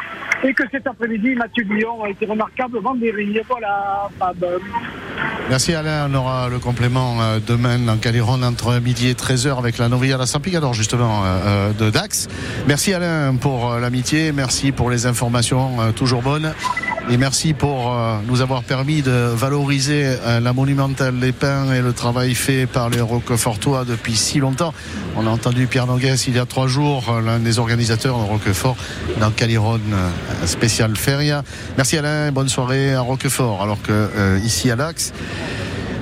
Et 0.42 0.54
que 0.54 0.62
cet 0.70 0.86
après-midi, 0.86 1.34
Mathieu 1.34 1.64
Guillon 1.64 2.02
a 2.02 2.08
été 2.08 2.26
remarquable, 2.26 2.78
Vendéry. 2.80 3.38
Voilà, 3.48 4.08
Fab. 4.18 4.44
Merci 5.50 5.74
Alain, 5.74 6.08
on 6.10 6.14
aura 6.14 6.48
le 6.48 6.58
complément 6.60 7.20
euh, 7.20 7.40
demain 7.44 7.78
dans 7.78 7.96
Caliron 7.96 8.40
entre 8.42 8.78
midi 8.80 9.08
et 9.08 9.14
13h 9.14 9.58
avec 9.58 9.78
la 9.78 9.88
Novilla 9.88 10.16
la 10.16 10.26
Saint-Picador 10.26 10.74
justement 10.74 11.24
euh, 11.24 11.26
euh, 11.26 11.72
de 11.72 11.90
Dax. 11.90 12.28
Merci 12.68 12.94
Alain 12.94 13.34
pour 13.34 13.72
euh, 13.72 13.80
l'amitié, 13.80 14.32
merci 14.32 14.70
pour 14.70 14.90
les 14.90 15.06
informations 15.06 15.80
euh, 15.80 15.92
toujours 15.92 16.22
bonnes. 16.22 16.52
Et 17.10 17.16
merci 17.16 17.54
pour 17.54 17.92
euh, 17.92 18.18
nous 18.26 18.40
avoir 18.40 18.62
permis 18.62 19.02
de 19.02 19.10
valoriser 19.10 20.04
euh, 20.04 20.38
la 20.38 20.52
monumentale 20.52 21.16
Les 21.18 21.32
Pins 21.32 21.72
et 21.72 21.80
le 21.80 21.92
travail 21.92 22.36
fait 22.36 22.66
par 22.66 22.88
les 22.88 23.00
Roquefortois 23.00 23.84
depuis 23.84 23.99
si 24.08 24.38
longtemps. 24.38 24.72
On 25.16 25.26
a 25.26 25.30
entendu 25.30 25.66
Pierre 25.66 25.86
Noguès 25.86 26.26
il 26.26 26.36
y 26.36 26.38
a 26.38 26.46
trois 26.46 26.66
jours, 26.66 27.04
euh, 27.10 27.20
l'un 27.20 27.38
des 27.38 27.58
organisateurs 27.58 28.18
de 28.18 28.24
Roquefort, 28.24 28.76
dans 29.20 29.30
Caliron 29.30 29.80
euh, 29.92 30.46
spécial 30.46 30.96
Feria. 30.96 31.42
Merci 31.76 31.98
Alain, 31.98 32.32
bonne 32.32 32.48
soirée 32.48 32.94
à 32.94 33.00
Roquefort. 33.00 33.62
Alors 33.62 33.80
que 33.82 33.92
euh, 33.92 34.40
ici 34.44 34.70
à 34.70 34.76
l'Axe, 34.76 35.12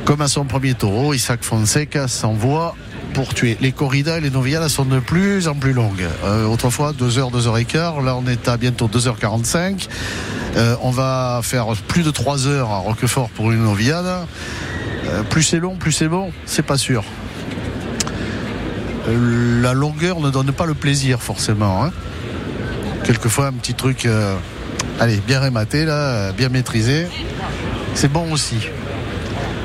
comme 0.05 0.21
à 0.21 0.29
son 0.29 0.45
premier 0.45 0.75
taureau, 0.75 1.15
Isaac 1.15 1.43
Fonseca 1.43 2.09
s'envoie 2.09 2.75
pour 3.15 3.35
tuer. 3.35 3.57
Les 3.61 3.73
corridas 3.73 4.19
et 4.19 4.21
les 4.21 4.31
noviadas 4.31 4.69
sont 4.69 4.85
de 4.85 5.01
plus 5.01 5.49
en 5.49 5.55
plus 5.55 5.73
longues. 5.73 6.07
Autrefois, 6.47 6.93
2h, 6.93 7.33
2h15. 7.33 8.05
Là, 8.05 8.17
on 8.17 8.27
est 8.27 8.49
à 8.49 8.57
bientôt 8.57 8.87
2h45. 8.87 9.89
Euh, 10.57 10.77
on 10.83 10.91
va 10.91 11.41
faire 11.43 11.67
plus 11.87 12.03
de 12.03 12.11
3 12.11 12.47
heures 12.49 12.71
à 12.71 12.79
Roquefort 12.79 13.31
pour 13.31 13.53
une 13.53 13.63
noviade. 13.63 14.07
Euh, 15.07 15.23
plus 15.23 15.43
c'est 15.43 15.61
long, 15.61 15.77
plus 15.77 15.93
c'est 15.93 16.09
bon. 16.09 16.33
C'est 16.47 16.65
pas 16.65 16.77
sûr. 16.77 17.05
Euh, 19.09 19.63
la 19.63 19.73
longueur 19.75 20.21
ne 20.21 20.31
donne 20.31 20.53
pas 20.53 20.67
le 20.67 20.75
plaisir, 20.75 21.23
forcément. 21.23 21.85
hein. 21.85 21.93
Quelquefois, 23.05 23.47
un 23.47 23.53
petit 23.53 23.75
truc, 23.75 24.07
euh, 24.07 24.35
allez, 25.01 25.17
bien 25.27 25.41
rématé, 25.41 25.85
là, 25.85 26.33
bien 26.33 26.49
maîtrisé. 26.49 27.07
C'est 27.95 28.13
bon 28.13 28.31
aussi. 28.33 28.57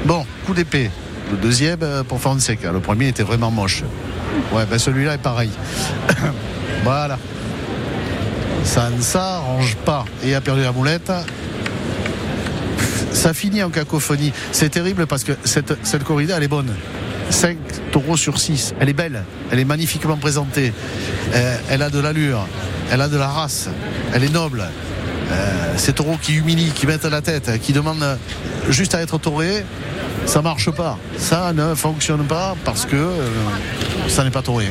Bon, 0.06 0.26
coup 0.46 0.54
d'épée. 0.54 0.90
Le 1.32 1.38
deuxième 1.38 1.80
euh, 1.84 2.04
pour 2.04 2.20
Fonseca. 2.20 2.72
Le 2.72 2.80
premier 2.80 3.08
était 3.10 3.24
vraiment 3.24 3.52
moche. 3.52 3.84
Ouais, 4.52 4.66
ben 4.70 4.80
celui-là 4.80 5.16
est 5.16 5.22
pareil. 5.22 5.52
voilà. 6.84 7.18
Ça 8.64 8.90
ne 8.90 9.02
s'arrange 9.02 9.76
pas. 9.86 10.06
Et 10.24 10.36
a 10.36 10.42
perdu 10.42 10.62
la 10.62 10.72
moulette. 10.72 11.12
Ça 13.12 13.34
finit 13.34 13.64
en 13.64 13.70
cacophonie. 13.70 14.34
C'est 14.52 14.70
terrible 14.70 15.06
parce 15.06 15.24
que 15.24 15.34
cette 15.44 16.04
corrida, 16.04 16.38
elle 16.38 16.44
est 16.44 16.48
bonne. 16.48 16.74
5 17.30 17.58
taureaux 17.92 18.18
sur 18.18 18.40
6. 18.40 18.76
Elle 18.80 18.90
est 18.90 18.94
belle. 18.94 19.24
Elle 19.52 19.60
est 19.60 19.66
magnifiquement 19.66 20.18
présentée. 20.18 20.74
Euh, 21.34 21.58
elle 21.70 21.82
a 21.82 21.90
de 21.90 22.00
l'allure. 22.00 22.48
Elle 22.92 23.02
a 23.02 23.08
de 23.08 23.18
la 23.18 23.28
race. 23.28 23.70
Elle 24.14 24.24
est 24.24 24.34
noble. 24.34 24.64
Euh, 25.32 25.74
ces 25.78 25.94
taureaux 25.94 26.18
qui 26.22 26.36
humilient, 26.36 26.72
qui 26.72 26.86
mettent 26.86 27.06
la 27.06 27.22
tête, 27.22 27.60
qui 27.62 27.74
demandent 27.74 28.18
juste 28.70 28.94
à 28.94 29.02
être 29.02 29.18
taurés, 29.18 29.66
ça 30.26 30.42
marche 30.42 30.70
pas. 30.72 30.98
Ça 31.18 31.54
ne 31.54 31.74
fonctionne 31.76 32.24
pas 32.26 32.56
parce 32.66 32.86
que 32.86 32.96
euh, 32.96 33.30
ça 34.08 34.24
n'est 34.24 34.32
pas 34.32 34.42
tauré. 34.42 34.68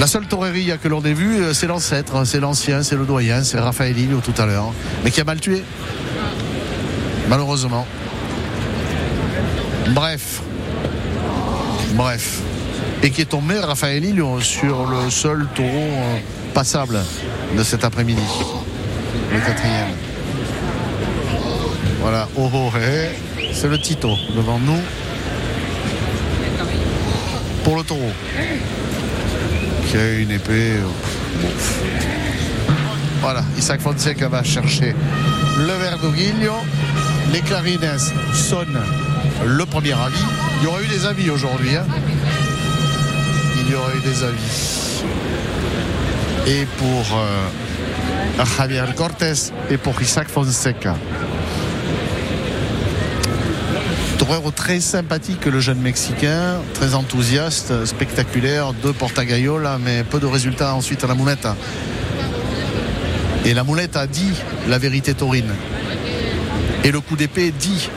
La 0.00 0.06
seule 0.06 0.26
toreria 0.26 0.78
que 0.78 0.88
l'on 0.88 1.02
ait 1.02 1.12
vue, 1.12 1.54
c'est 1.54 1.66
l'ancêtre, 1.66 2.26
c'est 2.26 2.40
l'ancien, 2.40 2.82
c'est 2.82 2.96
le 2.96 3.04
doyen, 3.04 3.44
c'est 3.44 3.60
Raphaël 3.60 3.94
tout 4.24 4.42
à 4.42 4.46
l'heure, 4.46 4.72
mais 5.04 5.10
qui 5.10 5.20
a 5.20 5.24
mal 5.24 5.38
tué. 5.38 5.62
Malheureusement. 7.28 7.86
Bref. 9.90 10.42
Bref. 11.94 12.40
Et 13.02 13.10
qui 13.10 13.22
est 13.22 13.26
tombé, 13.26 13.58
Raphaël 13.58 14.04
Ilio, 14.04 14.40
sur 14.40 14.86
le 14.86 15.10
seul 15.10 15.46
taureau 15.54 15.68
euh, 15.68 16.18
passable 16.54 17.00
de 17.56 17.62
cet 17.62 17.84
après-midi. 17.84 18.22
Le 19.32 19.38
quatrième. 19.40 19.88
Voilà. 22.00 22.28
Oh 22.36 22.50
oh, 22.52 22.70
hé, 22.76 23.08
hé. 23.40 23.52
C'est 23.52 23.68
le 23.68 23.78
Tito 23.78 24.16
devant 24.36 24.58
nous. 24.58 24.80
Pour 27.64 27.76
le 27.76 27.82
taureau. 27.82 28.12
Qui 29.88 29.96
a 29.96 30.12
une 30.14 30.30
épée. 30.30 30.76
euh. 30.78 31.46
Voilà. 33.20 33.42
Isaac 33.58 33.80
Fonseca 33.80 34.28
va 34.28 34.42
chercher 34.42 34.94
le 35.58 35.72
Verduguillo. 35.72 36.54
Les 37.32 37.40
clarines 37.40 37.98
sonnent 38.32 38.80
le 39.44 39.66
premier 39.66 39.92
avis. 39.92 40.24
Il 40.62 40.66
y 40.66 40.68
aura 40.68 40.80
eu 40.80 40.86
des 40.86 41.06
avis 41.06 41.28
aujourd'hui. 41.28 41.74
hein. 41.74 41.84
Il 43.64 43.68
y 43.68 43.74
aura 43.74 43.92
eu 43.96 44.00
des 44.00 44.22
avis. 44.22 45.02
Et 46.46 46.66
pour 46.78 47.18
euh, 47.18 48.44
Javier 48.56 48.84
Cortés 48.94 49.50
et 49.70 49.76
pour 49.76 50.00
Isaac 50.00 50.28
Fonseca. 50.28 50.94
Torero 54.18 54.52
très 54.52 54.78
sympathique 54.78 55.46
le 55.46 55.58
jeune 55.58 55.80
Mexicain, 55.80 56.60
très 56.74 56.94
enthousiaste, 56.94 57.84
spectaculaire, 57.84 58.72
deux 58.72 58.92
portagaiola, 58.92 59.78
mais 59.84 60.04
peu 60.04 60.20
de 60.20 60.26
résultats 60.26 60.76
ensuite 60.76 61.02
à 61.02 61.08
la 61.08 61.14
moulette. 61.14 61.48
Et 63.44 63.52
la 63.52 63.64
moulette 63.64 63.96
a 63.96 64.06
dit 64.06 64.30
la 64.68 64.78
vérité 64.78 65.12
taurine. 65.14 65.52
Et 66.84 66.92
le 66.92 67.00
coup 67.00 67.16
d'épée 67.16 67.50
dit 67.50 67.90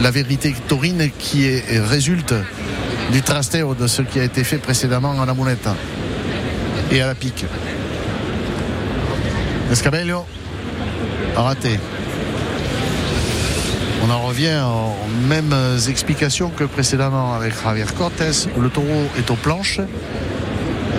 la 0.00 0.10
vérité 0.10 0.54
taurine 0.68 1.10
qui 1.18 1.46
est, 1.46 1.78
résulte 1.78 2.34
du 3.12 3.22
trasteo 3.22 3.74
de 3.74 3.86
ce 3.86 4.02
qui 4.02 4.18
a 4.18 4.24
été 4.24 4.44
fait 4.44 4.58
précédemment 4.58 5.20
à 5.20 5.26
la 5.26 5.34
moulette 5.34 5.68
et 6.90 7.00
à 7.00 7.06
la 7.06 7.14
pique. 7.14 7.44
Escabello 9.70 10.24
raté. 11.36 11.78
On 14.02 14.10
en 14.10 14.20
revient 14.20 14.62
aux 14.64 15.28
mêmes 15.28 15.54
explications 15.88 16.50
que 16.50 16.64
précédemment 16.64 17.34
avec 17.34 17.52
Javier 17.62 17.84
Cortés. 17.96 18.48
Le 18.58 18.68
taureau 18.68 19.04
est 19.18 19.30
aux 19.30 19.36
planches. 19.36 19.80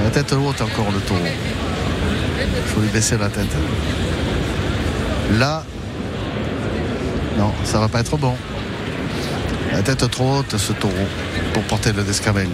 La 0.03 0.09
tête 0.11 0.33
haute 0.33 0.61
encore 0.61 0.91
le 0.93 0.99
taureau. 0.99 1.19
Il 2.39 2.73
faut 2.73 2.81
lui 2.81 2.89
baisser 2.89 3.17
la 3.17 3.29
tête. 3.29 3.53
Là, 5.37 5.63
non, 7.37 7.51
ça 7.63 7.79
va 7.79 7.87
pas 7.87 7.99
être 8.01 8.17
bon. 8.17 8.35
Tête 9.83 10.11
trop 10.11 10.37
haute, 10.37 10.57
ce 10.57 10.73
taureau, 10.73 10.93
pour 11.53 11.63
porter 11.63 11.91
le 11.91 12.03
descabello. 12.03 12.49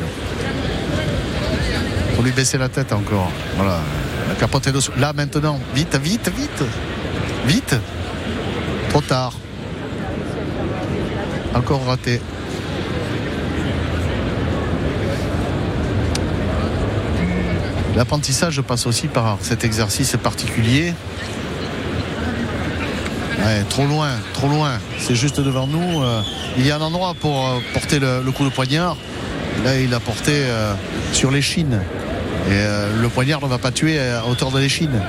Il 2.10 2.16
faut 2.16 2.24
lui 2.24 2.32
baisser 2.32 2.58
la 2.58 2.70
tête 2.70 2.94
encore. 2.94 3.30
Voilà. 3.58 3.82
La 4.30 4.36
capote 4.36 4.70
dessous. 4.70 4.94
Là, 4.98 5.12
maintenant, 5.14 5.60
vite, 5.76 5.96
vite, 5.98 6.32
vite. 6.36 6.64
Vite. 7.46 7.76
Trop 8.90 9.02
tard. 9.02 9.34
Encore 11.54 11.86
raté. 11.86 12.22
L'apprentissage 17.96 18.62
passe 18.62 18.88
aussi 18.88 19.08
par 19.08 19.38
cet 19.42 19.66
exercice 19.66 20.16
particulier. 20.24 20.94
Trop 23.70 23.86
loin, 23.86 24.10
trop 24.34 24.50
loin. 24.50 24.78
C'est 25.00 25.16
juste 25.16 25.40
devant 25.40 25.68
nous. 25.68 26.02
euh, 26.02 26.22
il 26.58 26.66
y 26.66 26.72
a 26.72 26.76
un 26.76 26.82
endroit 26.82 27.14
pour 27.14 27.48
euh, 27.48 27.60
porter 27.74 28.00
le, 28.00 28.32
coup 28.32 28.44
de 28.44 28.50
poignard. 28.50 28.98
Là, 29.64 29.80
il 29.80 29.94
a 29.94 30.00
porté 30.00 30.32
euh, 30.34 30.74
sur 31.14 31.32
l'échine. 31.32 31.82
Et 32.50 33.02
le 33.02 33.10
poignard 33.10 33.42
ne 33.42 33.48
va 33.48 33.58
pas 33.58 33.72
tuer 33.72 34.00
à 34.00 34.26
hauteur 34.26 34.52
de 34.52 34.60
l'échine. 34.60 35.02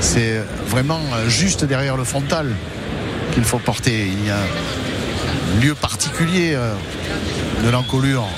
C'est 0.00 0.42
vraiment 0.66 1.00
juste 1.26 1.64
derrière 1.64 1.96
le 1.96 2.04
frontal 2.04 2.54
qu'il 3.32 3.42
faut 3.42 3.58
porter. 3.58 4.06
Il 4.06 4.26
y 4.26 4.30
a 4.30 4.36
un 4.36 5.60
lieu 5.62 5.74
particulier 5.74 6.58
de 7.64 7.70
l'encolure 7.70 8.28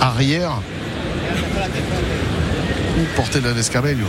arrière 0.00 0.60
où 2.98 3.14
porter 3.14 3.40
le 3.40 3.54
descabello. 3.54 4.06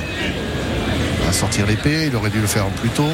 À 1.29 1.33
sortir 1.33 1.67
l'épée, 1.67 2.07
il 2.07 2.15
aurait 2.15 2.31
dû 2.31 2.41
le 2.41 2.47
faire 2.47 2.65
plus 2.81 2.89
tôt. 2.89 3.11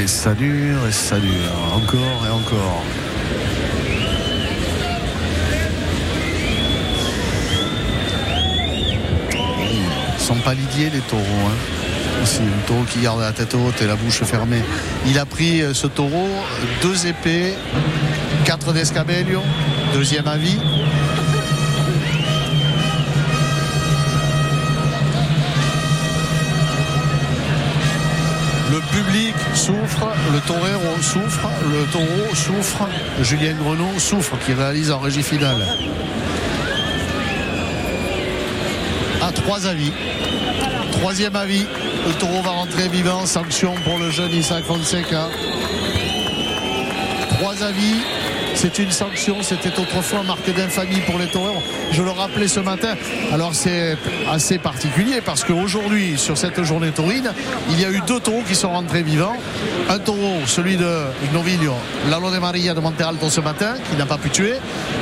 Et 0.00 0.06
ça 0.06 0.32
dure, 0.32 0.86
et 0.86 0.92
ça 0.92 1.18
dure, 1.18 1.32
encore 1.74 2.24
et 2.24 2.30
encore. 2.30 2.84
Ils 9.32 10.24
sont 10.24 10.36
pas 10.36 10.54
lidiers 10.54 10.90
les 10.90 11.00
taureaux. 11.00 11.22
Hein. 11.22 12.22
C'est 12.24 12.42
un 12.42 12.66
taureau 12.68 12.84
qui 12.84 13.00
garde 13.00 13.20
la 13.20 13.32
tête 13.32 13.52
haute 13.54 13.82
et 13.82 13.88
la 13.88 13.96
bouche 13.96 14.22
fermée. 14.22 14.62
Il 15.08 15.18
a 15.18 15.26
pris 15.26 15.62
euh, 15.62 15.74
ce 15.74 15.88
taureau, 15.88 16.28
deux 16.80 17.08
épées, 17.08 17.54
quatre 18.44 18.72
d'escabello, 18.72 19.42
deuxième 19.92 20.28
avis. 20.28 20.58
Souffre, 29.58 30.06
le 30.32 30.40
torero 30.46 31.02
souffre, 31.02 31.48
le 31.68 31.84
taureau 31.90 32.34
souffre, 32.34 32.88
Julien 33.22 33.54
Grenou 33.54 33.98
souffre 33.98 34.36
qui 34.46 34.52
réalise 34.52 34.92
en 34.92 35.00
régie 35.00 35.22
finale. 35.22 35.60
À 39.20 39.32
trois 39.32 39.66
avis. 39.66 39.92
Troisième 40.92 41.34
avis. 41.34 41.66
Le 42.06 42.14
taureau 42.14 42.40
va 42.42 42.50
rentrer 42.50 42.88
vivant. 42.88 43.26
Sanction 43.26 43.74
pour 43.84 43.98
le 43.98 44.10
jeune 44.10 44.30
Isaac 44.30 44.64
Fonseca. 44.64 45.28
Trois 47.30 47.62
avis. 47.64 47.96
C'est 48.54 48.78
une 48.78 48.92
sanction. 48.92 49.42
C'était 49.42 49.76
autrefois 49.78 50.22
marqué 50.22 50.52
d'infamie 50.52 51.00
pour 51.00 51.18
les 51.18 51.26
taureaux. 51.26 51.62
Je 51.92 52.02
le 52.02 52.10
rappelais 52.10 52.48
ce 52.48 52.60
matin. 52.60 52.94
Alors 53.32 53.54
c'est 53.54 53.96
assez 54.30 54.58
particulier 54.58 55.20
parce 55.24 55.44
qu'aujourd'hui, 55.44 56.18
sur 56.18 56.36
cette 56.36 56.62
journée 56.62 56.90
taurine, 56.90 57.30
il 57.70 57.80
y 57.80 57.84
a 57.84 57.90
eu 57.90 58.00
deux 58.06 58.20
taureaux 58.20 58.42
qui 58.46 58.54
sont 58.54 58.70
rentrés 58.70 59.02
vivants. 59.02 59.36
Un 59.88 59.98
taureau, 59.98 60.40
celui 60.46 60.76
de 60.76 61.04
Novillo, 61.32 61.74
Lalo 62.10 62.30
de 62.30 62.38
Maria 62.38 62.74
de 62.74 62.80
Monte 62.80 63.00
Alto 63.00 63.30
ce 63.30 63.40
matin, 63.40 63.74
qui 63.90 63.96
n'a 63.96 64.06
pas 64.06 64.18
pu 64.18 64.30
tuer. 64.30 64.54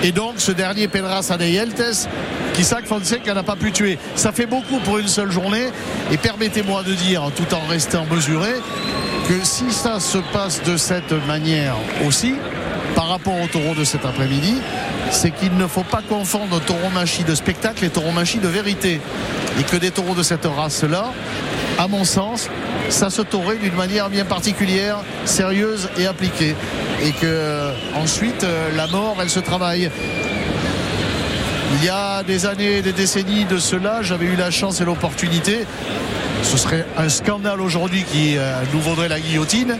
Et 0.02 0.12
donc 0.12 0.34
ce 0.38 0.52
dernier 0.52 0.88
Pedraza 0.88 1.36
de 1.36 1.44
Yeltes, 1.44 2.08
qui 2.54 2.64
Fonseca 2.64 3.34
n'a 3.34 3.42
pas 3.42 3.56
pu 3.56 3.70
tuer. 3.72 3.98
Ça 4.14 4.32
fait 4.32 4.46
beaucoup 4.46 4.78
pour 4.78 4.98
une 4.98 5.08
seule 5.08 5.30
journée. 5.30 5.68
Et 6.10 6.16
permettez-moi 6.16 6.82
de 6.84 6.94
dire, 6.94 7.30
tout 7.36 7.54
en 7.54 7.60
restant 7.68 8.06
mesuré, 8.10 8.54
que 9.28 9.44
si 9.44 9.70
ça 9.72 10.00
se 10.00 10.18
passe 10.32 10.62
de 10.62 10.76
cette 10.76 11.12
manière 11.26 11.74
aussi, 12.06 12.34
par 12.94 13.08
rapport 13.08 13.38
au 13.40 13.46
taureau 13.46 13.74
de 13.74 13.84
cet 13.84 14.06
après-midi, 14.06 14.56
c'est 15.10 15.30
qu'il 15.30 15.56
ne 15.56 15.66
faut 15.66 15.84
pas 15.84 16.02
confondre 16.08 16.60
tauromachie 16.60 17.24
de 17.24 17.34
spectacle 17.34 17.84
et 17.84 17.90
tauromachie 17.90 18.38
de 18.38 18.48
vérité. 18.48 19.00
Et 19.58 19.62
que 19.62 19.76
des 19.76 19.90
taureaux 19.90 20.14
de 20.14 20.22
cette 20.22 20.44
race-là, 20.44 21.12
à 21.78 21.88
mon 21.88 22.04
sens, 22.04 22.48
ça 22.88 23.10
se 23.10 23.22
taurait 23.22 23.56
d'une 23.56 23.74
manière 23.74 24.10
bien 24.10 24.24
particulière, 24.24 24.98
sérieuse 25.24 25.88
et 25.98 26.06
appliquée. 26.06 26.54
Et 27.02 27.12
que 27.12 27.70
ensuite, 27.94 28.44
euh, 28.44 28.70
la 28.76 28.86
mort, 28.86 29.16
elle 29.20 29.30
se 29.30 29.40
travaille. 29.40 29.90
Il 31.78 31.84
y 31.84 31.88
a 31.88 32.22
des 32.22 32.46
années, 32.46 32.80
des 32.80 32.92
décennies 32.92 33.44
de 33.44 33.58
cela, 33.58 34.00
j'avais 34.02 34.26
eu 34.26 34.36
la 34.36 34.50
chance 34.50 34.80
et 34.80 34.84
l'opportunité, 34.84 35.66
ce 36.42 36.56
serait 36.56 36.86
un 36.96 37.08
scandale 37.08 37.60
aujourd'hui 37.60 38.04
qui 38.04 38.38
euh, 38.38 38.54
nous 38.72 38.80
vaudrait 38.80 39.08
la 39.08 39.20
guillotine, 39.20 39.78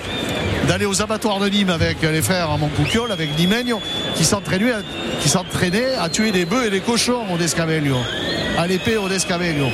d'aller 0.69 0.87
aux 0.87 1.03
abattoirs 1.03 1.39
de 1.39 1.49
Nîmes 1.49 1.71
avec 1.71 2.03
les 2.03 2.23
frères 2.23 2.51
à 2.51 2.57
Montcouquiol, 2.57 3.13
avec 3.13 3.37
Nimegno, 3.39 3.81
qui 4.17 4.25
s'entraînaient 4.25 5.95
à, 5.99 6.09
tuer 6.09 6.33
des 6.33 6.45
bœufs 6.45 6.67
et 6.67 6.71
des 6.71 6.81
cochons 6.81 7.23
au 7.33 7.37
Descavello, 7.37 7.97
à 8.59 8.67
l'épée 8.67 8.97
au 8.97 9.09
Descavello. 9.09 9.69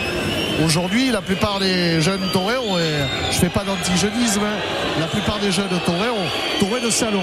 Aujourd'hui, 0.65 1.11
la 1.11 1.23
plupart 1.23 1.59
des 1.61 2.01
jeunes 2.01 2.29
toreros, 2.33 2.79
et 2.79 3.33
je 3.33 3.39
fais 3.39 3.49
pas 3.49 3.65
d'anti-jeunisme, 3.65 4.43
hein, 4.45 5.01
la 5.01 5.07
plupart 5.07 5.39
des 5.39 5.51
jeunes 5.51 5.69
toreros, 5.87 6.27
tourés 6.59 6.81
de 6.81 6.91
salon, 6.91 7.23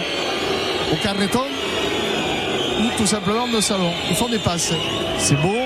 au 0.91 0.95
carreton, 1.03 1.45
ou 2.79 2.97
tout 2.97 3.07
simplement 3.07 3.47
de 3.47 3.61
salon. 3.61 3.91
Ils 4.09 4.15
font 4.15 4.29
des 4.29 4.39
passes. 4.39 4.73
C'est 5.19 5.39
beau, 5.39 5.57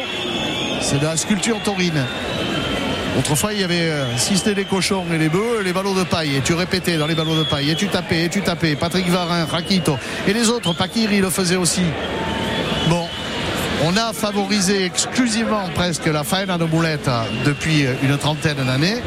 c'est 0.82 1.00
de 1.00 1.06
la 1.06 1.16
sculpture 1.16 1.62
taurine. 1.64 2.06
Autrefois, 3.18 3.54
il 3.54 3.62
y 3.62 3.64
avait, 3.64 3.90
euh, 3.90 4.18
si 4.18 4.38
c'était 4.38 4.56
les 4.56 4.66
cochons 4.66 5.06
et 5.14 5.18
les 5.18 5.30
bœufs, 5.30 5.62
les 5.64 5.74
ballots 5.74 5.94
de 5.94 6.04
paille. 6.04 6.36
Et 6.36 6.42
tu 6.42 6.54
répétais 6.54 6.98
dans 6.98 7.06
les 7.06 7.14
ballots 7.14 7.38
de 7.38 7.44
paille. 7.44 7.70
Et 7.70 7.76
tu 7.76 7.88
tapais, 7.88 8.26
et 8.26 8.30
tu 8.30 8.42
tapais. 8.42 8.76
Patrick 8.76 9.08
Varin, 9.08 9.46
Raquito. 9.46 9.98
Et 10.28 10.34
les 10.34 10.50
autres, 10.50 10.74
Pakiri 10.74 11.20
le 11.20 11.30
faisait 11.30 11.56
aussi. 11.56 11.84
Bon, 12.90 13.08
on 13.86 13.96
a 13.98 14.14
favorisé 14.14 14.86
exclusivement 14.86 15.70
presque 15.76 16.08
la 16.08 16.24
faena 16.24 16.58
de 16.58 16.66
moulette 16.66 17.10
depuis 17.46 17.86
une 18.02 18.18
trentaine 18.18 18.66
d'années. 18.66 18.98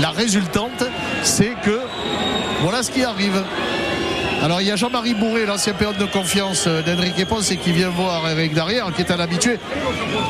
La 0.00 0.10
résultante, 0.10 0.84
c'est 1.22 1.54
que 1.64 1.80
voilà 2.62 2.82
ce 2.82 2.90
qui 2.90 3.04
arrive. 3.04 3.42
Alors 4.42 4.60
il 4.60 4.66
y 4.66 4.70
a 4.70 4.76
Jean-Marie 4.76 5.14
Bourré, 5.14 5.46
l'ancien 5.46 5.72
période 5.72 5.98
de 5.98 6.04
confiance 6.04 6.68
d'Henrique 6.68 7.24
Ponce 7.26 7.50
et 7.50 7.56
qui 7.56 7.72
vient 7.72 7.88
voir 7.88 8.28
Eric 8.28 8.54
Darrière, 8.54 8.92
qui 8.94 9.02
est 9.02 9.10
un 9.10 9.18
habitué. 9.18 9.58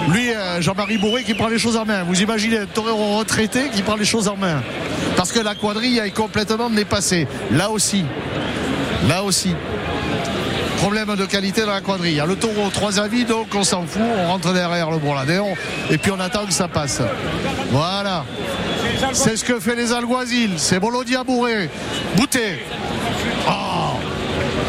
Lui, 0.08 0.32
euh, 0.32 0.60
Jean-Marie 0.60 0.98
Bourré 0.98 1.24
qui 1.24 1.34
prend 1.34 1.48
les 1.48 1.58
choses 1.58 1.76
en 1.76 1.84
main. 1.84 2.04
Vous 2.04 2.22
imaginez 2.22 2.58
un 2.58 2.66
torero 2.66 3.18
retraité 3.18 3.68
qui 3.74 3.82
prend 3.82 3.96
les 3.96 4.04
choses 4.04 4.28
en 4.28 4.36
main. 4.36 4.62
Parce 5.16 5.32
que 5.32 5.40
la 5.40 5.54
quadrille 5.54 5.98
est 5.98 6.10
complètement 6.10 6.70
dépassée. 6.70 7.26
Là 7.50 7.70
aussi. 7.70 8.04
Là 9.08 9.22
aussi. 9.22 9.54
Problème 10.78 11.14
de 11.16 11.24
qualité 11.24 11.62
dans 11.62 11.72
la 11.72 11.80
quadrille. 11.80 12.22
Le 12.26 12.36
taureau, 12.36 12.68
trois 12.72 13.00
avis, 13.00 13.24
donc 13.24 13.48
on 13.54 13.64
s'en 13.64 13.86
fout. 13.86 14.02
On 14.18 14.28
rentre 14.28 14.52
derrière 14.52 14.90
le 14.90 14.98
Bourladéon 14.98 15.54
et 15.90 15.98
puis 15.98 16.12
on 16.12 16.20
attend 16.20 16.46
que 16.46 16.52
ça 16.52 16.68
passe. 16.68 17.00
Voilà. 17.70 18.24
C'est 19.12 19.36
ce 19.36 19.44
que 19.44 19.58
fait 19.58 19.74
les 19.74 19.92
alguazils. 19.92 20.54
C'est 20.58 20.78
Bolodia 20.78 21.24
Bourré. 21.24 21.68
Bouté. 22.16 22.64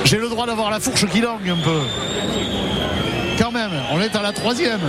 J'ai 0.09 0.19
le 0.19 0.29
droit 0.29 0.45
d'avoir 0.45 0.71
la 0.71 0.79
fourche 0.79 1.05
qui 1.07 1.19
langue 1.19 1.49
un 1.49 1.61
peu. 1.61 1.81
Quand 3.37 3.51
même, 3.51 3.71
on 3.91 3.99
est 3.99 4.15
à 4.15 4.21
la 4.21 4.31
troisième. 4.31 4.79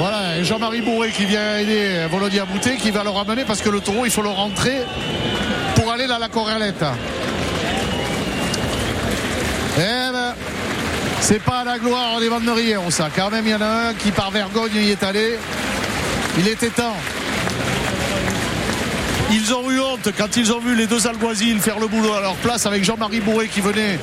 Voilà, 0.00 0.36
et 0.36 0.42
Jean-Marie 0.42 0.80
Bourré 0.80 1.10
qui 1.10 1.26
vient 1.26 1.58
aider 1.58 2.04
Volodia 2.10 2.44
Bouté 2.44 2.74
qui 2.74 2.90
va 2.90 3.04
le 3.04 3.10
ramener 3.10 3.44
parce 3.44 3.62
que 3.62 3.70
le 3.70 3.78
taureau, 3.78 4.04
il 4.04 4.10
faut 4.10 4.22
le 4.22 4.30
rentrer 4.30 4.78
pour 5.76 5.92
aller 5.92 6.06
à 6.10 6.18
la 6.18 6.28
Corralette. 6.28 6.84
Eh 9.76 10.12
ben, 10.12 10.34
c'est 11.20 11.40
pas 11.40 11.62
la 11.62 11.78
gloire 11.78 12.18
des 12.18 12.28
Vanderrières, 12.28 12.80
ça. 12.88 13.10
Quand 13.14 13.30
même, 13.30 13.46
il 13.46 13.52
y 13.52 13.54
en 13.54 13.60
a 13.60 13.90
un 13.90 13.94
qui, 13.94 14.10
par 14.10 14.32
vergogne, 14.32 14.74
y 14.74 14.90
est 14.90 15.04
allé. 15.04 15.38
Il 16.36 16.48
était 16.48 16.70
temps. 16.70 16.96
Ils 19.30 19.52
ont 19.52 19.70
eu 19.70 19.78
honte 19.80 20.08
quand 20.16 20.36
ils 20.36 20.52
ont 20.52 20.58
vu 20.58 20.74
les 20.74 20.86
deux 20.86 21.06
alguazils 21.06 21.60
faire 21.60 21.78
le 21.78 21.86
boulot 21.86 22.14
à 22.14 22.20
leur 22.20 22.34
place 22.36 22.64
avec 22.64 22.82
Jean-Marie 22.82 23.20
Bourré 23.20 23.48
qui 23.48 23.60
venait, 23.60 23.98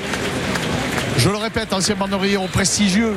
je 1.18 1.30
le 1.30 1.38
répète, 1.38 1.74
ancien 1.74 1.96
banderier 1.96 2.38
prestigieux 2.52 3.16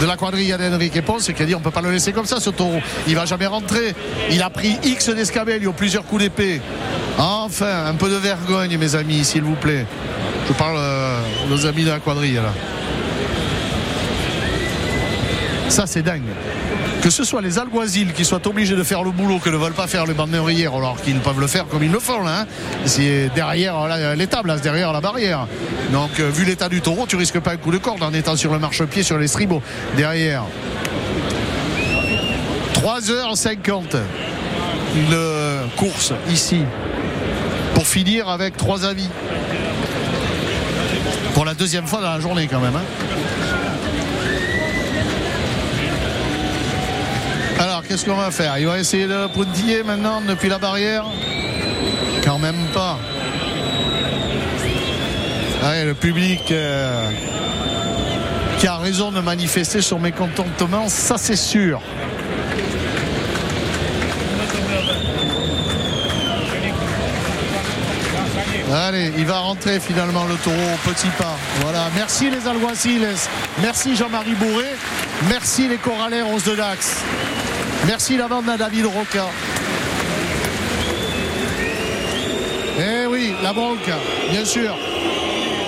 de 0.00 0.06
la 0.06 0.16
quadrille 0.16 0.54
d'Henrique 0.58 0.98
Ponce 1.02 1.30
qui 1.30 1.42
a 1.42 1.44
dit 1.44 1.54
on 1.54 1.60
peut 1.60 1.70
pas 1.70 1.82
le 1.82 1.90
laisser 1.90 2.12
comme 2.12 2.24
ça 2.24 2.40
ce 2.40 2.48
taureau. 2.48 2.80
Il 3.06 3.16
va 3.16 3.26
jamais 3.26 3.46
rentrer. 3.46 3.94
Il 4.30 4.40
a 4.42 4.48
pris 4.48 4.78
X 4.82 5.10
d'escabelle 5.10 5.60
plusieurs 5.76 6.04
coups 6.04 6.22
d'épée. 6.22 6.62
Enfin 7.18 7.86
un 7.86 7.94
peu 7.94 8.08
de 8.08 8.16
vergogne 8.16 8.78
mes 8.78 8.94
amis 8.94 9.24
s'il 9.24 9.42
vous 9.42 9.56
plaît. 9.56 9.84
Je 10.48 10.54
parle 10.54 10.76
euh, 10.78 11.20
aux 11.52 11.66
amis 11.66 11.84
de 11.84 11.90
la 11.90 11.98
quadrille 11.98 12.36
là. 12.36 12.52
Ça 15.68 15.86
c'est 15.86 16.02
dingue 16.02 16.22
que 17.10 17.16
ce 17.16 17.24
soit 17.24 17.40
les 17.42 17.58
alguazils 17.58 18.12
qui 18.12 18.24
soient 18.24 18.46
obligés 18.46 18.76
de 18.76 18.84
faire 18.84 19.02
le 19.02 19.10
boulot 19.10 19.40
que 19.40 19.50
ne 19.50 19.56
veulent 19.56 19.72
pas 19.72 19.88
faire 19.88 20.06
les 20.06 20.14
banderières 20.14 20.76
alors 20.76 20.96
qu'ils 21.02 21.18
peuvent 21.18 21.40
le 21.40 21.48
faire 21.48 21.66
comme 21.66 21.82
ils 21.82 21.90
le 21.90 21.98
font 21.98 22.22
là. 22.22 22.42
hein. 22.42 22.46
C'est 22.84 23.30
derrière 23.34 23.88
là, 23.88 24.14
là, 24.14 24.24
c'est 24.56 24.62
derrière 24.62 24.92
la 24.92 25.00
barrière. 25.00 25.48
Donc 25.92 26.20
euh, 26.20 26.30
vu 26.30 26.44
l'état 26.44 26.68
du 26.68 26.80
taureau, 26.80 27.06
tu 27.08 27.16
risques 27.16 27.40
pas 27.40 27.50
un 27.50 27.56
coup 27.56 27.72
de 27.72 27.78
corde 27.78 28.00
en 28.04 28.14
étant 28.14 28.36
sur 28.36 28.52
le 28.52 28.60
marchepied 28.60 29.02
sur 29.02 29.18
les 29.18 29.26
stribots 29.26 29.60
derrière. 29.96 30.44
3h50 32.74 33.96
une 34.94 35.68
course 35.76 36.12
ici 36.30 36.62
pour 37.74 37.88
finir 37.88 38.28
avec 38.28 38.56
trois 38.56 38.84
avis. 38.84 39.08
Pour 41.34 41.44
la 41.44 41.54
deuxième 41.54 41.88
fois 41.88 42.00
dans 42.02 42.12
la 42.12 42.20
journée 42.20 42.46
quand 42.48 42.60
même. 42.60 42.76
hein. 42.76 42.84
Qu'est-ce 47.90 48.04
qu'on 48.04 48.14
va 48.14 48.30
faire? 48.30 48.56
Il 48.56 48.68
va 48.68 48.78
essayer 48.78 49.08
de 49.08 49.26
pointiller 49.26 49.82
maintenant 49.82 50.20
depuis 50.20 50.48
la 50.48 50.58
barrière? 50.58 51.04
Quand 52.22 52.38
même 52.38 52.68
pas. 52.72 52.96
Ouais, 55.64 55.84
le 55.84 55.94
public 55.94 56.52
euh, 56.52 57.10
qui 58.60 58.68
a 58.68 58.76
raison 58.76 59.10
de 59.10 59.18
manifester 59.18 59.82
son 59.82 59.98
mécontentement, 59.98 60.88
ça 60.88 61.16
c'est 61.18 61.34
sûr. 61.34 61.82
Allez, 68.72 69.12
il 69.18 69.26
va 69.26 69.40
rentrer 69.40 69.80
finalement 69.80 70.26
le 70.26 70.36
taureau 70.36 70.56
au 70.56 70.88
petit 70.88 71.08
pas. 71.18 71.36
Voilà. 71.62 71.88
Merci 71.96 72.30
les 72.30 72.46
Alguaciles. 72.46 73.08
Merci 73.60 73.96
Jean-Marie 73.96 74.34
Bourré. 74.34 74.76
Merci 75.28 75.66
les 75.66 75.76
Corraleros 75.76 76.38
de 76.46 76.54
Dax. 76.54 77.02
Merci 77.86 78.16
la 78.16 78.28
bande 78.28 78.48
à 78.48 78.56
David 78.56 78.86
Roca. 78.86 79.26
Eh 82.78 83.06
oui, 83.06 83.34
la 83.42 83.52
bronca, 83.52 83.98
bien 84.30 84.44
sûr. 84.44 84.74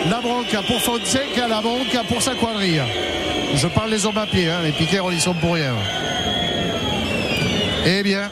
La 0.09 0.21
bronca 0.21 0.63
pour 0.63 0.81
Fonseca, 0.81 1.49
la 1.49 1.61
bronca 1.61 2.03
pour 2.09 2.23
sa 2.23 2.35
quadrille. 2.35 2.83
Je 3.55 3.67
parle 3.69 3.91
les 3.91 4.07
hommes 4.07 4.19
à 4.19 4.27
pied, 4.27 4.49
hein, 4.49 4.61
les 4.63 4.73
piquets, 4.73 5.01
ils 5.11 5.21
sont 5.21 5.35
pour 5.35 5.55
rien. 5.55 5.75
Eh 7.85 8.03
bien, 8.03 8.31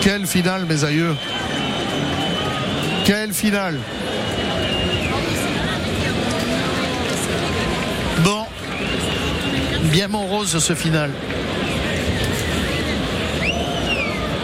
quelle 0.00 0.26
finale, 0.26 0.64
mes 0.64 0.84
aïeux. 0.84 1.14
Quelle 3.04 3.32
finale. 3.32 3.78
Bon, 8.24 8.44
bien 9.84 10.08
morose 10.08 10.58
ce 10.58 10.74
final. 10.74 11.10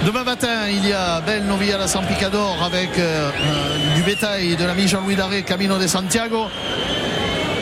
Demain 0.05 0.25
matin, 0.25 0.69
il 0.69 0.87
y 0.87 0.93
a 0.93 1.21
Belle 1.23 1.45
Novilla 1.45 1.81
à 1.81 1.89
San 1.89 2.05
Picador 2.05 2.63
avec 2.63 2.91
euh, 2.99 3.31
euh, 3.31 3.95
du 3.97 4.03
bétail 4.03 4.55
de 4.55 4.65
l'ami 4.65 4.87
Jean-Louis 4.87 5.17
Daré, 5.17 5.43
Camino 5.43 5.79
de 5.79 5.87
Santiago. 5.87 6.47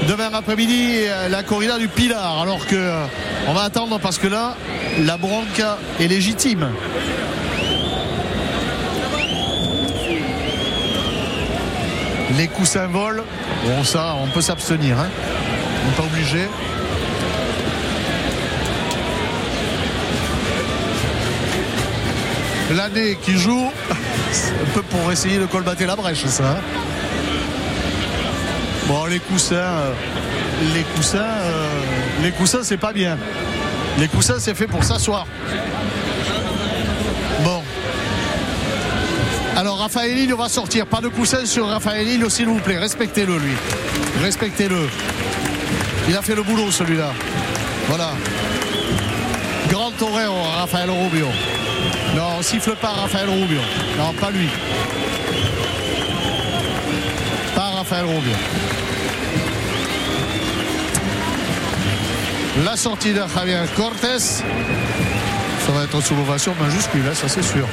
Demain 0.08 0.30
après-midi, 0.34 1.02
euh, 1.04 1.28
la 1.28 1.44
corrida 1.44 1.78
du 1.78 1.86
Pilar. 1.86 2.40
Alors 2.42 2.66
que 2.66 2.90
on 3.46 3.52
va 3.52 3.62
attendre 3.62 3.98
parce 4.00 4.18
que 4.18 4.26
là, 4.26 4.56
la 5.04 5.16
bronca 5.16 5.78
est 6.00 6.08
légitime. 6.08 6.68
Les 12.36 12.48
coussins 12.48 12.86
volent. 12.86 13.22
Bon, 13.64 13.84
ça, 13.84 14.16
on 14.20 14.26
peut 14.28 14.40
s'abstenir. 14.40 14.98
hein. 14.98 15.08
On 15.84 15.90
n'est 15.90 15.96
pas 15.96 16.02
obligé. 16.14 16.48
L'année 22.74 23.18
qui 23.22 23.36
joue, 23.36 23.70
un 23.90 24.70
peu 24.74 24.82
pour 24.82 25.10
essayer 25.12 25.38
de 25.38 25.46
colmater 25.46 25.86
la 25.86 25.96
brèche, 25.96 26.24
ça. 26.26 26.44
hein. 26.44 26.56
Bon, 28.86 29.06
les 29.06 29.20
coussins, 29.20 29.54
euh, 29.56 29.92
les 30.74 30.82
coussins, 30.82 31.18
euh, 31.18 31.68
les 32.22 32.30
coussins, 32.32 32.60
c'est 32.62 32.76
pas 32.76 32.92
bien. 32.92 33.16
Les 33.98 34.08
coussins, 34.08 34.36
c'est 34.38 34.54
fait 34.54 34.66
pour 34.66 34.82
s'asseoir. 34.84 35.26
Bon. 37.44 37.62
Alors, 39.56 39.78
Raphaëline 39.78 40.32
va 40.34 40.48
sortir. 40.48 40.86
Pas 40.86 41.00
de 41.00 41.08
coussin 41.08 41.44
sur 41.44 41.68
Raphaëline, 41.68 42.28
s'il 42.30 42.46
vous 42.46 42.58
plaît. 42.58 42.78
Respectez-le, 42.78 43.36
lui. 43.38 43.52
Respectez-le. 44.22 44.88
Il 46.08 46.16
a 46.16 46.22
fait 46.22 46.34
le 46.34 46.42
boulot, 46.42 46.70
celui-là. 46.70 47.10
Voilà. 47.88 48.10
Grand 49.68 49.90
torero, 49.92 50.42
Raphaël 50.56 50.90
Rubio. 50.90 51.28
Non, 52.14 52.36
on 52.38 52.42
siffle 52.42 52.76
pas 52.76 52.88
Raphaël 52.88 53.28
Rubio. 53.28 53.60
Non, 53.96 54.12
pas 54.12 54.30
lui. 54.30 54.48
Pas 57.54 57.70
Raphaël 57.76 58.04
Rubio. 58.04 58.32
La 62.64 62.76
sortie 62.76 63.12
de 63.14 63.22
Javier 63.34 63.60
Cortés. 63.74 64.18
Ça 64.18 65.72
va 65.74 65.84
être 65.84 66.00
sous 66.02 66.14
l'ovation 66.14 66.54
majuscule, 66.60 67.04
hein, 67.08 67.14
ça 67.14 67.28
c'est 67.28 67.42
sûr. 67.42 67.66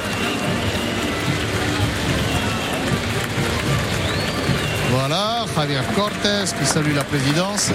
Voilà, 4.91 5.45
Javier 5.55 5.81
Cortés 5.95 6.53
qui 6.57 6.65
salue 6.65 6.95
la 6.95 7.03
présidence. 7.03 7.71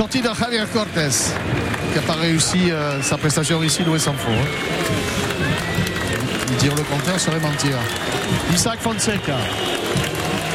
Sortie 0.00 0.22
de 0.22 0.30
Javier 0.32 0.62
Cortés, 0.72 1.10
qui 1.92 1.96
n'a 1.96 2.00
pas 2.06 2.14
réussi 2.14 2.70
euh, 2.70 3.02
sa 3.02 3.18
prestation 3.18 3.62
ici, 3.62 3.84
loin 3.84 3.98
s'en 3.98 4.14
faut. 4.14 4.30
hein. 4.30 4.46
Dire 6.58 6.74
le 6.74 6.82
contraire 6.84 7.20
serait 7.20 7.38
mentir. 7.38 7.76
Isaac 8.50 8.78
Fonseca. 8.80 9.36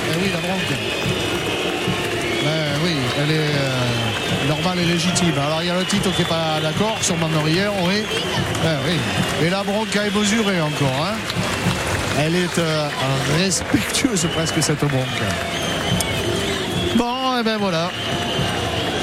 Eh 0.10 0.18
oui, 0.20 0.32
la 0.34 0.40
bronque. 0.40 0.74
Ben 2.44 2.72
oui, 2.84 2.94
elle 3.20 3.30
est 3.30 3.36
euh, 3.38 4.48
normale 4.48 4.80
et 4.80 4.86
légitime. 4.86 5.36
Alors 5.38 5.62
il 5.62 5.68
y 5.68 5.70
a 5.70 5.78
le 5.78 5.86
titre 5.86 6.12
qui 6.16 6.24
n'est 6.24 6.28
pas 6.28 6.60
d'accord, 6.64 6.98
sûrement 7.04 7.30
Norière, 7.30 7.72
oui. 7.84 8.02
Ben 8.64 8.78
oui. 8.88 8.98
Et 9.46 9.52
la 9.52 9.62
bronque 9.62 9.96
est 9.96 10.10
mesurée 10.18 10.60
encore. 10.60 11.06
hein. 11.08 11.14
Elle 12.18 12.36
est 12.36 12.58
euh, 12.58 12.88
respectueuse 13.38 14.26
presque 14.36 14.64
cette 14.64 14.84
bronque. 14.84 15.22
Bon, 16.96 17.38
et 17.40 17.44
ben 17.44 17.58
voilà. 17.58 17.92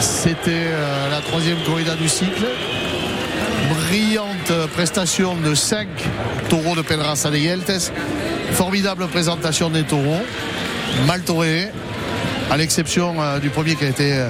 C'était 0.02 0.50
euh, 0.50 1.10
la 1.10 1.20
troisième 1.20 1.58
corrida 1.64 1.94
du 1.94 2.08
cycle. 2.08 2.44
Brillante 3.70 4.52
prestation 4.74 5.36
de 5.36 5.54
5 5.54 5.86
taureaux 6.48 6.74
de 6.74 6.82
Pedraza 6.82 7.30
de 7.30 7.36
Yeltes. 7.36 7.92
Formidable 8.50 9.06
présentation 9.06 9.70
des 9.70 9.84
taureaux. 9.84 10.22
Mal 11.06 11.20
toréés, 11.20 11.68
à 12.50 12.56
l'exception 12.56 13.14
euh, 13.20 13.38
du 13.38 13.50
premier 13.50 13.76
qui 13.76 13.84
a 13.84 13.88
été 13.90 14.12
euh, 14.14 14.28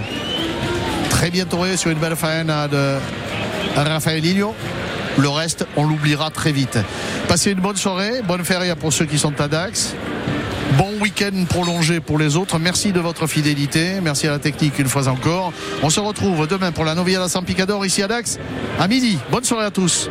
très 1.08 1.30
bien 1.30 1.46
touré 1.46 1.78
sur 1.78 1.90
une 1.90 1.98
belle 1.98 2.16
faena 2.16 2.68
de 2.68 2.96
Rafaelinho. 3.74 4.54
Le 5.16 5.28
reste, 5.30 5.66
on 5.76 5.84
l'oubliera 5.84 6.30
très 6.30 6.52
vite. 6.52 6.78
Passez 7.28 7.52
une 7.52 7.60
bonne 7.60 7.76
soirée, 7.76 8.20
bonne 8.22 8.44
feria 8.44 8.76
pour 8.76 8.92
ceux 8.92 9.06
qui 9.06 9.18
sont 9.18 9.40
à 9.40 9.48
Dax. 9.48 9.94
Week-end 11.02 11.46
prolongé 11.48 11.98
pour 11.98 12.16
les 12.16 12.36
autres. 12.36 12.60
Merci 12.60 12.92
de 12.92 13.00
votre 13.00 13.26
fidélité. 13.26 14.00
Merci 14.00 14.28
à 14.28 14.30
la 14.30 14.38
technique 14.38 14.78
une 14.78 14.86
fois 14.86 15.08
encore. 15.08 15.52
On 15.82 15.90
se 15.90 15.98
retrouve 15.98 16.46
demain 16.46 16.70
pour 16.70 16.84
la 16.84 16.94
Novia 16.94 17.28
San 17.28 17.44
Picador 17.44 17.84
ici 17.84 18.04
à 18.04 18.06
Dax 18.06 18.38
à 18.78 18.86
midi. 18.86 19.18
Bonne 19.28 19.42
soirée 19.42 19.66
à 19.66 19.72
tous. 19.72 20.08